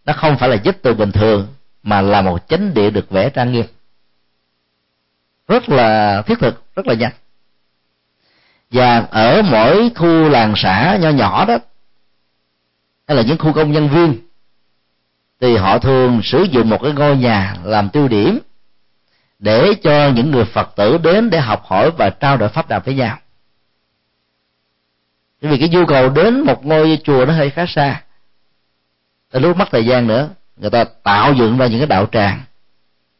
nó 0.06 0.14
không 0.14 0.38
phải 0.38 0.50
là 0.50 0.58
vết 0.64 0.82
tường 0.82 0.98
bình 0.98 1.12
thường, 1.12 1.48
mà 1.84 2.02
là 2.02 2.22
một 2.22 2.48
chánh 2.50 2.74
điện 2.74 2.93
được 2.93 3.10
vẽ 3.10 3.30
trang 3.30 3.52
nghiêm. 3.52 3.66
Rất 5.48 5.70
là 5.70 6.22
thiết 6.22 6.39
thực, 6.39 6.76
rất 6.76 6.88
là 6.88 6.93
nhanh. 6.93 7.12
Và 8.72 9.06
ở 9.12 9.41
mỗi 9.41 9.91
khu 9.95 10.30
làng 10.30 10.54
xã 10.56 10.98
nho 11.02 11.10
nhỏ 11.10 11.45
đó 11.45 11.58
hay 13.08 13.18
là 13.18 13.24
những 13.24 13.38
khu 13.38 13.53
công 13.53 13.72
nhân 13.72 13.89
viên. 13.89 14.16
Thì 15.41 15.58
họ 15.58 15.80
thường 15.80 16.22
sử 16.24 16.43
dụng 16.43 16.70
một 16.70 16.82
cái 16.84 16.91
ngôi 16.91 17.18
nhà 17.18 17.55
làm 17.64 17.89
tiêu 17.89 18.08
điểm 18.08 18.39
để 19.39 19.74
cho 19.84 20.10
những 20.10 20.32
người 20.32 20.45
phật 20.45 20.76
tử 20.76 20.97
đến 20.97 21.30
để 21.30 21.39
học 21.39 21.64
hỏi 21.66 21.91
và 21.91 22.10
trao 22.10 22.38
đổi 22.38 22.49
pháp 22.49 22.68
đạo 22.68 22.82
với 22.86 22.95
nhau. 22.95 23.18
Bởi 25.41 25.51
vì 25.51 25.58
cái 25.58 25.70
nhu 25.70 25.86
cầu 25.86 26.10
đến 26.10 26.41
một 26.41 26.66
ngôi 26.66 26.99
chùa 27.03 27.26
nó 27.26 27.34
hơi 27.34 27.49
khá 27.49 27.66
xa. 27.68 28.01
Tới 29.32 29.41
lúc 29.41 29.58
mất 29.58 29.68
thời 29.72 29.86
gian 29.86 30.08
nữa, 30.08 30.30
người 30.58 30.70
ta 30.70 30.84
tạo 30.84 31.34
dựng 31.34 31.58
ra 31.58 31.68
những 31.68 31.80
cái 31.80 31.88
đạo 31.88 32.05
tràng. 32.12 32.41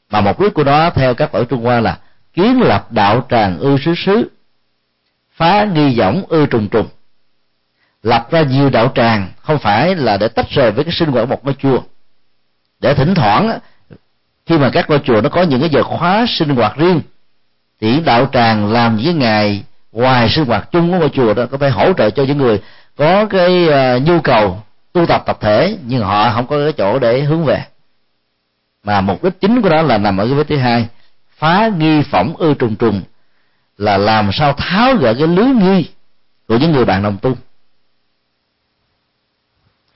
Mà 0.10 0.22
mục 0.22 0.40
đích 0.40 0.54
của 0.54 0.64
nó 0.64 0.90
theo 0.90 1.14
các 1.14 1.32
tổ 1.32 1.44
trung 1.44 1.64
hoa 1.64 1.80
là 1.80 2.00
kiến 2.34 2.62
lập 2.62 2.92
đạo 2.92 3.28
tràng 3.30 3.60
ư 3.60 3.78
xứ 3.86 3.94
xứ, 3.98 4.30
phá 5.32 5.64
nghi 5.64 6.00
võng 6.00 6.26
ư 6.28 6.46
trùng 6.46 6.70
trùng 6.70 6.88
lập 8.08 8.28
ra 8.32 8.42
nhiều 8.42 8.70
đạo 8.70 8.92
tràng 8.96 9.28
không 9.42 9.60
phải 9.60 9.96
là 9.96 10.18
để 10.18 10.28
tách 10.28 10.50
rời 10.50 10.72
với 10.72 10.84
cái 10.84 10.94
sinh 10.94 11.10
hoạt 11.10 11.30
một 11.30 11.46
ngôi 11.46 11.56
chùa. 11.60 11.80
Để 12.80 12.94
thỉnh 12.94 13.16
thoảng 13.16 13.60
khi 14.46 14.58
mà 14.58 14.70
các 14.74 14.90
ngôi 14.90 15.00
chùa 15.00 15.22
nó 15.22 15.30
có 15.30 15.44
những 15.44 15.60
cái 15.60 15.70
giờ 15.70 15.84
khóa 15.84 16.26
sinh 16.30 16.50
hoạt 16.50 16.78
riêng 16.78 17.02
thì 17.82 18.00
đạo 18.00 18.30
tràng 18.34 18.72
làm 18.72 18.98
những 18.98 19.20
ngày 19.20 19.64
ngoài 19.92 20.30
sinh 20.30 20.46
hoạt 20.46 20.72
chung 20.72 20.92
của 20.92 20.98
ngôi 20.98 21.10
chùa 21.10 21.34
đó 21.34 21.46
có 21.52 21.58
thể 21.58 21.70
hỗ 21.70 21.94
trợ 21.94 22.10
cho 22.10 22.24
những 22.24 22.38
người 22.38 22.62
có 22.98 23.26
cái 23.26 23.68
uh, 23.68 24.02
nhu 24.02 24.22
cầu 24.22 24.62
tu 24.94 25.06
tập 25.06 25.24
tập 25.26 25.38
thể 25.42 25.78
nhưng 25.86 26.04
họ 26.04 26.32
không 26.34 26.48
có 26.48 26.58
cái 26.58 26.74
chỗ 26.74 27.00
để 27.00 27.22
hướng 27.22 27.46
về. 27.46 27.66
Mà 28.84 29.02
mục 29.02 29.24
đích 29.24 29.42
chính 29.42 29.62
của 29.62 29.70
đó 29.70 29.82
là 29.82 29.98
nằm 29.98 30.18
ở 30.18 30.26
cái 30.26 30.34
vết 30.34 30.48
thứ 30.48 30.58
hai 30.58 30.88
phá 31.38 31.70
nghi 31.78 32.02
phỏng 32.02 32.36
ư 32.38 32.54
trùng 32.54 32.76
trùng 32.76 33.02
là 33.78 33.98
làm 33.98 34.30
sao 34.34 34.54
tháo 34.54 34.96
gỡ 34.96 35.14
cái 35.14 35.28
lưới 35.28 35.46
nghi 35.46 35.90
của 36.48 36.58
những 36.58 36.72
người 36.72 36.86
bạn 36.86 37.04
đồng 37.04 37.18
tu 37.18 37.36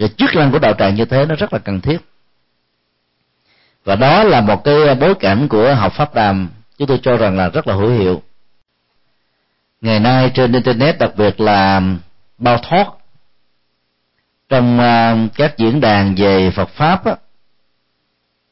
và 0.01 0.07
chức 0.07 0.35
năng 0.35 0.51
của 0.51 0.59
đạo 0.59 0.73
tràng 0.73 0.95
như 0.95 1.05
thế 1.05 1.25
nó 1.25 1.35
rất 1.35 1.53
là 1.53 1.59
cần 1.59 1.81
thiết. 1.81 1.97
Và 3.83 3.95
đó 3.95 4.23
là 4.23 4.41
một 4.41 4.63
cái 4.63 4.95
bối 4.95 5.15
cảnh 5.15 5.47
của 5.47 5.73
học 5.73 5.93
pháp 5.93 6.15
đàm 6.15 6.49
chúng 6.77 6.87
tôi 6.87 6.99
cho 7.03 7.17
rằng 7.17 7.37
là 7.37 7.49
rất 7.49 7.67
là 7.67 7.73
hữu 7.73 7.89
hiệu. 7.89 8.21
Ngày 9.81 9.99
nay 9.99 10.31
trên 10.33 10.51
internet 10.51 10.99
đặc 10.99 11.11
biệt 11.15 11.39
là 11.39 11.81
bao 12.37 12.57
thoát 12.57 12.87
trong 14.49 14.79
à, 14.79 15.17
các 15.35 15.57
diễn 15.57 15.81
đàn 15.81 16.15
về 16.15 16.51
Phật 16.51 16.69
pháp 16.69 17.05
á, 17.05 17.15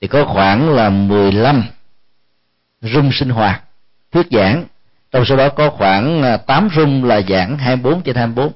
thì 0.02 0.08
có 0.08 0.26
khoảng 0.26 0.70
là 0.70 0.90
15 0.90 1.64
room 2.82 3.10
sinh 3.14 3.30
hoạt 3.30 3.64
thuyết 4.12 4.28
giảng. 4.32 4.66
Trong 5.12 5.26
số 5.26 5.36
đó 5.36 5.50
có 5.50 5.70
khoảng 5.70 6.24
à, 6.24 6.38
8 6.38 6.70
room 6.76 7.04
là 7.04 7.22
giảng 7.22 7.58
24 7.58 8.02
trên 8.02 8.16
24 8.16 8.52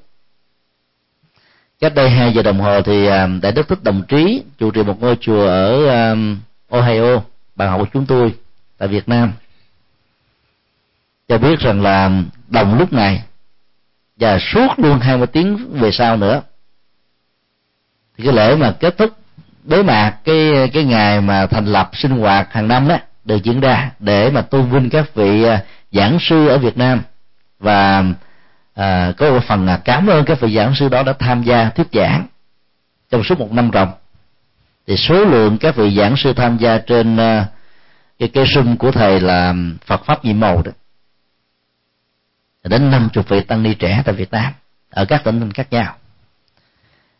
cách 1.79 1.95
đây 1.95 2.09
hai 2.09 2.33
giờ 2.33 2.41
đồng 2.41 2.59
hồ 2.59 2.81
thì 2.81 3.07
à, 3.07 3.27
đại 3.41 3.51
đức 3.51 3.67
thích 3.67 3.83
đồng 3.83 4.03
trí 4.07 4.43
chủ 4.57 4.71
trì 4.71 4.83
một 4.83 5.01
ngôi 5.01 5.17
chùa 5.21 5.45
ở 5.47 5.87
à, 5.89 6.15
Ohio, 6.69 7.21
bạn 7.55 7.69
học 7.69 7.79
của 7.79 7.87
chúng 7.93 8.05
tôi, 8.05 8.35
tại 8.77 8.87
Việt 8.87 9.09
Nam. 9.09 9.33
Cho 11.27 11.37
biết 11.37 11.59
rằng 11.59 11.81
là 11.81 12.11
đồng 12.47 12.79
lúc 12.79 12.93
này, 12.93 13.23
và 14.15 14.39
suốt 14.39 14.67
luôn 14.77 14.99
20 14.99 15.27
tiếng 15.27 15.79
về 15.79 15.91
sau 15.91 16.17
nữa, 16.17 16.41
thì 18.17 18.23
cái 18.23 18.33
lễ 18.33 18.55
mà 18.55 18.71
kết 18.79 18.97
thúc, 18.97 19.09
bế 19.63 19.83
mạc 19.83 20.17
cái 20.23 20.69
cái 20.73 20.83
ngày 20.83 21.21
mà 21.21 21.45
thành 21.45 21.65
lập 21.65 21.89
sinh 21.93 22.11
hoạt 22.11 22.53
hàng 22.53 22.67
năm 22.67 22.87
đó 22.87 22.97
được 23.25 23.43
diễn 23.43 23.59
ra 23.59 23.91
để 23.99 24.29
mà 24.29 24.41
tôn 24.41 24.69
vinh 24.69 24.89
các 24.89 25.15
vị 25.15 25.43
à, 25.43 25.63
giảng 25.91 26.17
sư 26.21 26.47
ở 26.47 26.57
Việt 26.57 26.77
Nam. 26.77 27.01
Và 27.59 28.03
à, 28.73 29.13
có 29.17 29.31
một 29.31 29.43
phần 29.47 29.65
là 29.65 29.77
cảm 29.77 30.07
ơn 30.07 30.25
các 30.25 30.39
vị 30.39 30.55
giảng 30.55 30.75
sư 30.75 30.89
đó 30.89 31.03
đã 31.03 31.13
tham 31.13 31.43
gia 31.43 31.69
thuyết 31.69 31.87
giảng 31.93 32.25
trong 33.11 33.23
suốt 33.23 33.39
một 33.39 33.51
năm 33.51 33.71
ròng. 33.73 33.91
Thì 34.87 34.97
số 34.97 35.25
lượng 35.25 35.57
các 35.57 35.75
vị 35.75 35.95
giảng 35.95 36.17
sư 36.17 36.33
tham 36.33 36.57
gia 36.57 36.77
trên 36.77 37.15
uh, 37.15 37.45
cái 38.19 38.29
cây 38.33 38.45
sung 38.47 38.77
của 38.77 38.91
thầy 38.91 39.19
là 39.19 39.53
Phật 39.85 40.05
pháp 40.05 40.25
nhiệm 40.25 40.39
màu 40.39 40.61
đó. 40.61 40.71
Đến 42.63 42.91
năm 42.91 43.09
chục 43.13 43.29
vị 43.29 43.41
tăng 43.41 43.63
ni 43.63 43.73
trẻ 43.73 44.01
tại 44.05 44.15
Việt 44.15 44.31
Nam 44.31 44.53
ở 44.89 45.05
các 45.05 45.23
tỉnh 45.23 45.39
thành 45.39 45.51
khác 45.51 45.67
nhau. 45.71 45.95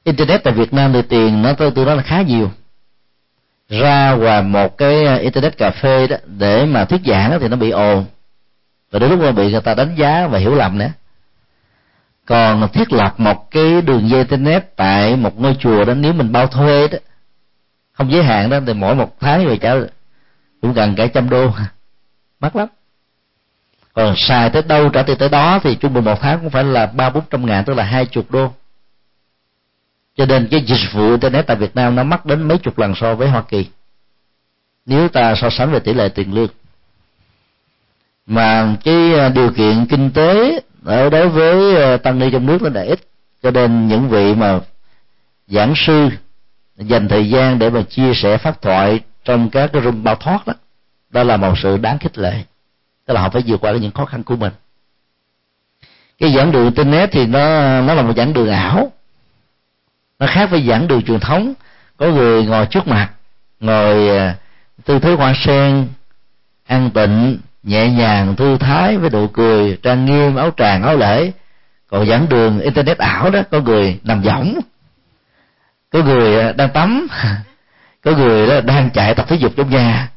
Internet 0.04 0.43
tại 0.43 0.54
Việt 0.54 0.74
Nam 0.74 0.93
thì 0.93 1.01
tiền 1.01 1.41
nó 1.41 1.54
tôi 1.54 1.72
tôi 1.76 1.86
nói 1.86 1.95
là 1.95 2.04
khá 2.04 2.22
nhiều. 2.22 2.51
Ra 3.70 4.12
ngoài 4.12 4.41
một 4.41 4.78
cái 4.78 5.06
à, 5.06 5.16
internet 5.16 5.58
cà 5.58 5.72
phê 5.72 6.08
đó 6.08 6.18
để 6.26 6.66
mà 6.66 6.86
thuyết 6.86 7.01
giảng 7.06 7.39
thì 7.39 7.47
nó 7.47 7.56
bị 7.56 7.70
ồn. 7.70 8.06
Và 8.91 8.99
đến 8.99 9.10
lúc 9.10 9.20
mà 9.20 9.32
bị 9.32 9.51
người 9.51 9.62
ta 9.62 9.74
đánh 9.74 9.95
giá 9.95 10.28
và 10.28 10.39
hiểu 10.39 10.56
lầm 10.56 10.78
nữa 10.78 10.89
còn 12.26 12.69
thiết 12.74 12.93
lập 12.93 13.13
một 13.17 13.51
cái 13.51 13.82
đường 13.82 14.09
dây 14.09 14.19
internet 14.19 14.76
tại 14.76 15.15
một 15.15 15.39
ngôi 15.39 15.55
chùa 15.59 15.86
đó, 15.86 15.93
nếu 15.93 16.13
mình 16.13 16.32
bao 16.32 16.47
thuê 16.47 16.88
đó, 16.88 16.97
không 17.93 18.11
giới 18.11 18.24
hạn 18.24 18.49
đó, 18.49 18.59
thì 18.67 18.74
mỗi 18.74 18.95
một 18.95 19.19
tháng 19.19 19.45
rồi 19.45 19.57
trả 19.61 19.74
cũng 20.61 20.74
gần 20.74 20.95
cả 20.95 21.07
trăm 21.07 21.30
đô. 21.30 21.51
Mắc 22.39 22.55
lắm. 22.55 22.67
Còn 23.93 24.13
xài 24.17 24.49
tới 24.49 24.61
đâu, 24.61 24.89
trả 24.89 25.03
tiền 25.03 25.17
tới 25.17 25.30
đó, 25.30 25.59
thì 25.63 25.76
trung 25.76 25.93
bình 25.93 26.03
một 26.03 26.21
tháng 26.21 26.39
cũng 26.39 26.49
phải 26.49 26.63
là 26.63 26.86
ba 26.86 27.09
bốn 27.09 27.24
trăm 27.30 27.45
ngàn, 27.45 27.63
tức 27.65 27.74
là 27.74 27.84
hai 27.84 28.05
chục 28.05 28.32
đô. 28.32 28.51
Cho 30.17 30.26
nên 30.26 30.47
cái 30.51 30.61
dịch 30.61 30.93
vụ 30.93 31.09
internet 31.11 31.47
tại 31.47 31.57
Việt 31.57 31.76
Nam 31.76 31.95
nó 31.95 32.03
mắc 32.03 32.26
đến 32.26 32.47
mấy 32.47 32.57
chục 32.57 32.78
lần 32.80 32.95
so 32.95 33.15
với 33.15 33.30
Hoa 33.30 33.41
Kỳ. 33.41 33.67
Nếu 34.86 35.07
ta 35.07 35.36
so 35.36 35.49
sánh 35.49 35.71
về 35.71 35.80
tỷ 35.80 35.93
lệ 35.93 36.09
tiền 36.09 36.34
lương. 36.34 36.49
Mà 38.26 38.76
cái 38.84 39.13
à, 39.19 39.30
điều 39.30 39.51
kiện 39.53 39.86
kinh 39.86 40.11
tế 40.11 40.59
ở 40.86 41.09
đối 41.09 41.29
với 41.29 41.75
ờ, 41.75 41.97
tăng 41.97 42.19
ni 42.19 42.31
trong 42.31 42.45
nước 42.45 42.61
nó 42.61 42.69
đã 42.69 42.81
ít, 42.81 42.99
cho 43.43 43.51
nên 43.51 43.88
những 43.88 44.09
vị 44.09 44.36
mà 44.36 44.59
giảng 45.47 45.73
sư 45.75 46.09
dành 46.77 47.07
thời 47.07 47.29
gian 47.29 47.59
để 47.59 47.69
mà 47.69 47.81
chia 47.81 48.13
sẻ 48.13 48.38
pháp 48.38 48.61
thoại 48.61 48.99
trong 49.25 49.49
các 49.49 49.69
cái 49.73 49.81
room 49.81 50.03
bao 50.03 50.15
thoát 50.15 50.47
đó 50.47 50.53
đó 51.09 51.23
là 51.23 51.38
một 51.38 51.53
sự 51.57 51.77
đáng 51.77 51.99
khích 51.99 52.17
lệ. 52.17 52.43
Tức 53.05 53.13
là 53.13 53.21
họ 53.21 53.29
phải 53.29 53.43
vượt 53.47 53.61
qua 53.61 53.71
những 53.71 53.91
khó 53.91 54.05
khăn 54.05 54.23
của 54.23 54.36
mình. 54.36 54.53
Cái 56.19 56.34
giảng 56.36 56.51
đường 56.51 56.63
internet 56.63 57.11
thì 57.11 57.25
nó 57.25 57.39
nó 57.81 57.93
là 57.93 58.01
một 58.01 58.13
giảng 58.17 58.34
đường 58.34 58.49
ảo. 58.49 58.91
Nó 60.19 60.27
khác 60.27 60.49
với 60.51 60.63
giảng 60.67 60.88
đường 60.88 61.03
truyền 61.03 61.19
thống. 61.19 61.53
Có 61.97 62.07
người 62.07 62.45
ngồi 62.45 62.65
trước 62.65 62.88
mặt, 62.88 63.09
ngồi 63.59 64.09
ờ, 64.09 64.34
tư 64.86 64.99
thế 64.99 65.13
hoa 65.13 65.34
sen, 65.45 65.88
an 66.65 66.89
tịnh 66.93 67.39
nhẹ 67.64 67.89
nhàng 67.89 68.36
thư 68.36 68.57
thái 68.57 68.97
với 68.97 69.09
độ 69.09 69.28
cười, 69.28 69.78
trang 69.84 70.05
nghiêm 70.05 70.36
áo 70.36 70.51
tràng 70.57 70.84
áo 70.84 70.97
lễ. 70.97 71.32
Còn 71.89 72.07
giảng 72.07 72.30
đường 72.30 72.59
internet 72.59 72.97
ảo 72.97 73.30
đó, 73.30 73.41
có 73.51 73.59
người 73.59 73.99
nằm 74.03 74.22
võng. 74.22 74.59
Có 75.92 76.04
người 76.04 76.39
à, 76.39 76.51
đang 76.51 76.70
tắm. 76.70 77.08
Có 78.04 78.12
người 78.12 78.47
đó 78.47 78.62
đang 78.62 78.89
chạy 78.89 79.16
tập 79.16 79.25
thể 79.29 79.36
dục 79.36 79.54
trong 79.58 79.70
nhà. 79.70 80.09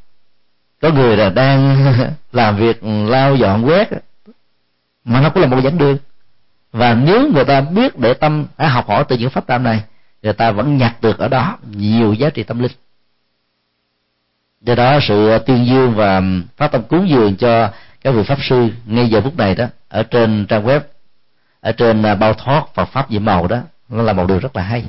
Có 0.83 0.91
người 0.91 1.17
là 1.17 1.31
đang 1.31 1.77
làm 2.33 2.57
việc 2.57 2.85
lau 2.85 3.37
dọn 3.37 3.67
quét. 3.67 3.89
Mà 5.05 5.21
nó 5.21 5.31
cũng 5.31 5.43
là 5.43 5.49
một 5.49 5.61
giảng 5.65 5.79
đường. 5.79 5.99
Và 6.73 6.95
nếu 6.95 7.29
người 7.35 7.45
ta 7.45 7.61
biết 7.61 7.99
để 7.99 8.15
tâm 8.15 8.47
học 8.59 8.89
hỏi 8.89 9.05
từ 9.09 9.17
những 9.17 9.31
pháp 9.31 9.47
tam 9.47 9.63
này 9.63 9.83
người 10.23 10.33
ta 10.33 10.51
vẫn 10.51 10.77
nhặt 10.77 10.97
được 11.03 11.19
ở 11.19 11.29
đó 11.29 11.59
nhiều 11.71 12.13
giá 12.13 12.31
trị 12.31 12.43
tâm 12.43 12.59
linh 12.59 12.73
do 14.61 14.75
đó 14.75 14.99
sự 15.09 15.39
tuyên 15.47 15.67
dương 15.67 15.95
và 15.95 16.23
phát 16.57 16.73
tâm 16.73 16.83
cúng 16.83 17.09
dường 17.09 17.37
cho 17.37 17.71
các 18.01 18.11
vị 18.11 18.23
pháp 18.23 18.39
sư 18.49 18.69
ngay 18.87 19.09
giờ 19.09 19.21
phút 19.21 19.37
này 19.37 19.55
đó, 19.55 19.67
ở 19.89 20.03
trên 20.03 20.47
trang 20.47 20.67
web, 20.67 20.81
ở 21.61 21.73
trên 21.73 22.03
à, 22.03 22.15
bao 22.15 22.35
thoát 22.35 22.75
Phật 22.75 22.85
pháp 22.85 23.07
diễm 23.11 23.25
màu 23.25 23.47
đó, 23.47 23.59
nó 23.89 24.03
là 24.03 24.13
một 24.13 24.27
điều 24.29 24.39
rất 24.39 24.57
là 24.57 24.63
hay. 24.63 24.85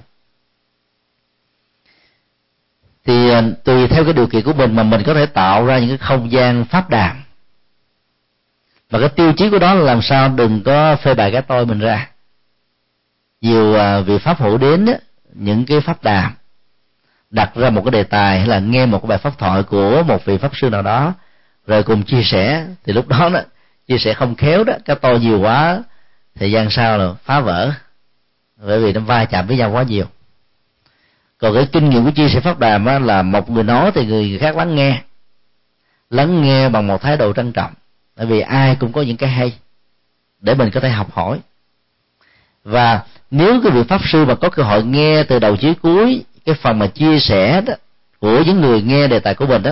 Thì 3.06 3.30
à, 3.30 3.42
tùy 3.64 3.88
theo 3.88 4.04
cái 4.04 4.14
điều 4.14 4.28
kiện 4.28 4.44
của 4.44 4.54
mình 4.54 4.76
mà 4.76 4.84
mình 4.84 5.04
có 5.06 5.14
thể 5.14 5.26
tạo 5.26 5.66
ra 5.66 5.80
những 5.80 5.90
cái 5.90 5.98
không 5.98 6.32
gian 6.32 6.66
pháp 6.66 6.90
đàm. 6.90 7.24
Và 8.90 9.00
cái 9.00 9.10
tiêu 9.10 9.34
chí 9.38 9.50
của 9.50 9.60
đó 9.60 9.74
là 9.74 9.84
làm 9.84 10.02
sao 10.02 10.30
đừng 10.30 10.64
có 10.64 10.96
phê 10.96 11.14
bài 11.14 11.32
cái 11.32 11.42
tôi 11.42 11.66
mình 11.66 11.80
ra. 11.80 12.10
Nhiều 13.42 13.76
à, 13.76 14.00
vị 14.00 14.18
pháp 14.18 14.40
hữu 14.40 14.58
đến 14.58 14.86
những 15.34 15.66
cái 15.66 15.82
pháp 15.82 16.04
đàm 16.04 16.34
đặt 17.30 17.56
ra 17.56 17.70
một 17.70 17.82
cái 17.86 17.92
đề 17.92 18.04
tài 18.04 18.40
hay 18.40 18.48
là 18.48 18.60
nghe 18.60 18.86
một 18.86 19.00
cái 19.02 19.08
bài 19.08 19.18
pháp 19.18 19.38
thoại 19.38 19.64
của 19.64 20.04
một 20.04 20.26
vị 20.26 20.38
pháp 20.38 20.52
sư 20.56 20.70
nào 20.70 20.82
đó 20.82 21.14
rồi 21.68 21.84
cùng 21.84 22.04
chia 22.04 22.24
sẻ 22.24 22.66
thì 22.84 22.94
lúc 22.94 23.08
đó 23.08 23.30
đó 23.34 23.40
chia 23.88 23.98
sẻ 23.98 24.14
không 24.14 24.36
khéo 24.36 24.64
đó 24.64 24.74
cái 24.86 24.96
tôi 25.02 25.20
nhiều 25.20 25.40
quá 25.40 25.84
thời 26.40 26.52
gian 26.52 26.70
sau 26.70 26.98
là 26.98 27.14
phá 27.14 27.40
vỡ. 27.40 27.72
Bởi 28.66 28.80
vì 28.80 28.94
nó 28.94 29.02
va 29.02 29.26
chạm 29.26 29.48
với 29.48 29.58
nhau 29.58 29.72
quá 29.72 29.84
nhiều. 29.84 30.06
Còn 31.38 31.54
cái 31.54 31.68
kinh 31.72 31.90
nghiệm 31.90 32.06
của 32.06 32.12
chia 32.12 32.30
sẻ 32.30 32.40
pháp 32.40 32.60
đàm 32.60 32.86
á, 32.86 33.00
là 33.00 33.22
một 33.22 33.50
người 33.50 33.64
nói 33.64 33.92
thì 33.96 34.06
người 34.06 34.38
khác 34.38 34.58
lắng 34.58 34.76
nghe. 34.76 35.02
Lắng 36.10 36.42
nghe 36.42 36.70
bằng 36.70 36.88
một 36.88 37.02
thái 37.02 37.18
độ 37.18 37.34
trân 37.34 37.52
trọng. 37.52 37.74
Bởi 38.16 38.26
vì 38.26 38.40
ai 38.40 38.76
cũng 38.80 38.92
có 38.92 39.02
những 39.02 39.18
cái 39.18 39.30
hay 39.30 39.54
để 40.40 40.56
mình 40.56 40.70
có 40.72 40.80
thể 40.80 40.90
học 40.90 41.12
hỏi. 41.12 41.40
Và 42.64 43.02
nếu 43.32 43.62
cái 43.64 43.72
vị 43.72 43.84
pháp 43.90 44.02
sư 44.04 44.26
mà 44.26 44.36
có 44.36 44.50
cơ 44.50 44.64
hội 44.64 44.84
nghe 44.84 45.24
từ 45.24 45.40
đầu 45.40 45.58
chí 45.58 45.74
cuối 45.74 46.24
cái 46.48 46.56
phần 46.56 46.80
mà 46.80 46.88
chia 46.88 47.20
sẻ 47.20 47.62
đó 47.62 47.74
của 48.20 48.44
những 48.46 48.62
người 48.62 48.82
nghe 48.82 49.08
đề 49.08 49.20
tài 49.20 49.36
của 49.36 49.46
mình 49.46 49.64
đó, 49.64 49.72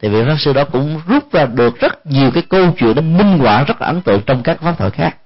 thì 0.00 0.08
vị 0.08 0.22
pháp 0.24 0.36
sư 0.38 0.52
đó 0.52 0.64
cũng 0.64 1.00
rút 1.06 1.32
ra 1.32 1.46
được 1.46 1.80
rất 1.80 2.06
nhiều 2.06 2.30
cái 2.30 2.42
câu 2.42 2.72
chuyện 2.78 2.96
nó 2.96 3.02
minh 3.02 3.38
họa 3.38 3.64
rất 3.64 3.80
là 3.80 3.86
ấn 3.86 4.02
tượng 4.02 4.22
trong 4.26 4.42
các 4.42 4.60
pháp 4.60 4.74
thoại 4.78 4.90
khác. 4.90 5.16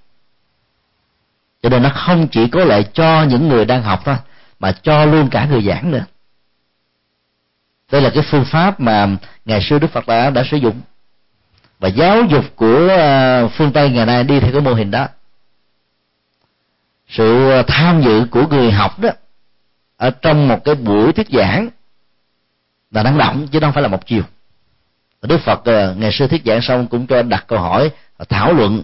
Cho 1.62 1.68
nên 1.68 1.82
nó 1.82 1.88
không 1.88 2.28
chỉ 2.28 2.48
có 2.48 2.64
lợi 2.64 2.84
cho 2.92 3.24
những 3.24 3.48
người 3.48 3.64
đang 3.64 3.82
học 3.82 4.00
thôi, 4.04 4.16
mà 4.60 4.72
cho 4.72 5.04
luôn 5.04 5.28
cả 5.30 5.46
người 5.46 5.62
giảng 5.62 5.90
nữa. 5.90 6.04
Đây 7.92 8.02
là 8.02 8.10
cái 8.14 8.22
phương 8.30 8.44
pháp 8.44 8.80
mà 8.80 9.08
ngày 9.44 9.60
xưa 9.62 9.78
đức 9.78 9.90
phật 9.90 10.06
đã 10.06 10.30
đã 10.30 10.44
sử 10.50 10.56
dụng. 10.56 10.80
Và 11.78 11.88
giáo 11.88 12.22
dục 12.22 12.44
của 12.56 12.88
à, 12.98 13.46
phương 13.46 13.72
tây 13.72 13.90
ngày 13.90 14.06
nay 14.06 14.24
đi 14.24 14.40
theo 14.40 14.52
cái 14.52 14.60
mô 14.60 14.74
hình 14.74 14.90
đó. 14.90 15.08
Sự 17.08 17.50
tham 17.66 18.02
dự 18.02 18.26
của 18.30 18.46
người 18.46 18.70
học 18.70 19.00
đó 19.00 19.10
ở 19.96 20.10
trong 20.10 20.48
một 20.48 20.64
cái 20.64 20.74
buổi 20.74 21.12
thuyết 21.12 21.26
giảng 21.30 21.68
là 22.90 23.02
năng 23.02 23.18
động 23.18 23.48
chứ 23.52 23.60
không 23.60 23.72
phải 23.72 23.82
là 23.82 23.88
một 23.88 24.06
chiều. 24.06 24.22
Đức 25.22 25.40
phật 25.40 25.64
ờ, 25.64 25.94
ngày 25.94 26.12
xưa 26.12 26.26
thuyết 26.26 26.42
giảng 26.44 26.62
xong 26.62 26.86
cũng 26.86 27.06
cho 27.06 27.22
đặt 27.22 27.44
câu 27.46 27.58
hỏi 27.58 27.90
ờ, 28.16 28.24
thảo 28.28 28.52
luận. 28.52 28.82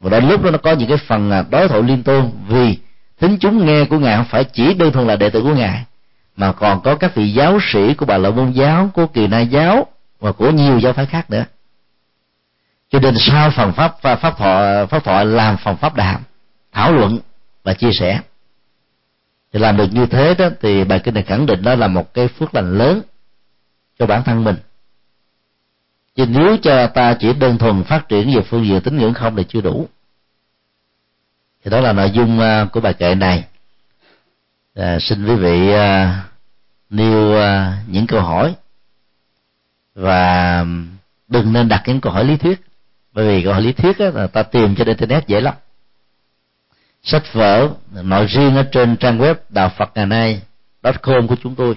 Và 0.00 0.10
đến 0.10 0.28
lúc 0.28 0.42
đó 0.42 0.50
nó 0.50 0.58
có 0.58 0.72
những 0.72 0.88
cái 0.88 0.98
phần 1.06 1.30
ờ, 1.30 1.44
đối 1.50 1.68
thoại 1.68 1.82
liên 1.82 2.02
tôn, 2.02 2.30
vì 2.48 2.78
thính 3.20 3.36
chúng 3.40 3.66
nghe 3.66 3.84
của 3.84 3.98
ngài 3.98 4.16
không 4.16 4.26
phải 4.30 4.44
chỉ 4.44 4.74
đơn 4.74 4.92
thuần 4.92 5.06
là 5.06 5.16
đệ 5.16 5.30
tử 5.30 5.42
của 5.42 5.54
ngài, 5.54 5.84
mà 6.36 6.52
còn 6.52 6.80
có 6.80 6.94
các 6.94 7.14
vị 7.14 7.32
giáo 7.32 7.58
sĩ 7.72 7.94
của 7.94 8.06
bà 8.06 8.18
lợi 8.18 8.32
môn 8.32 8.50
giáo, 8.52 8.90
của 8.94 9.06
kỳ 9.06 9.26
na 9.26 9.40
giáo 9.40 9.86
và 10.20 10.32
của 10.32 10.50
nhiều 10.50 10.78
giáo 10.78 10.92
phái 10.92 11.06
khác 11.06 11.30
nữa. 11.30 11.44
Cho 12.90 12.98
nên 12.98 13.14
sau 13.18 13.50
phần 13.50 13.72
pháp 13.72 13.96
pháp 14.02 14.38
thọ 14.38 14.86
pháp 14.86 15.04
thọ 15.04 15.24
làm 15.24 15.56
phần 15.56 15.76
pháp 15.76 15.94
đàm, 15.94 16.22
thảo 16.72 16.92
luận 16.92 17.18
và 17.64 17.74
chia 17.74 17.90
sẻ 17.92 18.20
thì 19.52 19.60
làm 19.60 19.76
được 19.76 19.88
như 19.92 20.06
thế 20.06 20.34
đó 20.34 20.48
thì 20.60 20.84
bài 20.84 21.00
kinh 21.04 21.14
này 21.14 21.22
khẳng 21.22 21.46
định 21.46 21.62
đó 21.62 21.74
là 21.74 21.88
một 21.88 22.14
cái 22.14 22.28
phước 22.28 22.54
lành 22.54 22.78
lớn 22.78 23.02
cho 23.98 24.06
bản 24.06 24.22
thân 24.24 24.44
mình. 24.44 24.56
Chứ 26.14 26.26
nếu 26.26 26.56
cho 26.62 26.86
ta 26.86 27.16
chỉ 27.20 27.32
đơn 27.32 27.58
thuần 27.58 27.84
phát 27.84 28.08
triển 28.08 28.34
về 28.34 28.42
phương 28.42 28.66
diện 28.66 28.80
tín 28.80 28.96
ngưỡng 28.96 29.14
không 29.14 29.36
thì 29.36 29.44
chưa 29.48 29.60
đủ. 29.60 29.88
Thì 31.64 31.70
đó 31.70 31.80
là 31.80 31.92
nội 31.92 32.10
dung 32.10 32.40
à, 32.40 32.64
của 32.72 32.80
bài 32.80 32.94
kệ 32.94 33.14
này. 33.14 33.44
À, 34.74 34.98
xin 35.00 35.26
quý 35.26 35.34
vị 35.34 35.72
à, 35.72 36.22
nêu 36.90 37.36
à, 37.36 37.82
những 37.86 38.06
câu 38.06 38.20
hỏi. 38.20 38.54
Và 39.94 40.64
đừng 41.28 41.52
nên 41.52 41.68
đặt 41.68 41.82
những 41.86 42.00
câu 42.00 42.12
hỏi 42.12 42.24
lý 42.24 42.36
thuyết. 42.36 42.60
Bởi 43.12 43.28
vì 43.28 43.42
câu 43.44 43.52
hỏi 43.52 43.62
lý 43.62 43.72
thuyết 43.72 44.00
là 44.00 44.26
ta 44.26 44.42
tìm 44.42 44.74
trên 44.74 44.88
internet 44.88 45.26
dễ 45.26 45.40
lắm 45.40 45.54
sách 47.02 47.22
vở 47.32 47.68
nội 47.90 48.26
riêng 48.26 48.56
ở 48.56 48.62
trên 48.72 48.96
trang 48.96 49.18
web 49.18 49.34
đạo 49.48 49.70
phật 49.78 49.90
ngày 49.94 50.06
nay 50.06 50.42
com 51.02 51.26
của 51.28 51.36
chúng 51.42 51.54
tôi 51.54 51.76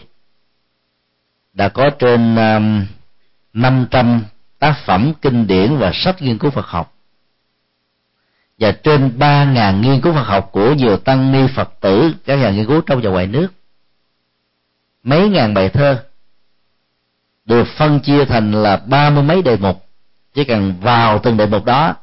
đã 1.54 1.70
có 1.70 1.90
trên 2.00 2.36
um, 2.36 2.86
500 3.54 4.24
tác 4.60 4.76
phẩm 4.86 5.14
kinh 5.22 5.48
điển 5.48 5.78
và 5.78 5.92
sách 5.94 6.22
nghiên 6.22 6.38
cứu 6.38 6.52
Phật 6.52 6.66
học. 6.66 6.94
Và 8.60 8.72
trên 8.72 9.20
3 9.20 9.46
ngàn 9.46 9.82
nghiên 9.82 10.02
cứu 10.02 10.14
Phật 10.14 10.24
học 10.24 10.50
của 10.52 10.74
nhiều 10.74 10.98
tăng 10.98 11.32
ni 11.32 11.48
Phật 11.56 11.70
tử 11.80 12.14
các 12.26 12.36
nhà 12.36 12.50
nghiên 12.50 12.66
cứu 12.66 12.82
trong 12.82 13.02
và 13.02 13.10
ngoài 13.10 13.28
nước 13.28 13.48
mấy 15.04 15.30
ngàn 15.30 15.54
bài 15.54 15.70
thơ 15.70 16.04
được 17.46 17.68
phân 17.78 18.00
chia 18.00 18.26
thành 18.26 18.52
là 18.52 18.78
ba 18.78 19.10
mươi 19.10 19.24
mấy 19.24 19.42
đề 19.42 19.58
mục 19.58 19.86
chỉ 20.34 20.44
cần 20.44 20.74
vào 20.82 21.20
từng 21.20 21.38
đề 21.38 21.46
mục 21.46 21.66
đó 21.66 21.96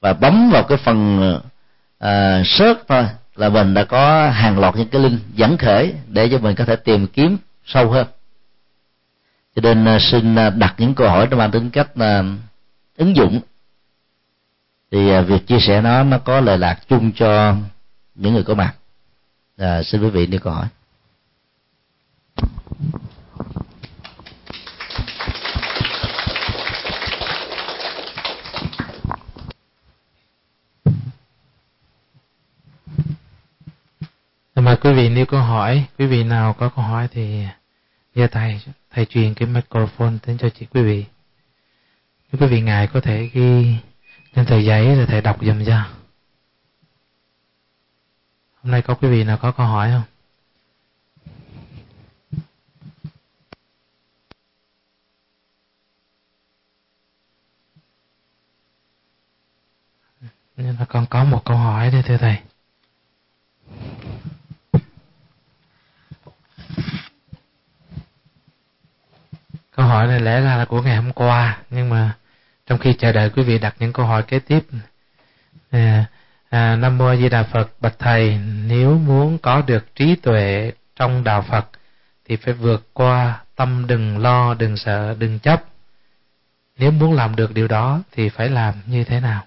và 0.00 0.12
bấm 0.12 0.50
vào 0.50 0.62
cái 0.62 0.78
phần 0.78 1.40
Ờ, 2.04 2.10
à, 2.10 2.42
search 2.44 2.78
thôi 2.88 3.06
là 3.34 3.48
mình 3.48 3.74
đã 3.74 3.84
có 3.84 4.30
hàng 4.30 4.58
loạt 4.58 4.76
những 4.76 4.88
cái 4.88 5.02
link 5.02 5.20
dẫn 5.34 5.56
khởi 5.56 5.94
để 6.08 6.28
cho 6.30 6.38
mình 6.38 6.56
có 6.56 6.64
thể 6.64 6.76
tìm 6.76 7.06
kiếm 7.06 7.36
sâu 7.64 7.90
hơn. 7.90 8.06
Cho 9.56 9.62
nên 9.62 9.84
ờ, 9.84 9.98
xin 9.98 10.34
ờ, 10.34 10.50
đặt 10.50 10.74
những 10.78 10.94
câu 10.94 11.08
hỏi 11.08 11.28
nó 11.30 11.36
mang 11.36 11.50
tính 11.50 11.70
cách 11.70 11.88
uh, 11.94 12.26
ứng 12.96 13.16
dụng. 13.16 13.40
Thì 14.90 15.20
việc 15.20 15.46
chia 15.46 15.58
sẻ 15.60 15.80
nó 15.80 16.02
nó 16.02 16.18
có 16.18 16.40
lời 16.40 16.58
lạc 16.58 16.78
chung 16.88 17.12
cho 17.12 17.56
những 18.14 18.34
người 18.34 18.44
có 18.44 18.54
mặt. 18.54 18.74
À, 19.56 19.82
xin 19.82 20.02
quý 20.02 20.10
vị 20.10 20.26
nêu 20.26 20.40
câu 20.40 20.52
hỏi. 20.52 20.66
Mời 34.64 34.76
quý 34.76 34.92
vị 34.92 35.08
nếu 35.08 35.26
có 35.26 35.40
hỏi, 35.40 35.86
quý 35.98 36.06
vị 36.06 36.24
nào 36.24 36.52
có 36.58 36.68
câu 36.68 36.84
hỏi 36.84 37.08
thì 37.10 37.46
giơ 38.14 38.26
tay 38.26 38.64
thầy 38.90 39.06
truyền 39.06 39.34
cái 39.34 39.48
microphone 39.48 40.12
đến 40.26 40.38
cho 40.38 40.48
chị 40.48 40.66
quý 40.66 40.82
vị. 40.82 41.04
Nếu 42.32 42.40
quý 42.40 42.46
vị 42.46 42.60
ngài 42.60 42.86
có 42.86 43.00
thể 43.00 43.30
ghi 43.32 43.76
trên 44.34 44.46
tờ 44.46 44.58
giấy 44.58 44.94
rồi 44.96 45.06
thầy 45.06 45.20
đọc 45.20 45.38
dùm 45.42 45.64
cho. 45.64 45.86
Hôm 48.62 48.70
nay 48.70 48.82
có 48.82 48.94
quý 48.94 49.08
vị 49.08 49.24
nào 49.24 49.38
có 49.42 49.52
câu 49.52 49.66
hỏi 49.66 49.90
không? 49.90 50.02
Nhưng 60.56 60.76
mà 60.78 60.84
con 60.88 61.06
có 61.10 61.24
một 61.24 61.42
câu 61.44 61.56
hỏi 61.56 61.90
đây, 61.90 62.02
thưa 62.02 62.16
thầy 62.16 62.36
câu 69.76 69.86
hỏi 69.86 70.06
này 70.06 70.20
lẽ 70.20 70.40
ra 70.40 70.56
là 70.56 70.64
của 70.64 70.82
ngày 70.82 70.96
hôm 70.96 71.12
qua 71.12 71.58
nhưng 71.70 71.88
mà 71.88 72.12
trong 72.66 72.78
khi 72.78 72.94
chờ 72.98 73.12
đợi 73.12 73.30
quý 73.30 73.42
vị 73.42 73.58
đặt 73.58 73.74
những 73.78 73.92
câu 73.92 74.06
hỏi 74.06 74.22
kế 74.22 74.38
tiếp 74.38 74.60
à, 75.70 76.04
à, 76.50 76.76
nam 76.76 76.98
mô 76.98 77.16
di 77.16 77.28
đà 77.28 77.42
phật 77.42 77.70
bạch 77.80 77.98
thầy 77.98 78.38
nếu 78.66 78.98
muốn 78.98 79.38
có 79.38 79.62
được 79.66 79.94
trí 79.94 80.16
tuệ 80.16 80.72
trong 80.96 81.24
đạo 81.24 81.42
phật 81.42 81.66
thì 82.28 82.36
phải 82.36 82.54
vượt 82.54 82.88
qua 82.92 83.40
tâm 83.56 83.86
đừng 83.86 84.18
lo 84.18 84.54
đừng 84.54 84.76
sợ 84.76 85.14
đừng 85.18 85.38
chấp. 85.38 85.64
Nếu 86.78 86.90
muốn 86.90 87.14
làm 87.14 87.36
được 87.36 87.54
điều 87.54 87.68
đó 87.68 88.00
thì 88.12 88.28
phải 88.28 88.48
làm 88.48 88.74
như 88.86 89.04
thế 89.04 89.20
nào? 89.20 89.44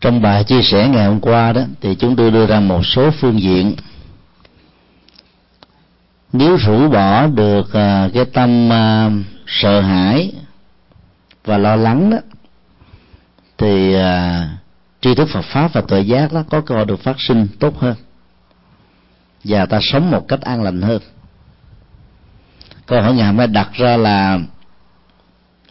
Trong 0.00 0.22
bài 0.22 0.44
chia 0.44 0.62
sẻ 0.62 0.88
ngày 0.88 1.06
hôm 1.06 1.20
qua 1.20 1.52
đó, 1.52 1.62
thì 1.80 1.94
chúng 1.94 2.16
tôi 2.16 2.30
đưa 2.30 2.46
ra 2.46 2.60
một 2.60 2.86
số 2.86 3.10
phương 3.10 3.40
diện. 3.40 3.74
Nếu 6.32 6.56
rũ 6.56 6.88
bỏ 6.88 7.26
được 7.26 7.72
à, 7.72 8.08
cái 8.14 8.24
tâm 8.24 8.72
à, 8.72 9.10
sợ 9.46 9.80
hãi 9.80 10.32
và 11.44 11.58
lo 11.58 11.76
lắng 11.76 12.10
đó, 12.10 12.18
thì 13.58 13.94
à, 13.94 14.48
tri 15.00 15.14
thức 15.14 15.28
Phật 15.32 15.44
pháp 15.44 15.72
và 15.72 15.80
tuệ 15.80 16.00
giác 16.00 16.32
đó 16.32 16.42
có 16.50 16.60
cơ 16.60 16.74
hội 16.74 16.84
được 16.84 17.00
phát 17.00 17.16
sinh 17.20 17.48
tốt 17.60 17.78
hơn. 17.78 17.94
Và 19.44 19.66
ta 19.66 19.78
sống 19.82 20.10
một 20.10 20.28
cách 20.28 20.40
an 20.40 20.62
lành 20.62 20.82
hơn. 20.82 21.00
Câu 22.86 23.02
hỏi 23.02 23.14
ngày 23.14 23.26
hôm 23.26 23.36
nay 23.36 23.46
đặt 23.46 23.68
ra 23.72 23.96
là 23.96 24.38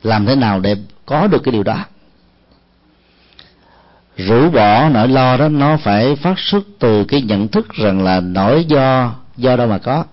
làm 0.03 0.25
thế 0.25 0.35
nào 0.35 0.59
để 0.59 0.75
có 1.05 1.27
được 1.27 1.41
cái 1.43 1.51
điều 1.51 1.63
đó? 1.63 1.85
Rũ 4.17 4.49
bỏ 4.49 4.89
nỗi 4.89 5.07
lo 5.07 5.37
đó 5.37 5.49
nó 5.49 5.77
phải 5.77 6.15
phát 6.15 6.39
xuất 6.39 6.63
từ 6.79 7.03
cái 7.03 7.21
nhận 7.21 7.47
thức 7.47 7.73
rằng 7.73 8.03
là 8.03 8.19
nỗi 8.19 8.65
do 8.65 9.13
do 9.37 9.55
đâu 9.55 9.67
mà 9.67 9.77
có. 9.77 10.05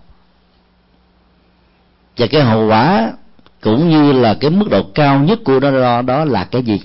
Và 2.17 2.27
cái 2.27 2.43
hậu 2.43 2.69
quả 2.69 3.13
cũng 3.61 3.91
như 3.91 4.13
là 4.13 4.35
cái 4.35 4.51
mức 4.51 4.71
độ 4.71 4.83
cao 4.95 5.19
nhất 5.19 5.39
của 5.45 5.61
nỗi 5.61 5.73
lo 5.73 6.03
đó 6.03 6.25
là 6.25 6.45
cái 6.45 6.63
gì? 6.63 6.81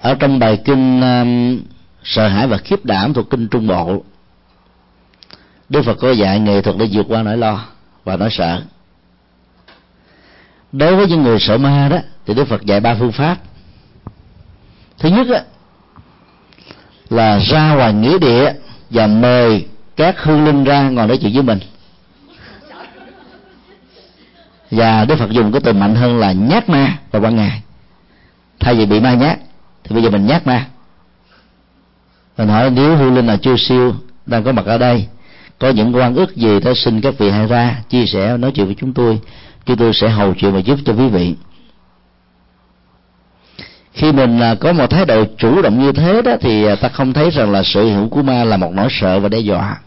Ở 0.00 0.14
trong 0.14 0.38
bài 0.38 0.58
kinh 0.64 1.00
um, 1.00 1.60
sợ 2.04 2.28
hãi 2.28 2.46
và 2.46 2.58
khiếp 2.58 2.84
đảm 2.84 3.14
thuộc 3.14 3.30
kinh 3.30 3.48
trung 3.48 3.66
bộ 3.66 4.02
đức 5.68 5.82
phật 5.82 5.94
có 5.94 6.10
dạy 6.10 6.40
nghệ 6.40 6.62
thuật 6.62 6.76
để 6.78 6.88
vượt 6.92 7.06
qua 7.08 7.22
nỗi 7.22 7.36
lo 7.36 7.64
và 8.04 8.16
nỗi 8.16 8.28
sợ. 8.32 8.62
Đối 10.72 10.96
với 10.96 11.06
những 11.06 11.22
người 11.22 11.38
sợ 11.40 11.58
ma 11.58 11.88
đó 11.88 11.98
thì 12.26 12.34
đức 12.34 12.44
phật 12.44 12.62
dạy 12.62 12.80
ba 12.80 12.94
phương 12.98 13.12
pháp 13.12 13.38
thứ 15.02 15.08
nhất 15.08 15.26
á, 15.28 15.42
là 17.10 17.38
ra 17.38 17.74
ngoài 17.74 17.92
nghĩa 17.92 18.18
địa 18.18 18.52
và 18.90 19.06
mời 19.06 19.66
các 19.96 20.22
hương 20.22 20.44
linh 20.44 20.64
ra 20.64 20.88
ngồi 20.90 21.06
nói 21.06 21.18
chuyện 21.18 21.32
với 21.32 21.42
mình. 21.42 21.58
Và 24.70 25.04
đức 25.04 25.16
phật 25.18 25.30
dùng 25.30 25.52
cái 25.52 25.60
từ 25.64 25.72
mạnh 25.72 25.94
hơn 25.94 26.18
là 26.18 26.32
nhát 26.32 26.68
ma 26.68 26.98
vào 27.10 27.22
ban 27.22 27.36
ngày. 27.36 27.62
Thay 28.60 28.74
vì 28.74 28.86
bị 28.86 29.00
ma 29.00 29.14
nhát 29.14 29.38
thì 29.84 29.94
bây 29.94 30.02
giờ 30.02 30.10
mình 30.10 30.26
nhát 30.26 30.46
ma. 30.46 30.66
Mình 32.38 32.48
hỏi 32.48 32.70
nếu 32.70 32.96
hương 32.96 33.14
linh 33.14 33.26
là 33.26 33.36
chưa 33.36 33.56
siêu 33.56 33.94
đang 34.26 34.44
có 34.44 34.52
mặt 34.52 34.66
ở 34.66 34.78
đây 34.78 35.06
có 35.58 35.70
những 35.70 35.96
quan 35.96 36.14
ước 36.14 36.36
gì 36.36 36.60
đó 36.60 36.72
xin 36.74 37.00
các 37.00 37.14
vị 37.18 37.30
hãy 37.30 37.46
ra 37.46 37.82
chia 37.88 38.06
sẻ 38.06 38.36
nói 38.36 38.52
chuyện 38.54 38.66
với 38.66 38.76
chúng 38.78 38.92
tôi 38.92 39.20
chúng 39.66 39.76
tôi 39.76 39.92
sẽ 39.94 40.08
hầu 40.08 40.34
chuyện 40.34 40.52
và 40.52 40.58
giúp 40.58 40.78
cho 40.84 40.92
quý 40.92 41.08
vị 41.08 41.34
khi 43.92 44.12
mình 44.12 44.40
à, 44.40 44.54
có 44.54 44.72
một 44.72 44.90
thái 44.90 45.04
độ 45.04 45.24
chủ 45.38 45.62
động 45.62 45.82
như 45.82 45.92
thế 45.92 46.22
đó 46.22 46.36
thì 46.40 46.64
à, 46.66 46.76
ta 46.76 46.88
không 46.88 47.12
thấy 47.12 47.30
rằng 47.30 47.52
là 47.52 47.62
sự 47.62 47.90
hữu 47.90 48.08
của 48.08 48.22
ma 48.22 48.44
là 48.44 48.56
một 48.56 48.72
nỗi 48.72 48.88
sợ 48.90 49.20
và 49.20 49.28
đe 49.28 49.38
dọa 49.38 49.78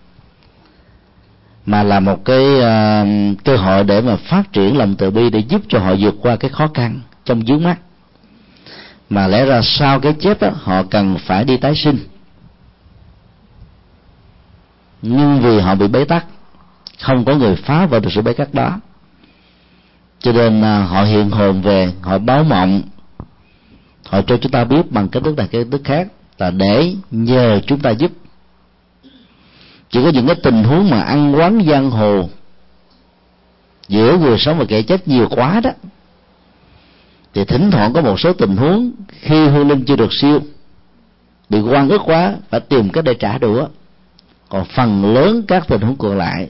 mà 1.66 1.84
là 1.84 2.00
một 2.00 2.26
cái 2.26 2.46
uh, 2.58 3.44
cơ 3.44 3.56
hội 3.56 3.84
để 3.84 4.02
mà 4.02 4.16
phát 4.16 4.54
triển 4.54 4.78
lòng 4.78 4.96
từ 4.96 5.12
bi 5.12 5.30
để 5.30 5.40
giúp 5.40 5.62
cho 5.70 5.80
họ 5.80 5.96
vượt 6.00 6.16
qua 6.22 6.36
cái 6.36 6.50
khó 6.50 6.68
khăn 6.74 7.00
trong 7.26 7.42
vướng 7.48 7.64
mắt 7.64 7.76
mà 9.10 9.28
lẽ 9.28 9.46
ra 9.46 9.62
sau 9.62 10.00
cái 10.00 10.14
chết 10.20 10.40
đó, 10.40 10.50
họ 10.64 10.84
cần 10.84 11.18
phải 11.18 11.44
đi 11.44 11.58
tái 11.58 11.76
sinh. 11.76 11.98
Nhưng 15.02 15.40
vì 15.42 15.60
họ 15.60 15.76
bị 15.76 15.88
bế 15.88 16.06
tắc 16.06 16.26
không 17.00 17.26
có 17.26 17.36
người 17.36 17.56
phá 17.56 17.86
vỡ 17.86 18.00
được 18.00 18.10
sự 18.12 18.22
bế 18.22 18.34
tắc 18.34 18.54
đó 18.54 18.80
cho 20.20 20.32
nên 20.32 20.60
uh, 20.60 20.90
họ 20.90 21.04
hiện 21.04 21.30
hồn 21.30 21.62
về 21.62 21.92
họ 22.02 22.18
báo 22.18 22.44
mộng 22.44 22.82
họ 24.10 24.22
cho 24.22 24.38
chúng 24.38 24.52
ta 24.52 24.64
biết 24.64 24.92
bằng 24.92 25.08
cái 25.08 25.22
thức 25.22 25.38
này 25.38 25.48
cái 25.52 25.66
thức 25.72 25.82
khác 25.84 26.08
là 26.38 26.52
để 26.52 26.96
nhờ 27.12 27.62
chúng 27.68 27.80
ta 27.80 27.90
giúp. 27.90 28.12
Chỉ 29.90 30.04
có 30.04 30.10
những 30.10 30.28
cái 30.28 30.36
tình 30.44 30.64
huống 30.64 30.90
mà 30.90 31.02
ăn 31.02 31.36
quán 31.36 31.66
giang 31.68 31.92
hồ 31.92 32.30
giữa 33.88 34.18
người 34.18 34.38
sống 34.38 34.58
và 34.58 34.66
kẻ 34.68 34.82
chết 34.82 35.08
nhiều 35.08 35.28
quá 35.30 35.60
đó, 35.64 35.70
thì 37.34 37.46
thỉnh 37.46 37.72
thoảng 37.72 37.94
có 37.94 38.02
một 38.02 38.20
số 38.20 38.34
tình 38.34 38.58
huống 38.58 38.92
khi 39.22 39.48
hương 39.48 39.68
linh 39.68 39.86
chưa 39.86 39.96
được 39.96 40.14
siêu, 40.14 40.40
bị 41.50 41.60
quan 41.62 41.90
ức 41.90 42.02
quá, 42.06 42.36
phải 42.50 42.60
tìm 42.60 42.90
cách 42.90 43.04
để 43.04 43.14
trả 43.14 43.38
đũa. 43.38 43.68
Còn 44.50 44.66
phần 44.66 45.14
lớn 45.14 45.44
các 45.48 45.68
tình 45.68 45.82
huống 45.82 45.96
còn 45.96 46.18
lại 46.18 46.50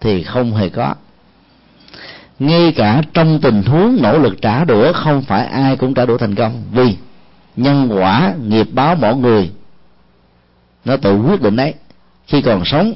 thì 0.00 0.22
không 0.22 0.54
hề 0.54 0.68
có 0.68 0.94
ngay 2.40 2.72
cả 2.72 3.02
trong 3.14 3.40
tình 3.40 3.62
huống 3.62 4.02
nỗ 4.02 4.18
lực 4.18 4.42
trả 4.42 4.64
đũa, 4.64 4.92
không 4.92 5.22
phải 5.22 5.46
ai 5.46 5.76
cũng 5.76 5.94
trả 5.94 6.06
đũa 6.06 6.18
thành 6.18 6.34
công. 6.34 6.62
Vì 6.72 6.96
nhân 7.56 7.88
quả, 7.92 8.34
nghiệp 8.46 8.66
báo 8.72 8.94
mỗi 8.94 9.16
người, 9.16 9.50
nó 10.84 10.96
tự 10.96 11.16
quyết 11.16 11.42
định 11.42 11.56
đấy. 11.56 11.74
Khi 12.26 12.42
còn 12.42 12.64
sống, 12.64 12.92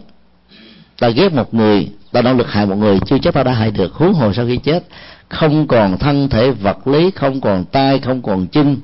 ta 0.99 1.09
ghét 1.09 1.33
một 1.33 1.55
người, 1.55 1.89
ta 2.12 2.23
nỗ 2.23 2.33
lực 2.33 2.51
hại 2.51 2.66
một 2.66 2.77
người, 2.77 2.99
chưa 3.07 3.19
chắc 3.19 3.35
ta 3.35 3.43
đã 3.43 3.53
hại 3.53 3.71
được. 3.71 3.93
Huống 3.93 4.15
hồ 4.15 4.33
sau 4.33 4.47
khi 4.47 4.57
chết, 4.57 4.85
không 5.29 5.66
còn 5.66 5.99
thân 5.99 6.29
thể 6.29 6.51
vật 6.51 6.87
lý, 6.87 7.11
không 7.11 7.41
còn 7.41 7.65
tay, 7.65 7.99
không 7.99 8.23
còn 8.23 8.47
chân. 8.47 8.77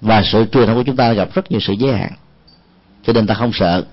Và 0.00 0.22
sự 0.22 0.44
truyền 0.52 0.66
thông 0.66 0.76
của 0.76 0.82
chúng 0.82 0.96
ta 0.96 1.12
gặp 1.12 1.28
rất 1.34 1.50
nhiều 1.50 1.60
sự 1.60 1.72
giới 1.72 1.92
hạn, 1.92 2.10
cho 3.06 3.12
nên 3.12 3.26
ta 3.26 3.34
không 3.34 3.52
sợ. 3.52 3.84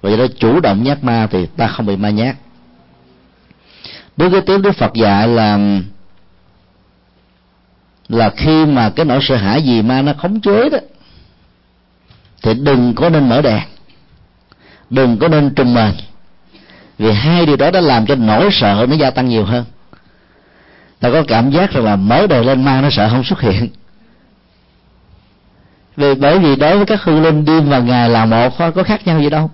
Và 0.00 0.10
do 0.10 0.16
đó 0.16 0.26
chủ 0.38 0.60
động 0.60 0.82
nhát 0.82 1.04
ma 1.04 1.28
thì 1.30 1.46
ta 1.46 1.68
không 1.68 1.86
bị 1.86 1.96
ma 1.96 2.10
nhát 2.10 2.36
bước 4.16 4.28
kế 4.32 4.40
tiếng 4.40 4.62
đức 4.62 4.72
phật 4.72 4.94
dạy 4.94 5.28
là 5.28 5.58
là 8.08 8.30
khi 8.30 8.66
mà 8.66 8.90
cái 8.90 9.06
nỗi 9.06 9.18
sợ 9.22 9.36
hãi 9.36 9.62
gì 9.62 9.82
ma 9.82 10.02
nó 10.02 10.12
khống 10.12 10.40
chế 10.40 10.70
đó, 10.70 10.78
thì 12.42 12.54
đừng 12.54 12.94
có 12.94 13.08
nên 13.08 13.28
mở 13.28 13.42
đèn, 13.42 13.62
đừng 14.90 15.18
có 15.18 15.28
nên 15.28 15.54
trùm 15.54 15.74
mền. 15.74 15.92
Vì 16.98 17.12
hai 17.12 17.46
điều 17.46 17.56
đó 17.56 17.70
đã 17.70 17.80
làm 17.80 18.06
cho 18.06 18.14
nỗi 18.14 18.48
sợ 18.52 18.86
nó 18.88 18.96
gia 18.96 19.10
tăng 19.10 19.28
nhiều 19.28 19.44
hơn. 19.44 19.64
Ta 21.00 21.10
có 21.10 21.22
cảm 21.28 21.50
giác 21.50 21.72
rằng 21.72 21.84
là 21.84 21.96
mở 21.96 22.26
đèn 22.26 22.46
lên 22.46 22.64
ma 22.64 22.80
nó 22.80 22.90
sợ 22.90 23.08
không 23.10 23.24
xuất 23.24 23.40
hiện. 23.40 23.68
Vì 25.96 26.14
bởi 26.14 26.38
vì 26.38 26.56
đối 26.56 26.76
với 26.76 26.86
các 26.86 27.02
hương 27.02 27.22
linh 27.22 27.44
đêm 27.44 27.68
và 27.68 27.78
ngày 27.78 28.08
là 28.08 28.26
một 28.26 28.58
thôi 28.58 28.72
có 28.72 28.82
khác 28.82 29.06
nhau 29.06 29.20
gì 29.20 29.30
đâu 29.30 29.50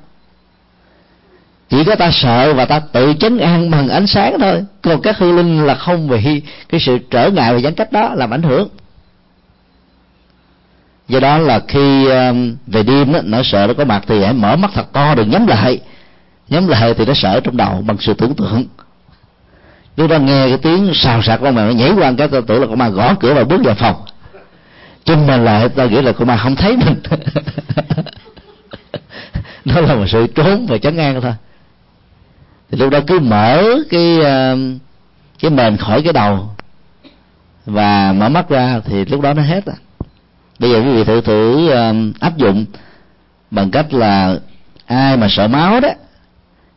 chỉ 1.71 1.85
có 1.85 1.95
ta 1.95 2.11
sợ 2.13 2.55
và 2.55 2.65
ta 2.65 2.79
tự 2.79 3.15
chấn 3.21 3.39
an 3.39 3.71
bằng 3.71 3.89
ánh 3.89 4.07
sáng 4.07 4.39
thôi. 4.41 4.65
Còn 4.83 5.03
các 5.03 5.19
hương 5.19 5.37
linh 5.37 5.67
là 5.67 5.75
không 5.75 6.09
vì 6.09 6.43
cái 6.69 6.81
sự 6.81 6.99
trở 7.11 7.31
ngại 7.31 7.55
và 7.55 7.61
giãn 7.61 7.75
cách 7.75 7.93
đó 7.93 8.15
làm 8.15 8.31
ảnh 8.31 8.43
hưởng. 8.43 8.69
Do 11.09 11.21
đó 11.21 11.39
là 11.39 11.61
khi 11.69 12.07
um, 12.07 12.57
về 12.67 12.83
đêm 12.83 13.13
đó, 13.13 13.21
nó 13.25 13.43
sợ 13.45 13.67
nó 13.67 13.75
có 13.75 13.85
mặt 13.85 14.05
thì 14.07 14.25
hãy 14.25 14.33
mở 14.33 14.57
mắt 14.57 14.71
thật 14.75 14.93
to 14.93 15.15
đừng 15.15 15.31
nhắm 15.31 15.47
lại. 15.47 15.81
Nhắm 16.49 16.69
lại 16.69 16.95
thì 16.95 17.05
nó 17.05 17.15
sợ 17.15 17.41
trong 17.41 17.57
đầu 17.57 17.83
bằng 17.87 17.97
sự 18.01 18.15
tưởng 18.15 18.35
tượng. 18.35 18.67
Lúc 19.97 20.11
đó 20.11 20.19
nghe 20.19 20.49
cái 20.49 20.59
tiếng 20.59 20.91
xào 20.95 21.23
sạc 21.23 21.41
con 21.41 21.55
mèo 21.55 21.67
nó 21.67 21.73
nhảy 21.73 21.93
qua 21.93 22.13
cái 22.19 22.29
tưởng 22.29 22.61
là 22.61 22.67
con 22.67 22.79
ma 22.79 22.89
gõ 22.89 23.15
cửa 23.21 23.35
và 23.35 23.45
bước 23.45 23.61
vào 23.65 23.75
phòng. 23.75 23.97
Chung 25.05 25.27
mình 25.27 25.45
lại 25.45 25.69
ta 25.69 25.85
nghĩ 25.85 26.03
là 26.03 26.13
con 26.13 26.29
ma 26.29 26.37
không 26.37 26.57
thấy 26.57 26.77
mình. 26.77 27.01
Nó 29.65 29.81
là 29.81 29.95
một 29.95 30.07
sự 30.09 30.27
trốn 30.27 30.67
và 30.67 30.79
chấn 30.79 30.97
an 30.97 31.21
thôi 31.21 31.33
thì 32.71 32.79
lúc 32.79 32.91
đó 32.91 32.99
cứ 33.07 33.19
mở 33.19 33.65
cái 33.91 34.21
ờ, 34.21 34.57
cái 35.39 35.51
mền 35.51 35.77
khỏi 35.77 36.03
cái 36.03 36.13
đầu 36.13 36.49
và 37.67 38.13
mở 38.13 38.29
mắt 38.29 38.49
ra 38.49 38.81
thì 38.85 39.05
lúc 39.05 39.21
đó 39.21 39.35
nó 39.35 39.43
hết 39.43 39.67
rồi. 39.67 39.77
Bây 40.59 40.71
giờ 40.71 40.79
quý 40.79 40.93
vị 40.93 41.05
thử 41.05 41.21
thử 41.21 41.69
ờ, 41.69 41.95
áp 42.21 42.37
dụng 42.37 42.65
bằng 43.51 43.71
cách 43.71 43.95
là 43.95 44.37
ai 44.87 45.17
mà 45.17 45.27
sợ 45.31 45.49
máu 45.49 45.81
đó, 45.81 45.89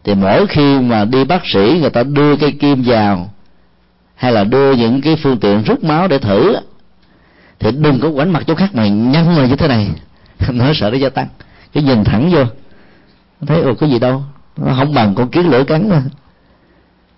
thì 0.03 0.15
mỗi 0.15 0.47
khi 0.47 0.79
mà 0.79 1.05
đi 1.05 1.23
bác 1.23 1.45
sĩ 1.45 1.77
người 1.81 1.89
ta 1.89 2.03
đưa 2.03 2.35
cây 2.35 2.51
kim 2.51 2.83
vào 2.85 3.29
hay 4.15 4.31
là 4.31 4.43
đưa 4.43 4.73
những 4.73 5.01
cái 5.01 5.15
phương 5.23 5.39
tiện 5.39 5.63
rút 5.63 5.83
máu 5.83 6.07
để 6.07 6.17
thử 6.17 6.55
thì 7.59 7.71
đừng 7.71 7.99
có 7.99 8.11
quánh 8.15 8.33
mặt 8.33 8.43
chỗ 8.47 8.55
khác 8.55 8.69
mà 8.75 8.87
nhăn 8.87 9.35
rồi 9.35 9.47
như 9.49 9.55
thế 9.55 9.67
này. 9.67 9.89
Nó 10.49 10.73
sợ 10.75 10.89
nó 10.89 10.97
gia 10.97 11.09
tăng. 11.09 11.27
Cái 11.73 11.83
nhìn 11.83 12.03
thẳng 12.03 12.31
vô, 12.31 12.43
thấy 13.47 13.61
ồ 13.61 13.73
cái 13.73 13.89
gì 13.89 13.99
đâu 13.99 14.23
nó 14.57 14.73
không 14.77 14.93
bằng 14.93 15.15
con 15.15 15.29
kiến 15.29 15.49
lửa 15.49 15.63
cắn 15.63 15.89
mà 15.89 16.03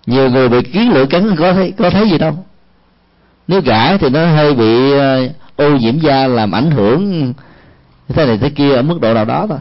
nhiều 0.06 0.30
người 0.30 0.48
bị 0.48 0.62
kiến 0.62 0.92
lửa 0.92 1.06
cắn 1.10 1.36
có 1.36 1.52
thấy 1.52 1.72
có 1.78 1.90
thấy 1.90 2.10
gì 2.10 2.18
đâu. 2.18 2.44
Nếu 3.48 3.60
gã 3.60 3.96
thì 3.96 4.08
nó 4.08 4.26
hơi 4.26 4.54
bị 4.54 4.92
ờ, 4.92 5.28
ô 5.56 5.76
nhiễm 5.76 5.98
da, 5.98 6.26
làm 6.26 6.54
ảnh 6.54 6.70
hưởng 6.70 7.32
thế 8.08 8.26
này 8.26 8.38
thế 8.38 8.50
kia 8.50 8.74
ở 8.74 8.82
mức 8.82 9.00
độ 9.00 9.14
nào 9.14 9.24
đó 9.24 9.46
thôi. 9.48 9.58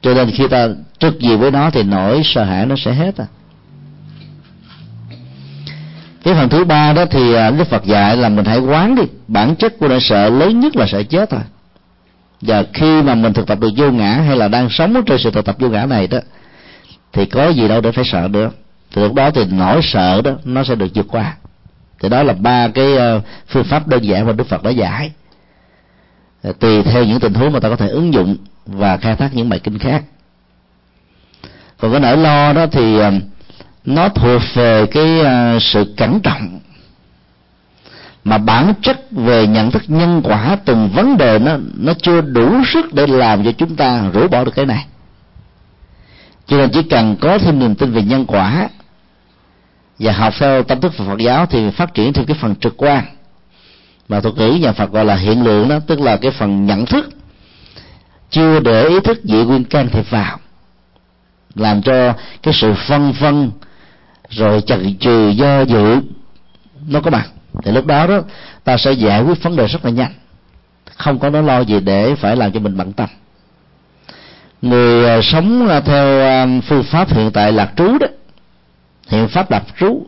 Cho 0.00 0.14
nên 0.14 0.30
khi 0.30 0.48
ta 0.48 0.68
trực 0.98 1.20
gì 1.20 1.36
với 1.36 1.50
nó 1.50 1.70
thì 1.70 1.82
nỗi 1.82 2.22
sợ 2.24 2.44
hãi 2.44 2.66
nó 2.66 2.74
sẽ 2.78 2.92
hết 2.92 3.16
à. 3.16 3.26
Cái 6.24 6.34
phần 6.34 6.48
thứ 6.48 6.64
ba 6.64 6.92
đó 6.92 7.04
thì 7.10 7.34
ờ, 7.34 7.50
đức 7.50 7.68
phật 7.68 7.84
dạy 7.84 8.16
là 8.16 8.28
mình 8.28 8.44
hãy 8.44 8.58
quán 8.58 8.94
đi. 8.94 9.02
Bản 9.28 9.56
chất 9.56 9.78
của 9.78 9.88
nỗi 9.88 10.00
sợ 10.00 10.30
lớn 10.30 10.60
nhất 10.60 10.76
là 10.76 10.86
sợ 10.86 11.02
chết 11.02 11.30
thôi 11.30 11.40
và 12.40 12.64
khi 12.74 13.02
mà 13.02 13.14
mình 13.14 13.32
thực 13.32 13.46
tập 13.46 13.60
được 13.60 13.70
vô 13.76 13.90
ngã 13.90 14.12
hay 14.12 14.36
là 14.36 14.48
đang 14.48 14.68
sống 14.70 15.04
trên 15.06 15.18
sự 15.18 15.30
thực 15.30 15.44
tập 15.44 15.56
vô 15.58 15.68
ngã 15.68 15.86
này 15.86 16.06
đó, 16.06 16.18
thì 17.12 17.26
có 17.26 17.48
gì 17.48 17.68
đâu 17.68 17.80
để 17.80 17.92
phải 17.92 18.04
sợ 18.04 18.28
nữa. 18.30 18.50
Thì 18.94 19.02
lúc 19.02 19.14
đó 19.14 19.30
thì 19.30 19.44
nỗi 19.50 19.80
sợ 19.82 20.22
đó, 20.22 20.32
nó 20.44 20.64
sẽ 20.64 20.74
được 20.74 20.86
vượt 20.94 21.06
qua. 21.08 21.36
Thì 22.00 22.08
đó 22.08 22.22
là 22.22 22.32
ba 22.32 22.68
cái 22.68 22.96
ờ, 22.96 23.20
phương 23.48 23.64
pháp 23.64 23.88
đơn 23.88 24.04
giản 24.04 24.26
mà 24.26 24.32
đức 24.32 24.46
phật 24.48 24.62
đã 24.62 24.70
giải 24.70 25.12
ờ, 26.42 26.52
tùy 26.52 26.82
theo 26.82 27.04
những 27.04 27.20
tình 27.20 27.34
huống 27.34 27.52
mà 27.52 27.60
ta 27.60 27.68
có 27.68 27.76
thể 27.76 27.88
ứng 27.88 28.14
dụng 28.14 28.36
và 28.66 28.96
khai 28.96 29.16
thác 29.16 29.34
những 29.34 29.48
bài 29.48 29.58
kinh 29.58 29.78
khác. 29.78 30.02
Còn 31.78 31.90
cái 31.90 32.00
nỗi 32.00 32.16
lo 32.16 32.52
đó 32.52 32.66
thì 32.66 32.98
ờ, 32.98 33.12
nó 33.84 34.08
thuộc 34.08 34.42
về 34.54 34.86
cái 34.86 35.08
sự 35.60 35.94
cẩn 35.96 36.20
trọng 36.20 36.60
mà 38.24 38.38
bản 38.38 38.74
chất 38.82 39.00
về 39.10 39.46
nhận 39.46 39.70
thức 39.70 39.82
nhân 39.86 40.20
quả 40.24 40.56
từng 40.64 40.90
vấn 40.94 41.16
đề 41.16 41.38
nó 41.38 41.56
nó 41.78 41.92
chưa 42.02 42.20
đủ 42.20 42.64
sức 42.64 42.94
để 42.94 43.06
làm 43.06 43.44
cho 43.44 43.52
chúng 43.52 43.76
ta 43.76 44.10
rũ 44.12 44.28
bỏ 44.28 44.44
được 44.44 44.54
cái 44.54 44.66
này. 44.66 44.86
Cho 46.46 46.56
nên 46.56 46.70
chỉ 46.70 46.82
cần 46.82 47.16
có 47.20 47.38
thêm 47.38 47.58
niềm 47.58 47.74
tin 47.74 47.92
về 47.92 48.02
nhân 48.02 48.26
quả 48.26 48.68
và 49.98 50.12
học 50.12 50.34
theo 50.38 50.62
tâm 50.62 50.80
thức 50.80 50.92
Phật 50.92 51.18
giáo 51.18 51.46
thì 51.46 51.70
phát 51.70 51.94
triển 51.94 52.12
thêm 52.12 52.26
cái 52.26 52.36
phần 52.40 52.54
trực 52.54 52.74
quan. 52.76 53.04
Mà 54.08 54.20
thuật 54.20 54.34
ngữ 54.34 54.50
nhà 54.52 54.72
Phật 54.72 54.92
gọi 54.92 55.04
là 55.04 55.16
hiện 55.16 55.44
lượng 55.44 55.68
đó, 55.68 55.78
tức 55.86 56.00
là 56.00 56.16
cái 56.16 56.30
phần 56.30 56.66
nhận 56.66 56.86
thức. 56.86 57.08
Chưa 58.30 58.60
để 58.60 58.88
ý 58.88 59.00
thức 59.00 59.20
dị 59.24 59.36
nguyên 59.36 59.64
can 59.64 59.88
thiệp 59.88 60.10
vào, 60.10 60.38
làm 61.54 61.82
cho 61.82 62.14
cái 62.42 62.54
sự 62.54 62.74
phân 62.88 63.12
vân 63.12 63.50
rồi 64.28 64.60
chần 64.60 64.98
chừ 64.98 65.28
do 65.28 65.60
dự, 65.60 66.00
nó 66.88 67.00
có 67.00 67.10
mặt 67.10 67.28
thì 67.62 67.72
lúc 67.72 67.86
đó 67.86 68.06
đó, 68.06 68.20
ta 68.64 68.76
sẽ 68.76 68.92
giải 68.92 69.22
quyết 69.22 69.42
vấn 69.42 69.56
đề 69.56 69.66
rất 69.66 69.84
là 69.84 69.90
nhanh. 69.90 70.12
Không 70.96 71.18
có 71.18 71.30
nỗi 71.30 71.42
lo 71.42 71.60
gì 71.60 71.80
để 71.80 72.14
phải 72.14 72.36
làm 72.36 72.52
cho 72.52 72.60
mình 72.60 72.76
bận 72.76 72.92
tâm. 72.92 73.08
Người 74.62 75.04
ờ, 75.04 75.22
sống 75.22 75.68
ờ, 75.68 75.80
theo 75.80 76.20
ờ, 76.20 76.46
phương 76.68 76.82
pháp 76.82 77.08
hiện 77.08 77.30
tại 77.30 77.52
lạc 77.52 77.72
trú 77.76 77.98
đó. 77.98 78.06
Hiện 79.08 79.28
pháp 79.28 79.50
lạc 79.50 79.62
trú. 79.80 80.06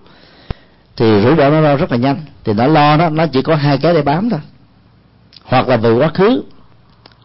Thì 0.97 1.20
rủi 1.22 1.36
ro 1.36 1.51
nó 1.51 1.60
lo 1.60 1.77
rất 1.77 1.90
là 1.93 1.97
nhanh. 1.97 2.20
Thì 2.44 2.52
nó 2.52 2.66
lo 2.66 2.97
đó, 2.97 3.09
nó 3.09 3.27
chỉ 3.27 3.43
có 3.43 3.55
hai 3.55 3.78
cái 3.78 3.94
để 3.94 4.02
bám 4.02 4.31
thôi. 4.31 4.40
Hoặc 5.44 5.68
là 5.68 5.77
về 5.77 5.90
quá 5.90 6.09
khứ, 6.14 6.43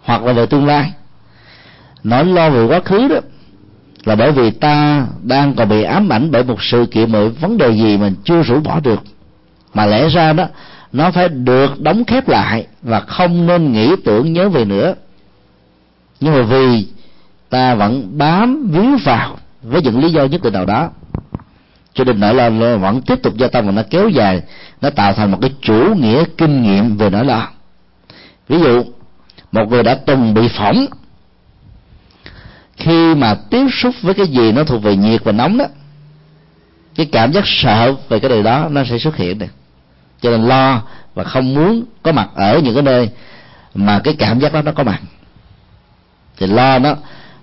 hoặc 0.01 0.23
là 0.23 0.33
về 0.33 0.45
tương 0.45 0.65
lai. 0.65 0.91
Nó 2.03 2.23
lo 2.23 2.49
về 2.49 2.65
quá 2.65 2.79
khứ 2.85 3.07
đó 3.07 3.19
là 4.05 4.15
bởi 4.15 4.31
vì 4.31 4.51
ta 4.51 5.07
đang 5.23 5.53
còn 5.53 5.69
bị 5.69 5.83
ám 5.83 6.09
ảnh 6.09 6.31
bởi 6.31 6.43
một 6.43 6.63
sự 6.63 6.85
kiện, 6.91 7.11
một 7.11 7.29
vấn 7.39 7.57
đề 7.57 7.71
gì 7.71 7.97
mình 7.97 8.15
chưa 8.23 8.43
rũ 8.43 8.59
bỏ 8.59 8.79
được 8.79 8.99
mà 9.75 9.85
lẽ 9.85 10.09
ra 10.09 10.33
đó, 10.33 10.47
nó 10.93 11.11
phải 11.11 11.29
được 11.29 11.81
đóng 11.81 12.05
khép 12.05 12.29
lại 12.29 12.67
và 12.81 12.99
không 12.99 13.47
nên 13.47 13.73
nghĩ 13.73 13.91
tưởng 14.05 14.33
nhớ 14.33 14.49
về 14.49 14.65
nữa. 14.65 14.93
Nhưng 16.19 16.33
mà 16.33 16.41
vì 16.41 16.87
ta 17.49 17.75
vẫn 17.75 18.17
bám 18.17 18.67
víu 18.71 18.97
vào 19.03 19.37
với 19.61 19.81
những 19.81 19.99
lý 19.99 20.11
do 20.11 20.25
nhất 20.25 20.43
định 20.43 20.53
nào 20.53 20.65
đó, 20.65 20.89
cho 21.93 22.03
nên 22.03 22.19
nỗi 22.19 22.33
lo 22.33 22.77
vẫn 22.77 23.01
tiếp 23.01 23.19
tục 23.23 23.37
gia 23.37 23.47
tăng 23.47 23.65
và 23.65 23.71
nó 23.71 23.81
kéo 23.89 24.09
dài, 24.09 24.41
nó 24.81 24.89
tạo 24.89 25.13
thành 25.13 25.31
một 25.31 25.37
cái 25.41 25.51
chủ 25.61 25.95
nghĩa 25.95 26.23
kinh 26.37 26.63
nghiệm 26.63 26.97
về 26.97 27.09
nỗi 27.09 27.25
lo 27.25 27.47
ví 28.47 28.59
dụ, 28.59 28.83
một 29.51 29.69
người 29.69 29.83
đã 29.83 29.95
từng 29.95 30.33
bị 30.33 30.47
phỏng, 30.47 30.85
khi 32.77 33.15
mà 33.15 33.35
tiếp 33.49 33.67
xúc 33.71 33.95
với 34.01 34.13
cái 34.13 34.27
gì 34.27 34.51
nó 34.51 34.63
thuộc 34.63 34.83
về 34.83 34.95
nhiệt 34.95 35.23
và 35.23 35.31
nóng 35.31 35.57
đó, 35.57 35.65
cái 36.95 37.05
cảm 37.05 37.31
giác 37.31 37.43
sợ 37.45 37.95
về 38.09 38.19
cái 38.19 38.29
điều 38.29 38.43
đó 38.43 38.67
nó 38.71 38.83
sẽ 38.89 38.97
xuất 38.97 39.15
hiện 39.15 39.39
được 39.39 39.47
cho 40.25 40.31
nên 40.31 40.47
lo 40.47 40.81
và 41.13 41.23
không 41.23 41.53
muốn 41.53 41.83
có 42.03 42.11
mặt 42.11 42.29
ở 42.35 42.59
những 42.59 42.73
cái 42.73 42.83
nơi 42.83 43.09
mà 43.75 43.99
cái 44.03 44.15
cảm 44.19 44.39
giác 44.39 44.53
đó 44.53 44.61
nó 44.61 44.71
có 44.71 44.83
mặt. 44.83 45.01
Thì 46.37 46.47
lo 46.47 46.79
nó 46.79 46.95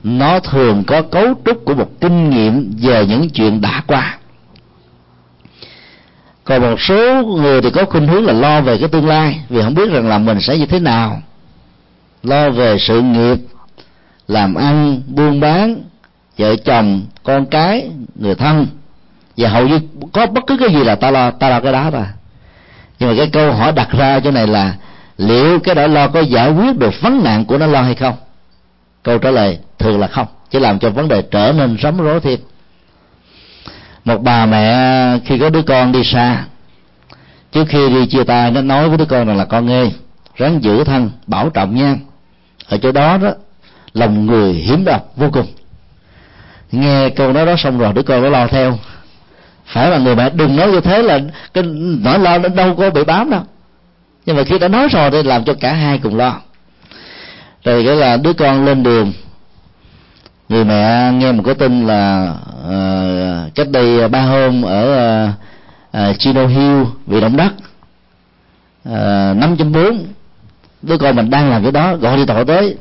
nó 0.02 0.40
thường 0.40 0.84
có 0.86 1.02
cấu 1.02 1.34
trúc 1.44 1.64
của 1.64 1.74
một 1.74 1.90
kinh 2.00 2.30
nghiệm 2.30 2.74
về 2.78 3.06
những 3.06 3.30
chuyện 3.30 3.60
đã 3.60 3.82
qua. 3.86 4.18
Còn 6.44 6.62
một 6.62 6.80
số 6.80 7.22
người 7.22 7.62
thì 7.62 7.70
có 7.70 7.84
khuynh 7.84 8.06
hướng 8.06 8.24
là 8.24 8.32
lo 8.32 8.60
về 8.60 8.78
cái 8.78 8.88
tương 8.88 9.06
lai, 9.06 9.40
vì 9.48 9.62
không 9.62 9.74
biết 9.74 9.90
rằng 9.90 10.08
là 10.08 10.18
mình 10.18 10.40
sẽ 10.40 10.58
như 10.58 10.66
thế 10.66 10.78
nào. 10.78 11.22
Lo 12.22 12.50
về 12.50 12.78
sự 12.78 13.02
nghiệp, 13.02 13.38
làm 14.28 14.54
ăn, 14.54 15.02
buôn 15.06 15.40
bán, 15.40 15.82
vợ 16.38 16.56
chồng, 16.56 17.02
con 17.22 17.46
cái, 17.46 17.90
người 18.14 18.34
thân. 18.34 18.66
Và 19.36 19.48
hầu 19.48 19.68
như 19.68 19.80
có 20.12 20.26
bất 20.26 20.44
cứ 20.46 20.56
cái 20.60 20.74
gì 20.74 20.84
là 20.84 20.94
ta 20.94 21.10
lo 21.10 21.30
ta 21.30 21.50
lo 21.50 21.60
cái 21.60 21.72
đó 21.72 21.90
rồi 21.90 22.06
nhưng 23.02 23.10
mà 23.10 23.16
cái 23.16 23.30
câu 23.32 23.52
hỏi 23.52 23.72
đặt 23.72 23.88
ra 23.92 24.20
chỗ 24.20 24.30
này 24.30 24.46
là, 24.46 24.74
liệu 25.18 25.58
cái 25.58 25.74
nỗi 25.74 25.88
lo 25.88 26.08
có 26.08 26.20
giải 26.20 26.50
quyết 26.52 26.78
được 26.78 27.00
vấn 27.00 27.24
nạn 27.24 27.44
của 27.44 27.58
nó 27.58 27.66
lo 27.66 27.82
hay 27.82 27.94
không? 27.94 28.14
Câu 29.02 29.18
trả 29.18 29.30
lời 29.30 29.58
thường 29.78 30.00
là 30.00 30.06
không, 30.06 30.26
chỉ 30.50 30.58
làm 30.58 30.78
cho 30.78 30.90
vấn 30.90 31.08
đề 31.08 31.22
trở 31.22 31.52
nên 31.52 31.78
rắm 31.82 31.98
rối 31.98 32.20
thêm. 32.20 32.40
Một 34.04 34.22
bà 34.22 34.46
mẹ 34.46 35.18
khi 35.24 35.38
có 35.38 35.50
đứa 35.50 35.62
con 35.62 35.92
đi 35.92 36.04
xa, 36.04 36.44
trước 37.52 37.64
khi 37.68 37.88
đi 37.88 38.06
chia 38.06 38.24
tay 38.24 38.50
nó 38.50 38.60
nói 38.60 38.88
với 38.88 38.98
đứa 38.98 39.04
con 39.04 39.26
rằng 39.26 39.36
là, 39.36 39.44
con 39.44 39.66
nghe 39.66 39.84
ráng 40.36 40.62
giữ 40.62 40.84
thân, 40.84 41.10
bảo 41.26 41.50
trọng 41.50 41.74
nha. 41.74 41.96
Ở 42.68 42.78
chỗ 42.78 42.92
đó 42.92 43.18
đó, 43.18 43.30
lòng 43.94 44.26
người 44.26 44.52
hiểm 44.52 44.84
độc 44.84 45.12
vô 45.16 45.30
cùng. 45.32 45.46
Nghe 46.72 47.10
câu 47.10 47.32
nói 47.32 47.46
đó 47.46 47.54
xong 47.58 47.78
rồi, 47.78 47.92
đứa 47.92 48.02
con 48.02 48.22
nó 48.22 48.28
lo 48.28 48.46
theo 48.46 48.78
phải 49.72 49.90
là 49.90 49.98
người 49.98 50.16
mẹ 50.16 50.30
đừng 50.30 50.56
nói 50.56 50.72
như 50.72 50.80
thế 50.80 51.02
là 51.02 51.20
cái 51.54 51.64
nỗi 52.02 52.18
lo 52.18 52.38
nó 52.38 52.48
đâu 52.48 52.74
có 52.76 52.90
bị 52.90 53.04
bám 53.04 53.30
đâu. 53.30 53.42
Nhưng 54.26 54.36
mà 54.36 54.42
khi 54.44 54.58
đã 54.58 54.68
nói 54.68 54.88
rồi 54.88 55.10
thì 55.10 55.22
làm 55.22 55.44
cho 55.44 55.54
cả 55.60 55.72
hai 55.72 55.98
cùng 55.98 56.16
lo. 56.16 56.40
Rồi 57.64 57.84
cái 57.84 57.96
là 57.96 58.16
đứa 58.16 58.32
con 58.32 58.64
lên 58.64 58.82
đường. 58.82 59.12
Người 60.48 60.64
mẹ 60.64 61.12
nghe 61.12 61.32
một 61.32 61.42
cái 61.46 61.54
tin 61.54 61.86
là 61.86 62.34
uh, 62.66 63.54
cách 63.54 63.68
đây 63.70 64.08
ba 64.08 64.20
hôm 64.20 64.62
ở 64.62 64.82
uh, 65.24 66.10
uh, 66.10 66.18
Chino 66.18 66.46
Hill 66.46 66.82
bị 67.06 67.20
động 67.20 67.36
đất. 67.36 67.52
Năm 69.34 69.56
trăm 69.58 69.72
bốn 69.72 70.04
đứa 70.82 70.98
con 70.98 71.16
mình 71.16 71.30
đang 71.30 71.50
làm 71.50 71.62
cái 71.62 71.72
đó 71.72 71.96
gọi 71.96 72.16
đi 72.16 72.26
tội 72.26 72.44
tới. 72.44 72.76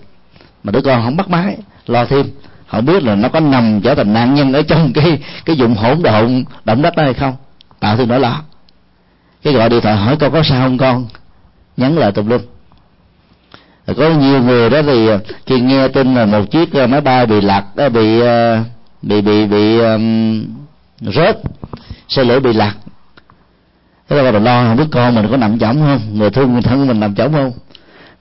Mà 0.63 0.72
đứa 0.72 0.81
con 0.81 1.03
không 1.03 1.18
bắt 1.18 1.30
máy 1.30 1.57
lo 1.88 2.05
thêm 2.05 2.31
họ 2.72 2.81
biết 2.81 3.03
là 3.03 3.15
nó 3.15 3.30
có 3.30 3.39
nằm 3.39 3.81
trở 3.81 3.95
thành 3.95 4.14
nạn 4.14 4.34
nhân 4.34 4.53
ở 4.53 4.61
trong 4.61 4.93
cái 4.93 5.19
cái 5.45 5.56
dụng 5.57 5.76
hỗn 5.76 6.03
độn 6.03 6.43
động 6.65 6.81
đất 6.81 6.95
đó 6.95 7.03
hay 7.03 7.14
không? 7.14 7.35
Tạo 7.80 7.98
thêm 7.98 8.07
nỗi 8.07 8.19
lo 8.19 8.41
cái 9.43 9.53
gọi 9.53 9.69
điện 9.69 9.81
thoại 9.81 9.95
hỏi 9.95 10.18
con 10.19 10.31
có 10.31 10.43
sao 10.43 10.61
không 10.61 10.77
con? 10.77 11.07
Nhắn 11.77 11.98
lại 11.98 12.11
tùm 12.11 12.30
lum. 12.30 12.41
Có 13.98 14.10
nhiều 14.10 14.43
người 14.43 14.69
đó 14.69 14.81
thì 14.81 15.10
khi 15.45 15.60
nghe 15.60 15.88
tin 15.88 16.15
là 16.15 16.26
một 16.26 16.52
chiếc 16.52 16.73
ờ, 16.73 16.88
máy 16.88 17.02
bay 17.02 17.26
bị 17.26 17.41
lạc 17.41 17.65
ờ, 17.76 17.84
ờ, 17.84 17.89
bị 17.89 18.22
bị 19.02 19.22
bị 19.22 19.45
bị 19.45 19.80
um, 19.80 20.45
rớt 21.02 21.38
xe 22.07 22.23
lửa 22.23 22.39
bị 22.39 22.53
lạc. 22.53 22.73
Thế 24.10 24.22
là 24.22 24.31
mình 24.31 24.43
lo 24.43 24.64
không 24.64 24.77
biết 24.77 24.88
con 24.91 25.15
mình 25.15 25.27
có 25.31 25.38
nằm 25.38 25.60
chỏng 25.60 25.80
không 25.80 26.19
người 26.19 26.30
thương 26.30 26.53
người 26.53 26.61
thân 26.61 26.88
mình 26.88 26.99
nằm 26.99 27.15
chỏng 27.15 27.34
không? 27.34 27.52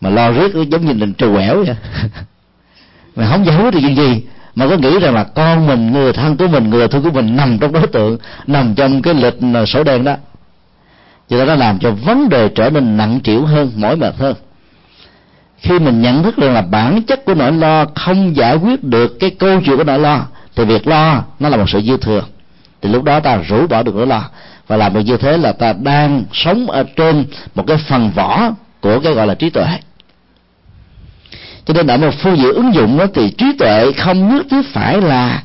Mà 0.01 0.11
lo 0.11 0.31
riết 0.31 0.53
giống 0.55 0.87
như 0.87 0.95
mình 0.95 1.15
trù 1.15 1.35
quẻo 1.35 1.65
vậy. 1.65 1.77
Mà 3.17 3.27
không 3.31 3.47
giải 3.47 3.63
quyết 3.63 3.71
được 3.71 3.81
chuyện 3.83 3.97
gì 3.97 4.23
mà 4.55 4.67
có 4.69 4.77
nghĩ 4.77 4.99
rằng 4.99 5.15
là 5.15 5.25
con 5.25 5.67
mình 5.67 5.93
người, 5.93 6.13
thân 6.13 6.37
của 6.37 6.49
mình, 6.49 6.71
người 6.71 6.89
thân 6.89 7.03
của 7.03 7.11
mình 7.11 7.37
nằm 7.37 7.59
trong 7.59 7.73
đối 7.73 7.87
tượng, 7.87 8.19
nằm 8.47 8.75
trong 8.75 9.03
cái 9.03 9.15
lịch 9.15 9.37
ờ, 9.55 9.67
sổ 9.67 9.85
đen 9.85 10.05
đó. 10.05 10.15
Cho 11.29 11.37
nên 11.37 11.47
nó 11.47 11.55
làm 11.55 11.79
cho 11.79 11.91
vấn 11.91 12.29
đề 12.29 12.49
trở 12.49 12.71
nên 12.71 12.97
nặng 12.97 13.21
trĩu 13.25 13.47
hơn, 13.47 13.73
mỏi 13.77 13.97
mệt 13.97 14.15
hơn. 14.19 14.35
Khi 15.59 15.79
mình 15.79 16.03
nhận 16.03 16.23
thức 16.23 16.39
được 16.39 16.51
là 16.51 16.63
bản 16.63 17.03
chất 17.03 17.25
của 17.25 17.35
nỗi 17.35 17.53
lo 17.53 17.85
không 17.95 18.37
giải 18.37 18.57
quyết 18.57 18.85
được 18.85 19.21
cái 19.21 19.31
câu 19.31 19.61
chuyện 19.65 19.77
của 19.77 19.85
nỗi 19.85 19.99
lo, 19.99 20.27
thì 20.57 20.65
việc 20.65 20.87
lo 20.87 21.23
nó 21.41 21.49
là 21.49 21.57
một 21.57 21.71
sự 21.71 21.81
dư 21.81 21.97
thừa. 21.97 22.23
Thì 22.83 22.89
lúc 22.89 23.05
đó 23.05 23.21
ta 23.21 23.37
rũ 23.37 23.67
bỏ 23.67 23.83
được 23.83 23.95
nỗi 23.95 24.07
lo. 24.07 24.23
Và 24.67 24.77
làm 24.77 24.95
được 24.95 25.01
như 25.01 25.17
thế 25.17 25.37
là 25.37 25.53
ta 25.53 25.73
đang 25.73 26.25
sống 26.33 26.71
ở 26.71 26.85
trên 26.97 27.25
một 27.55 27.65
cái 27.67 27.77
phần 27.89 28.11
vỏ 28.11 28.51
của 28.81 29.01
cái 29.01 29.15
gọi 29.15 29.27
là 29.27 29.35
trí 29.35 29.51
tuệ 29.51 29.67
cho 31.73 31.83
nên 31.83 31.87
ở 31.87 31.97
một 31.97 32.15
phương 32.23 32.37
diện 32.37 32.55
ứng 32.55 32.75
dụng 32.75 32.99
đó 32.99 33.07
thì 33.15 33.31
trí 33.31 33.53
tuệ 33.59 33.93
không 33.93 34.29
nhất 34.29 34.47
thiết 34.51 34.63
phải 34.73 35.01
là 35.01 35.43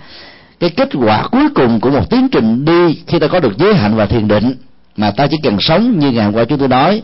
cái 0.59 0.69
kết 0.69 0.89
quả 0.93 1.27
cuối 1.31 1.49
cùng 1.55 1.79
của 1.79 1.89
một 1.89 2.09
tiến 2.09 2.29
trình 2.29 2.65
đi 2.65 3.01
khi 3.07 3.19
ta 3.19 3.27
có 3.27 3.39
được 3.39 3.57
giới 3.57 3.73
hạnh 3.73 3.95
và 3.95 4.05
thiền 4.05 4.27
định, 4.27 4.55
mà 4.97 5.11
ta 5.11 5.27
chỉ 5.27 5.37
cần 5.43 5.57
sống 5.59 5.99
như 5.99 6.11
ngày 6.11 6.25
hôm 6.25 6.33
qua 6.33 6.45
chúng 6.45 6.59
tôi 6.59 6.67
nói, 6.67 7.01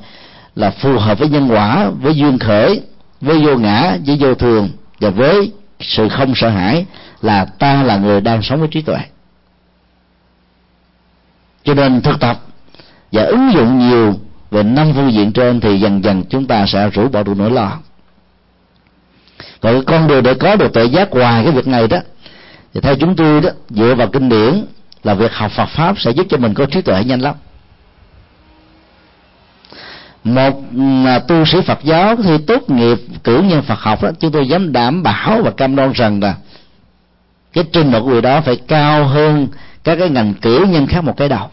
là 0.56 0.72
phù 0.72 0.98
hợp 0.98 1.20
với 1.20 1.30
nhân 1.30 1.48
quả, 1.52 1.90
với 2.02 2.16
duyên 2.16 2.40
khởi, 2.40 2.82
với 3.22 3.40
vô 3.40 3.58
ngã, 3.58 3.98
với 4.06 4.18
vô 4.20 4.36
thường, 4.36 4.70
và 5.00 5.10
với 5.10 5.52
sự 5.80 6.10
không 6.10 6.34
sợ 6.36 6.50
hãi 6.50 6.86
là 7.22 7.46
ta 7.46 7.84
là 7.84 7.98
người 7.98 8.22
đang 8.22 8.42
sống 8.42 8.60
với 8.60 8.70
trí 8.72 8.82
tuệ. 8.82 8.98
Cho 11.64 11.74
nên 11.74 12.02
thực 12.02 12.20
tập 12.20 12.40
và 13.12 13.24
ứng 13.24 13.52
dụng 13.54 13.80
nhiều 13.80 14.14
về 14.52 14.64
năm 14.64 14.92
phương 14.96 15.14
diện 15.14 15.32
trên 15.32 15.60
thì 15.60 15.80
dần 15.80 16.04
dần 16.04 16.24
chúng 16.30 16.48
ta 16.48 16.66
sẽ 16.68 16.90
rũ 16.90 17.08
bỏ 17.08 17.24
được 17.24 17.38
nỗi 17.38 17.52
lo 17.52 17.78
còn 19.62 19.86
con 19.86 20.08
đường 20.08 20.24
để 20.24 20.34
có 20.34 20.56
được 20.56 20.74
tự 20.74 20.84
giác 20.84 21.12
ngoài 21.12 21.44
cái 21.44 21.52
việc 21.52 21.68
này 21.68 21.88
đó. 21.88 21.98
Thì 22.74 22.82
theo 22.82 22.96
chúng 22.96 23.16
tôi 23.16 23.42
đó, 23.42 23.50
dựa 23.70 23.96
vào 23.96 24.08
kinh 24.08 24.30
điển 24.30 24.66
là 25.04 25.14
việc 25.14 25.34
học 25.34 25.52
Phật 25.52 25.66
pháp 25.66 26.00
sẽ 26.00 26.12
giúp 26.12 26.28
cho 26.30 26.38
mình 26.38 26.54
có 26.54 26.66
trí 26.66 26.82
tuệ 26.82 27.04
nhanh 27.04 27.20
lắm. 27.20 27.36
Một 30.24 30.62
tu 31.28 31.46
sĩ 31.46 31.62
Phật 31.62 31.80
giáo 31.84 32.16
khi 32.24 32.38
tốt 32.48 32.70
nghiệp 32.70 32.98
cử 33.24 33.42
nhân 33.42 33.62
Phật 33.62 33.80
học 33.80 34.04
đó, 34.04 34.10
chúng 34.20 34.32
tôi 34.32 34.48
dám 34.48 34.72
đảm 34.72 35.04
bảo 35.04 35.42
và 35.44 35.52
cam 35.52 35.76
đoan 35.76 35.92
rằng 35.92 36.22
là 36.22 36.36
cái 37.54 37.64
trình 37.74 37.92
độ 37.92 38.02
của 38.02 38.10
người 38.10 38.22
đó 38.22 38.42
phải 38.42 38.56
cao 38.68 39.06
hơn 39.06 39.48
các 39.84 39.96
cái 40.00 40.10
ngành 40.10 40.34
cử 40.34 40.66
nhân 40.70 40.88
khác 40.88 41.04
một 41.04 41.18
cái 41.18 41.30
đầu. 41.30 41.50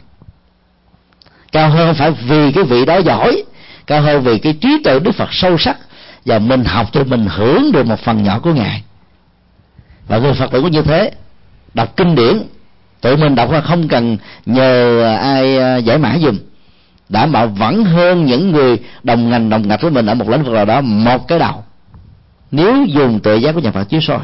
Cao 1.52 1.70
hơn 1.70 1.94
phải 1.94 2.10
vì 2.10 2.52
cái 2.52 2.64
vị 2.64 2.85
đó 2.85 2.97
giỏi, 2.97 3.43
cao 3.86 4.02
hơn 4.02 4.22
vì 4.22 4.39
cái 4.39 4.52
trí 4.52 4.82
tuệ 4.85 4.98
Đức 4.98 5.12
Phật 5.12 5.28
sâu 5.32 5.59
sắc 5.59 5.76
và 6.28 6.38
mình 6.38 6.64
học 6.64 6.86
cho 6.92 7.05
mình 7.05 7.26
hưởng 7.30 7.72
được 7.72 7.86
một 7.86 8.00
phần 8.00 8.22
nhỏ 8.22 8.38
của 8.38 8.52
ngài. 8.52 8.82
Và 10.09 10.18
người 10.18 10.34
phật 10.34 10.50
tử 10.50 10.62
cũng 10.62 10.70
như 10.70 10.82
thế. 10.82 11.10
Đọc 11.74 11.96
kinh 11.96 12.14
điển, 12.14 12.42
tự 13.00 13.16
mình 13.16 13.34
đọc 13.34 13.50
là 13.50 13.60
không 13.60 13.88
cần 13.88 14.16
nhờ 14.46 15.02
ai 15.16 15.59
à, 15.59 15.76
giải 15.76 15.98
mã 15.98 16.18
dùm 16.18 16.38
đảm 17.09 17.32
bảo 17.32 17.46
vẫn 17.48 17.84
hơn 17.84 18.26
những 18.26 18.52
người 18.52 18.78
đồng 19.02 19.30
ngành, 19.30 19.50
đồng 19.50 19.68
ngạch 19.68 19.80
với 19.82 19.90
mình 19.90 20.06
ở 20.06 20.14
một 20.14 20.28
lĩnh 20.28 20.42
vực 20.42 20.55
nào 20.55 20.64
đó 20.64 20.80
một 20.80 21.28
cái 21.28 21.38
đầu. 21.38 21.64
Nếu 22.50 22.84
dùng 22.84 23.20
tự 23.20 23.34
giác 23.34 23.52
của 23.52 23.60
nhà 23.60 23.70
Phật 23.70 23.84
chiếu 23.84 24.00
soi. 24.00 24.20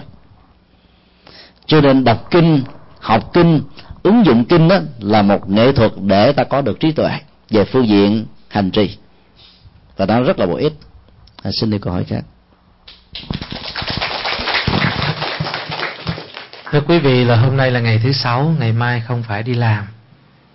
Cho 1.66 1.80
nên 1.80 2.04
đọc 2.04 2.30
kinh, 2.30 2.62
học 3.00 3.30
kinh, 3.32 3.60
ứng 4.02 4.26
dụng 4.26 4.44
kinh 4.44 4.68
đó 4.68 4.78
là 4.98 5.22
một 5.22 5.50
nghệ 5.50 5.72
thuật 5.72 5.92
để 6.00 6.32
ta 6.32 6.44
có 6.44 6.60
được 6.60 6.80
trí 6.80 6.92
tuệ 6.92 7.10
về 7.50 7.64
phương 7.64 7.88
diện 7.88 8.26
hành 8.48 8.70
trì. 8.70 8.96
Và 9.96 10.06
nó 10.06 10.20
rất 10.20 10.38
là 10.38 10.46
bổ 10.46 10.56
ích 10.56 10.72
à, 11.44 11.50
xin 11.52 11.70
đi 11.70 11.78
câu 11.78 11.92
hỏi 11.92 12.04
khác. 12.04 12.24
Thưa 16.70 16.80
quý 16.80 16.98
vị 16.98 17.24
là 17.24 17.36
hôm 17.36 17.56
nay 17.56 17.70
là 17.70 17.80
ngày 17.80 18.00
thứ 18.02 18.12
sáu 18.12 18.54
ngày 18.58 18.72
mai 18.72 19.00
không 19.00 19.22
phải 19.22 19.42
đi 19.42 19.54
làm. 19.54 19.86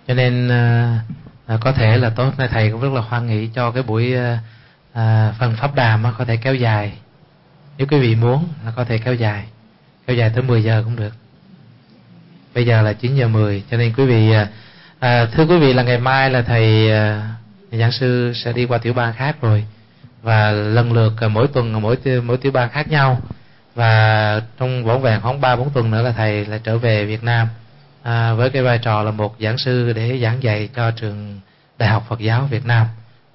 Cho 0.08 0.14
nên 0.14 0.48
à, 1.46 1.56
có 1.60 1.72
thể 1.72 1.96
là 1.96 2.10
tối 2.10 2.30
nay 2.38 2.48
thầy 2.48 2.70
cũng 2.70 2.80
rất 2.80 2.92
là 2.92 3.00
hoan 3.00 3.26
nghỉ 3.26 3.48
cho 3.54 3.70
cái 3.70 3.82
buổi 3.82 4.14
à, 4.92 5.34
phần 5.38 5.56
pháp 5.56 5.74
đàm 5.74 6.04
có 6.18 6.24
thể 6.24 6.36
kéo 6.36 6.54
dài. 6.54 6.92
Nếu 7.78 7.86
quý 7.90 7.98
vị 7.98 8.14
muốn 8.14 8.48
là 8.64 8.72
có 8.76 8.84
thể 8.84 8.98
kéo 8.98 9.14
dài. 9.14 9.44
Kéo 10.06 10.16
dài 10.16 10.30
tới 10.34 10.42
10 10.42 10.62
giờ 10.62 10.82
cũng 10.84 10.96
được. 10.96 11.12
Bây 12.54 12.66
giờ 12.66 12.82
là 12.82 12.92
9 12.92 13.16
giờ 13.16 13.28
10 13.28 13.62
cho 13.70 13.76
nên 13.76 13.92
quý 13.96 14.06
vị 14.06 14.32
à, 15.00 15.26
thưa 15.32 15.46
quý 15.46 15.58
vị 15.58 15.72
là 15.72 15.82
ngày 15.82 15.98
mai 15.98 16.30
là 16.30 16.42
thầy 16.42 16.92
à, 16.92 17.28
giảng 17.72 17.92
sư 17.92 18.32
sẽ 18.34 18.52
đi 18.52 18.64
qua 18.64 18.78
tiểu 18.78 18.92
bang 18.92 19.14
khác 19.14 19.36
rồi 19.40 19.64
và 20.22 20.50
lần 20.50 20.92
lượt 20.92 21.12
mỗi 21.30 21.48
tuần 21.48 21.82
mỗi 21.82 21.96
mỗi 22.24 22.36
tiểu 22.36 22.52
bang 22.52 22.70
khác 22.70 22.88
nhau. 22.88 23.20
Và 23.74 24.42
trong 24.58 24.84
vỏn 24.84 25.02
vẹn 25.02 25.20
khoảng 25.20 25.40
ba 25.40 25.56
bốn 25.56 25.70
tuần 25.70 25.90
nữa 25.90 26.02
là 26.02 26.12
thầy 26.12 26.46
lại 26.46 26.60
trở 26.64 26.78
về 26.78 27.04
Việt 27.04 27.22
Nam. 27.22 27.48
À, 28.02 28.32
với 28.32 28.50
cái 28.50 28.62
vai 28.62 28.78
trò 28.78 29.02
là 29.02 29.10
một 29.10 29.36
giảng 29.40 29.58
sư 29.58 29.92
để 29.92 30.18
giảng 30.22 30.42
dạy 30.42 30.68
cho 30.76 30.90
trường 30.90 31.40
Đại 31.78 31.88
học 31.88 32.04
Phật 32.08 32.20
giáo 32.20 32.48
Việt 32.50 32.66
Nam. 32.66 32.86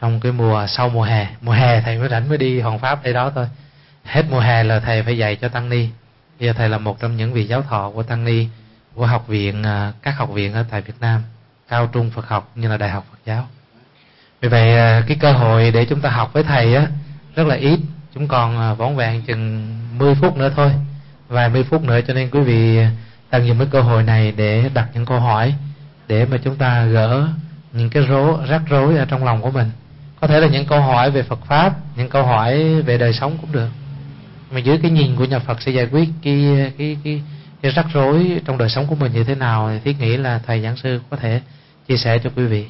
Trong 0.01 0.19
cái 0.19 0.31
mùa 0.31 0.65
sau 0.67 0.89
mùa 0.89 1.03
hè 1.03 1.27
mùa 1.41 1.51
hè 1.51 1.81
thầy 1.81 1.97
mới 1.97 2.09
rảnh 2.09 2.29
mới 2.29 2.37
đi 2.37 2.59
hoàng 2.59 2.79
pháp 2.79 3.03
đây 3.03 3.13
đó 3.13 3.31
thôi. 3.35 3.47
Hết 4.03 4.25
mùa 4.31 4.39
hè 4.39 4.63
là 4.63 4.79
thầy 4.79 5.03
phải 5.03 5.17
dạy 5.17 5.35
cho 5.35 5.47
tăng 5.47 5.69
ni. 5.69 5.89
Bây 6.39 6.47
giờ 6.47 6.53
thầy 6.53 6.69
là 6.69 6.77
một 6.77 6.99
trong 6.99 7.17
những 7.17 7.33
vị 7.33 7.47
giáo 7.47 7.61
thọ 7.61 7.89
của 7.89 8.03
tăng 8.03 8.25
ni 8.25 8.47
của 8.95 9.05
học 9.05 9.27
viện 9.27 9.63
à, 9.63 9.93
các 10.01 10.17
học 10.17 10.29
viện 10.29 10.53
ở 10.53 10.65
tại 10.71 10.81
Việt 10.81 10.93
Nam 10.99 11.21
cao 11.67 11.87
trung 11.87 12.09
Phật 12.09 12.27
học 12.27 12.51
như 12.55 12.67
là 12.67 12.77
Đại 12.77 12.89
học 12.89 13.05
Phật 13.11 13.17
giáo 13.25 13.47
vì 14.45 14.49
vậy 14.49 14.77
à, 14.77 15.03
cái 15.07 15.17
cơ 15.19 15.31
hội 15.31 15.71
để 15.71 15.85
chúng 15.85 16.01
ta 16.01 16.09
học 16.09 16.33
với 16.33 16.43
thầy 16.43 16.75
á, 16.75 16.87
rất 17.35 17.47
là 17.47 17.55
ít. 17.55 17.79
Chúng 18.13 18.27
còn 18.27 18.59
à, 18.59 18.73
vỏn 18.73 18.95
vẹn 18.95 19.21
chừng 19.21 19.75
10 19.97 20.15
phút 20.15 20.37
nữa 20.37 20.51
thôi. 20.55 20.71
Vài 21.27 21.49
mươi 21.49 21.63
phút 21.63 21.83
nữa 21.83 21.99
cho 22.07 22.13
nên 22.13 22.29
quý 22.29 22.39
vị 22.39 22.79
tận 23.29 23.47
dụng 23.47 23.57
cái 23.57 23.67
cơ 23.71 23.81
hội 23.81 24.03
này 24.03 24.33
để 24.37 24.69
đặt 24.73 24.87
những 24.93 25.05
câu 25.05 25.19
hỏi, 25.19 25.53
để 26.07 26.25
mà 26.25 26.37
chúng 26.43 26.55
ta 26.55 26.85
gỡ 26.85 27.27
những 27.73 27.89
cái 27.89 28.03
rối, 28.03 28.37
rắc 28.47 28.61
rối 28.69 28.97
ở 28.97 29.05
trong 29.05 29.23
lòng 29.23 29.41
của 29.41 29.51
mình. 29.51 29.69
Có 30.21 30.27
thể 30.27 30.39
là 30.39 30.47
những 30.47 30.65
câu 30.65 30.81
hỏi 30.81 31.11
về 31.11 31.23
Phật 31.23 31.39
pháp, 31.45 31.73
những 31.95 32.09
câu 32.09 32.23
hỏi 32.23 32.81
về 32.81 32.97
đời 32.97 33.13
sống 33.13 33.37
cũng 33.41 33.51
được. 33.51 33.69
Mà 34.51 34.59
dưới 34.59 34.77
cái 34.81 34.91
nhìn 34.91 35.15
của 35.15 35.25
nhà 35.25 35.39
Phật 35.39 35.61
sẽ 35.61 35.71
giải 35.71 35.87
quyết 35.91 36.09
cái 36.23 36.71
cái 36.77 36.97
cái 37.03 37.21
cái 37.61 37.71
rắc 37.71 37.85
rối 37.93 38.41
trong 38.45 38.57
đời 38.57 38.69
sống 38.69 38.87
của 38.87 38.95
mình 38.95 39.13
như 39.13 39.23
thế 39.23 39.35
nào 39.35 39.69
thì 39.69 39.79
thiết 39.79 39.99
nghĩ 39.99 40.17
là 40.17 40.39
thầy 40.45 40.61
giảng 40.61 40.77
sư 40.77 40.99
có 41.09 41.17
thể 41.17 41.41
chia 41.87 41.97
sẻ 41.97 42.17
cho 42.23 42.29
quý 42.35 42.45
vị 42.45 42.65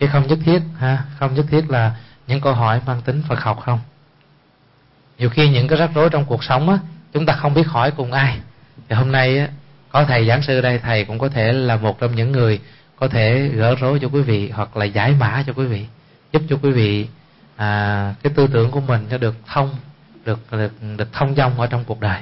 chứ 0.00 0.06
không 0.12 0.26
nhất 0.26 0.38
thiết 0.44 0.62
ha? 0.78 1.04
Không 1.18 1.34
nhất 1.34 1.46
thiết 1.50 1.70
là 1.70 1.96
những 2.26 2.40
câu 2.40 2.54
hỏi 2.54 2.80
mang 2.86 3.02
tính 3.02 3.22
Phật 3.28 3.40
học 3.40 3.60
không? 3.64 3.80
Nhiều 5.18 5.30
khi 5.30 5.48
những 5.48 5.68
cái 5.68 5.78
rắc 5.78 5.90
rối 5.94 6.10
trong 6.10 6.24
cuộc 6.24 6.44
sống 6.44 6.70
á 6.70 6.78
chúng 7.12 7.26
ta 7.26 7.32
không 7.32 7.54
biết 7.54 7.66
hỏi 7.66 7.90
cùng 7.90 8.12
ai. 8.12 8.38
Thì 8.88 8.96
hôm 8.96 9.12
nay 9.12 9.38
á 9.38 9.48
có 9.90 10.04
thầy 10.04 10.26
giảng 10.26 10.42
sư 10.42 10.60
đây 10.60 10.78
thầy 10.78 11.04
cũng 11.04 11.18
có 11.18 11.28
thể 11.28 11.52
là 11.52 11.76
một 11.76 12.00
trong 12.00 12.14
những 12.14 12.32
người 12.32 12.60
có 12.96 13.08
thể 13.08 13.48
gỡ 13.54 13.74
rối 13.74 13.98
cho 14.02 14.08
quý 14.08 14.22
vị 14.22 14.50
hoặc 14.50 14.76
là 14.76 14.84
giải 14.84 15.14
mã 15.20 15.44
cho 15.46 15.52
quý 15.52 15.66
vị 15.66 15.86
giúp 16.32 16.42
cho 16.48 16.56
quý 16.62 16.70
vị 16.70 17.08
à, 17.56 18.14
cái 18.22 18.32
tư 18.36 18.46
tưởng 18.52 18.70
của 18.70 18.80
mình 18.80 19.06
cho 19.10 19.18
được 19.18 19.34
thông 19.46 19.70
được 20.24 20.40
được 20.52 20.72
được 20.96 21.12
thông 21.12 21.34
dong 21.34 21.60
ở 21.60 21.66
trong 21.66 21.84
cuộc 21.84 22.00
đời. 22.00 22.20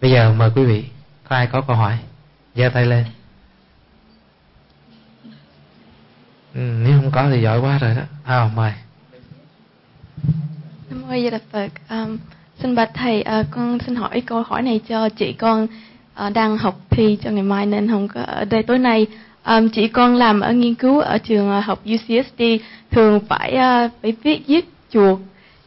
Bây 0.00 0.10
giờ 0.10 0.32
mời 0.32 0.50
quý 0.54 0.64
vị 0.64 0.84
có 1.28 1.36
ai 1.36 1.46
có 1.46 1.60
câu 1.60 1.76
hỏi? 1.76 1.98
Giơ 2.54 2.68
tay 2.68 2.86
lên. 2.86 3.04
Ừ, 6.54 6.60
nếu 6.84 7.00
không 7.00 7.10
có 7.10 7.30
thì 7.30 7.42
giỏi 7.42 7.60
quá 7.60 7.78
rồi 7.78 7.94
đó 7.94 8.02
à, 8.24 8.50
mời 8.56 8.72
Nam 10.90 11.02
mô 11.08 11.14
Di 11.14 11.30
Đà 11.30 11.38
Phật. 11.52 11.68
Um, 11.90 12.18
xin 12.62 12.74
bạch 12.74 12.90
thầy, 12.94 13.24
uh, 13.40 13.46
con 13.50 13.78
xin 13.86 13.94
hỏi 13.94 14.22
câu 14.26 14.42
hỏi 14.42 14.62
này 14.62 14.80
cho 14.88 15.08
chị 15.08 15.32
con 15.32 15.66
uh, 16.26 16.32
đang 16.32 16.58
học 16.58 16.80
thi 16.90 17.18
cho 17.22 17.30
ngày 17.30 17.42
mai 17.42 17.66
nên 17.66 17.88
không 17.88 18.08
có 18.08 18.22
ở 18.22 18.44
đây 18.44 18.62
tối 18.62 18.78
nay. 18.78 19.06
Um, 19.46 19.68
chị 19.68 19.88
con 19.88 20.16
làm 20.16 20.40
ở 20.40 20.52
nghiên 20.52 20.74
cứu 20.74 21.00
ở 21.00 21.18
trường 21.18 21.58
uh, 21.58 21.64
học 21.64 21.82
UCSD 21.94 22.42
thường 22.90 23.20
phải 23.28 23.52
uh, 23.52 23.90
phải 24.02 24.12
viết 24.22 24.46
viết 24.46 24.68
chuột 24.90 25.18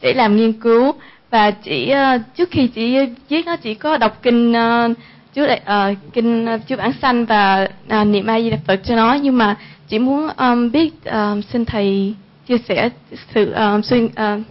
để 0.02 0.14
làm 0.14 0.36
nghiên 0.36 0.52
cứu 0.52 0.92
và 1.30 1.50
chỉ 1.50 1.92
uh, 1.92 2.20
trước 2.36 2.50
khi 2.50 2.66
chị 2.66 2.98
viết 3.28 3.46
nó 3.46 3.56
chỉ 3.56 3.74
có 3.74 3.96
đọc 3.96 4.22
kinh 4.22 4.52
uh, 4.52 4.96
chú 5.34 5.42
uh, 5.42 5.96
kinh 6.12 6.54
uh, 6.54 6.60
chú 6.66 6.76
bản 6.76 6.92
xanh 7.02 7.24
và 7.24 7.68
uh, 8.00 8.06
niệm 8.06 8.26
a 8.26 8.40
di 8.40 8.50
đà 8.50 8.58
phật 8.66 8.80
cho 8.84 8.96
nó 8.96 9.14
nhưng 9.14 9.38
mà 9.38 9.56
chỉ 9.88 9.98
muốn 9.98 10.28
um, 10.36 10.70
biết 10.70 11.04
um, 11.04 11.40
xin 11.52 11.64
thầy 11.64 12.14
chia 12.46 12.58
sẻ 12.68 12.90
sự 13.34 13.52
um, 13.52 13.82
suy 13.82 14.00
um, 14.16 14.42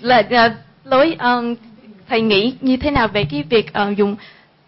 là 0.00 0.18
uh, 0.18 0.52
lối 0.84 1.16
um, 1.20 1.54
thầy 2.08 2.20
nghĩ 2.20 2.54
như 2.60 2.76
thế 2.76 2.90
nào 2.90 3.08
về 3.08 3.24
cái 3.30 3.42
việc 3.42 3.72
uh, 3.90 3.96
dùng 3.96 4.16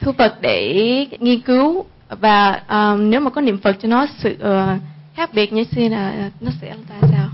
thư 0.01 0.13
Phật 0.13 0.41
để 0.41 1.07
nghiên 1.19 1.41
cứu 1.41 1.85
và 2.09 2.63
um, 2.69 3.11
nếu 3.11 3.21
mà 3.21 3.31
có 3.31 3.41
niệm 3.41 3.59
Phật 3.59 3.77
cho 3.83 3.89
nó 3.89 4.07
sự 4.19 4.33
uh, 4.33 4.81
khác 5.15 5.35
biệt 5.35 5.53
như 5.53 5.65
thế 5.65 5.89
là 5.89 6.31
nó 6.41 6.51
sẽ 6.61 6.75
ra 6.89 7.09
sao? 7.13 7.29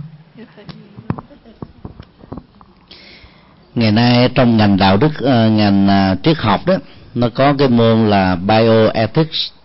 ngày 3.75 3.93
nay 3.93 4.29
trong 4.35 4.57
ngành 4.57 4.77
đạo 4.77 4.97
đức 4.97 5.11
uh, 5.19 5.53
ngành 5.53 5.89
uh, 6.13 6.23
triết 6.23 6.37
học 6.39 6.61
đó 6.67 6.75
nó 7.15 7.29
có 7.35 7.55
cái 7.59 7.69
môn 7.69 8.11
là 8.11 8.37
bioethics 8.37 9.56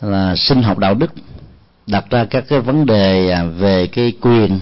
là 0.00 0.36
sinh 0.36 0.62
học 0.62 0.78
đạo 0.78 0.94
đức, 0.94 1.10
đặt 1.86 2.04
ra 2.10 2.24
các 2.24 2.44
cái 2.48 2.60
vấn 2.60 2.86
đề 2.86 3.30
à, 3.30 3.44
về 3.44 3.86
cái 3.86 4.12
quyền 4.20 4.58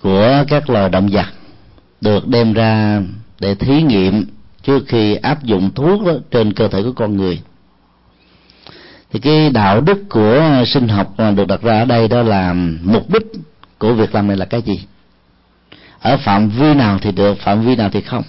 của 0.00 0.44
các 0.48 0.70
loài 0.70 0.88
động 0.88 1.08
vật 1.12 1.26
được 2.00 2.28
đem 2.28 2.52
ra 2.52 3.02
để 3.40 3.54
thí 3.54 3.82
nghiệm 3.82 4.26
trước 4.62 4.84
khi 4.88 5.14
áp 5.14 5.44
dụng 5.44 5.70
thuốc 5.74 6.06
đó 6.06 6.12
trên 6.30 6.52
cơ 6.52 6.68
thể 6.68 6.82
của 6.82 6.92
con 6.92 7.16
người. 7.16 7.40
Thì 9.12 9.20
cái 9.20 9.50
đạo 9.50 9.80
đức 9.80 9.98
của 10.10 10.64
sinh 10.66 10.88
học 10.88 11.14
à, 11.16 11.30
được 11.30 11.48
đặt 11.48 11.62
ra 11.62 11.78
ở 11.78 11.84
đây 11.84 12.08
đó 12.08 12.22
là 12.22 12.54
mục 12.82 13.10
đích 13.10 13.26
của 13.78 13.94
việc 13.94 14.14
làm 14.14 14.26
này 14.26 14.36
là 14.36 14.44
cái 14.44 14.62
gì? 14.62 14.84
Ở 16.00 16.16
phạm 16.16 16.48
vi 16.48 16.74
nào 16.74 16.98
thì 17.02 17.12
được, 17.12 17.38
phạm 17.40 17.66
vi 17.66 17.76
nào 17.76 17.90
thì 17.92 18.00
không? 18.00 18.22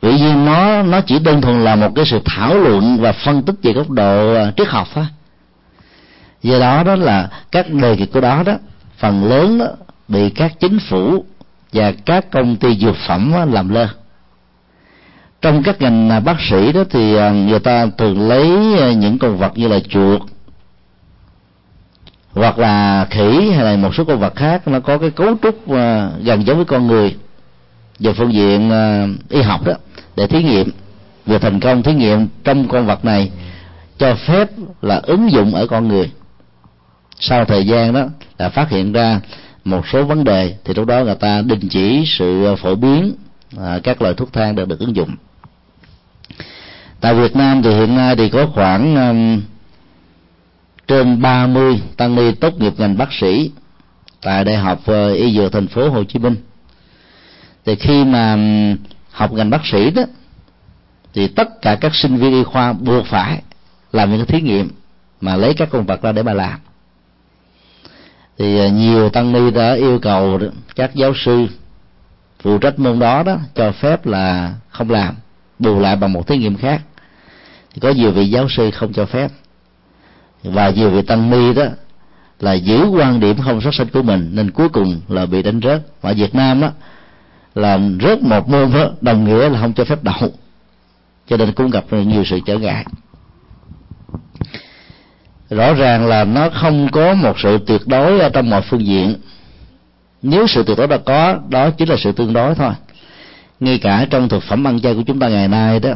Vì 0.00 0.18
nhiên 0.18 0.44
nó 0.44 0.82
nó 0.82 1.00
chỉ 1.00 1.18
đơn 1.18 1.40
thuần 1.40 1.64
là 1.64 1.76
một 1.76 1.92
cái 1.94 2.04
sự 2.06 2.20
thảo 2.24 2.54
luận 2.54 2.98
và 3.00 3.12
phân 3.12 3.42
tích 3.42 3.54
về 3.62 3.72
góc 3.72 3.90
độ 3.90 4.34
à, 4.34 4.52
triết 4.56 4.68
học 4.68 4.88
thôi. 4.94 5.06
Do 6.42 6.58
đó 6.58 6.82
đó 6.82 6.96
là 6.96 7.28
các 7.50 7.70
đề 7.70 7.96
nghị 7.96 8.06
của 8.06 8.20
đó 8.20 8.42
đó, 8.42 8.52
phần 8.98 9.24
lớn 9.24 9.58
đó 9.58 9.66
bị 10.08 10.30
các 10.30 10.52
chính 10.60 10.78
phủ 10.78 11.24
và 11.72 11.92
các 11.92 12.30
công 12.30 12.56
ty 12.56 12.76
dược 12.76 12.96
phẩm 13.06 13.32
làm 13.52 13.68
lơ. 13.68 13.88
Trong 15.42 15.62
các 15.62 15.80
ngành 15.80 16.10
à, 16.10 16.20
bác 16.20 16.36
sĩ 16.50 16.72
đó 16.72 16.84
thì 16.90 17.16
à, 17.16 17.30
người 17.30 17.60
ta 17.60 17.86
thường 17.98 18.28
lấy 18.28 18.48
những 18.94 19.18
con 19.18 19.36
vật 19.36 19.52
như 19.54 19.68
là 19.68 19.78
chuột 19.88 20.22
hoặc 22.34 22.58
là 22.58 23.06
khỉ 23.10 23.50
hay 23.50 23.64
là 23.64 23.76
một 23.76 23.94
số 23.94 24.04
con 24.04 24.18
vật 24.18 24.36
khác, 24.36 24.68
nó 24.68 24.80
có 24.80 24.98
cái 24.98 25.10
cấu 25.10 25.36
trúc 25.42 25.68
gần 26.22 26.46
giống 26.46 26.56
với 26.56 26.64
con 26.64 26.86
người. 26.86 27.16
Về 27.98 28.12
phương 28.12 28.32
diện 28.32 28.70
y 29.28 29.42
học 29.42 29.64
đó 29.64 29.72
để 30.16 30.26
thí 30.26 30.42
nghiệm 30.42 30.70
vừa 31.26 31.38
thành 31.38 31.60
công 31.60 31.82
thí 31.82 31.94
nghiệm 31.94 32.28
trong 32.44 32.68
con 32.68 32.86
vật 32.86 33.04
này 33.04 33.30
cho 33.98 34.14
phép 34.14 34.48
là 34.82 35.00
ứng 35.02 35.32
dụng 35.32 35.54
ở 35.54 35.66
con 35.66 35.88
người. 35.88 36.10
Sau 37.20 37.44
thời 37.44 37.66
gian 37.66 37.92
đó 37.92 38.04
là 38.38 38.48
phát 38.48 38.70
hiện 38.70 38.92
ra 38.92 39.20
một 39.64 39.86
số 39.92 40.04
vấn 40.04 40.24
đề 40.24 40.54
thì 40.64 40.74
lúc 40.74 40.86
đó 40.86 41.04
người 41.04 41.14
ta 41.14 41.42
đình 41.42 41.68
chỉ 41.68 42.04
sự 42.06 42.56
phổ 42.62 42.74
biến 42.74 43.14
à, 43.58 43.78
các 43.82 44.02
loại 44.02 44.14
thuốc 44.14 44.32
thang 44.32 44.56
đã 44.56 44.64
được 44.64 44.78
ứng 44.80 44.96
dụng. 44.96 45.16
Tại 47.00 47.14
Việt 47.14 47.36
Nam 47.36 47.62
thì 47.62 47.70
hiện 47.70 47.96
nay 47.96 48.16
thì 48.16 48.28
có 48.28 48.46
khoảng 48.54 48.96
um, 48.96 49.42
trên 50.88 51.22
30 51.22 51.80
tăng 51.96 52.14
ni 52.14 52.32
tốt 52.32 52.54
nghiệp 52.58 52.72
ngành 52.78 52.96
bác 52.98 53.12
sĩ 53.12 53.50
tại 54.22 54.44
đại 54.44 54.56
học 54.56 54.78
uh, 54.90 55.16
y 55.16 55.36
dược 55.36 55.52
thành 55.52 55.68
phố 55.68 55.88
Hồ 55.88 56.04
Chí 56.04 56.18
Minh. 56.18 56.36
Thì 57.64 57.74
khi 57.74 58.04
mà 58.04 58.36
học 59.20 59.32
ngành 59.32 59.50
bác 59.50 59.66
sĩ 59.66 59.90
đó, 59.90 60.02
thì 61.14 61.28
tất 61.28 61.62
cả 61.62 61.76
các 61.80 61.94
sinh 61.94 62.16
viên 62.16 62.32
y 62.32 62.44
khoa 62.44 62.72
buộc 62.72 63.06
phải 63.06 63.42
làm 63.92 64.12
những 64.12 64.26
thí 64.26 64.40
nghiệm 64.40 64.70
mà 65.20 65.36
lấy 65.36 65.54
các 65.54 65.68
con 65.72 65.86
vật 65.86 66.02
ra 66.02 66.12
để 66.12 66.22
mà 66.22 66.32
làm. 66.32 66.58
Thì 68.38 68.60
à, 68.60 68.68
nhiều 68.68 69.08
tăng 69.08 69.32
ni 69.32 69.50
đã 69.50 69.74
yêu 69.74 69.98
cầu 69.98 70.40
các 70.76 70.94
giáo 70.94 71.12
sư 71.24 71.46
phụ 72.42 72.58
trách 72.58 72.78
môn 72.78 72.98
đó 72.98 73.22
đó 73.22 73.38
cho 73.54 73.72
phép 73.72 74.06
là 74.06 74.54
không 74.68 74.90
làm, 74.90 75.14
bù 75.58 75.80
lại 75.80 75.96
bằng 75.96 76.12
một 76.12 76.26
thí 76.26 76.38
nghiệm 76.38 76.56
khác. 76.56 76.82
Thì 77.74 77.80
có 77.80 77.90
nhiều 77.90 78.12
vị 78.12 78.30
giáo 78.30 78.48
sư 78.48 78.70
không 78.70 78.92
cho 78.92 79.06
phép. 79.06 79.30
Và 80.42 80.70
nhiều 80.70 80.90
vị 80.90 81.02
tăng 81.02 81.30
ni 81.30 81.54
đó 81.54 81.64
là 82.40 82.52
giữ 82.52 82.86
quan 82.86 83.20
điểm 83.20 83.36
không 83.44 83.60
sát 83.60 83.74
sanh 83.74 83.88
của 83.88 84.02
mình 84.02 84.30
nên 84.32 84.50
cuối 84.50 84.68
cùng 84.68 85.00
là 85.08 85.26
bị 85.26 85.42
đánh 85.42 85.60
rớt. 85.62 85.82
Và 86.00 86.12
Việt 86.12 86.34
Nam 86.34 86.60
đó 86.60 86.70
là 87.54 87.78
rớt 88.02 88.22
một 88.22 88.48
môn 88.48 88.72
đó, 88.72 88.90
đồng 89.00 89.24
nghĩa 89.24 89.48
là 89.48 89.60
không 89.60 89.72
cho 89.72 89.84
phép 89.84 90.02
đậu. 90.02 90.32
Cho 91.26 91.36
nên 91.36 91.52
cũng 91.52 91.70
gặp 91.70 91.84
nhiều 91.90 92.24
sự 92.24 92.40
trở 92.46 92.58
ngại. 92.58 92.84
Rõ 95.50 95.74
ràng 95.74 96.06
là 96.06 96.24
nó 96.24 96.48
không 96.50 96.88
có 96.92 97.14
một 97.14 97.38
sự 97.38 97.58
tuyệt 97.66 97.80
đối 97.86 98.20
ở 98.20 98.28
trong 98.28 98.50
mọi 98.50 98.62
phương 98.62 98.86
diện. 98.86 99.14
Nếu 100.22 100.46
sự 100.46 100.62
tuyệt 100.62 100.78
đối 100.78 100.86
đã 100.86 100.96
có 100.96 101.38
đó 101.48 101.70
chính 101.70 101.88
là 101.88 101.96
sự 101.98 102.12
tương 102.12 102.32
đối 102.32 102.54
thôi. 102.54 102.72
Ngay 103.60 103.78
cả 103.78 104.06
trong 104.10 104.28
thực 104.28 104.42
phẩm 104.42 104.66
ăn 104.66 104.80
chay 104.80 104.94
của 104.94 105.02
chúng 105.06 105.18
ta 105.18 105.28
ngày 105.28 105.48
nay 105.48 105.80
đó 105.80 105.94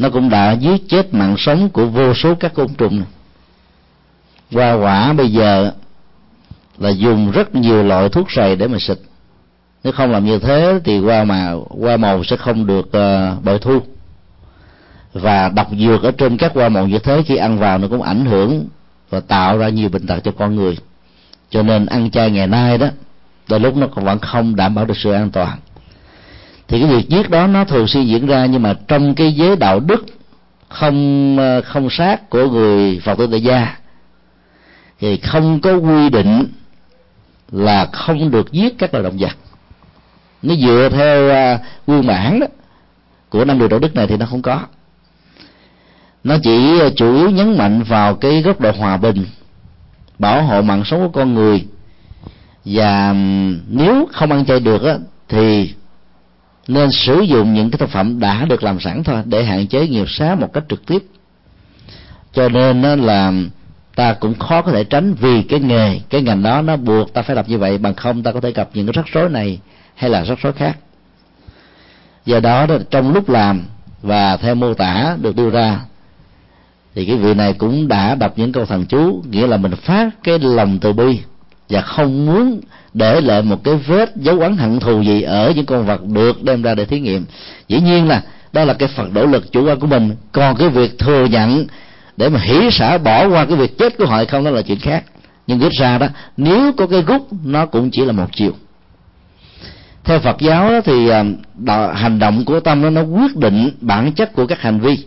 nó 0.00 0.10
cũng 0.10 0.28
đã 0.30 0.52
giết 0.52 0.88
chết 0.88 1.14
mạng 1.14 1.34
sống 1.38 1.68
của 1.68 1.86
vô 1.86 2.14
số 2.14 2.34
các 2.34 2.54
côn 2.54 2.74
trùng. 2.74 2.96
Này. 2.96 3.06
hoa 4.52 4.72
quả 4.72 5.12
bây 5.12 5.32
giờ 5.32 5.72
là 6.78 6.90
dùng 6.90 7.30
rất 7.30 7.54
nhiều 7.54 7.82
loại 7.82 8.08
thuốc 8.08 8.26
sầy 8.30 8.56
để 8.56 8.68
mà 8.68 8.78
xịt 8.80 8.98
nếu 9.84 9.92
không 9.92 10.10
làm 10.10 10.24
như 10.24 10.38
thế 10.38 10.80
thì 10.84 10.98
hoa 10.98 11.24
mà 11.24 11.52
hoa 11.80 11.96
màu 11.96 12.24
sẽ 12.24 12.36
không 12.36 12.66
được 12.66 12.86
uh, 12.86 13.44
bội 13.44 13.58
thu. 13.58 13.80
Và 15.12 15.48
độc 15.48 15.68
dược 15.78 16.02
ở 16.02 16.10
trên 16.10 16.36
các 16.36 16.52
hoa 16.54 16.68
màu 16.68 16.86
như 16.86 16.98
thế 16.98 17.22
khi 17.26 17.36
ăn 17.36 17.58
vào 17.58 17.78
nó 17.78 17.88
cũng 17.88 18.02
ảnh 18.02 18.24
hưởng 18.24 18.66
và 19.10 19.20
tạo 19.20 19.58
ra 19.58 19.68
nhiều 19.68 19.88
bệnh 19.88 20.06
tật 20.06 20.20
cho 20.24 20.32
con 20.32 20.56
người. 20.56 20.78
Cho 21.50 21.62
nên 21.62 21.86
ăn 21.86 22.10
chay 22.10 22.30
ngày 22.30 22.46
nay 22.46 22.78
đó 22.78 22.86
đôi 23.48 23.60
lúc 23.60 23.76
nó 23.76 23.86
còn 23.86 24.04
vẫn 24.04 24.18
không 24.18 24.56
đảm 24.56 24.74
bảo 24.74 24.84
được 24.84 24.96
sự 24.96 25.12
an 25.12 25.30
toàn. 25.30 25.58
Thì 26.68 26.80
cái 26.80 26.90
việc 26.90 27.08
giết 27.08 27.30
đó 27.30 27.46
nó 27.46 27.64
thường 27.64 27.86
xuyên 27.86 28.06
diễn 28.06 28.26
ra 28.26 28.46
nhưng 28.46 28.62
mà 28.62 28.74
trong 28.88 29.14
cái 29.14 29.32
giới 29.32 29.56
đạo 29.56 29.80
đức 29.80 30.06
không 30.68 31.36
ờ, 31.38 31.60
không 31.60 31.90
sát 31.90 32.30
của 32.30 32.48
người 32.48 33.00
phật 33.04 33.18
tử 33.18 33.26
tại 33.30 33.42
gia 33.42 33.76
thì 35.00 35.16
không 35.16 35.60
có 35.60 35.74
quy 35.76 36.08
định 36.10 36.46
là 37.52 37.86
không 37.92 38.30
được 38.30 38.52
giết 38.52 38.78
các 38.78 38.94
loài 38.94 39.04
động 39.04 39.16
vật 39.18 39.36
nó 40.42 40.54
dựa 40.54 40.88
theo 40.92 41.30
à, 41.30 41.58
nguyên 41.86 42.06
bản 42.06 42.40
đó 42.40 42.46
của 43.28 43.44
năm 43.44 43.58
điều 43.58 43.68
đạo 43.68 43.80
đức 43.80 43.94
này 43.94 44.06
thì 44.06 44.16
nó 44.16 44.26
không 44.26 44.42
có. 44.42 44.60
Nó 46.24 46.36
chỉ 46.42 46.80
à, 46.80 46.88
chủ 46.96 47.16
yếu 47.16 47.30
nhấn 47.30 47.58
mạnh 47.58 47.82
vào 47.82 48.14
cái 48.14 48.42
góc 48.42 48.60
độ 48.60 48.70
hòa 48.72 48.96
bình 48.96 49.24
bảo 50.18 50.42
hộ 50.42 50.62
mạng 50.62 50.84
sống 50.84 51.00
của 51.00 51.20
con 51.20 51.34
người. 51.34 51.64
Và 52.64 53.14
nếu 53.68 54.08
không 54.12 54.32
ăn 54.32 54.44
chay 54.44 54.60
được 54.60 54.82
á, 54.82 54.98
thì 55.28 55.74
nên 56.68 56.90
sử 56.90 57.20
dụng 57.20 57.54
những 57.54 57.70
cái 57.70 57.78
thực 57.78 57.90
phẩm 57.90 58.20
đã 58.20 58.44
được 58.44 58.62
làm 58.62 58.80
sẵn 58.80 59.04
thôi 59.04 59.22
để 59.24 59.44
hạn 59.44 59.66
chế 59.66 59.88
nghiệp 59.88 60.06
xá 60.08 60.34
một 60.34 60.52
cách 60.52 60.64
trực 60.68 60.86
tiếp. 60.86 61.02
Cho 62.32 62.48
nên 62.48 62.82
nó 62.82 62.96
là 62.96 63.32
ta 63.96 64.12
cũng 64.12 64.38
khó 64.38 64.62
có 64.62 64.72
thể 64.72 64.84
tránh 64.84 65.14
vì 65.14 65.42
cái 65.42 65.60
nghề 65.60 66.00
cái 66.10 66.22
ngành 66.22 66.42
đó 66.42 66.62
nó 66.62 66.76
buộc 66.76 67.14
ta 67.14 67.22
phải 67.22 67.36
làm 67.36 67.46
như 67.48 67.58
vậy 67.58 67.78
bằng 67.78 67.94
không 67.94 68.22
ta 68.22 68.32
có 68.32 68.40
thể 68.40 68.52
gặp 68.52 68.68
những 68.74 68.86
cái 68.86 68.92
rắc 68.92 69.06
rối 69.12 69.28
này 69.28 69.58
hay 70.00 70.10
là 70.10 70.24
rắc 70.24 70.38
rối 70.42 70.52
khác. 70.52 70.78
Do 72.26 72.40
đó, 72.40 72.66
đó 72.66 72.78
trong 72.90 73.14
lúc 73.14 73.28
làm 73.28 73.62
và 74.02 74.36
theo 74.36 74.54
mô 74.54 74.74
tả 74.74 75.16
được 75.20 75.36
đưa 75.36 75.50
ra 75.50 75.80
thì 76.94 77.04
cái 77.04 77.16
vị 77.16 77.34
này 77.34 77.52
cũng 77.52 77.88
đã 77.88 78.14
đọc 78.14 78.32
những 78.36 78.52
câu 78.52 78.66
thần 78.66 78.86
chú 78.86 79.22
nghĩa 79.30 79.46
là 79.46 79.56
mình 79.56 79.76
phát 79.76 80.10
cái 80.24 80.38
lòng 80.38 80.78
từ 80.78 80.92
bi 80.92 81.20
và 81.68 81.80
không 81.80 82.26
muốn 82.26 82.60
để 82.94 83.20
lại 83.20 83.42
một 83.42 83.64
cái 83.64 83.74
vết 83.74 84.16
dấu 84.16 84.40
ấn 84.40 84.56
hận 84.56 84.80
thù 84.80 85.00
gì 85.00 85.22
ở 85.22 85.52
những 85.56 85.66
con 85.66 85.86
vật 85.86 86.04
được 86.06 86.42
đem 86.42 86.62
ra 86.62 86.74
để 86.74 86.84
thí 86.84 87.00
nghiệm. 87.00 87.24
Dĩ 87.68 87.80
nhiên 87.80 88.08
là 88.08 88.22
đó 88.52 88.64
là 88.64 88.74
cái 88.74 88.88
phật 88.88 89.08
nỗ 89.14 89.26
lực 89.26 89.52
chủ 89.52 89.66
quan 89.66 89.80
của 89.80 89.86
mình. 89.86 90.16
Còn 90.32 90.56
cái 90.56 90.68
việc 90.68 90.98
thừa 90.98 91.24
nhận 91.24 91.66
để 92.16 92.28
mà 92.28 92.40
hỉ 92.40 92.70
xả 92.70 92.98
bỏ 92.98 93.28
qua 93.28 93.44
cái 93.44 93.56
việc 93.56 93.78
chết 93.78 93.98
của 93.98 94.06
họ 94.06 94.16
hay 94.16 94.26
không 94.26 94.44
đó 94.44 94.50
là 94.50 94.62
chuyện 94.62 94.78
khác. 94.78 95.04
Nhưng 95.46 95.60
ít 95.60 95.72
ra 95.72 95.98
đó 95.98 96.06
nếu 96.36 96.72
có 96.72 96.86
cái 96.86 97.02
gút 97.02 97.22
nó 97.44 97.66
cũng 97.66 97.90
chỉ 97.90 98.04
là 98.04 98.12
một 98.12 98.28
chiều 98.32 98.52
theo 100.10 100.20
Phật 100.20 100.40
giáo 100.40 100.70
đó, 100.70 100.80
thì 100.84 101.08
ờ, 101.08 101.24
đo, 101.54 101.92
hành 101.92 102.18
động 102.18 102.44
của 102.44 102.60
tâm 102.60 102.82
đó, 102.82 102.90
nó 102.90 103.02
quyết 103.02 103.36
định 103.36 103.70
bản 103.80 104.12
chất 104.12 104.32
của 104.32 104.46
các 104.46 104.60
hành 104.60 104.80
vi. 104.80 104.98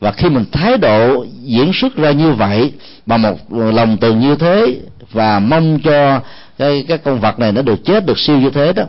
Và 0.00 0.12
khi 0.12 0.28
mình 0.28 0.44
thái 0.52 0.76
độ 0.76 1.24
diễn 1.42 1.70
xuất 1.74 1.96
ra 1.96 2.10
như 2.10 2.32
vậy 2.32 2.72
bằng 3.06 3.22
một 3.22 3.36
lòng 3.50 3.96
từ 4.00 4.14
như 4.14 4.36
thế 4.36 4.76
và 5.12 5.38
mong 5.38 5.78
cho 5.84 6.20
cái 6.58 6.84
cái 6.88 6.98
con 6.98 7.20
vật 7.20 7.38
này 7.38 7.52
nó 7.52 7.62
được 7.62 7.84
chết 7.84 8.06
được 8.06 8.18
siêu 8.18 8.38
như 8.38 8.50
thế 8.50 8.72
đó 8.72 8.84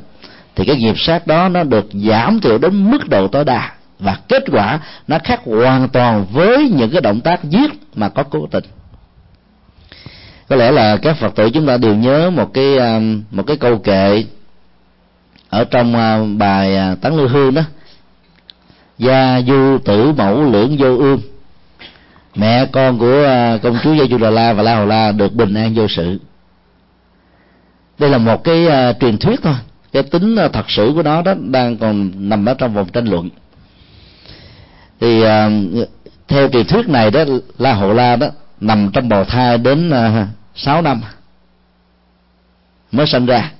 thì 0.55 0.65
cái 0.65 0.75
nghiệp 0.75 0.95
sát 0.97 1.27
đó 1.27 1.49
nó 1.49 1.63
được 1.63 1.85
giảm 1.93 2.39
thiểu 2.39 2.57
đến 2.57 2.91
mức 2.91 3.09
độ 3.09 3.27
tối 3.27 3.45
đa. 3.45 3.71
Và 3.99 4.17
kết 4.27 4.43
quả 4.51 4.79
nó 5.07 5.19
khác 5.23 5.41
hoàn 5.45 5.89
toàn 5.89 6.25
với 6.31 6.69
những 6.69 6.91
cái 6.91 7.01
động 7.01 7.21
tác 7.21 7.43
giết 7.43 7.71
mà 7.95 8.09
có 8.09 8.23
cố 8.23 8.47
tình. 8.51 8.63
Có 10.49 10.55
lẽ 10.55 10.71
là 10.71 10.97
các 10.97 11.17
phật 11.17 11.35
tử 11.35 11.49
chúng 11.49 11.67
ta 11.67 11.77
đều 11.77 11.95
nhớ 11.95 12.29
một 12.29 12.53
cái 12.53 12.77
ờ, 12.77 12.99
một 13.31 13.43
cái 13.47 13.57
câu 13.57 13.77
kệ 13.77 14.23
ở 15.55 15.63
trong 15.63 15.95
à, 15.95 16.19
bài 16.37 16.75
à, 16.75 16.95
tán 17.01 17.15
lưu 17.15 17.27
hương 17.27 17.53
đó 17.53 17.61
gia 18.97 19.41
du 19.41 19.77
tử 19.85 20.11
mẫu 20.11 20.43
lưỡng 20.43 20.77
vô 20.79 20.97
ương 20.97 21.21
mẹ 22.35 22.65
con 22.65 22.99
của 22.99 23.23
à, 23.25 23.57
công 23.63 23.77
chúa 23.83 23.93
gia 23.93 24.05
du 24.05 24.17
đà 24.17 24.29
la 24.29 24.53
và 24.53 24.63
la 24.63 24.75
hồ 24.75 24.85
la 24.85 25.11
được 25.11 25.33
bình 25.33 25.53
an 25.53 25.73
vô 25.73 25.87
sự. 25.87 26.19
Đây 27.99 28.09
là 28.09 28.17
một 28.17 28.43
cái 28.43 28.65
uh, 28.65 28.99
truyền 28.99 29.17
thuyết 29.17 29.39
thôi. 29.43 29.55
Cái 29.93 30.03
tính 30.03 30.35
uh, 30.45 30.53
thật 30.53 30.65
sự 30.67 30.91
của 30.95 31.03
nó 31.03 31.21
đó 31.21 31.33
đang 31.39 31.77
còn 31.77 32.11
nằm 32.29 32.45
ở 32.45 32.53
trong 32.53 32.73
vòng 32.73 32.89
tranh 32.89 33.05
luận. 33.05 33.29
Thì 34.99 35.23
uh, 35.23 35.87
theo 36.27 36.49
truyền 36.49 36.65
thuyết 36.65 36.87
này 36.87 37.11
đó 37.11 37.23
la 37.57 37.73
hồ 37.73 37.93
la 37.93 38.15
đó 38.15 38.27
nằm 38.61 38.89
trong 38.93 39.09
bào 39.09 39.25
thai 39.25 39.57
đến 39.57 39.89
uh, 39.89 40.27
6 40.55 40.81
năm 40.81 41.01
mới 42.91 43.07
sinh 43.07 43.25
ra 43.25 43.51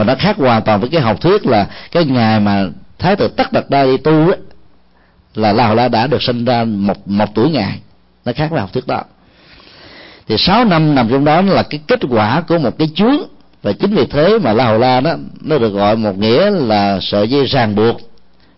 và 0.00 0.04
nó 0.04 0.14
khác 0.14 0.36
hoàn 0.36 0.62
toàn 0.62 0.80
với 0.80 0.90
cái 0.90 1.00
học 1.00 1.20
thuyết 1.20 1.46
là 1.46 1.66
cái 1.90 2.04
ngày 2.04 2.40
mà 2.40 2.66
thái 2.98 3.16
tử 3.16 3.28
tất 3.28 3.52
đặt 3.52 3.70
đa 3.70 3.84
đi 3.84 3.96
tu 3.96 4.12
ấy 4.12 4.36
là 5.34 5.52
la 5.52 5.66
hầu 5.66 5.76
la 5.76 5.88
đã 5.88 6.06
được 6.06 6.22
sinh 6.22 6.44
ra 6.44 6.64
một 6.64 7.08
một 7.08 7.24
tuổi 7.34 7.50
ngày. 7.50 7.78
Nó 8.24 8.32
khác 8.32 8.50
với 8.50 8.60
học 8.60 8.72
thuyết 8.72 8.86
đó. 8.86 9.02
Thì 10.28 10.36
sáu 10.38 10.64
năm 10.64 10.94
nằm 10.94 11.08
trong 11.08 11.24
đó 11.24 11.42
là 11.42 11.62
cái 11.62 11.80
kết 11.86 12.00
quả 12.10 12.42
của 12.48 12.58
một 12.58 12.78
cái 12.78 12.88
chướng. 12.94 13.16
Và 13.62 13.72
chính 13.72 13.94
vì 13.94 14.06
thế 14.06 14.38
mà 14.38 14.52
la 14.52 14.64
hầu 14.64 14.78
la 14.78 15.00
đó, 15.00 15.14
nó 15.40 15.58
được 15.58 15.68
gọi 15.68 15.96
một 15.96 16.18
nghĩa 16.18 16.50
là 16.50 16.98
sợi 17.02 17.28
dây 17.28 17.46
ràng 17.46 17.74
buộc 17.74 18.00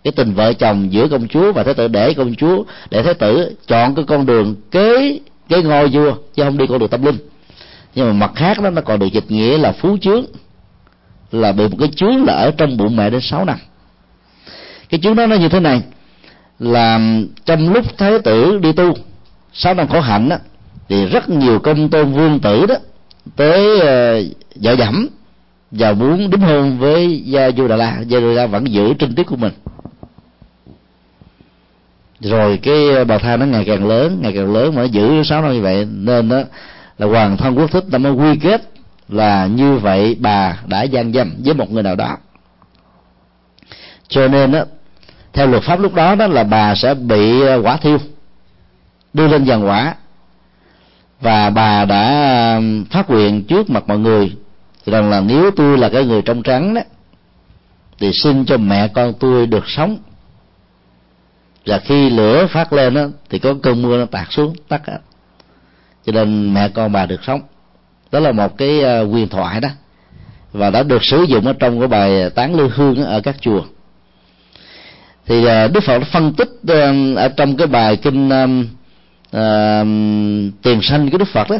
cái 0.04 0.12
tình 0.12 0.34
vợ 0.34 0.52
chồng 0.52 0.92
giữa 0.92 1.08
công 1.08 1.28
chúa 1.28 1.52
và 1.52 1.62
thái 1.62 1.74
tử 1.74 1.88
để 1.88 2.14
công 2.14 2.34
chúa, 2.34 2.64
để 2.90 3.02
thái 3.02 3.14
tử 3.14 3.56
chọn 3.66 3.94
cái 3.94 4.04
con 4.08 4.26
đường 4.26 4.54
kế 4.70 5.18
cái 5.48 5.62
ngôi 5.62 5.88
vua, 5.88 6.14
chứ 6.34 6.42
không 6.42 6.58
đi 6.58 6.66
con 6.66 6.78
đường 6.78 6.88
tâm 6.88 7.04
linh. 7.04 7.16
Nhưng 7.94 8.06
mà 8.06 8.12
mặt 8.12 8.32
khác 8.34 8.62
đó, 8.62 8.70
nó 8.70 8.82
còn 8.82 8.98
được 8.98 9.12
dịch 9.12 9.30
nghĩa 9.30 9.58
là 9.58 9.72
phú 9.72 9.96
chướng 10.00 10.24
là 11.32 11.52
bị 11.52 11.68
một 11.68 11.76
cái 11.78 11.88
chướng 11.96 12.24
là 12.24 12.32
ở 12.32 12.50
trong 12.50 12.76
bụng 12.76 12.96
mẹ 12.96 13.10
đến 13.10 13.20
6 13.20 13.44
năm. 13.44 13.58
Cái 14.88 15.00
chướng 15.02 15.16
đó 15.16 15.26
nó 15.26 15.36
như 15.36 15.48
thế 15.48 15.60
này 15.60 15.82
là 16.58 17.00
trong 17.44 17.72
lúc 17.72 17.98
thái 17.98 18.18
tử 18.18 18.58
đi 18.58 18.72
tu 18.72 18.94
sáu 19.52 19.74
năm 19.74 19.88
khổ 19.88 20.00
hạnh 20.00 20.28
đó, 20.28 20.36
thì 20.88 21.06
rất 21.06 21.28
nhiều 21.28 21.58
công 21.58 21.88
tôn 21.88 22.12
vương 22.12 22.40
tử 22.40 22.66
đó 22.66 22.74
tới 23.36 23.80
ờ, 23.80 24.18
uh, 24.18 24.26
vợ 24.54 24.72
dẫm 24.72 25.08
và 25.70 25.92
muốn 25.92 26.30
đính 26.30 26.40
hôn 26.40 26.78
với 26.78 27.22
gia 27.24 27.50
du 27.50 27.68
đà 27.68 27.76
la. 27.76 28.00
Gia 28.00 28.20
du 28.20 28.28
đà 28.28 28.34
la 28.34 28.46
vẫn 28.46 28.72
giữ 28.72 28.94
trinh 28.98 29.14
tiết 29.14 29.26
của 29.26 29.36
mình. 29.36 29.52
Rồi 32.20 32.58
cái 32.62 33.04
bào 33.04 33.18
thai 33.18 33.38
nó 33.38 33.46
ngày 33.46 33.64
càng 33.64 33.88
lớn 33.88 34.18
ngày 34.22 34.32
càng 34.32 34.52
lớn 34.52 34.74
mà 34.74 34.82
nó 34.82 34.84
giữ 34.84 35.22
sáu 35.24 35.42
năm 35.42 35.52
như 35.52 35.62
vậy 35.62 35.86
nên 35.92 36.28
đó 36.28 36.42
là 36.98 37.06
hoàng 37.06 37.36
thân 37.36 37.54
quốc 37.54 37.70
thích 37.70 37.84
đã 37.88 37.98
mới 37.98 38.12
quy 38.12 38.38
kết 38.42 38.71
là 39.12 39.46
như 39.46 39.76
vậy 39.76 40.16
bà 40.20 40.58
đã 40.66 40.82
gian 40.82 41.12
dâm 41.12 41.34
với 41.44 41.54
một 41.54 41.70
người 41.70 41.82
nào 41.82 41.96
đó. 41.96 42.16
Cho 44.08 44.28
nên 44.28 44.52
đó 44.52 44.64
theo 45.32 45.46
luật 45.46 45.62
pháp 45.62 45.80
lúc 45.80 45.94
đó 45.94 46.14
đó 46.14 46.26
là 46.26 46.44
bà 46.44 46.74
sẽ 46.74 46.94
bị 46.94 47.40
ờ, 47.40 47.60
quả 47.62 47.76
thiêu 47.76 47.98
đưa 49.12 49.28
lên 49.28 49.44
giàn 49.44 49.66
quả. 49.66 49.94
Và 51.20 51.50
bà 51.50 51.84
đã 51.84 52.60
phát 52.90 53.10
nguyện 53.10 53.44
trước 53.44 53.70
mặt 53.70 53.84
mọi 53.86 53.98
người 53.98 54.36
rằng 54.86 55.10
là 55.10 55.20
nếu 55.20 55.50
tôi 55.56 55.78
là 55.78 55.88
cái 55.88 56.04
người 56.04 56.22
trong 56.22 56.42
trắng 56.42 56.74
đó 56.74 56.80
thì 57.98 58.12
xin 58.12 58.44
cho 58.44 58.56
mẹ 58.56 58.88
con 58.88 59.12
tôi 59.20 59.46
được 59.46 59.64
sống. 59.66 59.98
Và 61.66 61.78
khi 61.78 62.10
lửa 62.10 62.46
phát 62.46 62.72
lên 62.72 62.94
đó, 62.94 63.06
thì 63.30 63.38
có 63.38 63.54
cơn 63.62 63.82
mưa 63.82 63.98
nó 63.98 64.04
tạt 64.04 64.26
xuống 64.30 64.54
tắt 64.68 64.82
á. 64.86 64.98
Cho 66.06 66.12
nên 66.12 66.54
mẹ 66.54 66.68
con 66.68 66.92
bà 66.92 67.06
được 67.06 67.20
sống 67.26 67.40
đó 68.12 68.20
là 68.20 68.32
một 68.32 68.58
cái 68.58 68.80
ờ, 68.80 69.02
quyền 69.02 69.28
thoại 69.28 69.60
đó. 69.60 69.68
Và 70.52 70.70
đã 70.70 70.82
được 70.82 71.04
sử 71.04 71.22
dụng 71.22 71.46
ở 71.46 71.52
trong 71.52 71.78
cái 71.78 71.88
bài 71.88 72.30
tán 72.30 72.54
lưu 72.54 72.68
hương 72.74 73.04
ở 73.04 73.20
các 73.20 73.36
chùa. 73.40 73.62
Thì 75.26 75.44
ờ, 75.44 75.68
đức 75.68 75.80
phật 75.80 75.98
đã 75.98 76.04
phân 76.04 76.32
tích 76.32 76.50
ờ, 76.68 76.92
ở 77.16 77.28
trong 77.28 77.56
cái 77.56 77.66
bài 77.66 77.96
kinh 77.96 78.30
tiền 80.62 80.82
sanh 80.82 81.10
của 81.10 81.18
đức 81.18 81.28
phật 81.28 81.50
đó. 81.50 81.56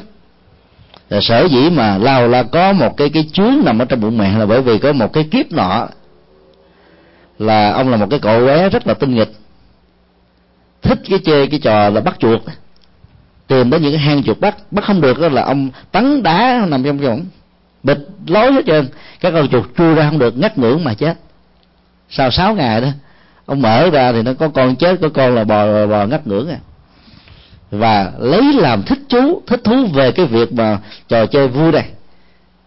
Là 1.10 1.20
sở 1.20 1.44
dĩ 1.44 1.70
mà 1.70 1.98
lao 1.98 2.28
là 2.28 2.42
có 2.42 2.72
một 2.72 2.96
cái 2.96 3.10
cái 3.10 3.28
chướng 3.32 3.54
nằm 3.64 3.78
ở 3.78 3.84
trong 3.84 4.00
bụng 4.00 4.18
mẹ 4.18 4.38
là 4.38 4.46
bởi 4.46 4.62
vì 4.62 4.78
có 4.78 4.92
một 4.92 5.12
cái 5.12 5.24
kiếp 5.30 5.52
nọ 5.52 5.88
là 7.38 7.72
ông 7.72 7.88
là 7.88 7.96
một 7.96 8.06
cái 8.10 8.18
cậu 8.18 8.46
bé 8.46 8.68
rất 8.68 8.86
là 8.86 8.94
tinh 8.94 9.14
nghịch, 9.14 9.32
thích 10.82 10.98
cái 11.10 11.18
chơi 11.24 11.46
cái 11.46 11.60
trò 11.60 11.90
là 11.90 12.00
bắt 12.00 12.16
chuột 12.18 12.40
tìm 13.52 13.70
đến 13.70 13.82
những 13.82 13.98
hang 13.98 14.22
chuột 14.22 14.40
bắt 14.40 14.56
bắt 14.70 14.84
không 14.84 15.00
được 15.00 15.20
đó 15.20 15.28
là 15.28 15.42
ông 15.42 15.70
tấn 15.90 16.22
đá 16.22 16.66
nằm 16.68 16.84
trong 16.84 16.98
vòng 16.98 17.24
bịch 17.82 17.98
lối 18.26 18.52
hết 18.52 18.62
trơn. 18.66 18.88
Các 19.20 19.30
con 19.30 19.48
chuột 19.48 19.64
chui 19.78 19.94
ra 19.94 20.10
không 20.10 20.18
được 20.18 20.38
ngắt 20.38 20.58
ngưỡng 20.58 20.84
mà 20.84 20.94
chết. 20.94 21.14
Sau 22.08 22.30
sáu 22.30 22.54
ngày 22.54 22.80
đó 22.80 22.88
ông 23.46 23.62
mở 23.62 23.90
ra 23.90 24.12
thì 24.12 24.22
nó 24.22 24.32
có 24.34 24.48
con 24.48 24.76
chết 24.76 24.98
có 25.02 25.08
con 25.08 25.34
là 25.34 25.44
bò 25.44 25.66
bò, 25.66 25.86
bò 25.86 26.06
ngắt 26.06 26.26
ngưỡng 26.26 26.48
à. 26.50 26.58
Và 27.70 28.12
lấy 28.18 28.52
làm 28.52 28.82
thích 28.82 28.98
chú 29.08 29.42
thích 29.46 29.60
thú 29.64 29.86
về 29.86 30.12
cái 30.12 30.26
việc 30.26 30.52
mà 30.52 30.78
trò 31.08 31.26
chơi 31.26 31.48
vui 31.48 31.72
này 31.72 31.88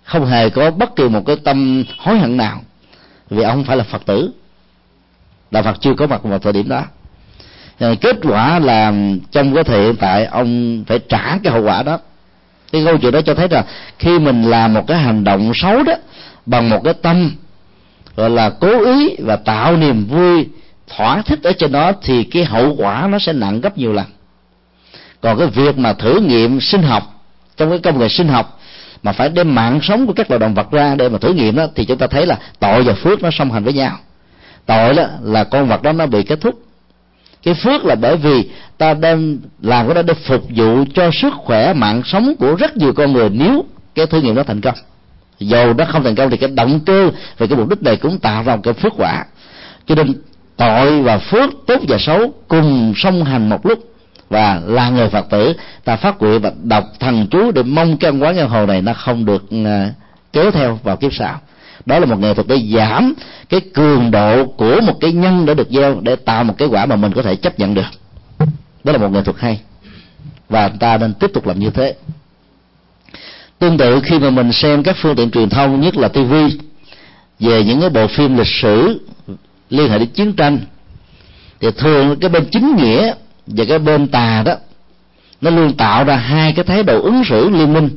không 0.03 0.25
hề 0.25 0.49
có 0.49 0.71
bất 0.71 0.95
kỳ 0.95 1.09
một 1.09 1.21
cái 1.25 1.35
tâm 1.35 1.83
hối 1.97 2.17
hận 2.17 2.37
nào. 2.37 2.61
Vì 3.29 3.43
ông 3.43 3.55
không 3.55 3.63
phải 3.63 3.77
là 3.77 3.83
phật 3.83 4.05
tử. 4.05 4.31
Đạo 5.51 5.63
phật 5.63 5.77
chưa 5.81 5.93
có 5.93 6.07
mặt 6.07 6.23
vào 6.23 6.39
thời 6.39 6.53
điểm 6.53 6.69
đó 6.69 6.83
rồi 7.79 7.95
kết 7.95 8.15
quả 8.23 8.59
là 8.59 8.93
trong 9.31 9.55
cái 9.55 9.63
thời 9.63 9.83
hiện 9.83 9.95
tại, 9.95 10.25
ông 10.25 10.83
phải 10.87 10.99
trả 10.99 11.37
cái 11.43 11.53
hậu 11.53 11.63
quả 11.63 11.83
đó. 11.83 11.99
Cái 12.71 12.85
câu 12.85 12.97
chuyện 12.97 13.11
đó 13.11 13.21
cho 13.21 13.33
thấy 13.33 13.47
rằng 13.47 13.63
khi 13.99 14.19
mình 14.19 14.43
làm 14.43 14.73
một 14.73 14.87
cái 14.87 14.97
hành 14.97 15.23
động 15.23 15.51
xấu 15.55 15.83
đó, 15.83 15.93
bằng 16.45 16.69
một 16.69 16.81
cái 16.83 16.93
tâm, 16.93 17.31
gọi 18.15 18.29
là 18.29 18.49
cố 18.49 18.85
ý 18.85 19.15
và 19.19 19.35
tạo 19.35 19.77
niềm 19.77 20.05
vui, 20.05 20.47
thỏa 20.87 21.21
thích 21.21 21.39
ở 21.43 21.53
trên 21.53 21.71
đó, 21.71 21.91
thì 22.03 22.23
cái 22.23 22.45
hậu 22.45 22.75
quả 22.75 23.07
nó 23.11 23.19
sẽ 23.19 23.33
nặng 23.33 23.61
gấp 23.61 23.77
nhiều 23.77 23.93
lần. 23.93 24.05
Còn 25.21 25.39
cái 25.39 25.47
việc 25.47 25.77
mà 25.77 25.93
thử 25.93 26.19
nghiệm 26.19 26.61
sinh 26.61 26.83
học, 26.83 27.03
trong 27.57 27.69
cái 27.69 27.79
công 27.79 27.99
nghệ 27.99 28.09
sinh 28.09 28.27
học, 28.27 28.59
mà 29.03 29.11
phải 29.11 29.29
đem 29.29 29.55
mạng 29.55 29.79
sống 29.83 30.07
của 30.07 30.13
các 30.13 30.31
loài 30.31 30.39
động 30.39 30.53
vật 30.53 30.71
ra 30.71 30.95
để 30.95 31.09
mà 31.09 31.17
thử 31.17 31.33
nghiệm 31.33 31.55
đó, 31.55 31.67
thì 31.75 31.85
chúng 31.85 31.97
ta 31.97 32.07
thấy 32.07 32.25
là 32.25 32.37
tội 32.59 32.83
và 32.83 32.93
phước 32.93 33.23
nó 33.23 33.29
song 33.31 33.51
hành 33.51 33.63
với 33.63 33.73
nhau. 33.73 33.97
Tội 34.65 34.93
đó 34.93 35.03
là 35.21 35.43
con 35.43 35.67
vật 35.67 35.81
đó 35.81 35.91
nó 35.91 36.05
bị 36.05 36.23
kết 36.23 36.41
thúc 36.41 36.55
cái 37.45 37.53
phước 37.53 37.85
là 37.85 37.95
bởi 37.95 38.17
vì 38.17 38.49
ta 38.77 38.93
đem, 38.93 39.39
làm 39.61 39.85
cái 39.87 39.95
đó 39.95 40.01
để 40.01 40.13
phục 40.13 40.43
vụ 40.49 40.85
cho 40.93 41.11
sức 41.13 41.33
khỏe 41.33 41.73
mạng 41.73 42.01
sống 42.05 42.35
của 42.39 42.55
rất 42.55 42.77
nhiều 42.77 42.93
con 42.93 43.13
người. 43.13 43.29
Nếu 43.29 43.65
cái 43.95 44.05
thử 44.05 44.21
nghiệm 44.21 44.35
đó 44.35 44.43
thành 44.43 44.61
công, 44.61 44.75
dầu 45.39 45.73
nó 45.73 45.85
không 45.85 46.03
thành 46.03 46.15
công 46.15 46.29
thì 46.29 46.37
cái 46.37 46.49
động 46.49 46.79
cơ 46.85 47.09
về 47.37 47.47
cái 47.47 47.57
mục 47.57 47.69
đích 47.69 47.83
này 47.83 47.95
cũng 47.95 48.19
tạo 48.19 48.43
ra 48.43 48.55
một 48.55 48.61
cái 48.63 48.73
phước 48.73 48.93
quả. 48.97 49.25
Cho 49.87 49.95
nên 49.95 50.13
tội 50.57 51.01
và 51.01 51.17
phước 51.17 51.49
tốt 51.67 51.81
và 51.87 51.97
xấu 51.99 52.33
cùng 52.47 52.93
song 52.95 53.23
hành 53.23 53.49
một 53.49 53.65
lúc 53.65 53.79
và 54.29 54.61
là 54.65 54.89
người 54.89 55.09
phật 55.09 55.29
tử, 55.29 55.53
ta 55.83 55.95
phát 55.95 56.21
nguyện 56.21 56.41
và 56.41 56.51
đọc 56.63 56.83
thần 56.99 57.27
chú 57.31 57.51
để 57.51 57.63
mong 57.63 57.97
cái 57.97 58.11
quán 58.11 58.35
nhân 58.35 58.49
hồ 58.49 58.65
này 58.65 58.81
nó 58.81 58.93
không 58.93 59.25
được 59.25 59.43
à, 59.65 59.93
kéo 60.33 60.51
theo 60.51 60.79
vào 60.83 60.97
kiếp 60.97 61.13
sau 61.13 61.39
đó 61.85 61.99
là 61.99 62.05
một 62.05 62.19
nghệ 62.19 62.33
thuật 62.33 62.47
để 62.47 62.57
giảm 62.75 63.13
cái 63.49 63.61
cường 63.73 64.11
độ 64.11 64.45
của 64.45 64.81
một 64.81 64.97
cái 65.01 65.11
nhân 65.11 65.45
đã 65.45 65.53
được 65.53 65.67
gieo, 65.69 65.99
để 66.01 66.15
tạo 66.15 66.43
một 66.43 66.53
cái 66.57 66.67
quả 66.67 66.85
mà 66.85 66.95
mình 66.95 67.13
có 67.13 67.21
thể 67.21 67.35
chấp 67.35 67.59
nhận 67.59 67.73
được. 67.73 67.85
Đó 68.83 68.91
là 68.91 68.97
một 68.97 69.11
nghệ 69.11 69.21
thuật 69.23 69.39
hay. 69.39 69.61
Và 70.49 70.67
ta 70.67 70.97
nên 70.97 71.13
tiếp 71.13 71.31
tục 71.33 71.47
làm 71.47 71.59
như 71.59 71.69
thế. 71.69 71.95
Tương 73.59 73.77
tự 73.77 73.99
khi 74.03 74.19
mà 74.19 74.29
mình 74.29 74.51
xem 74.51 74.83
các 74.83 74.95
phương 75.01 75.15
tiện 75.15 75.31
truyền 75.31 75.49
thông, 75.49 75.81
nhất 75.81 75.97
là 75.97 76.07
tv 76.07 76.33
về 77.39 77.63
những 77.63 77.81
cái 77.81 77.89
bộ 77.89 78.07
phim 78.07 78.37
lịch 78.37 78.47
sử 78.47 79.07
liên 79.69 79.89
hệ 79.89 79.99
đến 79.99 80.09
chiến 80.09 80.33
tranh, 80.33 80.59
thì 81.59 81.67
thường 81.77 82.19
cái 82.19 82.29
bên 82.29 82.45
chính 82.51 82.75
nghĩa 82.75 83.13
và 83.47 83.65
cái 83.67 83.79
bên 83.79 84.07
tà 84.07 84.43
đó, 84.45 84.55
nó 85.41 85.49
luôn 85.49 85.73
tạo 85.73 86.03
ra 86.03 86.15
hai 86.15 86.53
cái 86.53 86.65
thái 86.65 86.83
độ 86.83 87.01
ứng 87.01 87.23
xử 87.25 87.49
liên 87.49 87.73
minh 87.73 87.89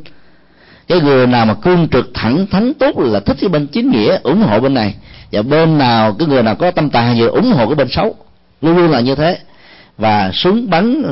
cái 0.88 1.00
người 1.00 1.26
nào 1.26 1.46
mà 1.46 1.54
cương 1.54 1.88
trực 1.88 2.10
thẳng 2.14 2.46
thắn 2.46 2.74
tốt 2.74 2.98
là 2.98 3.20
thích 3.20 3.36
cái 3.40 3.48
bên 3.48 3.66
chính 3.66 3.90
nghĩa, 3.90 4.18
ủng 4.22 4.42
hộ 4.42 4.60
bên 4.60 4.74
này. 4.74 4.94
Và 5.32 5.42
bên 5.42 5.78
nào, 5.78 6.16
cái 6.18 6.28
người 6.28 6.42
nào 6.42 6.54
có 6.54 6.70
tâm 6.70 6.90
tà 6.90 7.12
gì 7.12 7.22
ủng 7.22 7.52
hộ 7.52 7.66
cái 7.66 7.74
bên 7.74 7.88
xấu. 7.88 8.14
Luôn 8.62 8.76
luôn 8.76 8.90
là 8.90 9.00
như 9.00 9.14
thế. 9.14 9.38
Và 9.98 10.30
súng 10.34 10.70
bắn 10.70 11.02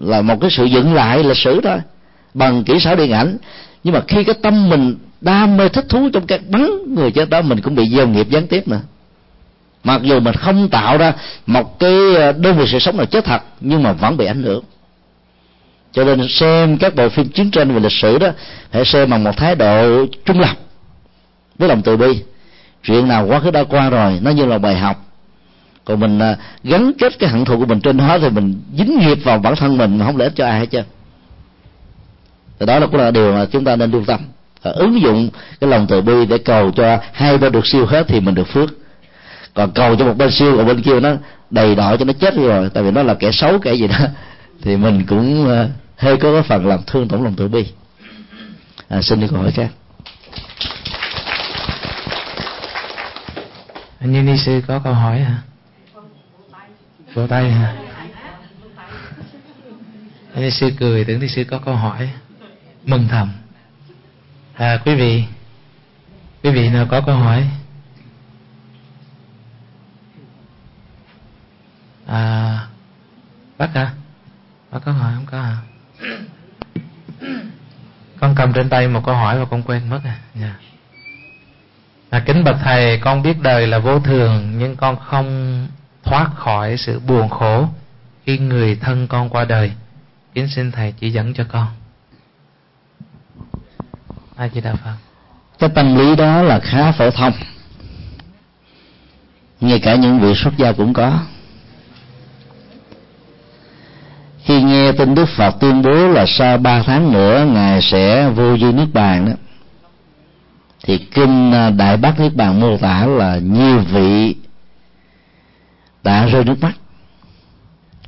là 0.00 0.22
một 0.22 0.40
cái 0.40 0.50
sự 0.50 0.64
dựng 0.64 0.94
lại 0.94 1.24
lịch 1.24 1.36
sử 1.36 1.60
thôi. 1.64 1.78
Bằng 2.34 2.64
kỹ 2.64 2.80
xảo 2.80 2.96
điện 2.96 3.12
ảnh. 3.12 3.36
Nhưng 3.84 3.94
mà 3.94 4.00
khi 4.08 4.24
cái 4.24 4.34
tâm 4.42 4.68
mình 4.68 4.96
đam 5.20 5.56
mê 5.56 5.68
thích 5.68 5.86
thú 5.88 6.08
trong 6.12 6.26
các 6.26 6.40
bắn 6.48 6.70
người 6.94 7.10
chết 7.10 7.30
đó, 7.30 7.42
mình 7.42 7.60
cũng 7.60 7.74
bị 7.74 7.88
gieo 7.88 8.08
nghiệp 8.08 8.30
gián 8.30 8.46
tiếp 8.46 8.68
nữa. 8.68 8.80
Mặc 9.84 10.02
dù 10.02 10.20
mình 10.20 10.34
không 10.34 10.68
tạo 10.68 10.98
ra 10.98 11.12
một 11.46 11.78
cái 11.78 12.14
ờ, 12.16 12.32
đơn 12.32 12.58
vị 12.58 12.64
sự 12.66 12.78
sống 12.78 12.96
nào 12.96 13.06
chết 13.06 13.24
thật, 13.24 13.42
nhưng 13.60 13.82
mà 13.82 13.92
vẫn 13.92 14.16
bị 14.16 14.26
ảnh 14.26 14.42
hưởng 14.42 14.64
cho 15.96 16.04
nên 16.04 16.28
xem 16.28 16.78
các 16.78 16.94
bộ 16.94 17.08
phim 17.08 17.28
chiến 17.28 17.50
tranh 17.50 17.74
về 17.74 17.80
lịch 17.80 17.92
sử 17.92 18.18
đó, 18.18 18.28
hãy 18.70 18.84
xem 18.84 19.10
bằng 19.10 19.24
một 19.24 19.36
thái 19.36 19.54
độ 19.54 20.06
trung 20.24 20.40
lập 20.40 20.56
với 21.58 21.68
lòng 21.68 21.82
từ 21.82 21.96
bi. 21.96 22.22
Chuyện 22.82 23.08
nào 23.08 23.26
quá 23.26 23.40
khứ 23.40 23.50
đã 23.50 23.64
qua 23.64 23.90
rồi, 23.90 24.18
nó 24.22 24.30
như 24.30 24.46
là 24.46 24.58
bài 24.58 24.76
học. 24.76 25.04
Còn 25.84 26.00
mình 26.00 26.18
à, 26.18 26.36
gắn 26.64 26.92
kết 26.98 27.18
cái 27.18 27.30
hận 27.30 27.44
thù 27.44 27.58
của 27.58 27.66
mình 27.66 27.80
trên 27.80 27.96
đó 27.96 28.18
thì 28.18 28.30
mình 28.30 28.62
dính 28.78 28.98
nghiệp 28.98 29.18
vào 29.24 29.38
bản 29.38 29.56
thân 29.56 29.78
mình 29.78 29.98
mà 29.98 30.06
không 30.06 30.18
để 30.18 30.30
cho 30.34 30.46
ai 30.46 30.60
hết 30.60 30.66
trơn. 30.70 30.84
Thì 32.58 32.66
đó 32.66 32.78
là 32.78 32.86
cũng 32.86 33.00
là 33.00 33.10
điều 33.10 33.32
mà 33.32 33.46
chúng 33.52 33.64
ta 33.64 33.76
nên 33.76 33.90
lưu 33.90 34.04
tâm. 34.06 34.20
Và 34.62 34.70
ứng 34.70 35.00
dụng 35.00 35.28
cái 35.60 35.70
lòng 35.70 35.86
từ 35.86 36.00
bi 36.00 36.26
để 36.26 36.38
cầu 36.38 36.70
cho 36.70 36.98
hai 37.12 37.38
bên 37.38 37.52
được 37.52 37.66
siêu 37.66 37.86
hết 37.86 38.08
thì 38.08 38.20
mình 38.20 38.34
được 38.34 38.48
phước. 38.48 38.70
Còn 39.54 39.70
cầu 39.70 39.96
cho 39.96 40.04
một 40.04 40.16
bên 40.16 40.30
siêu 40.30 40.56
còn 40.56 40.66
bên 40.66 40.82
kia 40.82 41.00
nó 41.00 41.10
đầy 41.50 41.74
đỏ 41.74 41.96
cho 41.96 42.04
nó 42.04 42.12
chết 42.12 42.34
rồi, 42.36 42.70
tại 42.74 42.82
vì 42.82 42.90
nó 42.90 43.02
là 43.02 43.14
kẻ 43.14 43.32
xấu, 43.32 43.58
kẻ 43.58 43.74
gì 43.74 43.86
đó, 43.86 43.98
thì 44.62 44.76
mình 44.76 45.06
cũng 45.06 45.50
à, 45.50 45.68
hay 45.96 46.16
có 46.16 46.32
cái 46.32 46.42
phần 46.42 46.66
làm 46.66 46.80
thương 46.86 47.08
tổn 47.08 47.24
lòng 47.24 47.36
tự 47.36 47.48
bi. 47.48 47.72
À, 48.88 49.02
xin 49.02 49.20
đi 49.20 49.28
câu 49.28 49.38
hỏi 49.38 49.52
khác. 49.52 49.70
Như 54.00 54.22
ni 54.22 54.38
sư 54.38 54.62
có 54.66 54.78
câu 54.84 54.94
hỏi 54.94 55.20
hả? 55.20 55.42
Vỗ 57.14 57.26
tay 57.26 57.50
hả? 57.50 57.76
Ni 60.34 60.50
sư 60.50 60.70
cười 60.78 61.04
tưởng 61.04 61.20
ni 61.20 61.28
sư 61.28 61.44
có 61.50 61.58
câu 61.58 61.74
hỏi. 61.74 62.10
Mừng 62.84 63.08
thầm. 63.08 63.32
À 64.54 64.82
quý 64.84 64.94
vị 64.94 65.24
quý 66.42 66.50
vị 66.50 66.68
nào 66.68 66.86
có 66.90 67.00
câu 67.06 67.16
hỏi? 67.16 67.48
À 72.06 72.66
bác 73.58 73.74
hả? 73.74 73.94
Bác 74.70 74.78
có 74.84 74.92
hỏi 74.92 75.12
không 75.14 75.26
có 75.26 75.42
hả? 75.42 75.56
Con 78.20 78.34
cầm 78.34 78.52
trên 78.52 78.68
tay 78.68 78.88
một 78.88 79.00
câu 79.06 79.14
hỏi 79.14 79.38
và 79.38 79.44
con 79.44 79.62
quên 79.62 79.90
mất 79.90 80.00
à. 80.04 80.18
Dạ. 80.34 80.54
À, 82.10 82.22
kính 82.26 82.44
bạch 82.44 82.56
thầy 82.64 82.98
con 82.98 83.22
biết 83.22 83.42
đời 83.42 83.66
là 83.66 83.78
vô 83.78 84.00
thường 84.00 84.58
nhưng 84.58 84.76
con 84.76 84.96
không 84.96 85.66
thoát 86.04 86.30
khỏi 86.34 86.76
sự 86.76 87.00
buồn 87.00 87.28
khổ 87.28 87.68
khi 88.26 88.38
người 88.38 88.76
thân 88.76 89.06
con 89.06 89.28
qua 89.28 89.44
đời. 89.44 89.72
Kính 90.34 90.48
xin 90.48 90.72
thầy 90.72 90.92
chỉ 90.92 91.10
dẫn 91.10 91.34
cho 91.34 91.44
con. 91.48 91.66
A 94.36 94.48
di 94.48 94.60
đà 94.60 94.74
phật. 94.74 94.96
Cái 95.58 95.70
tâm 95.74 95.96
lý 95.96 96.16
đó 96.16 96.42
là 96.42 96.60
khá 96.60 96.92
phổ 96.92 97.10
thông. 97.10 97.32
Ngay 99.60 99.80
cả 99.80 99.94
những 99.94 100.20
vị 100.20 100.34
xuất 100.34 100.56
gia 100.56 100.72
cũng 100.72 100.92
có. 100.92 101.20
Khi 104.46 104.62
nghe 104.62 104.92
tin 104.92 105.14
đức 105.14 105.28
phật 105.36 105.50
tuyên 105.60 105.82
bố 105.82 106.08
là 106.08 106.24
sau 106.28 106.58
ba 106.58 106.82
tháng 106.82 107.12
nữa 107.12 107.46
ngài 107.52 107.82
sẽ 107.82 108.30
vô 108.30 108.58
dư 108.58 108.72
nước 108.72 108.86
bàn 108.92 109.26
đó, 109.26 109.32
thì 110.82 110.98
kinh 110.98 111.52
à, 111.52 111.70
đại 111.70 111.96
bác 111.96 112.20
niết 112.20 112.34
bàn 112.34 112.60
mô 112.60 112.76
tả 112.76 113.06
là 113.06 113.38
nhiều 113.38 113.78
vị 113.78 114.34
đã 116.02 116.26
rơi 116.26 116.44
nước 116.44 116.56
mắt, 116.60 116.72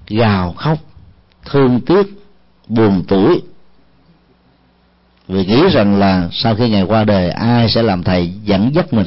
gào 0.06 0.52
khóc, 0.52 0.78
thương 1.44 1.80
tiếc, 1.80 2.06
buồn 2.68 3.04
tuổi 3.08 3.42
vì 5.28 5.46
nghĩ 5.46 5.62
rằng 5.72 5.98
là 5.98 6.28
sau 6.32 6.54
khi 6.54 6.68
ngài 6.68 6.82
qua 6.82 7.04
đời, 7.04 7.30
ai 7.30 7.68
sẽ 7.68 7.82
làm 7.82 8.02
thầy 8.02 8.32
dẫn 8.44 8.70
dắt 8.74 8.92
mình? 8.92 9.06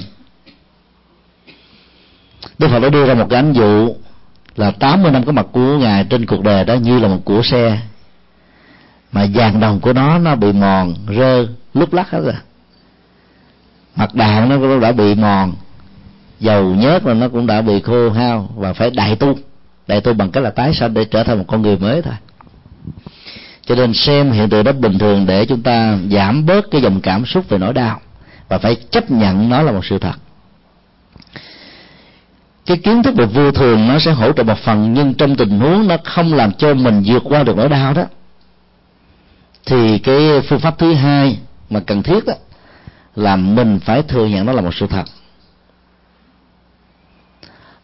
Đức 2.60 2.68
Phật 2.72 2.80
đã 2.80 2.90
đưa 2.90 3.06
ra 3.06 3.14
một 3.14 3.28
cái 3.30 3.40
ánh 3.40 3.54
dụ 3.54 3.96
là 4.56 4.72
80 4.72 5.12
năm 5.12 5.24
có 5.24 5.32
mặt 5.32 5.46
của 5.52 5.78
ngài 5.78 6.04
trên 6.04 6.26
cuộc 6.26 6.44
đời 6.44 6.66
đó 6.66 6.74
như 6.74 7.00
là 7.00 7.08
một 7.08 7.22
của 7.26 7.42
xe. 7.44 7.80
Mà 9.12 9.26
vàng 9.34 9.60
đồng 9.60 9.80
của 9.80 9.94
nó 9.94 10.18
nó 10.18 10.36
bị 10.36 10.52
mòn 10.52 10.96
rơ 11.18 11.48
lúc 11.74 11.94
lắc 11.94 12.10
hết 12.10 12.20
rồi. 12.24 12.34
Mặt 13.96 14.16
đạn 14.16 14.50
nó 14.50 14.58
cũng 14.58 14.80
đã 14.80 14.92
bị 14.92 15.16
mòn, 15.16 15.54
dầu 16.40 16.76
nhớt 16.76 17.06
là 17.06 17.14
nó 17.14 17.30
cũng 17.30 17.48
đã 17.48 17.62
bị 17.62 17.82
khô 17.82 18.10
hao 18.10 18.50
và 18.56 18.74
phải 18.74 18.90
đại 18.90 19.16
tu. 19.16 19.36
Đại 19.88 20.02
tu 20.02 20.14
bằng 20.14 20.32
cách 20.32 20.44
là 20.44 20.50
tái 20.50 20.74
sanh 20.74 20.94
để 20.94 21.06
trở 21.06 21.24
thành 21.24 21.38
một 21.38 21.46
con 21.48 21.62
người 21.62 21.78
mới 21.78 22.02
thôi. 22.02 22.14
Cho 23.66 23.76
nên 23.76 23.94
xem 23.94 24.32
hiện 24.32 24.50
tượng 24.50 24.64
đó 24.64 24.72
bình 24.72 25.00
thường 25.00 25.26
để 25.26 25.46
chúng 25.46 25.62
ta 25.62 25.98
giảm 26.12 26.46
bớt 26.46 26.72
cái 26.72 26.82
dòng 26.82 27.02
cảm 27.02 27.26
xúc 27.26 27.50
về 27.50 27.58
nỗi 27.58 27.74
đau 27.74 28.02
và 28.50 28.58
phải 28.58 28.76
chấp 28.76 29.12
nhận 29.12 29.50
nó 29.50 29.62
là 29.62 29.72
một 29.72 29.86
sự 29.86 30.00
thật 30.00 30.16
cái 32.66 32.78
kiến 32.78 33.04
thức 33.04 33.16
về 33.16 33.26
vô 33.26 33.52
thường 33.52 33.88
nó 33.88 34.00
sẽ 34.00 34.12
hỗ 34.12 34.32
trợ 34.32 34.44
một 34.44 34.58
phần, 34.58 34.94
nhưng 34.94 35.14
trong 35.14 35.36
tình 35.36 35.60
huống 35.60 35.88
nó 35.88 35.98
không 36.04 36.34
làm 36.34 36.54
cho 36.54 36.74
mình 36.74 37.04
vượt 37.06 37.24
qua 37.26 37.44
được 37.44 37.58
nỗi 37.58 37.70
đau 37.70 37.94
đó, 37.94 38.04
thì 39.66 40.00
cái 40.00 40.42
phương 40.42 40.60
pháp 40.60 40.78
thứ 40.78 40.94
hai 40.94 41.38
mà 41.70 41.80
cần 41.80 42.04
thiết 42.04 42.26
đó 42.26 42.34
là 43.16 43.36
mình 43.36 43.80
phải 43.80 44.04
thừa 44.04 44.26
nhận 44.26 44.46
nó 44.46 44.54
là 44.54 44.62
một 44.62 44.76
sự 44.76 44.88
thật. 44.88 45.04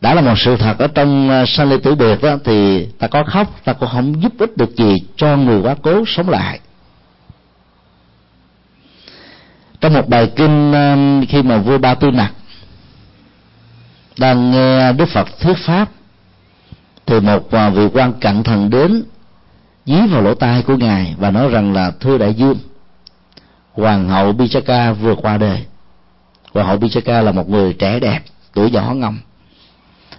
Đã 0.01 0.13
là 0.13 0.21
một 0.21 0.33
sự 0.37 0.57
thật 0.57 0.79
ở 0.79 0.87
trong 0.87 1.29
à, 1.29 1.45
sanh 1.45 1.69
ly 1.69 1.77
tử 1.83 1.95
biệt 1.95 2.21
đó 2.21 2.37
thì 2.43 2.85
ta 2.99 3.07
có 3.07 3.23
khóc, 3.23 3.47
ta 3.63 3.73
cũng 3.73 3.89
không 3.89 4.21
giúp 4.21 4.33
ích 4.37 4.57
được 4.57 4.75
gì 4.75 4.95
cho 5.15 5.37
người 5.37 5.61
quá 5.61 5.75
cố 5.81 6.03
sống 6.07 6.29
lại. 6.29 6.59
Trong 9.81 9.93
một 9.93 10.09
bài 10.09 10.31
kinh 10.35 10.73
à, 10.73 10.95
khi 11.29 11.43
mà 11.43 11.57
vua 11.57 11.77
ba 11.77 11.95
tư 11.95 12.11
nặc 12.11 12.33
đang 14.17 14.51
nghe 14.51 14.93
đức 14.93 15.09
phật 15.09 15.39
thuyết 15.39 15.57
pháp, 15.57 15.89
thì 17.05 17.19
một 17.19 17.51
à, 17.51 17.69
vị 17.69 17.87
quan 17.93 18.13
cận 18.13 18.43
thần 18.43 18.69
đến, 18.69 19.03
dí 19.85 20.07
vào 20.11 20.21
lỗ 20.21 20.33
tai 20.33 20.61
của 20.61 20.77
ngài 20.77 21.15
và 21.17 21.31
nói 21.31 21.49
rằng 21.49 21.73
là, 21.73 21.91
thưa 21.99 22.17
đại 22.17 22.33
dương, 22.33 22.57
hoàng 23.73 24.09
hậu 24.09 24.31
Bichaka 24.31 24.93
vừa 24.93 25.15
qua 25.15 25.37
đời. 25.37 25.65
Hoàng 26.53 26.67
hậu 26.67 26.77
Bichaka 26.77 27.21
là 27.21 27.31
một 27.31 27.49
người 27.49 27.73
trẻ 27.73 27.99
đẹp, 27.99 28.21
tuổi 28.53 28.71
nhỏ 28.71 28.93
ngầm 28.93 29.19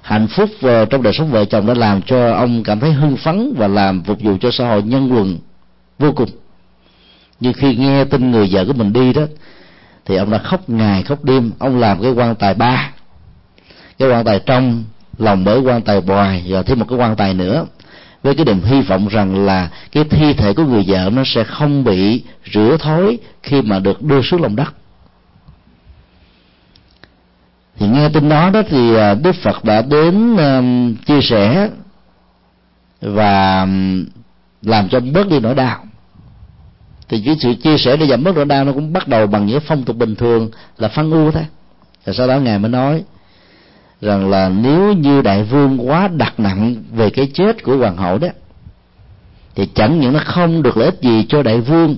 hạnh 0.09 0.29
phúc 0.29 0.51
à, 0.63 0.85
trong 0.91 1.03
đời 1.03 1.13
sống 1.13 1.31
vợ 1.31 1.45
chồng 1.45 1.67
đã 1.67 1.75
làm 1.75 2.03
cho 2.03 2.33
ông 2.33 2.63
cảm 2.63 2.81
thấy 2.81 2.93
hưng 2.93 3.17
phấn 3.17 3.55
và 3.57 3.69
làm 3.69 4.03
phục 4.03 4.21
vụ 4.21 4.37
cho 4.41 4.51
xã 4.51 4.69
hội 4.69 4.83
nhân 4.83 5.13
quần 5.13 5.39
vô 5.99 6.13
cùng. 6.13 6.29
Nhưng 7.41 7.53
khi 7.53 7.77
nghe 7.77 8.05
tin 8.05 8.31
người 8.31 8.49
vợ 8.51 8.65
của 8.65 8.73
mình 8.73 8.93
đi 8.93 9.13
đó, 9.13 9.23
thì 10.05 10.17
ông 10.17 10.31
đã 10.31 10.39
khóc 10.39 10.69
ngày 10.71 11.03
khóc 11.03 11.25
đêm. 11.25 11.51
Ông 11.59 11.79
làm 11.79 12.03
cái 12.03 12.13
quan 12.13 12.35
tài 12.35 12.55
ba 12.55 12.91
cái 13.99 14.09
quan 14.09 14.25
tài 14.25 14.39
trong 14.39 14.85
lòng 15.19 15.45
bởi 15.45 15.61
quan 15.61 15.83
tài 15.83 16.01
bòi 16.01 16.43
và 16.49 16.63
thêm 16.63 16.79
một 16.79 16.87
cái 16.89 16.99
quan 16.99 17.17
tài 17.17 17.35
nữa. 17.35 17.67
Với 18.23 18.35
cái 18.35 18.45
niềm 18.45 18.63
hy 18.65 18.81
vọng 18.81 19.09
rằng 19.09 19.47
là 19.47 19.69
cái 19.93 20.05
thi 20.05 20.33
thể 20.33 20.55
của 20.55 20.65
người 20.65 20.85
vợ 20.87 21.11
nó 21.13 21.23
sẽ 21.27 21.45
không 21.45 21.85
bị 21.85 22.23
rửa 22.53 22.77
thối 22.81 23.19
khi 23.43 23.63
mà 23.63 23.79
được 23.79 24.03
đưa 24.03 24.23
xuống 24.23 24.43
lòng 24.43 24.57
đất. 24.57 24.75
Thì 27.79 27.87
nghe 27.89 28.09
tin 28.09 28.29
đó 28.29 28.51
đó 28.51 28.63
thì 28.69 28.95
à, 28.97 29.15
đức 29.15 29.37
phật 29.43 29.65
đã 29.65 29.83
đến 29.83 30.37
um, 30.37 30.95
chia 30.95 31.21
sẻ 31.23 31.69
và 33.01 33.67
làm 34.63 34.89
cho 34.89 35.01
bớt 35.01 35.29
đi 35.29 35.41
nỗi 35.41 35.55
đau. 35.55 35.85
Thì 37.09 37.23
cái 37.27 37.37
sự 37.41 37.55
chia 37.55 37.79
sẻ 37.79 37.97
để 37.97 38.07
giảm 38.07 38.25
bớt 38.25 38.35
nỗi 38.35 38.45
đau 38.45 38.65
nó 38.65 38.73
cũng 38.73 38.93
bắt 38.93 39.09
đầu 39.09 39.27
bằng 39.27 39.47
những 39.47 39.61
phong 39.61 39.85
tục 39.85 39.97
bình 39.97 40.17
thường 40.17 40.51
là 40.79 40.89
phân 40.89 41.11
u 41.11 41.31
thôi. 41.31 41.47
Rồi 42.07 42.15
sau 42.15 42.29
đó 42.29 42.39
ngài 42.39 42.59
mới 42.59 42.71
nói 42.71 43.03
rằng 44.01 44.31
là 44.31 44.49
nếu 44.49 44.93
như 44.93 45.23
đại 45.23 45.43
vương 45.43 45.89
quá 45.89 46.09
đặt 46.09 46.41
nặng 46.41 46.75
về 46.93 47.11
cái 47.11 47.31
chết 47.35 47.63
của 47.63 47.77
hoàng 47.77 47.97
hậu 47.97 48.19
đó, 48.19 48.29
thì 49.55 49.67
chẳng 49.75 50.01
những 50.01 50.13
nó 50.13 50.21
không 50.25 50.63
được 50.63 50.77
lợi 50.77 50.87
ích 50.87 51.01
gì 51.01 51.27
cho 51.29 51.43
đại 51.43 51.61
vương, 51.61 51.97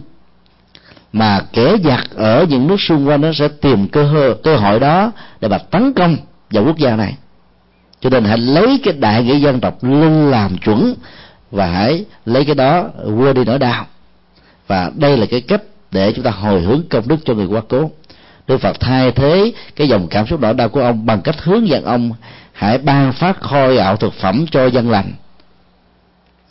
mà 1.13 1.41
kẻ 1.53 1.77
giặc 1.85 2.17
ở 2.17 2.47
những 2.49 2.67
nước 2.67 2.81
xung 2.81 3.09
quanh 3.09 3.21
nó 3.21 3.33
sẽ 3.33 3.49
tìm 3.49 3.89
cơ 3.89 4.05
hội 4.05 4.37
cơ 4.43 4.57
hội 4.57 4.81
đó 4.81 5.13
để 5.41 5.49
mà 5.49 5.59
tấn 5.59 5.93
công 5.93 6.17
vào 6.51 6.65
quốc 6.65 6.79
gia 6.79 6.97
này. 6.97 7.17
Cho 8.01 8.11
nên 8.11 8.25
hãy 8.25 8.39
lấy 8.39 8.81
cái 8.85 8.95
đại 8.95 9.25
nghĩa 9.25 9.37
dân 9.37 9.61
tộc 9.61 9.85
lên 9.85 10.31
làm 10.31 10.59
chuẩn 10.59 10.95
và 11.51 11.67
hãy 11.67 12.05
lấy 12.25 12.45
cái 12.45 12.55
đó 12.55 12.85
quên 13.19 13.35
đi 13.35 13.45
nỗi 13.45 13.59
đau. 13.59 13.87
Và 14.67 14.91
đây 14.97 15.17
là 15.17 15.27
cái 15.27 15.41
cách 15.41 15.63
để 15.91 16.13
chúng 16.13 16.25
ta 16.25 16.31
hồi 16.31 16.61
hướng 16.61 16.83
công 16.91 17.09
đức 17.09 17.17
cho 17.25 17.35
người 17.35 17.47
quá 17.47 17.61
cố. 17.69 17.91
Đức 18.51 18.61
Phật 18.61 18.81
thay 18.81 19.13
thế 19.13 19.53
cái 19.77 19.89
dòng 19.89 20.07
cảm 20.11 20.27
xúc 20.27 20.41
nỗi 20.41 20.55
đau 20.55 20.69
của 20.69 20.81
ông 20.81 21.07
bằng 21.07 21.23
cách 21.23 21.37
hướng 21.43 21.69
dẫn 21.69 21.85
ông 21.85 22.13
hãy 22.53 22.79
ban 22.79 23.13
phát 23.13 23.41
khôi 23.41 23.79
ảo 23.79 23.97
thực 23.97 24.13
phẩm 24.13 24.47
cho 24.51 24.67
dân 24.67 24.91
lành 24.91 25.13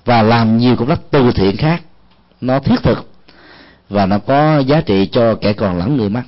và 0.06 0.22
làm 0.22 0.58
nhiều 0.58 0.76
công 0.76 0.88
tác 0.88 1.00
từ 1.12 1.32
thiện 1.32 1.58
khác. 1.58 1.82
Nó 2.42 2.60
thiết 2.60 2.84
thực 2.84 3.10
và 3.90 4.06
nó 4.06 4.20
có 4.20 4.60
giá 4.60 4.82
trị 4.82 5.10
cho 5.12 5.36
kẻ 5.36 5.54
còn 5.54 5.78
lẫn 5.78 5.98
người 5.98 6.10
mắt 6.10 6.24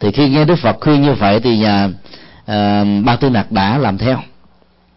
thì 0.00 0.12
khi 0.12 0.28
nghe 0.28 0.44
Đức 0.44 0.56
Phật 0.56 0.76
khuyên 0.80 1.02
như 1.02 1.12
vậy 1.12 1.40
thì 1.40 1.58
nhà 1.58 1.86
uh, 1.86 3.04
ba 3.04 3.16
tư 3.20 3.30
nặc 3.30 3.52
đã 3.52 3.78
làm 3.78 3.98
theo. 3.98 4.18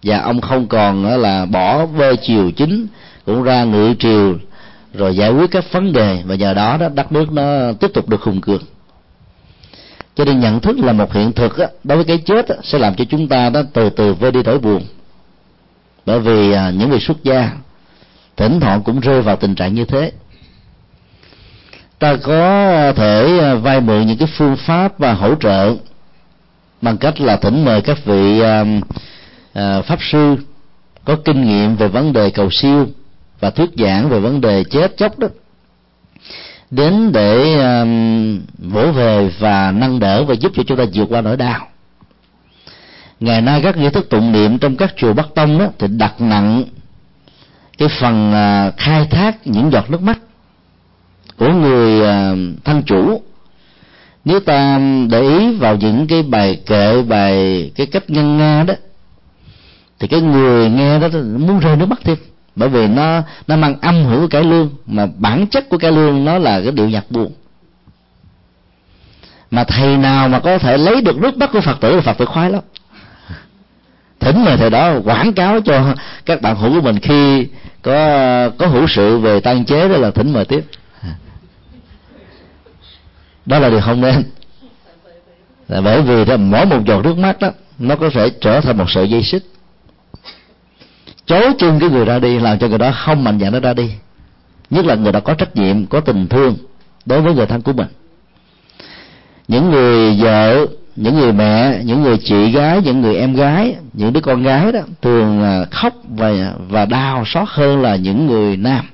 Và 0.03 0.19
ông 0.19 0.41
không 0.41 0.67
còn 0.67 1.05
là 1.05 1.45
bỏ 1.45 1.85
vơ 1.85 2.15
chiều 2.15 2.51
chính 2.51 2.87
cũng 3.25 3.43
ra 3.43 3.63
ngự 3.63 3.93
triều 3.99 4.37
rồi 4.93 5.15
giải 5.15 5.31
quyết 5.31 5.51
các 5.51 5.71
vấn 5.71 5.93
đề. 5.93 6.23
Và 6.25 6.35
nhờ 6.35 6.53
đó 6.53 6.77
đó 6.77 6.89
đất 6.89 7.11
nước 7.11 7.31
nó 7.31 7.71
tiếp 7.79 7.91
tục 7.93 8.09
được 8.09 8.21
hùng 8.21 8.41
cường 8.41 8.61
cho 10.19 10.25
nên 10.25 10.39
nhận 10.39 10.59
thức 10.59 10.79
là 10.79 10.93
một 10.93 11.13
hiện 11.13 11.33
thực 11.33 11.57
á, 11.57 11.67
đối 11.83 11.97
với 11.97 12.05
cái 12.05 12.17
chết 12.17 12.47
á, 12.47 12.55
sẽ 12.63 12.79
làm 12.79 12.95
cho 12.95 13.05
chúng 13.09 13.27
ta 13.27 13.49
đó 13.49 13.61
từ 13.73 13.89
từ 13.89 14.13
vơi 14.13 14.31
đi 14.31 14.43
nỗi 14.43 14.59
buồn. 14.59 14.85
Bởi 16.05 16.19
vì 16.19 16.51
à, 16.51 16.69
những 16.69 16.89
người 16.89 16.99
xuất 16.99 17.23
gia 17.23 17.51
thỉnh 18.37 18.59
thoảng 18.59 18.83
cũng 18.83 18.99
rơi 18.99 19.21
vào 19.21 19.35
tình 19.35 19.55
trạng 19.55 19.75
như 19.75 19.85
thế. 19.85 20.11
Ta 21.99 22.15
có 22.23 22.93
thể 22.95 23.39
à, 23.41 23.55
vay 23.55 23.81
mượn 23.81 24.07
những 24.07 24.17
cái 24.17 24.27
phương 24.37 24.55
pháp 24.57 24.99
và 24.99 25.13
hỗ 25.13 25.35
trợ 25.35 25.75
bằng 26.81 26.97
cách 26.97 27.21
là 27.21 27.35
thỉnh 27.35 27.65
mời 27.65 27.81
các 27.81 28.05
vị 28.05 28.41
à, 28.41 28.65
à, 29.53 29.81
pháp 29.81 29.99
sư 30.01 30.35
có 31.05 31.15
kinh 31.25 31.47
nghiệm 31.47 31.75
về 31.75 31.87
vấn 31.87 32.13
đề 32.13 32.29
cầu 32.29 32.49
siêu 32.51 32.87
và 33.39 33.49
thuyết 33.49 33.69
giảng 33.77 34.09
về 34.09 34.19
vấn 34.19 34.41
đề 34.41 34.63
chết 34.63 34.97
chóc 34.97 35.19
đó 35.19 35.27
đến 36.71 37.11
để 37.11 37.59
um, 37.59 38.41
vỗ 38.57 38.91
về 38.91 39.31
và 39.39 39.71
nâng 39.71 39.99
đỡ 39.99 40.23
và 40.23 40.33
giúp 40.33 40.51
cho 40.55 40.63
chúng 40.63 40.77
ta 40.77 40.83
vượt 40.93 41.05
qua 41.09 41.21
nỗi 41.21 41.37
đau. 41.37 41.67
Ngày 43.19 43.41
nay 43.41 43.61
các 43.63 43.77
nghi 43.77 43.89
thức 43.89 44.09
tụng 44.09 44.31
niệm 44.31 44.57
trong 44.57 44.75
các 44.75 44.93
chùa 44.97 45.13
bắc 45.13 45.27
tông 45.35 45.59
đó 45.59 45.67
thì 45.79 45.87
đặt 45.87 46.21
nặng 46.21 46.63
cái 47.77 47.87
phần 47.99 48.31
uh, 48.31 48.77
khai 48.77 49.07
thác 49.11 49.47
những 49.47 49.71
giọt 49.71 49.91
nước 49.91 50.01
mắt 50.01 50.19
của 51.37 51.53
người 51.53 52.07
à, 52.07 52.31
uh, 52.31 52.37
thân 52.65 52.83
chủ. 52.83 53.21
Nếu 54.25 54.39
ta 54.39 54.79
để 55.09 55.21
ý 55.21 55.55
vào 55.55 55.75
những 55.75 56.07
cái 56.07 56.23
bài 56.23 56.61
kệ 56.65 57.01
bài 57.01 57.71
cái 57.75 57.87
cách 57.87 58.09
ngân 58.09 58.37
nga 58.37 58.63
đó 58.63 58.73
thì 59.99 60.07
cái 60.07 60.21
người 60.21 60.69
nghe 60.69 60.99
đó 60.99 61.07
muốn 61.37 61.59
rơi 61.59 61.75
nước 61.75 61.85
mắt 61.85 61.99
thêm 62.03 62.17
bởi 62.55 62.69
vì 62.69 62.87
nó 62.87 63.21
nó 63.47 63.55
mang 63.55 63.75
âm 63.81 64.03
hưởng 64.05 64.21
của 64.21 64.27
cải 64.27 64.43
lương 64.43 64.69
mà 64.85 65.07
bản 65.17 65.47
chất 65.47 65.69
của 65.69 65.77
cải 65.77 65.91
lương 65.91 66.25
nó 66.25 66.37
là 66.37 66.61
cái 66.61 66.71
điệu 66.71 66.89
nhạc 66.89 67.11
buồn. 67.11 67.31
Mà 69.51 69.63
thầy 69.63 69.97
nào 69.97 70.29
mà 70.29 70.39
có 70.39 70.57
thể 70.57 70.77
lấy 70.77 71.01
được 71.01 71.17
nước 71.17 71.37
mắt 71.37 71.49
của 71.53 71.61
phật 71.61 71.77
tử 71.81 71.95
là 71.95 72.01
phật 72.01 72.17
tử 72.17 72.25
khoái 72.25 72.51
lắm. 72.51 72.61
Thỉnh 74.19 74.45
mời 74.45 74.57
thầy 74.57 74.69
đó 74.69 74.93
quảng 75.03 75.33
cáo 75.33 75.61
cho 75.61 75.95
các 76.25 76.41
bạn 76.41 76.55
hữu 76.55 76.73
của 76.73 76.81
mình 76.81 76.99
khi 76.99 77.47
có 77.81 78.49
có 78.49 78.67
hữu 78.67 78.87
sự 78.87 79.17
về 79.17 79.39
tăng 79.39 79.65
chế 79.65 79.89
đó 79.89 79.97
là 79.97 80.11
thỉnh 80.11 80.33
mời 80.33 80.45
tiếp. 80.45 80.65
Đó 83.45 83.59
là 83.59 83.69
điều 83.69 83.81
không 83.81 84.01
nên. 84.01 84.23
Là 85.67 85.81
bởi 85.81 86.01
vì 86.01 86.25
đó, 86.25 86.37
mỗi 86.37 86.65
một 86.65 86.79
giọt 86.85 87.03
nước 87.03 87.17
mắt 87.17 87.39
đó 87.39 87.51
nó 87.79 87.95
có 87.95 88.09
thể 88.09 88.29
trở 88.29 88.61
thành 88.61 88.77
một 88.77 88.85
sợi 88.87 89.09
dây 89.09 89.23
xích 89.23 89.43
chối 91.29 91.53
chung 91.57 91.79
cái 91.79 91.89
người 91.89 92.05
ra 92.05 92.19
đi, 92.19 92.39
làm 92.39 92.59
cho 92.59 92.67
người 92.67 92.77
đó 92.77 92.91
không 92.91 93.23
mạnh 93.23 93.39
dạn 93.39 93.51
nó 93.51 93.59
ra 93.59 93.73
đi. 93.73 93.91
Nhất 94.69 94.85
là 94.85 94.95
người 94.95 95.11
đó 95.11 95.19
có 95.19 95.33
trách 95.33 95.55
nhiệm, 95.55 95.85
có 95.85 95.99
tình 95.99 96.27
thương 96.27 96.55
đối 97.05 97.21
với 97.21 97.33
người 97.33 97.45
thân 97.45 97.61
của 97.61 97.73
mình. 97.73 97.87
Những 99.47 99.71
người 99.71 100.17
vợ, 100.21 100.65
những 100.95 101.15
người 101.19 101.33
mẹ, 101.33 101.81
những 101.83 102.03
người 102.03 102.17
chị 102.17 102.51
gái, 102.51 102.81
những 102.83 103.01
người 103.01 103.15
em 103.15 103.35
gái, 103.35 103.75
những 103.93 104.13
đứa 104.13 104.21
con 104.21 104.43
gái 104.43 104.71
đó 104.71 104.79
thường 105.01 105.43
à, 105.43 105.65
khóc 105.71 105.93
và 106.09 106.53
và 106.69 106.85
đau 106.85 107.23
xót 107.25 107.47
hơn 107.47 107.81
là 107.81 107.95
những 107.95 108.27
người 108.27 108.57
nam. 108.57 108.85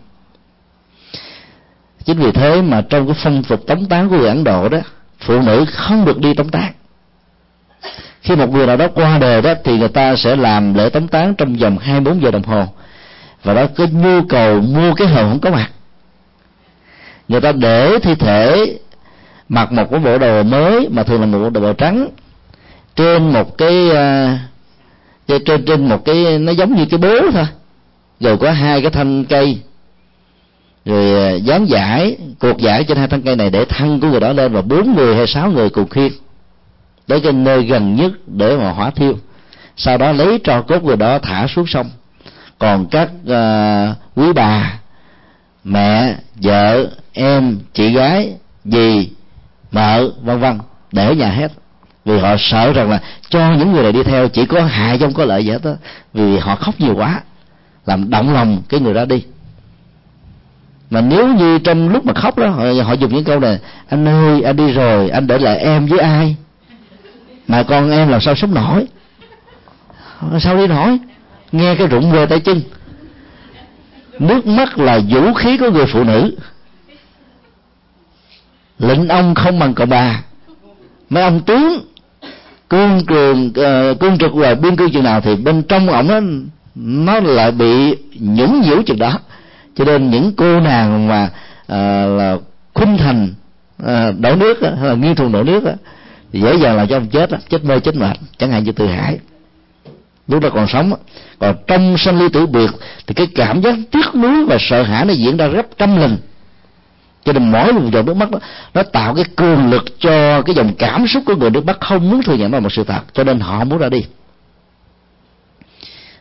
Chính 2.06 2.18
vì 2.18 2.32
thế 2.32 2.62
mà 2.62 2.82
trong 2.90 3.08
cái 3.08 3.16
phong 3.24 3.44
tục 3.44 3.68
tống 3.68 3.86
tán 3.86 4.10
của 4.10 4.18
người 4.18 4.30
ấn 4.30 4.44
độ 4.44 4.70
đó, 4.70 4.80
phụ 5.20 5.42
nữ 5.42 5.66
không 5.68 6.06
được 6.06 6.20
đi 6.20 6.34
tống 6.34 6.50
tán 6.50 6.74
khi 8.26 8.36
một 8.36 8.54
người 8.54 8.68
nào 8.68 8.78
đó 8.78 8.88
qua 8.88 9.18
đời 9.18 9.42
đó 9.42 9.54
thì 9.64 9.78
người 9.78 9.88
ta 9.88 10.16
sẽ 10.16 10.36
làm 10.36 10.74
lễ 10.74 10.90
tống 10.90 11.08
tán 11.08 11.36
trong 11.36 11.56
vòng 11.56 11.78
24 11.78 12.22
giờ 12.22 12.32
đồng 12.32 12.44
hồ. 12.44 12.64
Và 13.44 13.54
đó 13.54 13.66
có 13.78 13.86
nhu 13.92 14.22
cầu 14.30 14.62
mua 14.62 14.94
cái 14.94 15.08
hồn 15.08 15.30
không 15.30 15.40
có 15.40 15.50
mặt. 15.50 15.70
Người 17.28 17.42
ta 17.42 17.52
để 17.52 18.00
thi 18.00 18.16
thể 18.16 18.78
mặc 19.50 19.72
một 19.72 19.92
cái 19.92 20.00
bộ 20.00 20.18
đồ 20.18 20.44
mới 20.44 20.90
mà 20.92 21.04
thường 21.04 21.22
là 21.22 21.28
một 21.28 21.40
bộ 21.40 21.50
đồ 21.50 21.74
trắng 21.74 22.08
trên 22.96 23.34
một 23.34 23.58
cái 23.58 23.90
uh, 25.28 25.46
trên 25.46 25.66
trên 25.66 25.90
một 25.90 26.06
cái 26.06 26.40
nó 26.40 26.52
giống 26.52 26.76
như 26.76 26.86
cái 26.86 26.98
bố 26.98 27.32
thôi. 27.34 27.46
Rồi 28.20 28.38
có 28.38 28.52
hai 28.52 28.82
cái 28.82 28.92
thanh 28.92 29.26
cây. 29.26 29.60
Rồi 30.86 31.24
à, 31.24 31.32
dán 31.32 31.66
giải 31.66 32.18
cuộc 32.40 32.58
giải 32.58 32.84
trên 32.84 32.98
hai 32.98 33.08
thân 33.08 33.22
cây 33.22 33.36
này 33.36 33.50
để 33.50 33.66
thân 33.66 34.00
của 34.00 34.08
người 34.08 34.20
đó 34.20 34.34
lên 34.34 34.54
và 34.54 34.62
bốn 34.62 34.96
người 34.96 35.16
hay 35.16 35.28
sáu 35.28 35.52
người 35.52 35.70
cùng 35.70 35.90
khiêng 35.90 36.12
tới 37.08 37.22
cái 37.22 37.34
nơi 37.34 37.64
gần 37.64 37.96
nhất 37.96 38.12
để 38.28 38.58
mà 38.58 38.72
hỏa 38.72 38.90
thiêu. 38.90 39.14
Sau 39.78 39.98
đó 39.98 40.12
lấy 40.12 40.40
tro 40.44 40.62
cốt 40.62 40.84
người 40.84 40.98
đó 40.98 41.20
thả 41.20 41.48
xuống 41.48 41.68
sông. 41.68 41.90
Còn 42.60 42.86
các 42.86 43.10
uh, 43.24 43.98
quý 44.16 44.34
bà 44.34 44.80
mẹ 45.64 46.16
vợ 46.36 46.88
em 47.14 47.60
chị 47.74 47.94
gái 47.94 48.34
dì 48.66 49.10
mợ 49.72 50.10
vân 50.22 50.40
vân 50.40 50.60
để 50.92 51.16
nhà 51.16 51.30
hết. 51.30 51.52
Vì 52.06 52.20
họ 52.20 52.36
sợ 52.40 52.74
rằng 52.74 52.90
là 52.90 53.00
cho 53.30 53.54
những 53.54 53.72
người 53.72 53.84
này 53.84 53.92
đi 53.92 54.04
theo 54.04 54.28
chỉ 54.28 54.46
có 54.46 54.62
hại 54.62 54.98
không 54.98 55.14
có 55.14 55.26
lợi 55.26 55.46
gì 55.46 55.52
hết 55.52 55.64
đó 55.64 55.74
vì 56.14 56.38
họ 56.38 56.56
khóc 56.56 56.76
nhiều 56.80 56.96
quá 56.96 57.22
làm 57.86 58.10
động 58.10 58.34
lòng 58.34 58.62
cái 58.70 58.80
người 58.80 58.94
đó 58.94 59.06
đi. 59.06 59.24
Mà 60.90 61.02
nếu 61.02 61.28
như 61.28 61.60
trong 61.60 61.90
lúc 61.90 62.06
mà 62.06 62.14
khóc 62.14 62.38
đó 62.38 62.48
họ, 62.48 62.64
họ 62.84 62.94
dùng 62.94 63.14
những 63.14 63.24
câu 63.24 63.40
này 63.40 63.60
anh 63.90 64.08
ơi 64.08 64.42
anh 64.42 64.56
đi 64.56 64.72
rồi 64.74 65.10
anh 65.10 65.28
để 65.28 65.38
lại 65.38 65.58
em 65.58 65.86
với 65.86 66.00
ai? 66.00 66.36
Mà 67.48 67.64
con 67.64 67.92
em 67.92 68.08
làm 68.08 68.22
sao 68.22 68.36
sống 68.36 68.54
nổi? 68.54 68.88
Sao 70.40 70.58
đi 70.58 70.68
nổi? 70.68 71.00
Nghe 71.52 71.76
cái 71.76 71.88
rụng 71.88 72.12
về 72.12 72.26
tay 72.26 72.40
chân. 72.40 72.62
Nước 74.20 74.48
mắt 74.48 74.78
là 74.78 75.00
vũ 75.10 75.34
khí 75.34 75.58
của 75.58 75.70
người 75.70 75.86
phụ 75.86 76.04
nữ. 76.04 76.36
Lệnh 78.80 79.08
ông 79.08 79.36
không 79.36 79.60
bằng 79.60 79.74
cậu 79.74 79.88
bà. 79.88 80.24
Mấy 81.10 81.24
ông 81.24 81.42
tướng 81.42 81.86
cương 82.70 83.06
trường 83.08 83.48
uh, 83.48 84.00
cương 84.00 84.18
trực 84.18 84.34
và 84.34 84.56
biên 84.56 84.76
cương 84.76 84.92
chừng 84.92 85.04
nào 85.04 85.22
thì 85.22 85.36
bên 85.36 85.64
trong 85.64 85.90
ổng 85.90 86.08
nó 86.08 86.20
nó 86.76 87.20
lại 87.20 87.52
bị 87.52 87.96
nhũng 88.20 88.62
nhiễu 88.62 88.82
chừng 88.82 89.00
đó. 89.00 89.20
Cho 89.76 89.86
nên 89.86 90.10
những 90.10 90.34
cô 90.38 90.60
nàng 90.60 91.08
mà 91.08 91.30
uh, 91.64 92.18
là 92.20 92.38
khuynh 92.74 92.98
thành 92.98 93.34
uh, 93.84 94.20
đổ 94.20 94.36
nước 94.36 94.58
hay 94.62 94.90
là 94.90 94.94
nghi 94.96 95.14
thùng 95.14 95.32
đổ 95.32 95.44
nước 95.44 95.64
dễ 96.42 96.56
dàng 96.56 96.78
là 96.78 96.86
cho 96.86 96.98
ông 96.98 97.08
chết 97.08 97.30
chết 97.50 97.66
mê, 97.66 97.80
chết 97.80 97.96
mệt, 97.96 98.18
chẳng 98.38 98.52
hạn 98.52 98.64
như 98.64 98.72
từ 98.72 98.88
hải. 98.88 99.20
Lúc 100.28 100.42
đó 100.42 100.50
còn 100.54 100.68
sống, 100.68 100.94
còn 101.40 101.56
trong 101.68 101.98
sanh 101.98 102.20
ly 102.20 102.30
tử 102.30 102.46
biệt, 102.46 102.70
thì 103.08 103.14
cái 103.14 103.28
cảm 103.36 103.62
giác 103.62 103.76
tiếc 103.92 104.16
nuối 104.16 104.46
và 104.46 104.58
sợ 104.60 104.84
hãi 104.84 105.06
nó 105.06 105.14
diễn 105.14 105.38
ra 105.38 105.48
gấp 105.48 105.66
trăm 105.78 105.98
lần. 105.98 106.18
Cho 107.24 107.34
nên 107.34 107.52
mỗi 107.52 107.74
một 107.74 107.82
giọt 107.94 108.06
nước 108.06 108.14
mắt 108.14 108.32
đó, 108.32 108.40
nó 108.74 108.84
tạo 108.84 109.16
cái 109.16 109.26
cường 109.36 109.70
lực 109.70 110.00
cho 110.00 110.42
cái 110.42 110.56
dòng 110.56 110.74
cảm 110.78 111.08
xúc 111.08 111.24
của 111.26 111.36
người 111.36 111.50
nước 111.50 111.66
mắt 111.66 111.78
không 111.80 112.10
muốn 112.10 112.24
thừa 112.24 112.34
nhận 112.34 112.52
đó 112.52 112.56
là 112.56 112.60
một 112.60 112.72
sự 112.72 112.84
thật, 112.84 113.02
cho 113.14 113.24
nên 113.24 113.40
họ 113.40 113.64
muốn 113.64 113.80
ra 113.80 113.90
đi. 113.90 114.06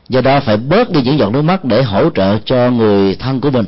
Do 0.08 0.20
đó 0.20 0.40
phải 0.40 0.56
bớt 0.56 0.90
đi 0.90 1.02
những 1.02 1.18
giọt 1.18 1.30
nước 1.30 1.42
mắt 1.42 1.64
để 1.64 1.82
hỗ 1.82 2.10
trợ 2.10 2.38
cho 2.44 2.70
người 2.70 3.14
thân 3.14 3.40
của 3.40 3.50
mình. 3.50 3.66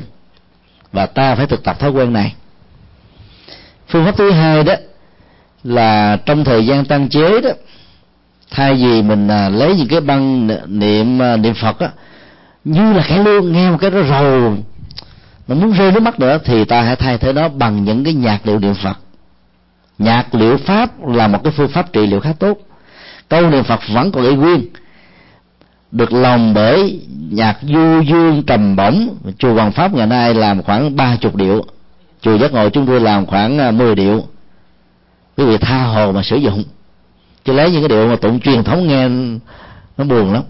Và 0.91 1.05
ta 1.05 1.35
phải 1.35 1.47
thực 1.47 1.63
tập 1.63 1.79
thói 1.79 1.89
quen 1.91 2.13
này. 2.13 2.35
Phương 3.87 4.05
pháp 4.05 4.17
thứ 4.17 4.31
hai 4.31 4.63
đó 4.63 4.73
là 5.63 6.17
trong 6.25 6.43
thời 6.43 6.65
gian 6.65 6.85
tăng 6.85 7.09
chế 7.09 7.41
đó 7.41 7.49
thay 8.51 8.73
vì 8.73 9.01
mình 9.01 9.27
à, 9.27 9.49
lấy 9.49 9.75
những 9.75 9.87
cái 9.87 10.01
băng 10.01 10.47
niệm 10.67 11.21
à, 11.21 11.37
niệm 11.37 11.53
phật 11.53 11.79
á 11.79 11.89
như 12.63 12.93
là 12.93 13.05
cái 13.09 13.19
lương 13.19 13.51
nghe 13.51 13.69
một 13.71 13.77
cái 13.81 13.91
đó 13.91 14.01
rồi 14.01 14.57
nó 15.47 15.55
muốn 15.55 15.71
rơi 15.71 15.91
nước 15.91 15.99
mắt 15.99 16.19
nữa 16.19 16.37
thì 16.45 16.65
ta 16.65 16.81
hãy 16.81 16.95
thay 16.95 17.17
thế 17.17 17.33
nó 17.33 17.49
bằng 17.49 17.83
những 17.83 18.03
cái 18.03 18.13
nhạc 18.13 18.47
liệu 18.47 18.59
niệm 18.59 18.73
phật. 18.83 18.97
Nhạc 19.97 20.35
liệu 20.35 20.57
pháp 20.57 21.07
là 21.07 21.27
một 21.27 21.43
cái 21.43 21.53
phương 21.57 21.67
pháp 21.67 21.93
trị 21.93 22.07
liệu 22.07 22.19
khá 22.19 22.33
tốt. 22.39 22.57
Câu 23.29 23.49
niệm 23.49 23.63
phật 23.63 23.79
vẫn 23.93 24.11
còn 24.11 24.23
y 24.23 24.35
nguyên. 24.35 24.65
Được 25.91 26.13
lòng 26.13 26.53
bởi 26.53 27.01
nhạc 27.29 27.57
du 27.61 28.01
dương 28.01 28.43
trầm 28.47 28.75
bổng 28.75 29.09
chùa 29.37 29.53
hoàng 29.53 29.71
pháp 29.71 29.93
ngày 29.93 30.07
nay 30.07 30.33
làm 30.33 30.63
khoảng 30.63 30.95
ba 30.95 31.15
chục 31.15 31.35
điệu. 31.35 31.65
Chùa 32.21 32.37
giác 32.37 32.53
ngộ 32.53 32.69
chúng 32.69 32.85
tôi 32.85 32.99
làm 32.99 33.25
khoảng 33.25 33.59
à, 33.59 33.71
10 33.71 33.95
điệu 33.95 34.23
quý 35.37 35.45
vị 35.45 35.57
tha 35.57 35.83
hồ 35.83 36.11
mà 36.11 36.23
sử 36.23 36.35
dụng. 36.37 36.63
Chứ 37.45 37.53
lấy 37.53 37.71
những 37.71 37.81
cái 37.81 37.89
điệu 37.89 38.07
mà 38.07 38.15
tụng 38.15 38.39
truyền 38.39 38.63
thống 38.63 38.87
nghe 38.87 39.09
nó 39.97 40.03
buồn 40.03 40.33
lắm. 40.33 40.43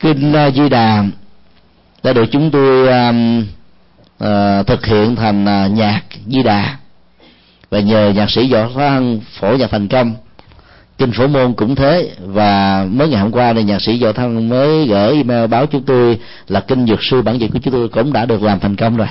Kinh 0.00 0.34
di 0.54 0.68
đà 0.68 1.04
đã 2.02 2.12
được 2.12 2.24
chúng 2.32 2.50
tôi 2.50 2.88
um, 2.88 3.46
uh, 4.24 4.66
thực 4.66 4.86
hiện 4.86 5.16
thành 5.16 5.44
uh, 5.44 5.70
nhạc 5.70 6.02
di 6.26 6.42
đà. 6.42 6.76
Và 7.70 7.80
nhờ 7.80 8.12
nhạc 8.16 8.30
sĩ 8.30 8.52
võ 8.52 8.68
thăng 8.74 9.20
phổ 9.40 9.56
nhạc 9.56 9.70
thành 9.70 9.88
công. 9.88 10.14
Kinh 10.98 11.12
phổ 11.12 11.26
môn 11.26 11.54
cũng 11.54 11.74
thế. 11.74 12.10
Và 12.18 12.84
mới 12.90 13.08
ngày 13.08 13.20
hôm 13.20 13.32
qua 13.32 13.52
này 13.52 13.64
nhạc 13.64 13.82
sĩ 13.82 14.02
võ 14.02 14.12
thăng 14.12 14.48
mới 14.48 14.86
gửi 14.86 15.14
email 15.14 15.46
báo 15.46 15.66
chúng 15.66 15.82
tôi 15.82 16.18
là 16.48 16.60
kinh 16.60 16.86
dược 16.86 16.98
sư 17.02 17.22
bản 17.22 17.38
dịch 17.38 17.50
của 17.52 17.58
chúng 17.62 17.72
tôi 17.72 17.88
cũng 17.88 18.12
đã 18.12 18.26
được 18.26 18.42
làm 18.42 18.60
thành 18.60 18.76
công 18.76 18.96
rồi 18.96 19.08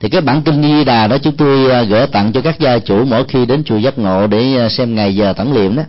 thì 0.00 0.08
cái 0.08 0.20
bản 0.20 0.42
kinh 0.42 0.62
di 0.62 0.84
đà 0.84 1.06
đó 1.06 1.18
chúng 1.18 1.36
tôi 1.36 1.70
à, 1.70 1.82
gửi 1.82 2.06
tặng 2.06 2.32
cho 2.32 2.40
các 2.40 2.60
gia 2.60 2.78
chủ 2.78 3.04
mỗi 3.04 3.24
khi 3.24 3.46
đến 3.46 3.64
chùa 3.64 3.76
giác 3.76 3.98
ngộ 3.98 4.26
để 4.26 4.56
à, 4.58 4.68
xem 4.68 4.94
ngày 4.94 5.16
giờ 5.16 5.32
tẩn 5.32 5.52
liệm 5.52 5.76
đó. 5.76 5.82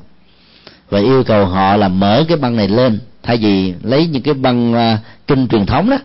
Và 0.90 1.00
yêu 1.00 1.24
cầu 1.24 1.46
họ 1.46 1.78
là 1.78 1.88
mở 1.88 2.24
cái 2.28 2.38
băng 2.38 2.56
này 2.56 2.68
lên. 2.68 3.00
Thay 3.24 3.38
vì 3.38 3.74
lấy 3.84 4.08
những 4.08 4.24
cái 4.24 4.34
băng 4.34 4.74
à, 4.74 5.00
kinh 5.28 5.48
truyền 5.48 5.66
thống 5.66 5.90
đó, 5.90 5.98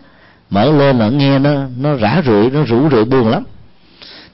mở 0.49 0.71
lên 0.71 0.99
là 0.99 1.09
nghe 1.09 1.39
nó 1.39 1.51
nó 1.79 1.95
rã 1.95 2.21
rượi, 2.25 2.49
nó 2.49 2.63
rủ 2.63 2.89
rượi 2.89 3.05
buồn 3.05 3.27
lắm. 3.27 3.43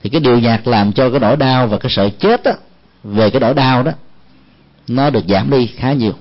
Thì 0.03 0.09
cái 0.09 0.21
điều 0.21 0.39
nhạc 0.39 0.67
làm 0.67 0.91
cho 0.91 1.09
cái 1.09 1.19
nỗi 1.19 1.35
đau 1.35 1.67
và 1.67 1.77
cái 1.77 1.91
sợ 1.95 2.09
chết 2.19 2.43
đó 2.43 2.51
về 3.03 3.29
cái 3.29 3.39
nỗi 3.39 3.53
đau 3.53 3.83
đó, 3.83 3.91
nó 4.87 5.09
được 5.09 5.23
giảm 5.27 5.49
đi 5.49 5.67
khá 5.67 5.93
nhiều. 5.93 6.13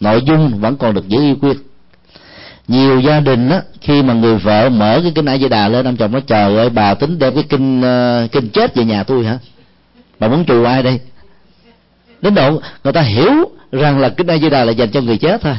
Nội 0.00 0.22
dung 0.26 0.60
vẫn 0.60 0.76
còn 0.76 0.94
được 0.94 1.08
giữ 1.08 1.20
yêu 1.20 1.36
quyết 1.40 1.56
nhiều 2.68 3.00
gia 3.00 3.20
đình 3.20 3.50
á 3.50 3.62
khi 3.80 4.02
mà 4.02 4.14
người 4.14 4.36
vợ 4.36 4.68
mở 4.68 5.00
cái 5.02 5.12
kinh 5.14 5.28
a 5.28 5.38
di 5.38 5.48
đà 5.48 5.68
lên 5.68 5.84
ông 5.84 5.96
chồng 5.96 6.12
nó 6.12 6.20
chờ 6.20 6.56
ơi 6.56 6.70
bà 6.70 6.94
tính 6.94 7.18
đem 7.18 7.34
cái 7.34 7.44
kinh 7.48 7.80
uh, 7.80 8.32
kinh 8.32 8.48
chết 8.48 8.74
về 8.74 8.84
nhà 8.84 9.02
tôi 9.02 9.24
hả? 9.24 9.38
Bà 10.18 10.28
muốn 10.28 10.44
trù 10.44 10.64
ai 10.64 10.82
đây? 10.82 11.00
Đến 12.20 12.34
độ 12.34 12.60
người 12.84 12.92
ta 12.92 13.00
hiểu 13.00 13.32
rằng 13.72 13.98
là 13.98 14.08
kinh 14.08 14.26
a 14.26 14.38
di 14.38 14.50
đà 14.50 14.64
là 14.64 14.72
dành 14.72 14.90
cho 14.90 15.00
người 15.00 15.18
chết 15.18 15.40
thôi. 15.42 15.54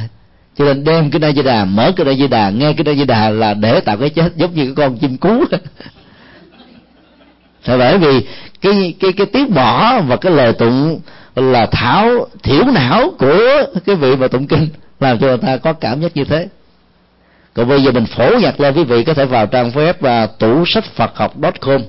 Cho 0.58 0.64
nên 0.64 0.84
đem 0.84 1.10
kinh 1.10 1.24
a 1.24 1.32
di 1.32 1.42
đà 1.42 1.64
mở 1.64 1.92
kinh 1.96 2.08
a 2.08 2.14
di 2.14 2.28
đà 2.28 2.50
nghe 2.50 2.72
kinh 2.72 2.88
a 2.88 2.94
di 2.94 3.04
đà 3.04 3.30
là 3.30 3.54
để 3.54 3.80
tạo 3.80 3.96
cái 3.96 4.10
chết 4.10 4.36
giống 4.36 4.54
như 4.54 4.64
cái 4.64 4.74
con 4.76 4.98
chim 4.98 5.16
cú. 5.16 5.44
Là 7.66 7.76
bởi 7.76 7.98
vì 7.98 8.26
cái 8.60 8.94
cái 9.00 9.12
cái 9.12 9.26
tiếng 9.26 9.54
bỏ 9.54 10.00
và 10.00 10.16
cái 10.16 10.32
lời 10.32 10.52
tụng 10.52 11.00
là 11.34 11.66
thảo 11.66 12.28
thiểu 12.42 12.64
não 12.64 13.10
của 13.18 13.64
cái 13.86 13.96
vị 13.96 14.16
mà 14.16 14.28
tụng 14.28 14.46
kinh 14.46 14.68
làm 15.00 15.18
cho 15.18 15.26
người 15.26 15.38
ta 15.38 15.56
có 15.56 15.72
cảm 15.72 16.00
giác 16.00 16.16
như 16.16 16.24
thế 16.24 16.48
còn 17.56 17.68
bây 17.68 17.82
giờ 17.82 17.92
mình 17.92 18.06
phổ 18.06 18.30
nhạc 18.40 18.60
lên 18.60 18.74
quý 18.74 18.84
vị 18.84 19.04
có 19.04 19.14
thể 19.14 19.24
vào 19.24 19.46
trang 19.46 19.70
web 19.70 19.94
và 20.00 20.26
tủ 20.26 20.64
sách 20.66 20.84
phật 20.84 21.16
học 21.16 21.34
com. 21.60 21.82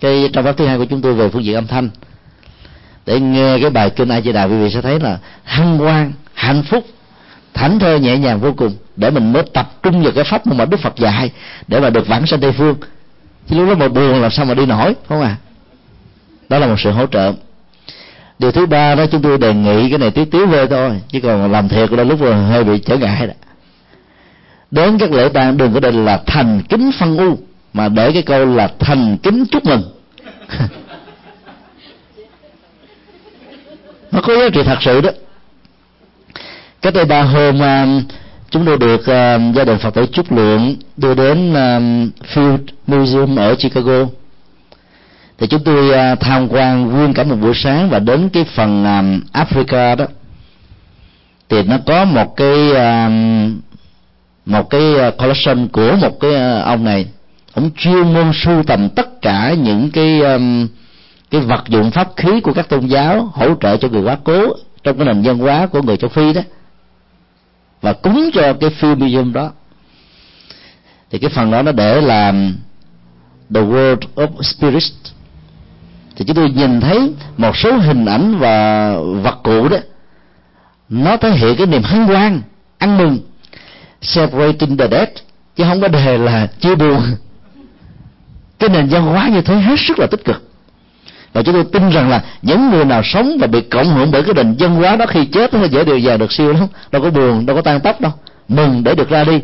Cái 0.00 0.30
trang 0.32 0.44
web 0.44 0.52
thứ 0.52 0.66
hai 0.66 0.78
của 0.78 0.84
chúng 0.84 1.02
tôi 1.02 1.14
về 1.14 1.28
phương 1.28 1.44
diện 1.44 1.54
âm 1.54 1.66
thanh. 1.66 1.90
Để 3.06 3.20
nghe 3.20 3.58
cái 3.60 3.70
bài 3.70 3.90
kinh 3.90 4.08
a 4.08 4.20
di 4.20 4.32
đà, 4.32 4.44
quý 4.44 4.56
vị 4.56 4.70
sẽ 4.70 4.80
thấy 4.80 5.00
là 5.00 5.18
hăng 5.44 5.78
hoan, 5.78 6.12
hạnh 6.34 6.62
phúc, 6.62 6.86
thảnh 7.54 7.78
thơ 7.78 7.96
nhẹ 7.96 8.18
nhàng 8.18 8.40
vô 8.40 8.52
cùng. 8.56 8.72
Để 8.96 9.10
mình 9.10 9.32
mới 9.32 9.42
tập 9.54 9.72
trung 9.82 10.02
vào 10.02 10.12
cái 10.12 10.24
pháp 10.24 10.46
mà 10.46 10.64
đức 10.64 10.80
phật 10.80 10.96
dạy, 10.96 11.30
để 11.68 11.80
mà 11.80 11.90
được 11.90 12.08
vãng 12.08 12.26
sanh 12.26 12.40
tây 12.40 12.52
phương. 12.52 12.76
Chứ 13.48 13.56
lúc 13.56 13.68
đó 13.68 13.74
mà 13.74 13.88
buồn 13.88 14.22
làm 14.22 14.30
sao 14.30 14.46
mà 14.46 14.54
đi 14.54 14.66
nổi 14.66 14.94
không 15.08 15.20
à 15.20 15.36
đó 16.48 16.58
là 16.58 16.66
một 16.66 16.80
sự 16.80 16.90
hỗ 16.90 17.06
trợ. 17.06 17.32
Điều 18.38 18.52
thứ 18.52 18.66
ba 18.66 18.94
đó, 18.94 19.06
chúng 19.06 19.22
tôi 19.22 19.38
đề 19.38 19.54
nghị 19.54 19.90
cái 19.90 19.98
này 19.98 20.10
tí 20.10 20.24
tiếu 20.24 20.46
về 20.46 20.66
thôi. 20.66 21.00
Chứ 21.08 21.20
còn 21.20 21.52
làm 21.52 21.68
thiệt 21.68 21.92
là 21.92 22.04
lúc 22.04 22.20
rồi 22.20 22.34
hơi 22.34 22.64
bị 22.64 22.78
trở 22.78 22.96
ngại 22.96 23.26
đó 23.26 23.32
đến 24.70 24.98
các 24.98 25.12
lễ 25.12 25.28
tang 25.28 25.56
đừng 25.56 25.74
có 25.74 25.80
định 25.80 26.04
là 26.04 26.22
thành 26.26 26.62
kính 26.68 26.90
phân 26.98 27.16
u 27.16 27.38
mà 27.72 27.88
để 27.88 28.12
cái 28.12 28.22
câu 28.22 28.46
là 28.46 28.70
thành 28.78 29.18
kính 29.22 29.44
chúc 29.50 29.64
mừng. 29.66 29.82
Nó 34.10 34.20
có 34.20 34.34
giá 34.34 34.48
trị 34.54 34.62
thật 34.64 34.78
sự 34.80 35.00
đó. 35.00 35.10
Cách 36.82 36.94
đây 36.94 37.04
ba 37.04 37.22
hôm 37.22 37.62
à, 37.62 37.86
chúng 38.50 38.66
tôi 38.66 38.78
được 38.78 39.00
uh, 39.00 39.06
gia 39.54 39.64
đình 39.64 39.78
phật 39.78 39.94
tử 39.94 40.06
chúc 40.12 40.32
lượng 40.32 40.76
đưa 40.96 41.14
đến 41.14 41.50
uh, 41.50 41.56
Field 42.34 42.58
Museum 42.86 43.36
ở 43.36 43.54
Chicago. 43.54 44.06
Thì 45.38 45.46
chúng 45.46 45.64
tôi 45.64 45.88
uh, 45.88 46.20
tham 46.20 46.48
quan 46.48 46.88
nguyên 46.88 47.14
cả 47.14 47.24
một 47.24 47.36
buổi 47.40 47.52
sáng 47.54 47.90
và 47.90 47.98
đến 47.98 48.28
cái 48.28 48.44
phần 48.54 48.84
um, 48.84 49.20
Africa 49.32 49.96
đó. 49.96 50.04
Thì 51.48 51.62
nó 51.62 51.78
có 51.86 52.04
một 52.04 52.36
cái 52.36 52.70
um, 52.72 53.60
một 54.50 54.70
cái 54.70 54.94
ờ, 54.94 55.10
collection 55.10 55.68
của 55.68 55.96
một 56.00 56.20
cái 56.20 56.34
ờ, 56.34 56.62
ông 56.62 56.84
này. 56.84 57.06
Ông 57.54 57.70
chuyên 57.76 58.14
môn 58.14 58.30
sưu 58.34 58.62
tầm 58.62 58.88
tất 58.88 59.22
cả 59.22 59.54
những 59.54 59.90
cái 59.90 60.20
um, 60.20 60.68
cái 61.30 61.40
vật 61.40 61.64
dụng 61.68 61.90
pháp 61.90 62.08
khí 62.16 62.40
của 62.40 62.52
các 62.52 62.68
tôn 62.68 62.86
giáo 62.86 63.30
hỗ 63.32 63.54
trợ 63.60 63.76
cho 63.76 63.88
người 63.88 64.02
quá 64.02 64.16
cố 64.24 64.56
trong 64.82 64.98
cái 64.98 65.06
nền 65.06 65.22
văn 65.22 65.38
hóa 65.38 65.66
của 65.66 65.82
người 65.82 65.96
châu 65.96 66.10
phi 66.10 66.32
đó. 66.32 66.40
Và 67.80 67.92
cúng 67.92 68.30
cho 68.34 68.52
cái 68.60 68.70
film 68.80 68.98
museum 68.98 69.32
đó. 69.32 69.50
Thì 71.10 71.18
cái 71.18 71.30
phần 71.30 71.50
đó 71.50 71.62
nó 71.62 71.72
để 71.72 72.00
làm 72.00 72.56
the 73.54 73.60
world 73.60 74.00
of 74.14 74.42
spirits. 74.42 74.92
Thì 76.16 76.24
chúng 76.24 76.36
tôi 76.36 76.50
nhìn 76.50 76.80
thấy 76.80 77.12
một 77.36 77.56
số 77.56 77.76
hình 77.76 78.04
ảnh 78.04 78.38
và 78.38 78.94
vật 79.22 79.38
cụ 79.42 79.68
đó 79.68 79.78
nó 80.88 81.16
thể 81.16 81.30
hiện 81.30 81.56
cái 81.56 81.66
niềm 81.66 81.82
hân 81.82 82.04
hoan 82.04 82.42
ăn 82.78 82.98
mừng 82.98 83.18
separating 84.02 84.76
the 84.76 84.88
dead, 84.90 85.08
chứ 85.56 85.64
không 85.64 85.80
có 85.80 85.88
đề 85.88 86.18
là 86.18 86.46
chia 86.46 86.74
buồn. 86.74 87.02
Cái 88.58 88.68
nền 88.68 88.86
văn 88.86 89.02
hóa 89.02 89.28
như 89.28 89.42
thế 89.42 89.54
hết 89.54 89.76
sức 89.78 89.98
là 89.98 90.06
tích 90.06 90.24
cực. 90.24 90.50
Và 91.32 91.42
chúng 91.42 91.54
tôi 91.54 91.64
tin 91.72 91.90
rằng 91.90 92.10
là 92.10 92.24
những 92.42 92.70
người 92.70 92.84
nào 92.84 93.02
sống 93.04 93.36
và 93.40 93.46
bị 93.46 93.60
cộng 93.60 93.94
hưởng 93.94 94.10
bởi 94.10 94.22
cái 94.22 94.34
nền 94.34 94.56
văn 94.58 94.74
hóa 94.74 94.96
đó 94.96 95.06
khi 95.08 95.24
chết, 95.24 95.54
nó 95.54 95.64
dễ 95.64 95.84
điều 95.84 95.98
già 95.98 96.16
được 96.16 96.32
siêu 96.32 96.52
lắm. 96.52 96.66
Đâu 96.92 97.02
có 97.02 97.10
buồn, 97.10 97.46
đâu 97.46 97.56
có 97.56 97.62
tan 97.62 97.80
tóc 97.80 98.00
đâu. 98.00 98.12
Mừng 98.48 98.84
để 98.84 98.94
được 98.94 99.08
ra 99.08 99.24
đi. 99.24 99.40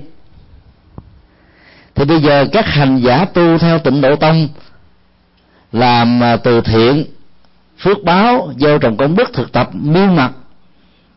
Thì 1.95 2.05
bây 2.05 2.21
giờ 2.21 2.47
các 2.53 2.67
hành 2.67 2.99
giả 2.99 3.25
tu 3.25 3.59
theo 3.59 3.79
tịnh 3.79 4.01
độ 4.01 4.17
tông, 4.17 4.49
làm 5.73 6.23
à, 6.23 6.37
từ 6.37 6.61
thiện, 6.61 7.05
phước 7.79 8.05
báo 8.05 8.53
gieo 8.59 8.79
trồng 8.79 8.97
công 8.97 9.17
đức 9.17 9.31
thực 9.33 9.53
tập 9.53 9.71
miêu 9.73 10.07
mặt, 10.07 10.33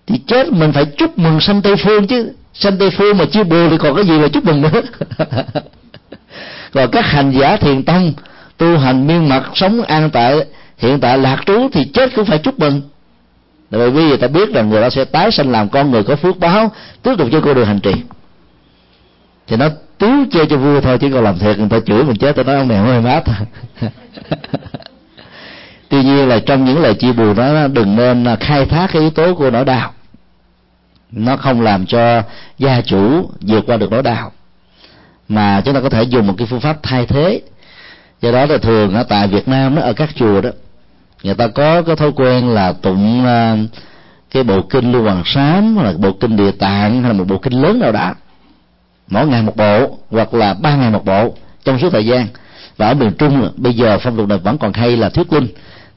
thì 0.08 0.18
chết 0.28 0.52
mình 0.52 0.72
phải 0.72 0.86
chúc 0.86 1.18
mừng 1.18 1.40
sanh 1.40 1.62
tây 1.62 1.76
phương 1.76 2.08
chứ 2.08 2.32
sanh 2.54 2.78
tây 2.78 2.90
phương 2.90 3.18
mà 3.18 3.26
chưa 3.32 3.44
buồn 3.44 3.70
thì 3.70 3.78
còn 3.78 3.96
cái 3.96 4.06
gì 4.06 4.20
mà 4.20 4.28
chúc 4.28 4.46
mừng 4.46 4.62
nữa? 4.62 4.82
Còn 6.74 6.92
các 6.92 7.06
hành 7.06 7.32
giả 7.32 7.58
thiền 7.58 7.84
tông 7.84 8.14
tu 8.58 8.78
hành 8.78 9.08
miên 9.08 9.30
mật 9.30 9.44
sống 9.56 9.82
an 9.82 10.10
tại 10.10 10.46
hiện 10.78 11.00
tại 11.00 11.18
lạc 11.18 11.42
trú 11.46 11.70
thì 11.74 11.86
chết 11.94 12.16
cũng 12.16 12.26
phải 12.26 12.38
chúc 12.38 12.60
mừng. 12.60 12.82
Bởi 13.72 13.92
vì 13.92 14.08
người 14.08 14.18
ta 14.18 14.28
biết 14.28 14.54
rằng 14.54 14.70
người 14.70 14.82
đó 14.82 14.90
sẽ 14.90 15.06
tái 15.06 15.32
sanh 15.32 15.52
làm 15.52 15.70
con 15.70 15.92
người 15.92 16.04
có 16.04 16.16
phước 16.16 16.40
báo 16.40 16.72
tiếp 17.04 17.12
tục 17.18 17.28
cho 17.32 17.42
cô 17.44 17.54
đường 17.54 17.66
hành 17.66 17.80
trì. 17.80 17.94
Thì 19.48 19.58
nó 19.58 19.70
tiếu 19.98 20.26
chơi 20.32 20.46
cho 20.46 20.58
vui 20.58 20.82
thôi 20.82 20.98
chứ 20.98 21.10
còn 21.14 21.24
làm 21.24 21.40
thiệt 21.40 21.60
người 21.60 21.70
ta 21.70 21.80
chửi 21.86 22.04
mình 22.04 22.16
chết 22.16 22.36
tôi 22.36 22.46
nói 22.46 22.56
ông 22.56 22.68
này 22.68 22.78
hơi 22.78 23.02
mát. 23.02 23.24
Tuy 25.90 26.04
nhiên 26.04 26.28
là 26.28 26.40
trong 26.40 26.66
những 26.66 26.82
lời 26.82 26.94
chia 26.94 27.12
buồn 27.12 27.36
đó 27.36 27.68
đừng 27.68 27.96
nên 27.96 28.26
khai 28.40 28.66
thác 28.66 28.90
cái 28.94 29.02
yếu 29.02 29.12
tố 29.12 29.36
của 29.36 29.52
nỗi 29.52 29.66
đau 29.66 29.94
nó 31.12 31.38
không 31.38 31.62
làm 31.62 31.86
cho 31.86 32.22
gia 32.58 32.82
chủ 32.82 33.30
vượt 33.42 33.64
qua 33.68 33.78
được 33.78 33.92
nỗi 33.92 34.04
đau 34.04 34.32
mà 35.30 35.62
chúng 35.66 35.74
ta 35.74 35.82
có 35.82 35.90
thể 35.90 36.04
dùng 36.04 36.28
một 36.28 36.34
cái 36.38 36.48
phương 36.48 36.60
pháp 36.60 36.78
thay 36.84 37.06
thế. 37.06 37.42
Do 38.22 38.32
đó 38.32 38.46
là 38.46 38.58
thường 38.58 38.94
ở 38.94 39.04
tại 39.04 39.28
Việt 39.28 39.48
Nam 39.48 39.76
đó, 39.76 39.82
ở 39.82 39.94
các 39.94 40.10
chùa 40.16 40.42
đó 40.42 40.50
người 41.24 41.36
ta 41.36 41.48
có 41.48 41.82
cái 41.82 41.96
thói 41.96 42.12
quen 42.16 42.50
là 42.50 42.72
tụng 42.72 43.26
à, 43.26 43.58
cái 44.32 44.44
bộ 44.44 44.62
kinh 44.62 44.92
lưu 44.92 45.04
hoàng 45.04 45.24
sám 45.26 45.76
hoặc 45.76 45.84
là 45.84 45.94
bộ 45.98 46.12
kinh 46.12 46.38
địa 46.38 46.52
tạng 46.52 47.04
hay 47.04 47.12
là 47.12 47.18
một 47.18 47.26
bộ 47.28 47.38
kinh 47.38 47.62
lớn 47.62 47.80
nào 47.80 47.92
đó. 47.92 48.14
Mỗi 49.08 49.28
ngày 49.28 49.42
một 49.42 49.56
bộ 49.56 49.98
hoặc 50.12 50.34
là 50.34 50.54
ba 50.54 50.76
ngày 50.76 50.92
một 50.92 51.06
bộ 51.06 51.34
trong 51.64 51.80
suốt 51.80 51.90
thời 51.90 52.06
gian. 52.06 52.28
Và 52.78 52.88
ở 52.88 52.94
miền 52.94 53.12
trung 53.18 53.52
bây 53.58 53.74
giờ 53.74 53.98
phong 54.02 54.18
tục 54.18 54.28
này 54.28 54.38
vẫn 54.38 54.58
còn 54.58 54.74
hay 54.74 54.98
là 54.98 55.10
thuyết 55.10 55.34
linh. 55.34 55.48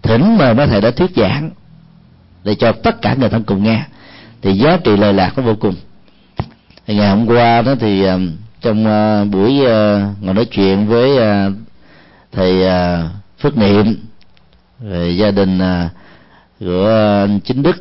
Thỉnh 0.03 0.39
mời 0.39 0.55
mấy 0.55 0.67
thầy 0.67 0.81
đã 0.81 0.91
thuyết 0.91 1.11
giảng 1.17 1.51
để 2.45 2.55
cho 2.55 2.73
tất 2.73 3.03
cả 3.03 3.15
người 3.15 3.29
thân 3.29 3.43
cùng 3.43 3.65
nghe 3.65 3.83
thì 4.43 4.53
giá 4.53 4.77
trị 4.85 4.97
lời 4.97 5.13
lạc 5.13 5.33
nó 5.37 5.43
vô 5.43 5.55
cùng. 5.61 5.75
Thì 6.87 6.95
ngày 6.95 7.11
hôm 7.11 7.27
qua 7.27 7.63
đó 7.63 7.75
thì 7.81 8.05
ờ, 8.05 8.19
trong 8.61 8.87
ờ, 8.87 9.25
buổi 9.25 9.65
ờ, 9.65 10.01
ngồi 10.21 10.35
nói 10.35 10.45
chuyện 10.45 10.87
với 10.87 11.19
thầy 12.33 12.63
phước 13.39 13.57
niệm 13.57 13.97
rồi 14.81 15.17
gia 15.17 15.31
đình 15.31 15.59
của 16.61 16.89
anh 17.23 17.41
chính 17.41 17.63
đức 17.63 17.77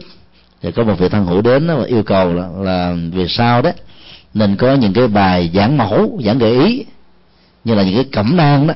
thì 0.61 0.71
có 0.71 0.83
một 0.83 0.95
vị 0.99 1.09
thân 1.09 1.25
hữu 1.25 1.41
đến 1.41 1.67
và 1.67 1.83
yêu 1.85 2.03
cầu 2.03 2.33
là, 2.33 2.47
là 2.59 2.95
về 3.13 3.25
sau 3.27 3.61
đó 3.61 3.71
nên 4.33 4.55
có 4.55 4.73
những 4.73 4.93
cái 4.93 5.07
bài 5.07 5.51
giảng 5.53 5.77
mẫu 5.77 6.19
giảng 6.25 6.39
gợi 6.39 6.65
ý 6.65 6.85
như 7.63 7.75
là 7.75 7.83
những 7.83 7.95
cái 7.95 8.05
cẩm 8.11 8.37
nang 8.37 8.67
đó 8.67 8.73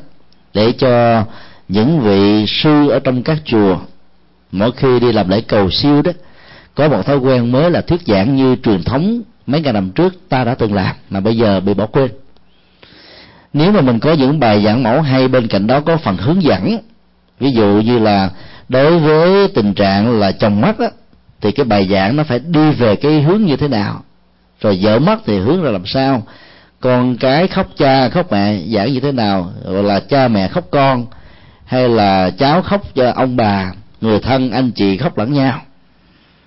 để 0.54 0.72
cho 0.72 1.24
những 1.68 2.00
vị 2.00 2.46
sư 2.48 2.90
ở 2.90 3.00
trong 3.00 3.24
các 3.24 3.38
chùa 3.46 3.78
mỗi 4.52 4.72
khi 4.72 5.00
đi 5.00 5.12
làm 5.12 5.30
lễ 5.30 5.42
cầu 5.42 5.72
siêu 5.72 6.02
đó 6.02 6.12
có 6.76 6.88
một 6.88 7.06
thói 7.06 7.18
quen 7.18 7.52
mới 7.52 7.72
là 7.72 7.82
thuyết 7.82 8.02
giảng 8.08 8.36
như 8.36 8.56
truyền 8.64 8.84
thống 8.84 9.22
mấy 9.48 9.62
ngàn 9.62 9.74
năm 9.74 9.92
trước 9.92 10.30
ta 10.30 10.44
đã 10.44 10.56
từng 10.56 10.74
làm, 10.74 10.96
mà 11.10 11.20
bây 11.20 11.38
giờ 11.38 11.60
bị 11.60 11.74
bỏ 11.74 11.86
quên. 11.86 12.12
Nếu 13.54 13.72
mà 13.72 13.82
mình 13.82 14.00
có 14.00 14.14
những 14.14 14.40
bài 14.40 14.64
giảng 14.64 14.84
mẫu 14.84 15.02
hay 15.02 15.28
bên 15.28 15.48
cạnh 15.48 15.68
đó 15.68 15.80
có 15.80 15.98
phần 15.98 16.18
hướng 16.18 16.44
dẫn, 16.44 16.78
ví 17.40 17.52
dụ 17.52 17.82
như 17.86 18.00
là 18.00 18.30
đối 18.70 19.00
với 19.00 19.48
tình 19.48 19.74
trạng 19.74 20.20
là 20.20 20.32
chồng 20.32 20.62
mắt 20.62 20.80
á, 20.80 20.88
thì 21.42 21.52
cái 21.52 21.66
bài 21.66 21.88
giảng 21.92 22.16
nó 22.16 22.24
phải 22.24 22.40
đi 22.40 22.72
về 22.72 22.96
cái 22.96 23.22
hướng 23.22 23.46
như 23.46 23.56
thế 23.56 23.68
nào? 23.68 24.04
Rồi 24.62 24.80
vợ 24.82 25.00
mất 25.00 25.20
thì 25.26 25.40
hướng 25.40 25.64
ra 25.64 25.72
làm 25.72 25.86
sao? 25.86 26.24
Con 26.80 27.18
cái 27.18 27.48
khóc 27.48 27.68
cha 27.78 28.10
khóc 28.10 28.32
mẹ 28.32 28.60
giảng 28.74 28.94
như 28.94 29.00
thế 29.00 29.12
nào? 29.12 29.52
Gọi 29.66 29.84
là 29.84 30.00
cha 30.00 30.28
mẹ 30.28 30.48
khóc 30.48 30.68
con, 30.72 31.06
hay 31.66 31.90
là 31.90 32.30
cháu 32.30 32.62
khóc 32.62 32.82
cho 32.96 33.12
ông 33.16 33.36
bà, 33.36 33.72
người 34.02 34.20
thân, 34.20 34.52
anh 34.52 34.72
chị 34.72 34.98
khóc 34.98 35.18
lẫn 35.18 35.34
nhau? 35.34 35.62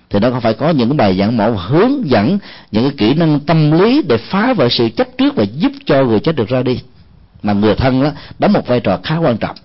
Thì 0.09 0.19
nó 0.19 0.39
phải 0.39 0.53
có 0.53 0.69
những 0.69 0.97
bài 0.97 1.17
giảng 1.19 1.37
mẫu 1.37 1.51
hướng 1.57 2.09
dẫn, 2.09 2.39
những 2.71 2.83
cái 2.83 2.93
kỹ 2.97 3.13
năng 3.13 3.39
tâm 3.39 3.71
lý 3.71 4.01
để 4.01 4.17
phá 4.17 4.53
vỡ 4.53 4.67
sự 4.69 4.89
chấp 4.89 5.07
trước 5.17 5.35
và 5.35 5.43
giúp 5.43 5.71
cho 5.85 6.03
người 6.03 6.19
chết 6.19 6.35
được 6.35 6.49
ra 6.49 6.63
đi. 6.63 6.81
Mà 7.43 7.53
người 7.53 7.75
thân 7.75 8.03
đó 8.03 8.09
đóng 8.39 8.53
một 8.53 8.67
vai 8.67 8.79
trò 8.79 8.99
khá 9.03 9.17
quan 9.17 9.37
trọng. 9.37 9.55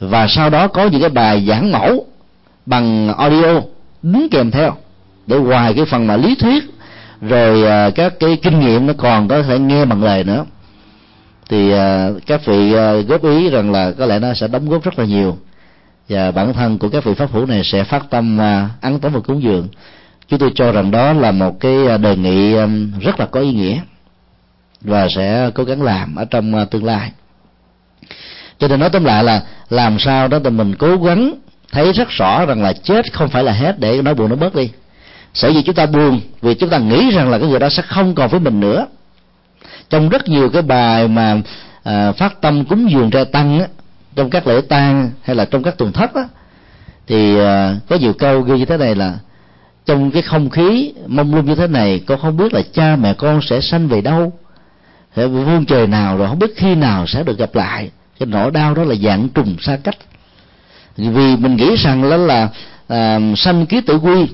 Và 0.00 0.26
sau 0.28 0.50
đó 0.50 0.68
có 0.68 0.86
những 0.86 1.00
cái 1.00 1.10
bài 1.10 1.44
giảng 1.48 1.72
mẫu 1.72 2.06
bằng 2.66 3.14
audio, 3.18 3.60
đứng 4.02 4.28
kèm 4.30 4.50
theo, 4.50 4.76
để 5.26 5.38
ngoài 5.38 5.74
cái 5.74 5.84
phần 5.84 6.06
mà 6.06 6.16
lý 6.16 6.34
thuyết, 6.34 6.64
rồi 7.20 7.66
à, 7.66 7.90
các 7.90 8.14
cái 8.20 8.38
kinh 8.42 8.60
nghiệm 8.60 8.86
nó 8.86 8.92
còn 8.98 9.28
có 9.28 9.42
thể 9.42 9.58
nghe 9.58 9.84
bằng 9.84 10.04
lời 10.04 10.24
nữa. 10.24 10.44
Thì 11.48 11.72
à, 11.72 12.10
các 12.26 12.46
vị 12.46 12.74
à, 12.74 12.94
góp 12.94 13.24
ý 13.24 13.50
rằng 13.50 13.72
là 13.72 13.92
có 13.98 14.06
lẽ 14.06 14.18
nó 14.18 14.34
sẽ 14.34 14.48
đóng 14.48 14.68
góp 14.68 14.84
rất 14.84 14.98
là 14.98 15.04
nhiều 15.04 15.36
và 16.08 16.30
bản 16.30 16.52
thân 16.52 16.78
của 16.78 16.88
các 16.88 17.04
vị 17.04 17.14
pháp 17.14 17.32
hữu 17.32 17.46
này 17.46 17.64
sẽ 17.64 17.84
phát 17.84 18.10
tâm 18.10 18.40
à, 18.40 18.70
ăn 18.80 19.00
tống 19.00 19.12
và 19.12 19.20
cúng 19.20 19.42
dường. 19.42 19.68
Chúng 20.28 20.38
tôi 20.38 20.52
cho 20.54 20.72
rằng 20.72 20.90
đó 20.90 21.12
là 21.12 21.32
một 21.32 21.60
cái 21.60 21.86
à, 21.86 21.96
đề 21.96 22.16
nghị 22.16 22.54
um, 22.54 22.98
rất 23.00 23.20
là 23.20 23.26
có 23.26 23.40
ý 23.40 23.52
nghĩa 23.52 23.80
và 24.80 25.08
sẽ 25.08 25.50
cố 25.54 25.64
gắng 25.64 25.82
làm 25.82 26.16
ở 26.16 26.24
trong 26.24 26.54
à, 26.54 26.64
tương 26.64 26.84
lai. 26.84 27.12
Cho 28.58 28.68
nên 28.68 28.80
nói 28.80 28.90
tóm 28.90 29.04
lại 29.04 29.24
là 29.24 29.42
làm 29.70 29.98
sao 29.98 30.28
đó 30.28 30.38
thì 30.44 30.50
mình 30.50 30.74
cố 30.74 30.96
gắng 30.96 31.34
thấy 31.72 31.92
rất 31.92 32.08
rõ 32.08 32.46
rằng 32.46 32.62
là 32.62 32.72
chết 32.72 33.12
không 33.12 33.28
phải 33.28 33.44
là 33.44 33.52
hết 33.52 33.78
để 33.78 34.02
nói 34.02 34.14
buồn 34.14 34.30
nó 34.30 34.36
bớt 34.36 34.54
đi. 34.54 34.70
Sở 35.34 35.48
dĩ 35.48 35.62
chúng 35.62 35.74
ta 35.74 35.86
buồn 35.86 36.20
vì 36.42 36.54
chúng 36.54 36.70
ta 36.70 36.78
nghĩ 36.78 37.10
rằng 37.10 37.30
là 37.30 37.38
cái 37.38 37.48
người 37.48 37.58
đó 37.58 37.68
sẽ 37.68 37.82
không 37.82 38.14
còn 38.14 38.30
với 38.30 38.40
mình 38.40 38.60
nữa. 38.60 38.86
Trong 39.90 40.08
rất 40.08 40.28
nhiều 40.28 40.50
cái 40.50 40.62
bài 40.62 41.08
mà 41.08 41.36
à, 41.82 42.12
phát 42.12 42.40
tâm 42.40 42.64
cúng 42.64 42.90
dường 42.90 43.10
ra 43.10 43.24
tăng 43.24 43.60
á, 43.60 43.66
trong 44.16 44.30
các 44.30 44.46
lễ 44.46 44.60
tang 44.68 45.10
hay 45.22 45.36
là 45.36 45.44
trong 45.44 45.62
các 45.62 45.78
tuần 45.78 45.92
thất 45.92 46.14
á, 46.14 46.24
thì 47.06 47.38
à, 47.38 47.76
có 47.88 47.96
nhiều 47.96 48.12
câu 48.12 48.40
ghi 48.40 48.58
như 48.58 48.64
thế 48.64 48.76
này 48.76 48.94
là 48.94 49.18
trong 49.86 50.10
cái 50.10 50.22
không 50.22 50.50
khí 50.50 50.92
mông 51.06 51.34
lung 51.34 51.46
như 51.46 51.54
thế 51.54 51.66
này 51.66 52.00
con 52.06 52.20
không 52.20 52.36
biết 52.36 52.54
là 52.54 52.62
cha 52.72 52.96
mẹ 52.96 53.14
con 53.14 53.40
sẽ 53.42 53.60
sanh 53.60 53.88
về 53.88 54.00
đâu 54.00 54.32
vương 55.14 55.64
trời 55.64 55.86
nào 55.86 56.16
rồi 56.16 56.28
không 56.28 56.38
biết 56.38 56.56
khi 56.56 56.74
nào 56.74 57.06
sẽ 57.06 57.22
được 57.22 57.38
gặp 57.38 57.54
lại. 57.54 57.90
Cái 58.18 58.26
nỗi 58.26 58.50
đau 58.50 58.74
đó 58.74 58.84
là 58.84 58.94
dạng 58.94 59.28
trùng 59.28 59.56
xa 59.60 59.78
cách. 59.84 59.96
Vì 60.96 61.36
mình 61.36 61.56
nghĩ 61.56 61.76
rằng 61.76 62.10
đó 62.10 62.16
là 62.16 62.48
à, 62.88 63.18
sanh 63.36 63.66
ký 63.66 63.80
tử 63.80 63.98
quy 63.98 64.26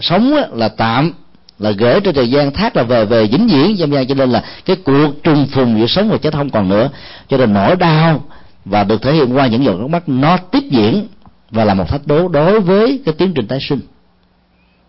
sống 0.00 0.34
là 0.52 0.68
tạm 0.68 1.12
là 1.58 1.70
gửi 1.70 2.00
trên 2.00 2.14
thời 2.14 2.30
gian 2.30 2.52
thác 2.52 2.76
là 2.76 2.82
về 2.82 3.04
về 3.04 3.26
vĩnh 3.26 3.48
viễn 3.48 3.78
dân 3.78 3.92
gian 3.92 4.06
cho 4.06 4.14
nên 4.14 4.30
là 4.30 4.44
cái 4.64 4.76
cuộc 4.76 5.10
trùng 5.22 5.46
phùng 5.46 5.80
giữa 5.80 5.86
sống 5.86 6.08
và 6.08 6.18
chết 6.18 6.34
không 6.34 6.50
còn 6.50 6.68
nữa. 6.68 6.90
Cho 7.28 7.36
nên 7.36 7.52
nỗi 7.52 7.76
đau 7.76 8.24
và 8.64 8.84
được 8.84 9.02
thể 9.02 9.12
hiện 9.12 9.36
qua 9.36 9.46
những 9.46 9.64
giọt 9.64 9.76
nước 9.78 9.86
mắt 9.86 10.08
nó 10.08 10.36
tiếp 10.36 10.62
diễn 10.70 11.06
và 11.50 11.64
là 11.64 11.74
một 11.74 11.88
thách 11.88 12.06
đố 12.06 12.28
đối 12.28 12.60
với 12.60 13.02
cái 13.04 13.14
tiến 13.18 13.32
trình 13.34 13.46
tái 13.46 13.58
sinh. 13.60 13.80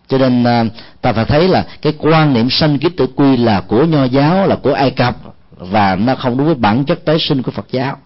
Cho 0.08 0.18
nên 0.18 0.44
à, 0.44 0.64
ta 1.02 1.14
phải 1.14 1.26
thấy 1.26 1.48
là 1.48 1.66
cái 1.82 1.94
quan 1.98 2.34
niệm 2.34 2.50
sanh 2.50 2.80
kiếp 2.80 2.92
tử 2.98 3.08
quy 3.16 3.38
là 3.38 3.62
của 3.62 3.84
nho 3.84 4.04
giáo, 4.04 4.48
là 4.48 4.56
của 4.56 4.74
ai 4.74 4.92
cập, 4.92 5.16
và 5.58 5.96
nó 5.96 6.16
không 6.16 6.38
đúng 6.38 6.46
với 6.46 6.56
bản 6.56 6.86
chất 6.86 7.06
tái 7.06 7.20
sinh 7.20 7.42
của 7.42 7.52
phật 7.52 7.66
giáo. 7.72 7.98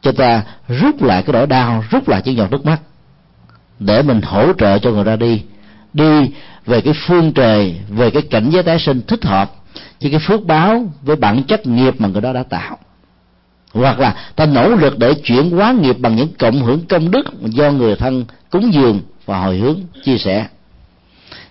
Cho 0.00 0.12
ta 0.12 0.42
rút 0.68 1.02
lại 1.02 1.22
cái 1.22 1.32
nỗi 1.32 1.46
đau, 1.46 1.84
rút 1.90 2.08
lại 2.08 2.22
những 2.24 2.36
giọt 2.36 2.50
nước 2.50 2.66
mắt 2.66 2.78
để 3.78 4.02
mình 4.02 4.20
hỗ 4.22 4.52
trợ 4.52 4.78
cho 4.78 4.90
người 4.90 5.04
ra 5.04 5.16
đi. 5.16 5.42
Đi 5.92 6.30
về 6.66 6.80
cái 6.80 6.94
phương 7.06 7.32
trời, 7.32 7.80
về 7.88 8.10
cái 8.10 8.22
cảnh 8.22 8.50
giới 8.50 8.62
tái 8.62 8.78
sinh 8.78 9.02
thích 9.06 9.24
hợp 9.24 9.52
với 10.00 10.10
cái 10.10 10.20
phước 10.20 10.46
báo, 10.46 10.92
với 11.02 11.16
bản 11.16 11.42
chất 11.42 11.66
nghiệp 11.66 11.94
mà 11.98 12.08
người 12.08 12.20
đó 12.20 12.32
đã 12.32 12.42
tạo 12.42 12.78
hoặc 13.76 14.00
là 14.00 14.14
ta 14.36 14.46
nỗ 14.46 14.68
lực 14.68 14.98
để 14.98 15.14
chuyển 15.14 15.50
hóa 15.50 15.72
nghiệp 15.72 15.96
bằng 15.98 16.16
những 16.16 16.28
cộng 16.38 16.62
hưởng 16.62 16.80
công 16.88 17.10
đức 17.10 17.26
do 17.42 17.70
người 17.70 17.96
thân 17.96 18.24
cúng 18.50 18.72
dường 18.72 19.00
và 19.26 19.38
hồi 19.38 19.56
hướng 19.56 19.80
chia 20.04 20.18
sẻ. 20.18 20.46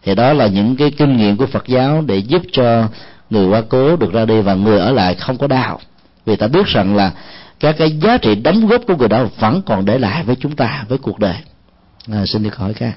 Thì 0.03 0.15
đó 0.15 0.33
là 0.33 0.47
những 0.47 0.75
cái 0.75 0.91
kinh 0.91 1.17
nghiệm 1.17 1.37
của 1.37 1.45
Phật 1.45 1.67
giáo 1.67 2.03
để 2.07 2.17
giúp 2.17 2.41
cho 2.51 2.87
người 3.29 3.47
quá 3.47 3.61
cố 3.69 3.95
được 3.95 4.13
ra 4.13 4.25
đi 4.25 4.41
và 4.41 4.53
người 4.53 4.79
ở 4.79 4.91
lại 4.91 5.15
không 5.15 5.37
có 5.37 5.47
đau. 5.47 5.79
Vì 6.25 6.35
ta 6.35 6.47
biết 6.47 6.65
rằng 6.65 6.95
là 6.95 7.11
các 7.59 7.75
cái 7.77 7.91
giá 7.91 8.17
trị 8.17 8.35
đóng 8.35 8.67
góp 8.67 8.81
của 8.87 8.95
người 8.95 9.07
đó 9.07 9.25
vẫn 9.39 9.61
còn 9.65 9.85
để 9.85 9.99
lại 9.99 10.23
với 10.23 10.35
chúng 10.35 10.55
ta 10.55 10.85
với 10.89 10.97
cuộc 10.97 11.19
đời. 11.19 11.35
À, 12.11 12.25
xin 12.25 12.43
được 12.43 12.55
hỏi 12.55 12.73
các. 12.73 12.93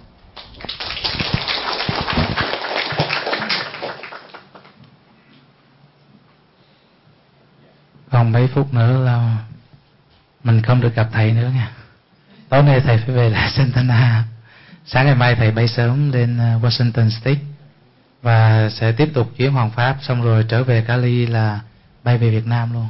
Còn 8.11 8.33
mấy 8.33 8.49
phút 8.49 8.75
nữa 8.75 9.05
là 9.05 9.37
mình 10.45 10.63
không 10.63 10.81
được 10.81 10.95
gặp 10.95 11.09
thầy 11.13 11.33
nữa 11.33 11.51
nha. 11.55 11.71
Tối 12.49 12.63
nay 12.63 12.81
thầy 12.81 12.99
phải 12.99 13.15
về 13.17 13.31
lại 13.31 13.51
Santana. 13.57 14.25
Sáng 14.87 15.07
ngày 15.07 15.15
mai 15.15 15.35
thầy 15.35 15.51
bay 15.51 15.69
sớm 15.69 16.13
lên 16.13 16.39
ờ, 16.39 16.59
Washington 16.63 17.11
State 17.11 17.41
và 18.23 18.69
sẽ 18.71 18.93
tiếp 18.93 19.09
tục 19.15 19.31
chuyến 19.37 19.53
hoàng 19.53 19.71
pháp 19.71 19.97
xong 20.03 20.23
rồi 20.23 20.45
trở 20.49 20.65
về 20.65 20.85
Cali 20.87 21.27
là 21.27 21.61
bay 22.05 22.19
về 22.19 22.31
Việt 22.31 22.47
Nam 22.47 22.73
luôn. 22.73 22.89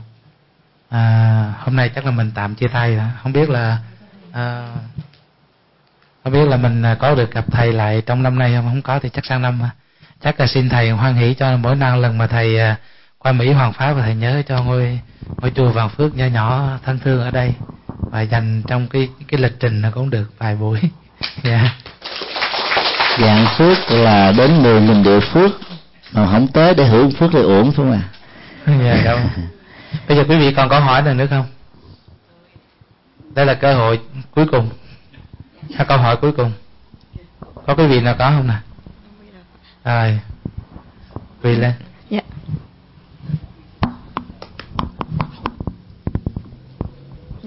À, 0.89 1.55
hôm 1.59 1.77
nay 1.77 1.91
chắc 1.95 2.05
là 2.05 2.11
mình 2.11 2.31
tạm 2.35 2.55
chia 2.55 2.69
tay 2.69 2.97
đó. 2.97 3.05
không 3.23 3.33
biết 3.33 3.51
là 3.51 3.79
à, 4.33 4.69
không 6.25 6.33
biết 6.33 6.49
là 6.49 6.57
mình 6.57 6.83
ờ, 6.83 6.95
có 6.95 7.15
được 7.15 7.33
gặp 7.33 7.45
thầy 7.51 7.73
lại 7.73 8.03
trong 8.07 8.23
năm 8.23 8.39
nay 8.39 8.53
không? 8.55 8.69
Không 8.69 8.83
có 8.83 8.99
thì 8.99 9.09
chắc 9.09 9.27
sang 9.27 9.43
năm 9.43 9.61
chắc 10.23 10.41
là 10.41 10.47
xin 10.47 10.69
thầy 10.69 10.91
hoan 10.91 11.15
hỷ 11.15 11.35
cho 11.35 11.57
mỗi 11.57 11.77
năm 11.77 12.03
lần 12.03 12.19
mà 12.19 12.27
thầy 12.27 12.59
à, 12.59 12.77
qua 13.29 13.33
Mỹ 13.33 13.53
Hoàng 13.53 13.73
Pháp 13.73 13.93
và 13.93 14.03
thầy 14.03 14.15
nhớ 14.15 14.43
cho 14.49 14.63
ngôi 14.63 15.01
ngôi 15.41 15.53
chùa 15.57 15.69
Vàng 15.69 15.89
Phước 15.89 16.17
nhỏ 16.17 16.27
nhỏ 16.27 16.79
thân 16.85 16.99
thương 16.99 17.21
ở 17.21 17.31
đây 17.31 17.55
và 17.91 18.21
dành 18.21 18.63
trong 18.67 18.89
cái 18.89 19.09
cái 19.29 19.41
lịch 19.41 19.61
trình 19.61 19.81
nó 19.81 19.91
cũng 19.95 20.11
được 20.11 20.33
vài 20.39 20.57
buổi. 20.57 20.81
Dạ. 21.43 21.51
yeah. 21.51 21.73
Vạn 23.19 23.47
phước 23.57 23.91
là 23.91 24.33
đến 24.33 24.63
mười 24.63 24.81
nghìn 24.81 25.03
địa 25.03 25.21
phước 25.21 25.51
mà 26.13 26.27
không 26.33 26.49
tới 26.49 26.75
để 26.75 26.87
hưởng 26.87 27.11
phước 27.11 27.31
thì 27.33 27.43
uổng 27.43 27.73
thôi 27.73 27.87
mà. 27.87 28.03
Dạ 28.85 29.03
đâu. 29.05 29.19
Bây 30.09 30.17
giờ 30.17 30.25
quý 30.29 30.37
vị 30.37 30.55
còn 30.55 30.69
câu 30.69 30.81
hỏi 30.81 31.03
nào 31.03 31.15
nữa 31.15 31.27
không? 31.31 31.47
Đây 33.35 33.47
là 33.47 33.55
cơ 33.55 33.75
hội 33.75 34.01
cuối 34.31 34.47
cùng. 34.51 34.71
Sao 35.77 35.87
câu 35.87 35.99
hỏi 35.99 36.17
cuối 36.17 36.33
cùng? 36.33 36.53
Có 37.67 37.75
quý 37.75 37.87
vị 37.87 38.01
nào 38.01 38.15
có 38.19 38.31
không 38.31 38.47
nè? 38.47 38.57
Rồi. 39.85 40.21
Quỳ 41.43 41.57
lên. 41.57 41.73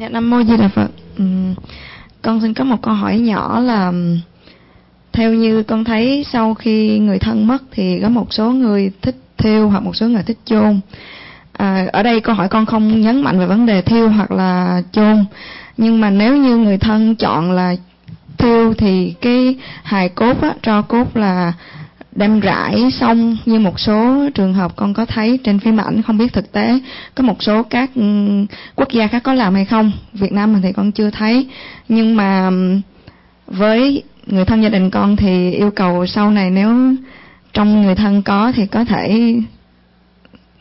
Dạ. 0.01 0.09
Nam 0.09 0.29
Mô 0.29 0.43
Di 0.43 0.57
Đà 0.57 0.67
Phật. 0.67 0.87
Ừ. 1.17 1.23
Con 2.21 2.41
xin 2.41 2.53
có 2.53 2.63
một 2.63 2.81
câu 2.81 2.93
hỏi 2.93 3.19
nhỏ 3.19 3.59
là 3.59 3.93
Theo 5.11 5.33
như 5.33 5.63
con 5.63 5.83
thấy 5.83 6.25
sau 6.31 6.53
khi 6.53 6.99
người 6.99 7.19
thân 7.19 7.47
mất 7.47 7.63
Thì 7.71 7.99
có 8.01 8.09
một 8.09 8.33
số 8.33 8.51
người 8.51 8.91
thích 9.01 9.15
thiêu 9.37 9.69
hoặc 9.69 9.83
một 9.83 9.95
số 9.95 10.07
người 10.07 10.23
thích 10.23 10.37
chôn. 10.45 10.79
À, 11.53 11.87
Ở 11.93 12.03
đây 12.03 12.21
câu 12.21 12.35
hỏi 12.35 12.47
con 12.49 12.65
không 12.65 13.01
nhấn 13.01 13.21
mạnh 13.21 13.39
về 13.39 13.45
vấn 13.45 13.65
đề 13.65 13.81
thiêu 13.81 14.09
hoặc 14.09 14.31
là 14.31 14.81
chôn. 14.91 15.25
Nhưng 15.77 16.01
mà 16.01 16.09
nếu 16.09 16.37
như 16.37 16.57
người 16.57 16.77
thân 16.77 17.15
chọn 17.15 17.51
là 17.51 17.75
thiêu 18.37 18.73
Thì 18.73 19.13
cái 19.21 19.55
hài 19.83 20.09
cốt 20.09 20.41
á, 20.41 20.53
tro 20.61 20.81
cốt 20.81 21.17
là 21.17 21.53
đem 22.15 22.39
rải 22.39 22.91
xong 22.91 23.37
như 23.45 23.59
một 23.59 23.79
số 23.79 24.29
trường 24.35 24.53
hợp 24.53 24.75
con 24.75 24.93
có 24.93 25.05
thấy 25.05 25.39
trên 25.43 25.59
phim 25.59 25.77
ảnh, 25.77 26.01
không 26.01 26.17
biết 26.17 26.33
thực 26.33 26.51
tế 26.51 26.79
có 27.15 27.23
một 27.23 27.43
số 27.43 27.63
các 27.63 27.89
ừ, 27.95 28.01
quốc 28.75 28.89
gia 28.91 29.07
khác 29.07 29.23
có 29.23 29.33
làm 29.33 29.53
hay 29.53 29.65
không, 29.65 29.91
Việt 30.13 30.31
Nam 30.31 30.53
mình 30.53 30.61
thì 30.61 30.73
con 30.73 30.91
chưa 30.91 31.09
thấy. 31.09 31.47
Nhưng 31.89 32.15
mà 32.15 32.47
ừ, 32.49 32.79
với 33.47 34.03
người 34.27 34.45
thân 34.45 34.63
gia 34.63 34.69
đình 34.69 34.89
con 34.89 35.15
thì 35.15 35.51
yêu 35.51 35.71
cầu 35.71 36.05
sau 36.05 36.31
này 36.31 36.49
nếu 36.49 36.95
trong 37.53 37.81
người 37.81 37.95
thân 37.95 38.21
có 38.21 38.51
thì 38.55 38.65
có 38.65 38.85
thể 38.85 39.35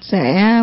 sẽ 0.00 0.62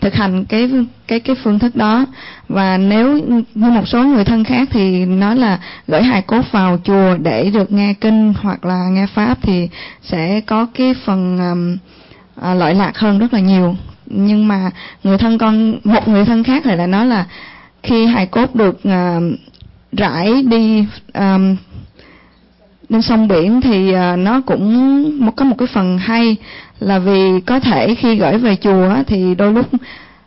thực 0.00 0.14
hành 0.14 0.44
cái 0.44 0.70
cái 1.06 1.20
cái 1.20 1.36
phương 1.44 1.58
thức 1.58 1.76
đó. 1.76 2.06
Và 2.48 2.78
nếu 2.78 3.18
như 3.18 3.42
một 3.54 3.88
số 3.88 4.04
người 4.04 4.24
thân 4.24 4.44
khác 4.44 4.68
thì 4.72 5.04
nói 5.04 5.36
là 5.36 5.58
gửi 5.88 6.02
hài 6.02 6.22
cốt 6.22 6.42
vào 6.52 6.78
chùa 6.84 7.16
để 7.16 7.50
được 7.50 7.72
nghe 7.72 7.94
kinh 7.94 8.34
hoặc 8.42 8.64
là 8.64 8.88
nghe 8.88 9.06
pháp 9.06 9.38
thì 9.42 9.68
sẽ 10.02 10.40
có 10.40 10.66
cái 10.74 10.94
phần 11.04 11.38
um, 11.38 11.76
à, 12.42 12.54
lợi 12.54 12.74
lạc 12.74 12.98
hơn 12.98 13.18
rất 13.18 13.34
là 13.34 13.40
nhiều. 13.40 13.76
Nhưng 14.06 14.48
mà 14.48 14.70
người 15.04 15.18
thân 15.18 15.38
con 15.38 15.78
một 15.84 16.08
người 16.08 16.24
thân 16.24 16.44
khác 16.44 16.66
lại 16.66 16.76
là 16.76 16.86
nói 16.86 17.06
là 17.06 17.26
khi 17.82 18.06
hài 18.06 18.26
cốt 18.26 18.54
được 18.54 18.80
uh, 18.88 19.38
rải 19.92 20.42
đi 20.42 20.86
um, 21.14 21.56
lên 22.88 23.02
sông 23.02 23.28
biển 23.28 23.60
thì 23.60 23.94
uh, 23.94 24.18
nó 24.18 24.40
cũng 24.46 25.32
có 25.36 25.44
một 25.44 25.54
cái 25.58 25.68
phần 25.74 25.98
hay 25.98 26.36
là 26.80 26.98
vì 26.98 27.40
có 27.46 27.60
thể 27.60 27.94
khi 27.94 28.16
gửi 28.16 28.38
về 28.38 28.56
chùa 28.56 28.94
thì 29.06 29.34
đôi 29.34 29.52
lúc 29.52 29.66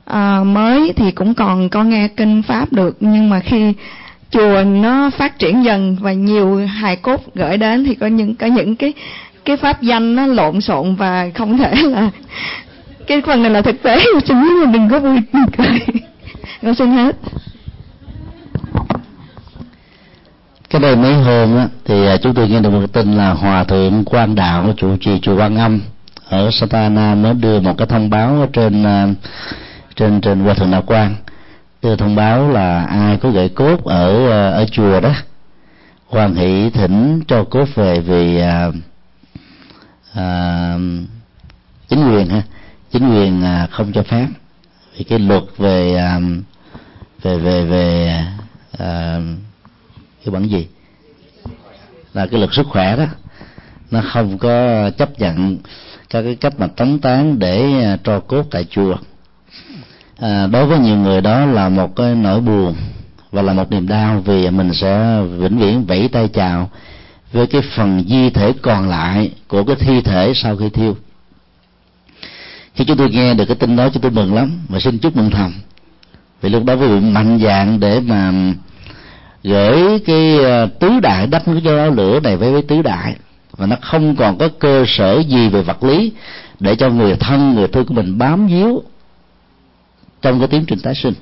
à, 0.06 0.44
mới 0.44 0.94
thì 0.96 1.12
cũng 1.12 1.34
còn 1.34 1.70
có 1.70 1.84
nghe 1.84 2.08
kinh 2.08 2.42
pháp 2.42 2.74
được 2.74 2.98
nhưng 3.00 3.30
mà 3.30 3.40
khi 3.40 3.74
chùa 4.32 4.64
nó 4.64 5.10
phát 5.10 5.40
triển 5.40 5.64
dần 5.64 5.98
và 6.00 6.14
nhiều 6.14 6.68
hài 6.68 6.96
cốt 6.96 7.22
gửi 7.36 7.58
đến 7.58 7.86
thì 7.86 7.96
có 7.96 8.08
những 8.08 8.36
có 8.36 8.48
những 8.48 8.76
cái 8.76 8.94
cái 9.46 9.58
pháp 9.58 9.82
danh 9.82 10.16
nó 10.16 10.26
lộn 10.26 10.62
xộn 10.62 10.96
và 10.96 11.30
không 11.36 11.58
thể 11.58 11.72
là 11.84 12.10
cái 13.08 13.22
phần 13.22 13.44
này 13.44 13.52
là 13.52 13.62
thực 13.62 13.84
tế 13.84 14.00
xin 14.26 14.38
mình 14.38 14.72
đừng 14.72 14.90
có 14.90 15.00
vui 15.00 15.20
cười. 15.58 15.80
Con 16.62 16.76
xin 16.76 16.92
hết. 16.92 17.16
Cái 20.70 20.82
đây 20.82 20.96
mấy 20.96 21.14
hôm 21.14 21.58
á, 21.58 21.68
thì 21.86 22.08
à, 22.08 22.18
chúng 22.18 22.34
tôi 22.34 22.50
nghe 22.50 22.60
được 22.60 22.70
một 22.70 22.94
tin 22.94 23.18
là 23.18 23.30
hòa 23.30 23.64
thượng 23.64 24.04
quan 24.06 24.36
đạo 24.36 24.74
chủ 24.78 24.98
trì 24.98 25.20
chùa 25.22 25.36
quan 25.38 25.58
âm 25.58 25.82
ở 26.30 26.50
Satana 26.52 27.16
mới 27.16 27.34
đưa 27.34 27.60
một 27.60 27.78
cái 27.78 27.88
thông 27.88 28.10
báo 28.10 28.36
ở 28.36 28.44
à, 28.44 28.48
trên 28.54 28.84
trên 29.96 30.22
trên 30.22 30.40
hòa 30.40 30.54
thượng 30.54 30.72
đạo 30.72 30.84
quan 30.86 31.16
đưa 31.82 31.96
thông 31.96 32.16
báo 32.16 32.50
là 32.50 32.86
ai 32.86 33.18
có 33.18 33.30
gửi 33.30 33.50
cốt 33.50 33.84
ở 33.84 34.30
à, 34.30 34.50
ở 34.50 34.66
chùa 34.72 35.00
đó 35.00 35.14
hoàng 36.08 36.36
hỷ 36.36 36.70
thỉnh 36.70 37.22
cho 37.28 37.44
cốt 37.44 37.66
về 37.76 38.00
vì 38.00 38.40
à, 38.40 38.72
à, 40.14 40.78
chính 41.90 42.12
quyền 42.12 42.30
ha 42.30 42.42
chính 42.92 43.10
quyền 43.10 43.44
à, 43.44 43.68
không 43.72 43.92
cho 43.94 44.04
phép. 44.04 44.28
Vì 44.98 45.04
cái 45.04 45.20
luật 45.20 45.44
về 45.58 45.96
à, 45.96 46.20
về 47.22 47.38
về 47.38 47.66
về 47.66 48.16
à, 48.78 49.20
cái 50.26 50.32
bản 50.32 50.48
gì? 50.48 50.68
Là 52.14 52.26
cái 52.26 52.40
luật 52.40 52.54
sức 52.54 52.68
khỏe 52.70 52.98
đó. 52.98 53.06
Nó 53.92 54.02
không 54.14 54.38
có 54.38 54.90
chấp 54.90 55.20
nhận 55.20 55.58
các 56.10 56.22
cái 56.22 56.36
cách 56.36 56.54
mà 56.58 56.68
tống 56.68 57.00
tán 57.00 57.40
để 57.40 57.84
à, 57.84 57.98
cho 58.04 58.20
cốt 58.20 58.44
tại 58.52 58.66
chùa. 58.70 58.96
À, 60.20 60.48
đối 60.48 60.66
với 60.66 60.80
nhiều 60.80 60.98
người 60.98 61.22
đó 61.22 61.46
là 61.46 61.70
một 61.70 61.96
cái 61.96 62.16
nỗi 62.16 62.42
buồn 62.42 62.76
và 63.32 63.42
là 63.42 63.54
một 63.54 63.72
niềm 63.72 63.88
đau 63.88 64.22
vì 64.26 64.50
mình 64.50 64.74
sẽ 64.74 65.22
vĩnh 65.38 65.58
viễn 65.58 65.86
vẫy 65.86 66.10
tay 66.12 66.28
chào 66.28 66.70
với 67.32 67.48
cái 67.48 67.62
phần 67.76 68.04
di 68.10 68.30
thể 68.30 68.54
còn 68.62 68.90
lại 68.90 69.32
của 69.48 69.64
cái 69.64 69.76
thi 69.76 70.02
thể 70.02 70.34
sau 70.36 70.58
khi 70.58 70.70
thiêu. 70.70 70.96
Khi 72.76 72.86
chúng 72.86 72.98
tôi 72.98 73.10
nghe 73.10 73.34
được 73.34 73.46
cái 73.46 73.56
tin 73.56 73.76
đó 73.76 73.90
chúng 73.94 74.02
tôi 74.02 74.12
mừng 74.12 74.34
lắm. 74.34 74.52
Và 74.70 74.80
xin 74.80 74.98
chúc 74.98 75.16
mừng 75.18 75.30
thầm. 75.30 75.54
Vì 76.42 76.50
lúc 76.50 76.66
đó 76.66 76.74
quý 76.74 76.88
vị 76.88 77.00
mạnh 77.00 77.40
dạng 77.44 77.80
để 77.80 78.00
mà 78.00 78.34
gửi 79.44 80.00
cái 80.06 80.46
à, 80.46 80.66
tứ 80.80 81.00
đại 81.00 81.28
đắp 81.28 81.46
cái 81.46 81.62
cho 81.64 81.86
lửa 81.86 82.20
này 82.20 82.38
với 82.38 82.52
với 82.52 82.62
tứ 82.62 82.82
đại 82.82 83.16
và 83.60 83.66
nó 83.66 83.76
không 83.82 84.16
còn 84.16 84.38
có 84.38 84.50
cơ 84.60 84.86
sở 84.88 85.20
gì 85.20 85.50
về 85.50 85.62
vật 85.62 85.84
lý 85.84 86.12
để 86.60 86.76
cho 86.76 86.90
người 86.90 87.16
thân 87.16 87.56
người 87.56 87.68
thương 87.68 87.86
của 87.86 87.94
mình 87.94 88.18
bám 88.18 88.48
víu 88.48 88.84
trong 90.22 90.40
cái 90.40 90.48
tiến 90.48 90.66
trình 90.68 90.80
tái 90.80 90.96
sinh. 90.96 91.14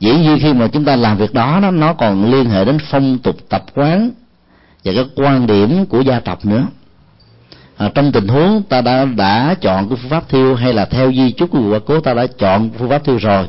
Dĩ 0.00 0.12
nhiên 0.14 0.38
khi 0.42 0.52
mà 0.52 0.68
chúng 0.68 0.84
ta 0.84 0.96
làm 0.96 1.16
việc 1.16 1.34
đó 1.34 1.58
nó, 1.62 1.70
nó 1.70 1.92
còn 1.92 2.30
liên 2.30 2.50
hệ 2.50 2.64
đến 2.64 2.78
phong 2.90 3.18
tục 3.18 3.36
tập 3.48 3.64
quán 3.74 4.10
và 4.84 4.92
các 4.96 5.06
quan 5.16 5.46
điểm 5.46 5.86
của 5.86 6.00
gia 6.00 6.20
tộc 6.20 6.46
nữa. 6.46 6.66
À, 7.76 7.90
trong 7.94 8.12
tình 8.12 8.28
huống 8.28 8.62
ta 8.62 8.80
đã 8.80 9.04
đã 9.04 9.54
chọn 9.60 9.88
cái 9.88 9.98
phương 10.02 10.10
pháp 10.10 10.28
thiêu 10.28 10.54
hay 10.54 10.72
là 10.72 10.84
theo 10.84 11.12
di 11.12 11.32
chúc 11.32 11.50
của 11.50 11.70
quá 11.70 11.78
cố 11.86 12.00
ta 12.00 12.14
đã 12.14 12.26
chọn 12.38 12.70
phương 12.78 12.88
pháp 12.88 13.04
thiêu 13.04 13.16
rồi. 13.16 13.48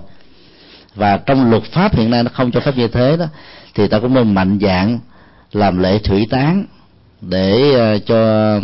Và 0.95 1.17
trong 1.17 1.49
luật 1.49 1.63
pháp 1.63 1.95
hiện 1.95 2.09
nay 2.09 2.23
nó 2.23 2.29
không 2.33 2.51
cho 2.51 2.59
phép 2.59 2.77
như 2.77 2.87
thế 2.87 3.17
đó 3.17 3.25
thì 3.75 3.87
ta 3.87 3.99
cũng 3.99 4.13
nên 4.13 4.33
mạnh 4.33 4.59
dạng 4.61 4.99
làm 5.51 5.79
lễ 5.79 5.99
thủy 5.99 6.27
tán 6.29 6.65
để 7.21 7.73
ờ, 7.73 7.99
cho 7.99 8.59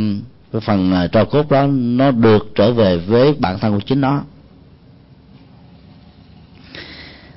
cái 0.54 0.62
phần 0.62 0.94
ờ, 0.94 1.08
tro 1.08 1.26
cốt 1.26 1.50
đó 1.50 1.68
nó 1.70 2.12
được 2.12 2.48
trở 2.56 2.72
về 2.72 2.98
với 2.98 3.34
bản 3.40 3.60
thân 3.60 3.74
của 3.74 3.80
chính 3.86 4.02
nó. 4.02 4.22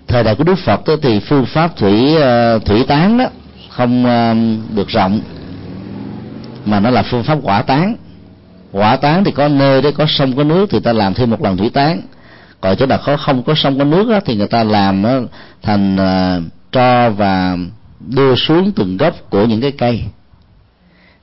Thời 0.08 0.24
đại 0.24 0.34
của 0.34 0.44
đức 0.44 0.58
phật 0.58 0.86
đó, 0.86 0.94
thì 1.02 1.20
phương 1.20 1.46
pháp 1.46 1.76
thủy 1.76 2.16
ờ, 2.16 2.58
thủy 2.58 2.84
tán 2.88 3.18
đó 3.18 3.26
không 3.70 4.04
được 4.74 4.88
rộng 4.88 5.20
mà 6.64 6.80
nó 6.80 6.90
là 6.90 7.02
phương 7.02 7.22
pháp 7.22 7.38
quả 7.42 7.62
tán. 7.62 7.96
Quả 8.72 8.96
tán 8.96 9.24
thì 9.24 9.32
có 9.32 9.48
nơi 9.48 9.82
đấy 9.82 9.92
có 9.92 10.06
sông 10.08 10.36
có 10.36 10.44
nước 10.44 10.66
thì 10.70 10.80
ta 10.80 10.92
làm 10.92 11.14
thêm 11.14 11.30
một 11.30 11.42
lần 11.42 11.56
thủy 11.56 11.70
tán. 11.74 12.02
Còn 12.60 12.76
chỗ 12.76 12.86
nào 12.86 12.98
có 13.06 13.16
không 13.16 13.42
có 13.42 13.54
sông 13.56 13.78
có 13.78 13.84
nước 13.84 14.08
đó, 14.08 14.20
thì 14.24 14.36
người 14.36 14.46
ta 14.46 14.64
làm 14.64 15.02
nó 15.02 15.20
thành 15.62 15.96
uh, 15.96 16.42
tro 16.72 17.10
và 17.10 17.56
đưa 18.00 18.34
xuống 18.34 18.72
từng 18.72 18.96
gốc 18.96 19.14
của 19.30 19.44
những 19.44 19.60
cái 19.60 19.72
cây 19.72 20.04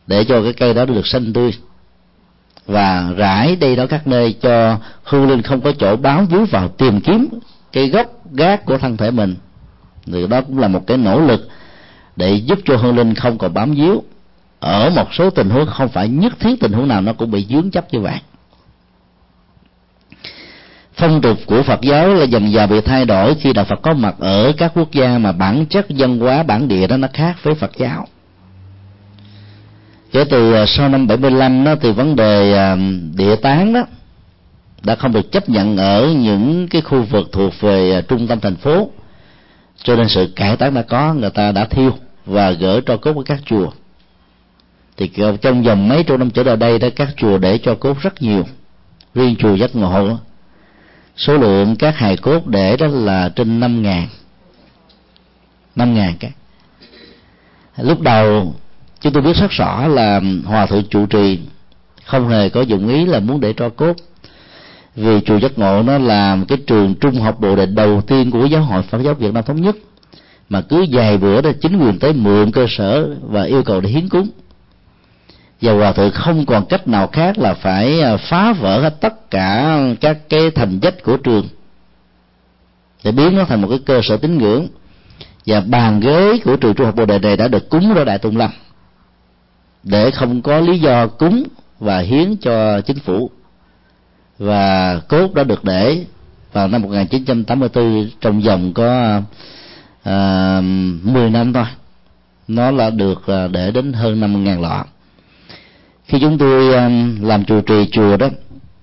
để 0.07 0.23
cho 0.23 0.43
cái 0.43 0.53
cây 0.53 0.73
đó 0.73 0.85
được 0.85 1.07
xanh 1.07 1.33
tươi. 1.33 1.51
Và 2.65 3.11
rải 3.17 3.55
đây 3.55 3.75
đó 3.75 3.85
các 3.85 4.07
nơi 4.07 4.33
cho 4.41 4.77
hương 5.03 5.29
linh 5.29 5.41
không 5.41 5.61
có 5.61 5.71
chỗ 5.79 5.95
bám 5.95 6.25
víu 6.25 6.45
vào 6.45 6.67
tìm 6.67 7.01
kiếm 7.01 7.27
cái 7.71 7.89
gốc 7.89 8.07
gác 8.31 8.65
của 8.65 8.77
thân 8.77 8.97
thể 8.97 9.11
mình. 9.11 9.35
Thì 10.05 10.27
đó 10.27 10.41
cũng 10.41 10.59
là 10.59 10.67
một 10.67 10.87
cái 10.87 10.97
nỗ 10.97 11.19
lực 11.19 11.49
để 12.15 12.35
giúp 12.35 12.59
cho 12.65 12.77
hương 12.77 12.95
linh 12.97 13.15
không 13.15 13.37
còn 13.37 13.53
bám 13.53 13.73
víu. 13.73 14.03
Ở 14.59 14.89
một 14.89 15.13
số 15.13 15.29
tình 15.29 15.49
huống 15.49 15.65
không 15.65 15.89
phải 15.89 16.07
nhất 16.07 16.33
thiết 16.39 16.59
tình 16.59 16.71
huống 16.71 16.87
nào 16.87 17.01
nó 17.01 17.13
cũng 17.13 17.31
bị 17.31 17.45
dướng 17.49 17.71
chấp 17.71 17.93
như 17.93 17.99
vậy. 17.99 18.19
Phong 20.97 21.21
tục 21.21 21.37
của 21.45 21.63
Phật 21.63 21.81
giáo 21.81 22.13
là 22.13 22.23
dần 22.23 22.51
dần 22.51 22.69
bị 22.69 22.81
thay 22.81 23.05
đổi 23.05 23.35
khi 23.35 23.53
đạo 23.53 23.65
Phật 23.65 23.81
có 23.81 23.93
mặt 23.93 24.15
ở 24.19 24.53
các 24.57 24.71
quốc 24.75 24.91
gia 24.91 25.17
mà 25.17 25.31
bản 25.31 25.65
chất 25.65 25.89
dân 25.89 26.19
hóa, 26.19 26.43
bản 26.43 26.67
địa 26.67 26.87
đó 26.87 26.97
nó 26.97 27.07
khác 27.13 27.35
với 27.43 27.55
Phật 27.55 27.71
giáo 27.77 28.07
kể 30.15 30.23
từ 30.29 30.53
à, 30.53 30.65
sau 30.65 30.89
năm 30.89 31.07
75 31.07 31.63
đó 31.63 31.75
thì 31.81 31.91
vấn 31.91 32.15
đề 32.15 32.53
à, 32.53 32.77
địa 33.15 33.35
tán 33.35 33.73
đó 33.73 33.85
đã 34.83 34.95
không 34.95 35.11
được 35.11 35.31
chấp 35.31 35.49
nhận 35.49 35.77
ở 35.77 36.07
những 36.07 36.67
cái 36.67 36.81
khu 36.81 37.01
vực 37.01 37.29
thuộc 37.31 37.53
về 37.59 37.91
à, 37.91 38.01
trung 38.01 38.27
tâm 38.27 38.39
thành 38.39 38.55
phố. 38.55 38.89
Cho 39.83 39.95
nên 39.95 40.09
sự 40.09 40.33
cải 40.35 40.57
tán 40.57 40.73
đã 40.73 40.81
có, 40.81 41.13
người 41.13 41.29
ta 41.29 41.51
đã 41.51 41.65
thiêu 41.65 41.91
và 42.25 42.51
gửi 42.51 42.81
cho 42.85 42.97
cốt 42.97 43.17
ở 43.17 43.23
các 43.25 43.39
chùa. 43.45 43.71
Thì 44.97 45.11
trong 45.41 45.63
vòng 45.63 45.87
mấy 45.87 46.03
trăm 46.03 46.19
năm 46.19 46.29
trở 46.29 46.43
lại 46.43 46.57
đây 46.57 46.79
đó, 46.79 46.87
các 46.95 47.09
chùa 47.17 47.37
để 47.37 47.57
cho 47.57 47.75
cốt 47.75 47.99
rất 47.99 48.21
nhiều. 48.21 48.43
Riêng 49.15 49.35
chùa 49.35 49.55
giác 49.55 49.75
ngộ 49.75 50.17
số 51.17 51.37
lượng 51.37 51.75
các 51.75 51.97
hài 51.97 52.17
cốt 52.17 52.47
để 52.47 52.77
đó 52.77 52.87
là 52.87 53.29
trên 53.29 53.59
năm 53.59 53.81
ngàn. 53.81 54.07
Năm 55.75 55.93
ngàn 55.93 56.13
cái. 56.19 56.31
Lúc 57.77 58.01
đầu 58.01 58.55
chúng 59.01 59.13
tôi 59.13 59.21
biết 59.23 59.35
rất 59.35 59.51
rõ 59.51 59.87
là 59.87 60.21
hòa 60.45 60.65
thượng 60.65 60.83
trụ 60.83 61.05
trì 61.05 61.39
không 62.05 62.29
hề 62.29 62.49
có 62.49 62.61
dụng 62.61 62.87
ý 62.87 63.05
là 63.05 63.19
muốn 63.19 63.39
để 63.39 63.53
cho 63.53 63.69
cốt. 63.69 63.95
Vì 64.95 65.21
chùa 65.25 65.37
giác 65.37 65.59
ngộ 65.59 65.83
nó 65.83 65.97
là 65.97 66.37
cái 66.47 66.57
trường 66.67 66.95
trung 66.95 67.21
học 67.21 67.39
bộ 67.39 67.55
đề 67.55 67.65
đầu 67.65 68.01
tiên 68.01 68.31
của 68.31 68.45
giáo 68.45 68.61
hội 68.61 68.81
phật 68.81 69.01
giáo 69.01 69.13
việt 69.13 69.33
nam 69.33 69.43
thống 69.43 69.61
nhất, 69.61 69.75
mà 70.49 70.61
cứ 70.61 70.85
vài 70.91 71.17
bữa 71.17 71.41
đó 71.41 71.51
chính 71.61 71.77
quyền 71.77 71.99
tới 71.99 72.13
mượn 72.13 72.51
cơ 72.51 72.65
sở 72.69 73.15
và 73.21 73.43
yêu 73.43 73.63
cầu 73.63 73.81
để 73.81 73.89
hiến 73.89 74.09
cúng. 74.09 74.27
Và 75.61 75.73
hòa 75.73 75.91
thượng 75.91 76.11
không 76.11 76.45
còn 76.45 76.65
cách 76.65 76.87
nào 76.87 77.07
khác 77.07 77.37
là 77.37 77.53
phải 77.53 78.01
à, 78.01 78.17
phá 78.17 78.53
vỡ 78.53 78.81
hết 78.81 79.01
tất 79.01 79.31
cả 79.31 79.79
các 80.01 80.17
cái 80.29 80.51
thành 80.51 80.79
chất 80.79 81.03
của 81.03 81.17
trường 81.17 81.47
để 83.03 83.11
biến 83.11 83.35
nó 83.35 83.45
thành 83.45 83.61
một 83.61 83.67
cái 83.69 83.79
cơ 83.85 84.01
sở 84.03 84.17
tín 84.17 84.37
ngưỡng. 84.37 84.67
Và 85.45 85.61
bàn 85.61 85.99
ghế 85.99 86.39
của 86.43 86.55
trường 86.55 86.73
trung 86.73 86.85
học 86.85 86.95
bồ 86.95 87.05
đề 87.05 87.19
này 87.19 87.37
đã 87.37 87.47
được 87.47 87.69
cúng 87.69 87.93
ra 87.93 88.03
đại 88.03 88.19
tùng 88.19 88.37
lâm 88.37 88.49
để 89.85 90.11
không 90.11 90.41
có 90.41 90.59
lý 90.59 90.79
do 90.79 91.07
cúng 91.07 91.43
và 91.79 91.99
hiến 91.99 92.35
cho 92.41 92.81
chính 92.81 92.99
phủ. 92.99 93.29
Và 94.39 94.99
cốt 95.07 95.33
đã 95.33 95.43
được 95.43 95.63
để 95.63 96.05
vào 96.53 96.67
năm 96.67 96.81
1984 96.81 98.09
trong 98.21 98.41
vòng 98.41 98.73
có 98.73 99.21
à, 100.03 100.61
10 101.03 101.29
năm 101.29 101.53
thôi. 101.53 101.65
Nó 102.47 102.71
là 102.71 102.89
được 102.89 103.27
à, 103.27 103.47
để 103.47 103.71
đến 103.71 103.93
hơn 103.93 104.21
5.000 104.21 104.61
lọ. 104.61 104.85
Khi 106.05 106.19
chúng 106.21 106.37
tôi 106.37 106.73
à, 106.73 106.89
làm 107.21 107.45
chùa 107.45 107.61
trì 107.61 107.89
chùa 107.91 108.17
đó 108.17 108.27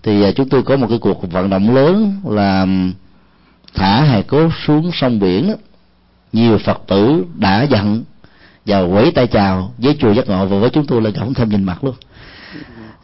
thì 0.03 0.23
à, 0.23 0.31
chúng 0.37 0.49
tôi 0.49 0.63
có 0.63 0.77
một 0.77 0.87
cái 0.89 0.99
cuộc 0.99 1.31
vận 1.33 1.51
động 1.51 1.75
lớn 1.75 2.21
là 2.25 2.67
thả 3.75 4.05
hài 4.05 4.23
cốt 4.23 4.51
xuống 4.67 4.91
sông 4.93 5.19
biển. 5.19 5.49
Đó. 5.49 5.55
nhiều 6.33 6.59
phật 6.59 6.83
tử 6.87 7.25
đã 7.35 7.63
dặn 7.63 8.03
và 8.67 8.87
quẩy 8.87 9.11
tay 9.11 9.27
chào 9.27 9.73
với 9.79 9.97
chùa 9.99 10.13
giác 10.13 10.29
ngộ 10.29 10.47
và 10.47 10.59
với 10.59 10.71
chúng 10.71 10.87
tôi 10.87 11.03
là 11.03 11.11
không 11.19 11.35
thèm 11.35 11.49
nhìn 11.49 11.65
mặt 11.65 11.85
luôn. 11.85 11.95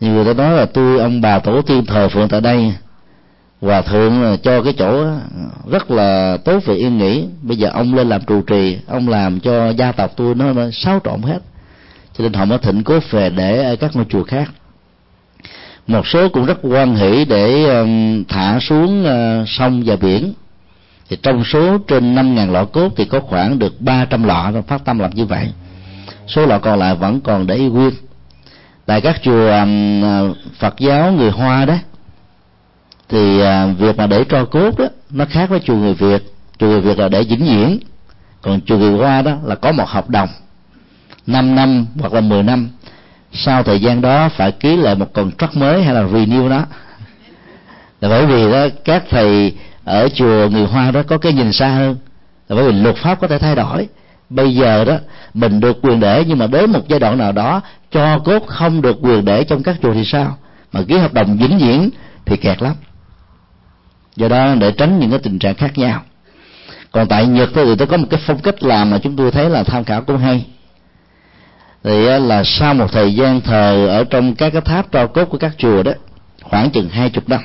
Nhiều 0.01 0.13
người 0.13 0.25
ta 0.25 0.33
nói 0.33 0.57
là 0.57 0.67
tôi 0.67 0.99
ông 0.99 1.21
bà 1.21 1.39
tổ 1.39 1.63
tiên 1.63 1.87
thờ 1.87 2.09
phượng 2.09 2.29
tại 2.29 2.41
đây. 2.41 2.75
Hòa 3.61 3.83
thượng 3.83 4.37
cho 4.43 4.63
cái 4.63 4.73
chỗ 4.73 5.07
rất 5.71 5.91
là 5.91 6.37
tốt 6.45 6.63
về 6.67 6.75
yên 6.75 6.99
nghỉ. 6.99 7.25
Bây 7.43 7.57
giờ 7.57 7.71
ông 7.73 7.95
lên 7.95 8.09
làm 8.09 8.21
trụ 8.25 8.43
trì 8.43 8.79
ông 8.87 9.09
làm 9.09 9.41
cho 9.41 9.71
gia 9.71 9.93
tộc 9.93 10.11
tôi 10.17 10.35
nó, 10.35 10.53
nó 10.53 10.63
xáo 10.73 11.01
trộn 11.05 11.23
hết. 11.23 11.39
Cho 12.19 12.23
nên 12.23 12.33
họ 12.33 12.45
mới 12.45 12.59
thịnh 12.59 12.85
cố 12.85 12.99
về 13.11 13.31
để 13.31 13.65
ở 13.65 13.77
các 13.77 13.97
ngôi 13.97 14.05
chùa 14.09 14.25
khác. 14.25 14.51
Một 15.87 16.07
số 16.07 16.29
cũng 16.29 16.47
rất 16.47 16.59
quan 16.63 16.97
hỷ 16.97 17.25
để 17.25 17.67
thả 18.29 18.59
xuống 18.61 19.05
ờ, 19.05 19.45
sông 19.47 19.83
và 19.87 19.97
biển 19.97 20.33
thì 21.09 21.17
trong 21.23 21.45
số 21.45 21.79
trên 21.79 22.15
năm 22.15 22.35
ngàn 22.35 22.53
lọ 22.53 22.65
cốt 22.65 22.93
thì 22.97 23.05
có 23.05 23.21
khoảng 23.21 23.59
được 23.59 23.81
ba 23.81 24.05
trăm 24.05 24.25
lọ 24.25 24.53
phát 24.67 24.85
tâm 24.85 24.99
làm 24.99 25.11
như 25.15 25.25
vậy. 25.27 25.53
Số 26.27 26.47
lọ 26.47 26.59
còn 26.59 26.79
lại 26.79 26.95
vẫn 26.95 27.21
còn 27.21 27.47
để 27.47 27.55
y 27.55 27.69
nguyên. 27.69 27.91
Tại 28.87 29.01
các 29.01 29.23
chùa 29.23 29.51
um, 29.51 30.03
Phật 30.59 30.79
giáo 30.79 31.13
người 31.13 31.31
Hoa 31.31 31.65
đó 31.65 31.75
thì 33.09 33.41
à, 33.41 33.67
việc 33.67 33.97
mà 33.97 34.07
để 34.07 34.25
cho 34.29 34.45
cốt 34.45 34.79
đó 34.79 34.87
nó 35.11 35.25
khác 35.25 35.51
với 35.51 35.61
chùa 35.61 35.77
người 35.77 35.95
việt. 35.95 36.23
Chùa 36.59 36.67
người 36.67 36.81
việt 36.81 36.99
là 36.99 37.09
để 37.09 37.25
vĩnh 37.25 37.47
viễn. 37.47 37.79
Còn 38.43 38.61
chùa 38.61 38.79
người 38.79 38.99
hoa 38.99 39.23
đó 39.23 39.33
là 39.45 39.55
có 39.55 39.73
một 39.73 39.89
hợp 39.89 40.11
đồng. 40.11 40.29
5 41.27 41.55
năm 41.55 41.87
hoặc 41.99 42.13
là 42.13 42.21
10 42.21 42.43
năm 42.43 42.69
sau 43.33 43.63
thời 43.63 43.81
gian 43.81 44.01
đó 44.01 44.29
phải 44.29 44.53
ký 44.53 44.77
lại 44.77 44.95
một 44.95 45.13
contract 45.13 45.57
mới 45.57 45.83
hay 45.83 45.95
là 45.95 46.03
renew 46.03 46.49
đó 46.49 46.65
là 48.01 48.09
bởi 48.09 48.27
vì 48.27 48.53
đó 48.53 48.67
các 48.85 49.05
thầy 49.11 49.57
ở 49.89 50.09
chùa 50.09 50.49
người 50.49 50.67
hoa 50.67 50.91
đó 50.91 51.03
có 51.07 51.19
cái 51.19 51.33
nhìn 51.33 51.53
xa 51.53 51.69
hơn. 51.69 51.97
Là 52.49 52.57
bởi 52.57 52.73
vì 52.73 52.81
luật 52.81 52.97
pháp 52.97 53.21
có 53.21 53.29
thể 53.29 53.39
thay 53.39 53.55
đổi. 53.55 53.89
Bây 54.31 54.55
giờ 54.55 54.85
đó, 54.85 54.97
mình 55.35 55.61
được 55.61 55.79
quyền 55.83 56.01
để 56.01 56.25
nhưng 56.29 56.39
mà 56.39 56.47
đến 56.47 56.71
một 56.71 56.89
giai 56.89 57.01
đoạn 57.01 57.19
nào 57.19 57.33
đó, 57.33 57.61
cho 57.93 58.19
cốt 58.19 58.47
không 58.47 58.83
được 58.83 58.97
quyền 59.01 59.25
để 59.25 59.45
trong 59.45 59.63
các 59.63 59.77
chùa 59.83 59.95
thì 59.95 60.05
sao? 60.05 60.37
Mà 60.73 60.81
ký 60.89 60.99
hợp 60.99 61.13
đồng 61.13 61.37
vĩnh 61.37 61.59
viễn 61.59 61.91
thì 62.25 62.37
kẹt 62.37 62.63
lắm. 62.63 62.75
Do 64.17 64.29
đó 64.29 64.55
để 64.55 64.73
tránh 64.73 64.99
những 64.99 65.11
cái 65.11 65.19
tình 65.19 65.39
trạng 65.39 65.55
khác 65.55 65.79
nhau. 65.79 66.03
Còn 66.93 67.09
tại 67.09 67.27
nhật 67.27 67.51
thì 67.55 67.77
tôi 67.79 67.87
có 67.87 67.97
một 67.97 68.07
cái 68.11 68.21
phong 68.27 68.39
cách 68.39 68.63
làm 68.63 68.91
mà 68.91 68.99
chúng 68.99 69.17
tôi 69.17 69.31
thấy 69.31 69.51
là 69.51 69.63
tham 69.63 69.85
khảo 69.85 70.03
cũng 70.03 70.19
hay. 70.19 70.47
Thì 71.85 72.19
là 72.19 72.43
sau 72.45 72.75
một 72.75 72.93
thời 72.93 73.15
gian 73.15 73.41
thờ 73.41 73.87
ở 73.87 74.05
trong 74.05 74.35
các 74.35 74.51
cái 74.53 74.63
tháp 74.63 74.93
tro 74.93 75.07
cốt 75.07 75.25
của 75.25 75.39
các 75.39 75.53
chùa 75.59 75.83
đó, 75.83 75.93
khoảng 76.43 76.71
chừng 76.71 76.89
hai 76.89 77.11
chục 77.11 77.29
năm 77.29 77.41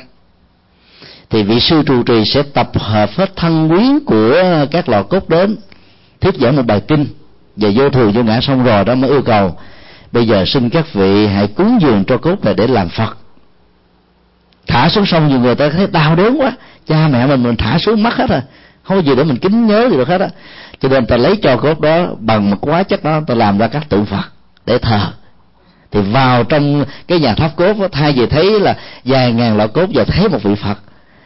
thì 1.29 1.43
vị 1.43 1.59
sư 1.59 1.83
trụ 1.85 2.03
trì 2.03 2.25
sẽ 2.25 2.43
tập 2.43 2.69
hợp 2.73 3.09
hết 3.15 3.35
thân 3.35 3.69
quyến 3.69 3.99
của 4.05 4.35
các 4.71 4.89
lò 4.89 5.03
cốt 5.03 5.29
đến 5.29 5.57
thuyết 6.21 6.35
giảng 6.35 6.55
một 6.55 6.65
bài 6.65 6.81
kinh. 6.87 7.05
Và 7.55 7.69
vô 7.75 7.89
thường 7.89 8.11
vô 8.11 8.23
ngã 8.23 8.41
xong 8.41 8.63
rồi 8.63 8.85
đó 8.85 8.95
mới 8.95 9.09
yêu 9.09 9.21
cầu 9.21 9.55
bây 10.13 10.27
giờ 10.27 10.45
xin 10.47 10.69
các 10.69 10.93
vị 10.93 11.27
hãy 11.27 11.47
cúng 11.47 11.77
dường 11.81 12.03
cho 12.05 12.17
cốt 12.17 12.45
này 12.45 12.53
để 12.53 12.67
làm 12.67 12.89
phật. 12.89 13.17
Thả 14.67 14.89
xuống 14.89 15.05
sông 15.05 15.27
nhiều 15.27 15.39
người 15.39 15.55
ta 15.55 15.69
thấy 15.69 15.87
đau 15.87 16.15
đớn 16.15 16.37
quá. 16.41 16.51
Cha 16.87 17.07
mẹ 17.07 17.27
mình 17.27 17.43
mình 17.43 17.55
thả 17.55 17.77
xuống 17.79 18.03
mất 18.03 18.15
hết 18.15 18.29
rồi. 18.29 18.41
Không 18.83 18.97
có 18.97 19.03
gì 19.03 19.15
để 19.15 19.23
mình 19.23 19.37
kính 19.37 19.67
nhớ 19.67 19.87
gì 19.91 19.97
được 19.97 20.07
hết 20.07 20.21
á. 20.21 20.27
Cho 20.79 20.89
nên 20.89 21.05
ta 21.05 21.17
lấy 21.17 21.35
cho 21.35 21.57
cốt 21.57 21.79
đó 21.79 22.07
bằng 22.19 22.49
một 22.49 22.57
quá 22.61 22.83
chất 22.83 23.03
đó 23.03 23.21
ta 23.27 23.35
làm 23.35 23.57
ra 23.57 23.67
các 23.67 23.89
tượng 23.89 24.05
phật 24.05 24.23
để 24.65 24.77
thờ. 24.77 24.99
Thì 25.91 26.01
vào 26.01 26.43
trong 26.43 26.85
cái 27.07 27.19
nhà 27.19 27.33
tháp 27.33 27.55
cốt 27.55 27.73
đó, 27.79 27.87
thay 27.91 28.11
vì 28.11 28.25
thấy 28.25 28.59
là 28.59 28.75
vài 29.05 29.31
ngàn 29.31 29.57
lọ 29.57 29.67
cốt 29.67 29.89
giờ 29.89 30.03
thấy 30.03 30.29
một 30.29 30.43
vị 30.43 30.55
phật 30.55 30.77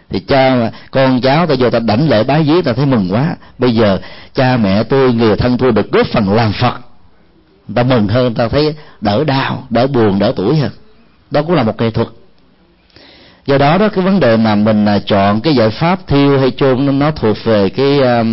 thì 0.10 0.20
cha 0.20 0.72
con 0.92 1.22
cháu 1.22 1.48
ta 1.48 1.56
vô 1.60 1.70
ta 1.70 1.80
đảnh 1.80 2.10
lễ 2.10 2.24
bái 2.24 2.44
viếng, 2.44 2.64
ta 2.64 2.74
thấy 2.74 2.86
mừng 2.86 3.10
quá. 3.12 3.36
Bây 3.58 3.76
giờ, 3.76 4.00
cha 4.34 4.58
mẹ 4.58 4.84
tôi, 4.84 5.14
người 5.14 5.36
thân 5.36 5.58
tôi 5.58 5.72
được 5.72 5.92
góp 5.92 6.08
phần 6.08 6.34
làm 6.34 6.52
phật. 6.62 6.74
Ta 7.76 7.84
mừng 7.84 8.08
hơn, 8.08 8.34
ta 8.34 8.48
thấy 8.48 8.76
đỡ 9.02 9.24
đau, 9.24 9.64
đỡ 9.70 9.88
buồn, 9.88 10.20
đỡ 10.20 10.34
tuổi 10.36 10.56
hơn. 10.56 10.72
Đó 11.32 11.42
cũng 11.42 11.56
là 11.56 11.64
một 11.64 11.82
nghệ 11.82 11.92
thuật. 11.92 12.08
Do 13.46 13.58
đó 13.58 13.78
đó, 13.78 13.90
cái 13.90 14.04
vấn 14.04 14.20
đề 14.20 14.38
mà 14.38 14.56
mình 14.56 14.86
à, 14.86 15.00
chọn 15.00 15.42
cái 15.42 15.56
giải 15.56 15.70
pháp 15.70 16.08
thiêu 16.08 16.40
hay 16.40 16.52
chôn, 16.52 17.00
nó 17.00 17.12
thuộc 17.12 17.38
về 17.44 17.70
cái 17.70 18.02
à, 18.02 18.24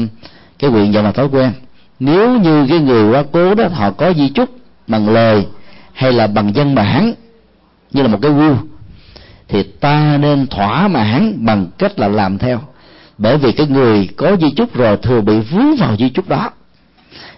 cái 0.59 0.71
quyền 0.71 0.93
và 0.93 1.03
mà 1.03 1.13
thói 1.13 1.29
quen. 1.33 1.53
Nếu 2.01 2.31
như 2.39 2.67
cái 2.69 2.79
người 2.79 3.13
quá 3.13 3.25
cố 3.33 3.55
đó, 3.55 3.69
họ 3.73 3.91
có 3.91 4.13
di 4.13 4.29
chúc 4.29 4.51
bằng 4.87 5.09
lời 5.09 5.47
hay 5.93 6.13
là 6.13 6.27
bằng 6.27 6.53
văn 6.53 6.75
bản, 6.75 7.13
như 7.93 8.03
là 8.03 8.09
một 8.09 8.19
cái 8.23 8.31
view 8.31 8.57
thì 9.49 9.63
ta 9.63 10.19
nên 10.21 10.47
thỏa 10.47 10.89
mãn 10.89 11.45
bằng 11.47 11.67
cách 11.79 11.99
là 11.99 12.09
làm 12.09 12.39
theo. 12.39 12.61
Bởi 13.19 13.39
vì 13.39 13.53
cái 13.53 13.67
người 13.67 14.09
có 14.17 14.37
di 14.41 14.51
chúc 14.51 14.75
rồi 14.75 14.97
thường 14.97 15.25
bị 15.25 15.41
vướng 15.41 15.77
vào 15.77 15.97
di 15.99 16.09
chúc 16.09 16.29
đó. 16.29 16.51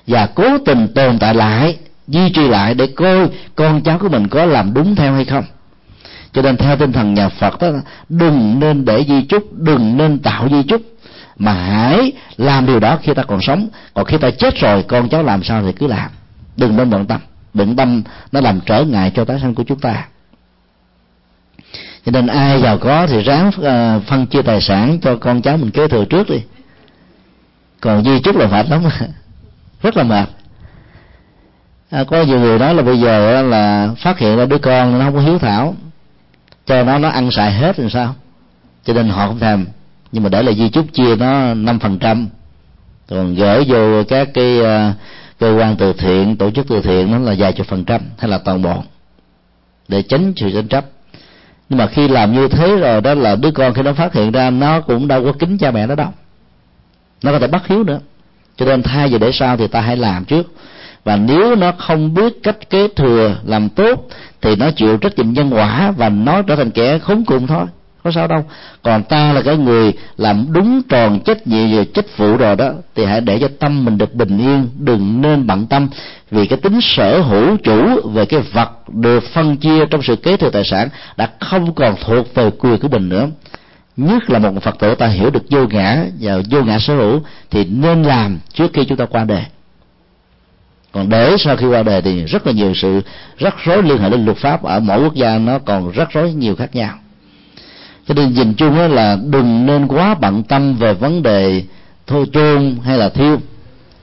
Và 0.07 0.27
cố 0.27 0.59
tình 0.59 0.89
tồn 0.95 1.19
tại 1.19 1.35
lại 1.35 1.77
duy 2.09 2.31
trì 2.31 2.49
lại 2.49 2.75
để 2.75 2.87
coi 2.87 3.29
con 3.55 3.83
cháu 3.83 3.99
của 3.99 4.09
mình 4.09 4.29
có 4.29 4.45
làm 4.45 4.75
đúng 4.75 4.95
theo 4.95 5.15
hay 5.15 5.25
không. 5.25 5.45
Cho 6.33 6.43
nên 6.43 6.57
theo 6.57 6.77
tinh 6.77 6.93
thần 6.93 7.15
nhà 7.15 7.29
phật 7.29 7.61
đó, 7.61 7.69
đừng 8.09 8.61
nên 8.61 8.85
để 8.85 9.05
di 9.09 9.23
chúc, 9.23 9.53
đừng 9.53 9.97
nên 9.97 10.19
tạo 10.19 10.49
di 10.51 10.63
chúc, 10.63 10.83
mà 11.39 11.53
hãy 11.53 12.13
làm 12.37 12.67
điều 12.67 12.81
đó 12.81 12.99
khi 13.03 13.15
ta 13.15 13.23
còn 13.23 13.41
sống. 13.43 13.69
Còn 13.95 14.05
khi 14.05 14.19
ta 14.19 14.31
chết 14.31 14.61
rồi, 14.61 14.83
con 14.83 15.09
cháu 15.09 15.23
làm 15.23 15.43
sao 15.43 15.63
thì 15.63 15.73
cứ 15.73 15.87
làm. 15.87 16.11
Đừng 16.57 16.77
nên 16.77 16.91
bận 16.91 17.07
tâm. 17.07 17.21
Bận 17.55 17.77
tâm 17.77 18.03
nó 18.33 18.41
làm 18.41 18.61
trở 18.67 18.85
ngại 18.85 19.13
cho 19.15 19.25
tái 19.25 19.39
sanh 19.43 19.55
của 19.55 19.65
chúng 19.65 19.81
ta 19.81 20.07
cho 22.07 22.13
nên 22.13 22.27
ai 22.27 22.63
giàu 22.63 22.79
có 22.79 23.07
thì 23.07 23.23
ráng 23.23 23.51
ờ, 23.63 24.01
phân 24.07 24.27
chia 24.27 24.43
tài 24.43 24.61
sản 24.61 24.99
cho 25.03 25.17
con 25.17 25.43
cháu 25.43 25.57
mình 25.57 25.71
kế 25.71 25.89
thừa 25.89 26.05
trước 26.05 26.31
đi. 26.31 26.41
Còn 27.81 28.05
di 28.05 28.21
chúc 28.21 28.37
là 28.37 28.47
mệt 28.47 28.69
lắm. 28.69 28.83
Rất 29.83 29.97
là 29.97 30.03
mệt. 30.03 30.29
À, 31.91 32.05
có 32.05 32.23
nhiều 32.23 32.41
người 32.41 32.59
nói 32.59 32.75
là 32.75 32.83
bây 32.83 33.01
giờ 33.01 33.43
là 33.43 33.91
phát 33.99 34.19
hiện 34.19 34.37
ra 34.37 34.45
đứa 34.47 34.59
con 34.59 34.99
nó 34.99 35.05
không 35.05 35.15
có 35.15 35.21
hiếu 35.21 35.39
thảo 35.39 35.75
cho 36.67 36.85
nó 36.85 36.99
nó 36.99 37.09
ăn 37.09 37.31
xài 37.31 37.53
hết 37.53 37.79
làm 37.81 37.91
sao? 37.91 38.15
Cho 38.85 38.93
nên 38.93 39.09
họ 39.09 39.27
không 39.27 39.39
thèm. 39.39 39.67
Nhưng 40.13 40.23
mà 40.23 40.29
để 40.29 40.43
là 40.43 40.53
di 40.53 40.69
chúc 40.69 40.87
chia 40.93 41.17
nó 41.17 41.55
năm 41.55 41.79
phần 41.79 41.99
trăm. 41.99 42.29
Còn 43.09 43.35
gửi 43.35 43.65
vô 43.69 44.05
các 44.09 44.29
cái 44.35 44.59
uh, 44.61 44.95
cơ 45.39 45.57
quan 45.59 45.77
từ 45.77 45.93
thiện 45.93 46.37
tổ 46.37 46.51
chức 46.51 46.67
từ 46.69 46.83
thiện 46.83 47.11
nó 47.11 47.19
là 47.19 47.35
vài 47.39 47.53
chục 47.53 47.67
phần 47.67 47.85
trăm 47.85 48.01
hay 48.19 48.31
là 48.31 48.39
toàn 48.39 48.63
bộ. 48.63 48.83
Để 49.89 50.03
tránh 50.03 50.33
sự 50.37 50.51
tranh 50.55 50.69
chấp 50.69 50.85
nhưng 51.69 51.79
mà 51.79 51.87
khi 51.87 52.09
làm 52.09 52.33
như 52.33 52.49
thế 52.49 52.77
rồi 52.77 53.01
đó 53.01 53.15
là 53.15 53.37
đứa 53.37 53.51
con 53.51 53.75
khi 53.75 53.83
nó 53.83 53.93
phát 53.93 54.13
hiện 54.13 54.33
ra, 54.33 54.51
nó 54.51 54.81
cũng 54.81 55.09
đâu 55.09 55.25
có 55.25 55.33
kính 55.33 55.59
cha 55.59 55.71
mẹ 55.71 55.87
nó 55.87 55.95
đâu. 55.95 56.09
Nó 57.23 57.33
có 57.33 57.39
thể 57.39 57.47
bắt 57.47 57.67
hiếu 57.67 57.85
nữa. 57.85 58.01
Cho 58.57 58.67
nên 58.67 58.83
thay 58.83 59.09
vì 59.09 59.19
để 59.19 59.33
sau 59.33 59.57
thì 59.57 59.67
ta 59.67 59.81
hãy 59.81 59.97
làm 59.97 60.25
trước. 60.25 60.53
Và 61.05 61.17
nếu 61.17 61.57
nó 61.57 61.73
không 61.73 62.15
biết 62.15 62.33
cách 62.43 62.71
kế 62.71 62.89
thừa 62.89 63.37
làm 63.45 63.69
tốt, 63.69 64.09
thì 64.41 64.57
nó 64.57 64.71
chịu 64.71 64.97
trách 64.97 65.17
nhiệm 65.17 65.33
nhân 65.33 65.51
quả 65.51 65.91
và 65.97 66.09
nó 66.09 66.43
trở 66.43 66.57
thành 66.57 66.71
kẻ 66.71 66.99
khốn 66.99 67.25
cùng 67.25 67.47
thôi 67.47 67.67
có 68.07 68.13
sao 68.13 68.27
đâu. 68.27 68.45
Còn 68.83 69.03
ta 69.03 69.33
là 69.33 69.43
cái 69.43 69.57
người 69.57 69.93
làm 70.17 70.47
đúng 70.53 70.83
tròn 70.89 71.21
trách 71.21 71.47
nhiệm 71.47 71.77
về 71.77 71.85
trách 71.85 72.17
vụ 72.17 72.37
rồi 72.37 72.57
đó, 72.57 72.73
thì 72.95 73.05
hãy 73.05 73.21
để 73.21 73.39
cho 73.39 73.49
tâm 73.59 73.85
mình 73.85 73.99
được 73.99 74.15
bình 74.15 74.39
yên, 74.39 74.69
đừng 74.79 75.21
nên 75.21 75.47
bận 75.47 75.67
tâm. 75.67 75.89
Vì 76.31 76.47
cái 76.47 76.59
tính 76.59 76.79
sở 76.83 77.21
hữu 77.21 77.57
chủ 77.57 78.09
về 78.09 78.25
cái 78.25 78.41
vật 78.41 78.71
được 78.89 79.25
phân 79.25 79.57
chia 79.57 79.87
trong 79.87 80.03
sự 80.03 80.17
kế 80.17 80.37
thừa 80.37 80.51
tài 80.51 80.65
sản 80.65 80.89
đã 81.17 81.31
không 81.41 81.75
còn 81.75 81.95
thuộc 82.05 82.35
về 82.35 82.51
quyền 82.59 82.79
của 82.79 82.89
mình 82.89 83.09
nữa. 83.09 83.29
Nhất 83.97 84.31
là 84.31 84.39
một 84.39 84.63
phật 84.63 84.79
tử 84.79 84.95
ta 84.95 85.07
hiểu 85.07 85.31
được 85.31 85.43
vô 85.51 85.67
ngã 85.71 86.05
và 86.21 86.41
vô 86.51 86.63
ngã 86.63 86.79
sở 86.79 86.97
hữu, 86.97 87.21
thì 87.51 87.65
nên 87.65 88.03
làm 88.03 88.39
trước 88.53 88.71
khi 88.73 88.85
chúng 88.85 88.99
ta 88.99 89.05
qua 89.05 89.25
đời 89.25 89.45
còn 90.97 91.09
để 91.09 91.37
sau 91.39 91.57
khi 91.57 91.67
qua 91.67 91.83
đời 91.83 92.03
thì 92.03 92.25
rất 92.25 92.47
là 92.47 92.53
nhiều 92.53 92.75
sự 92.75 93.01
rắc 93.39 93.55
rối 93.65 93.83
liên 93.83 93.99
hệ 93.99 94.11
đến 94.11 94.25
luật 94.25 94.37
pháp 94.37 94.63
ở 94.63 94.81
mỗi 94.81 95.03
quốc 95.03 95.15
gia 95.15 95.39
nó 95.39 95.59
còn 95.59 95.91
rắc 95.91 96.09
rối 96.13 96.33
nhiều 96.33 96.57
khác 96.57 96.75
nhau 96.75 96.95
cho 98.09 98.15
nên 98.15 98.35
nhìn 98.35 98.55
chung 98.55 98.79
là 98.79 99.17
đừng 99.31 99.67
nên 99.67 99.89
quá 99.89 100.15
bận 100.21 100.43
tâm 100.43 100.77
về 100.77 100.95
vấn 100.95 101.23
đề 101.23 101.63
thôi 102.07 102.27
chôn 102.33 102.77
hay 102.85 102.99
là 102.99 103.09
thiêu. 103.09 103.39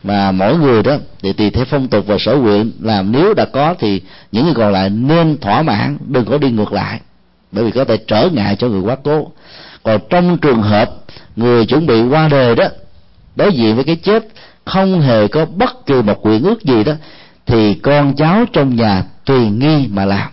Mà 0.03 0.31
mỗi 0.31 0.57
người 0.57 0.83
đó, 0.83 0.97
thì 1.23 1.33
tùy 1.33 1.49
theo 1.49 1.65
phong 1.65 1.87
tục 1.87 2.07
và 2.07 2.17
sở 2.19 2.35
nguyện 2.35 2.71
làm 2.79 3.11
nếu 3.11 3.33
đã 3.33 3.45
có 3.45 3.75
thì 3.79 4.01
những 4.31 4.45
người 4.45 4.53
còn 4.53 4.71
lại 4.71 4.89
nên 4.89 5.37
thỏa 5.37 5.61
mãn, 5.61 5.97
đừng 6.07 6.25
có 6.25 6.37
đi 6.37 6.51
ngược 6.51 6.73
lại. 6.73 6.99
Bởi 7.51 7.63
vì 7.63 7.71
có 7.71 7.85
thể 7.85 7.97
trở 7.97 8.29
ngại 8.33 8.55
cho 8.55 8.67
người 8.67 8.81
quá 8.81 8.95
cố. 9.03 9.31
Còn 9.83 10.01
trong 10.09 10.37
trường 10.37 10.61
hợp 10.61 10.91
người 11.35 11.65
chuẩn 11.65 11.85
bị 11.85 12.01
qua 12.01 12.27
đời 12.27 12.55
đó, 12.55 12.65
đối 13.35 13.53
diện 13.53 13.75
với 13.75 13.83
cái 13.83 13.95
chết 13.95 14.27
không 14.65 15.01
hề 15.01 15.27
có 15.27 15.45
bất 15.45 15.85
kỳ 15.85 15.93
một 15.93 16.19
quyền 16.21 16.43
ước 16.43 16.63
gì 16.63 16.83
đó, 16.83 16.93
thì 17.45 17.73
con 17.73 18.15
cháu 18.15 18.45
trong 18.53 18.75
nhà 18.75 19.03
tùy 19.25 19.49
nghi 19.49 19.87
mà 19.91 20.05
làm 20.05 20.29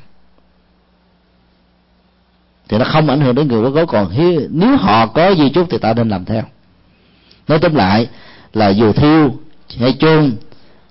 thì 2.70 2.78
nó 2.78 2.84
không 2.84 3.08
ảnh 3.08 3.20
hưởng 3.20 3.34
đến 3.34 3.48
người 3.48 3.62
quá 3.62 3.70
cố 3.74 3.86
còn 3.86 4.08
nếu 4.50 4.76
họ 4.76 5.06
có 5.06 5.30
gì 5.30 5.48
chút 5.48 5.66
thì 5.70 5.78
ta 5.78 5.92
nên 5.92 6.08
làm 6.08 6.24
theo. 6.24 6.42
Nói 7.48 7.58
tóm 7.58 7.74
lại 7.74 8.06
là 8.52 8.68
dù 8.68 8.92
thiêu 8.92 9.34
hay 9.80 9.94
chôn, 9.98 10.32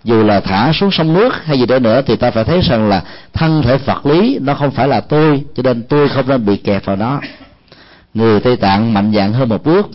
dù 0.04 0.24
là 0.24 0.40
thả 0.40 0.74
xuống 0.74 0.92
sông 0.92 1.14
nước 1.14 1.34
hay 1.46 1.60
gì 1.60 1.66
đó 1.66 1.80
nữa, 1.80 2.02
thì 2.06 2.16
ta 2.16 2.32
phải 2.32 2.44
thấy 2.44 2.62
rằng 2.62 2.90
là 2.90 3.04
thân 3.34 3.62
thể 3.62 3.78
vật 3.78 4.06
lý 4.06 4.40
nó 4.42 4.54
không 4.54 4.72
phải 4.72 4.88
là 4.88 5.02
tôi, 5.02 5.44
cho 5.56 5.64
nên 5.64 5.84
tôi 5.84 6.10
không 6.10 6.28
nên 6.28 6.46
bị 6.46 6.58
kẹt 6.58 6.86
vào 6.86 6.96
nó 6.96 7.22
người 8.14 8.40
tây 8.40 8.56
tạng 8.56 8.94
mạnh 8.94 9.12
dạng 9.16 9.34
hơn 9.34 9.50
một 9.50 9.64
bước, 9.64 9.90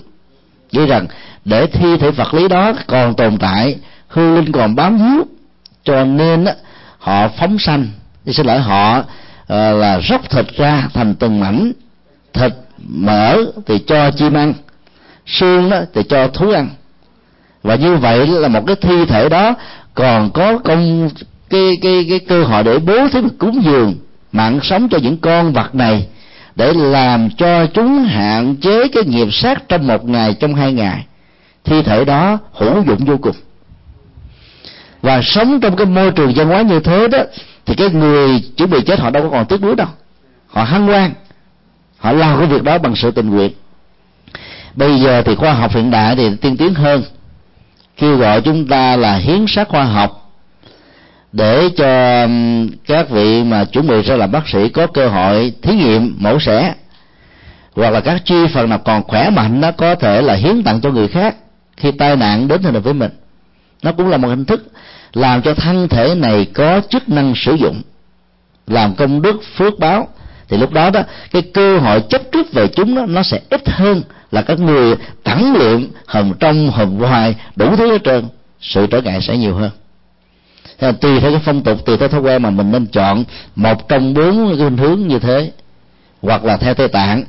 nghĩ 0.73 0.87
rằng 0.87 1.07
để 1.45 1.67
thi 1.67 1.97
thể 1.97 2.11
vật 2.11 2.35
lý 2.35 2.49
đó 2.49 2.73
còn 2.87 3.15
tồn 3.15 3.39
tại 3.39 3.77
hư 4.09 4.37
linh 4.37 4.53
còn 4.53 4.75
bám 4.75 4.99
víu 4.99 5.25
cho 5.85 6.05
nên 6.05 6.45
họ 6.99 7.29
phóng 7.29 7.59
sanh. 7.59 7.87
Xin 8.27 8.47
lỗi, 8.47 8.59
họ 8.59 9.03
Ờ, 9.47 9.73
là 9.79 10.01
róc 10.01 10.31
thịt 10.31 10.47
ra 10.57 10.89
thành 10.95 11.15
từng 11.15 11.41
mảnh. 11.41 11.73
Thịt 12.33 12.53
mỡ 12.89 13.37
thì 13.67 13.79
cho 13.87 14.11
chim 14.11 14.35
ăn, 14.35 14.55
xương 15.27 15.71
đó 15.71 15.81
thì 15.95 16.03
cho 16.09 16.29
thú 16.29 16.51
ăn. 16.51 16.69
Và 17.63 17.75
như 17.75 17.97
vậy 17.97 18.27
là 18.27 18.49
một 18.49 18.65
cái 18.67 18.77
thi 18.77 19.05
thể 19.05 19.29
đó 19.29 19.55
còn 19.95 20.31
có 20.31 20.59
công, 20.59 21.11
cái 21.51 21.79
cái 21.83 22.07
cái 22.09 22.19
cơ 22.19 22.45
hội 22.45 22.65
để 22.65 22.79
bố 22.79 23.09
thí 23.09 23.21
cúng 23.39 23.63
dường 23.65 23.95
mạng 24.33 24.61
sống 24.63 24.89
cho 24.89 24.99
những 24.99 25.17
con 25.17 25.53
vật 25.53 25.75
này 25.75 26.07
để 26.57 26.73
làm 26.73 27.31
cho 27.31 27.67
chúng 27.67 28.05
hạn 28.05 28.57
chế 28.57 28.89
cái 28.89 29.05
nghiệp 29.05 29.29
sát 29.33 29.69
trong 29.69 29.87
một 29.87 30.05
ngày, 30.05 30.35
trong 30.41 30.55
hai 30.55 30.73
ngày. 30.73 31.05
Thi 31.65 31.83
thể 31.83 32.05
đó 32.05 32.39
hữu 32.53 32.83
dụng 32.87 33.05
vô 33.05 33.17
cùng. 33.17 33.37
Và 35.03 35.21
sống 35.23 35.61
trong 35.61 35.77
cái 35.77 35.87
môi 35.87 36.11
trường 36.11 36.33
văn 36.37 36.49
hóa 36.49 36.63
như 36.63 36.81
thế 36.81 37.09
đó 37.09 37.19
thì 37.67 37.75
cái 37.75 37.91
người 37.91 38.41
chuẩn 38.57 38.71
bị 38.71 38.79
chết 38.87 39.01
họ 39.01 39.11
đâu 39.11 39.23
có 39.23 39.29
còn 39.31 39.47
tiếc 39.47 39.63
nuối 39.63 39.77
đâu. 39.77 39.89
Họ 40.47 40.65
hăng 40.65 40.87
hoan. 40.87 41.13
Họ 41.99 42.13
làm 42.13 42.39
cái 42.39 42.47
việc 42.47 42.63
đó 42.63 42.79
bằng 42.79 42.97
sự 42.97 43.11
tình 43.11 43.31
nguyện. 43.31 43.53
Bây 44.75 45.01
giờ 45.01 45.23
thì 45.23 45.35
khoa 45.35 45.53
học 45.53 45.75
hiện 45.75 45.91
đại 45.91 46.17
thì 46.17 46.37
tiên 46.37 46.57
tiến 46.57 46.75
hơn. 46.75 47.03
Kêu 47.97 48.17
gọi 48.17 48.41
chúng 48.41 48.67
ta 48.67 48.97
là 48.97 49.17
hiến 49.17 49.45
sát 49.49 49.69
khoa 49.69 49.85
học 49.85 50.25
để 51.33 51.69
cho 51.77 52.27
các 52.87 53.11
vị 53.11 53.45
mà 53.45 53.65
chuẩn 53.65 53.87
bị 53.87 54.03
ra 54.03 54.17
làm 54.17 54.33
bác 54.33 54.49
sĩ 54.49 54.69
có 54.69 54.87
cơ 54.87 55.09
hội 55.09 55.53
thí 55.63 55.75
nghiệm 55.75 56.17
mẫu 56.19 56.41
xẻ 56.41 56.75
hoặc 57.77 57.91
là 57.91 58.01
các 58.01 58.23
chi 58.25 58.47
phần 58.55 58.69
nào 58.69 58.79
còn 58.79 59.03
khỏe 59.03 59.31
mạnh 59.31 59.61
nó 59.61 59.73
có 59.73 59.95
thể 59.95 60.23
là 60.23 60.35
hiến 60.35 60.63
tặng 60.63 60.81
cho 60.81 60.91
người 60.91 61.09
khác 61.09 61.37
khi 61.77 61.91
tai 61.91 62.17
nạn 62.17 62.49
đến 62.49 62.63
thì 62.63 62.71
với 62.71 62.95
mình. 62.95 63.11
Nó 63.83 63.93
cũng 63.93 64.09
là 64.09 64.17
một 64.17 64.29
hình 64.29 64.45
thức 64.45 64.67
làm 65.15 65.43
cho 65.43 65.55
thân 65.55 65.89
thể 65.89 66.15
này 66.15 66.47
có 66.55 66.81
chức 66.89 67.09
năng 67.09 67.35
sử 67.37 67.55
dụng. 67.55 67.83
Làm 68.67 68.95
công 68.95 69.23
đức, 69.23 69.37
phước 69.57 69.79
báo. 69.79 70.09
Thì 70.49 70.57
lúc 70.57 70.73
đó 70.73 70.91
đó, 70.91 71.01
cái 71.31 71.43
cơ 71.43 71.79
hội 71.79 72.03
chấp 72.09 72.23
trước 72.33 72.53
về 72.53 72.69
chúng 72.69 72.95
đó, 72.95 73.07
nó 73.07 73.23
sẽ 73.23 73.41
ít 73.51 73.69
hơn 73.69 74.03
là 74.31 74.43
các 74.43 74.61
người 74.61 74.97
tẳng 75.25 75.55
lượng 75.57 75.89
hầm 76.07 76.33
trong 76.41 76.71
hầm 76.71 76.99
ngoài 76.99 77.35
đủ 77.57 77.77
thứ 77.77 77.93
hết 77.93 78.05
trơn. 78.05 78.25
Sự 78.61 78.87
trở 78.87 79.01
ngại 79.01 79.21
sẽ 79.21 79.37
nhiều 79.37 79.55
hơn. 79.55 79.71
Thế 80.79 80.93
tùy 80.93 81.21
theo 81.21 81.31
cái 81.31 81.41
phong 81.45 81.63
tục, 81.63 81.85
tùy 81.87 81.97
theo 81.97 82.09
thói 82.09 82.21
quen 82.21 82.43
mà 82.43 82.51
mình 82.51 82.73
nên 82.73 82.87
chọn 82.87 83.25
một 83.57 83.89
trong 83.89 84.15
bốn 84.15 84.49
cái 84.49 84.57
hình 84.57 84.77
hướng 84.77 85.01
như 85.09 85.19
thế. 85.19 85.53
Hoặc 86.23 86.45
là 86.45 86.57
theo 86.57 86.75
tây 86.75 86.89
tạng, 86.89 87.25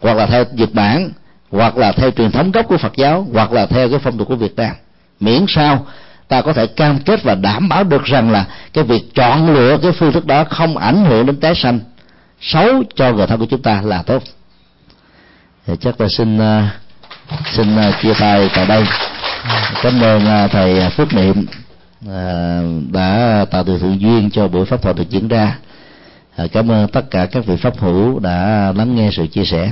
hoặc 0.00 0.16
là 0.16 0.26
theo 0.26 0.44
nhật 0.52 0.74
bản, 0.74 1.10
hoặc 1.50 1.76
là 1.76 1.92
theo 1.92 2.10
truyền 2.10 2.30
thống 2.30 2.50
gốc 2.52 2.66
của 2.68 2.76
phật 2.76 2.96
giáo, 2.96 3.26
hoặc 3.32 3.52
là 3.52 3.66
theo 3.66 3.90
cái 3.90 3.98
phong 3.98 4.18
tục 4.18 4.28
của 4.28 4.36
việt 4.36 4.56
nam. 4.56 4.74
Miễn 5.20 5.44
sao 5.48 5.86
ta 6.28 6.42
có 6.42 6.52
thể 6.52 6.66
cam 6.66 6.98
kết 6.98 7.22
và 7.22 7.34
đảm 7.34 7.68
bảo 7.68 7.84
được 7.84 8.04
rằng 8.04 8.30
là 8.30 8.44
cái 8.72 8.84
việc 8.84 9.14
chọn 9.14 9.54
lựa 9.54 9.78
cái 9.82 9.92
phương 9.92 10.12
thức 10.12 10.26
đó 10.26 10.44
không 10.44 10.76
ảnh 10.76 11.04
hưởng 11.04 11.26
đến 11.26 11.40
tái 11.40 11.54
sanh. 11.54 11.80
Xấu 12.40 12.82
cho 12.94 13.12
người 13.12 13.26
thân 13.26 13.40
của 13.40 13.46
chúng 13.46 13.62
ta 13.62 13.82
là 13.82 14.02
tốt. 14.02 14.22
Thì 15.66 15.74
chắc 15.80 16.00
là 16.00 16.08
xin 16.08 16.38
à, 16.38 16.70
xin 17.52 17.76
à, 17.76 17.92
chia 18.02 18.14
tay 18.20 18.50
tại 18.54 18.66
đây. 18.66 18.84
Cảm 19.82 20.00
ơn 20.00 20.26
à, 20.26 20.46
thầy 20.46 20.90
phước 20.90 21.14
niệm 21.14 21.46
đã 22.92 23.44
tạo 23.50 23.64
điều 23.64 23.78
thiện 23.78 24.00
duyên 24.00 24.30
cho 24.30 24.48
buổi 24.48 24.64
pháp 24.64 24.82
thoại 24.82 24.94
được 24.94 25.10
diễn 25.10 25.28
ra. 25.28 25.58
Cảm 26.52 26.70
ơn 26.70 26.88
tất 26.88 27.10
cả 27.10 27.26
các 27.26 27.46
vị 27.46 27.56
pháp 27.56 27.78
hữu 27.78 28.18
đã 28.18 28.72
lắng 28.76 28.94
nghe 28.94 29.10
sự 29.12 29.26
chia 29.26 29.44
sẻ. 29.44 29.70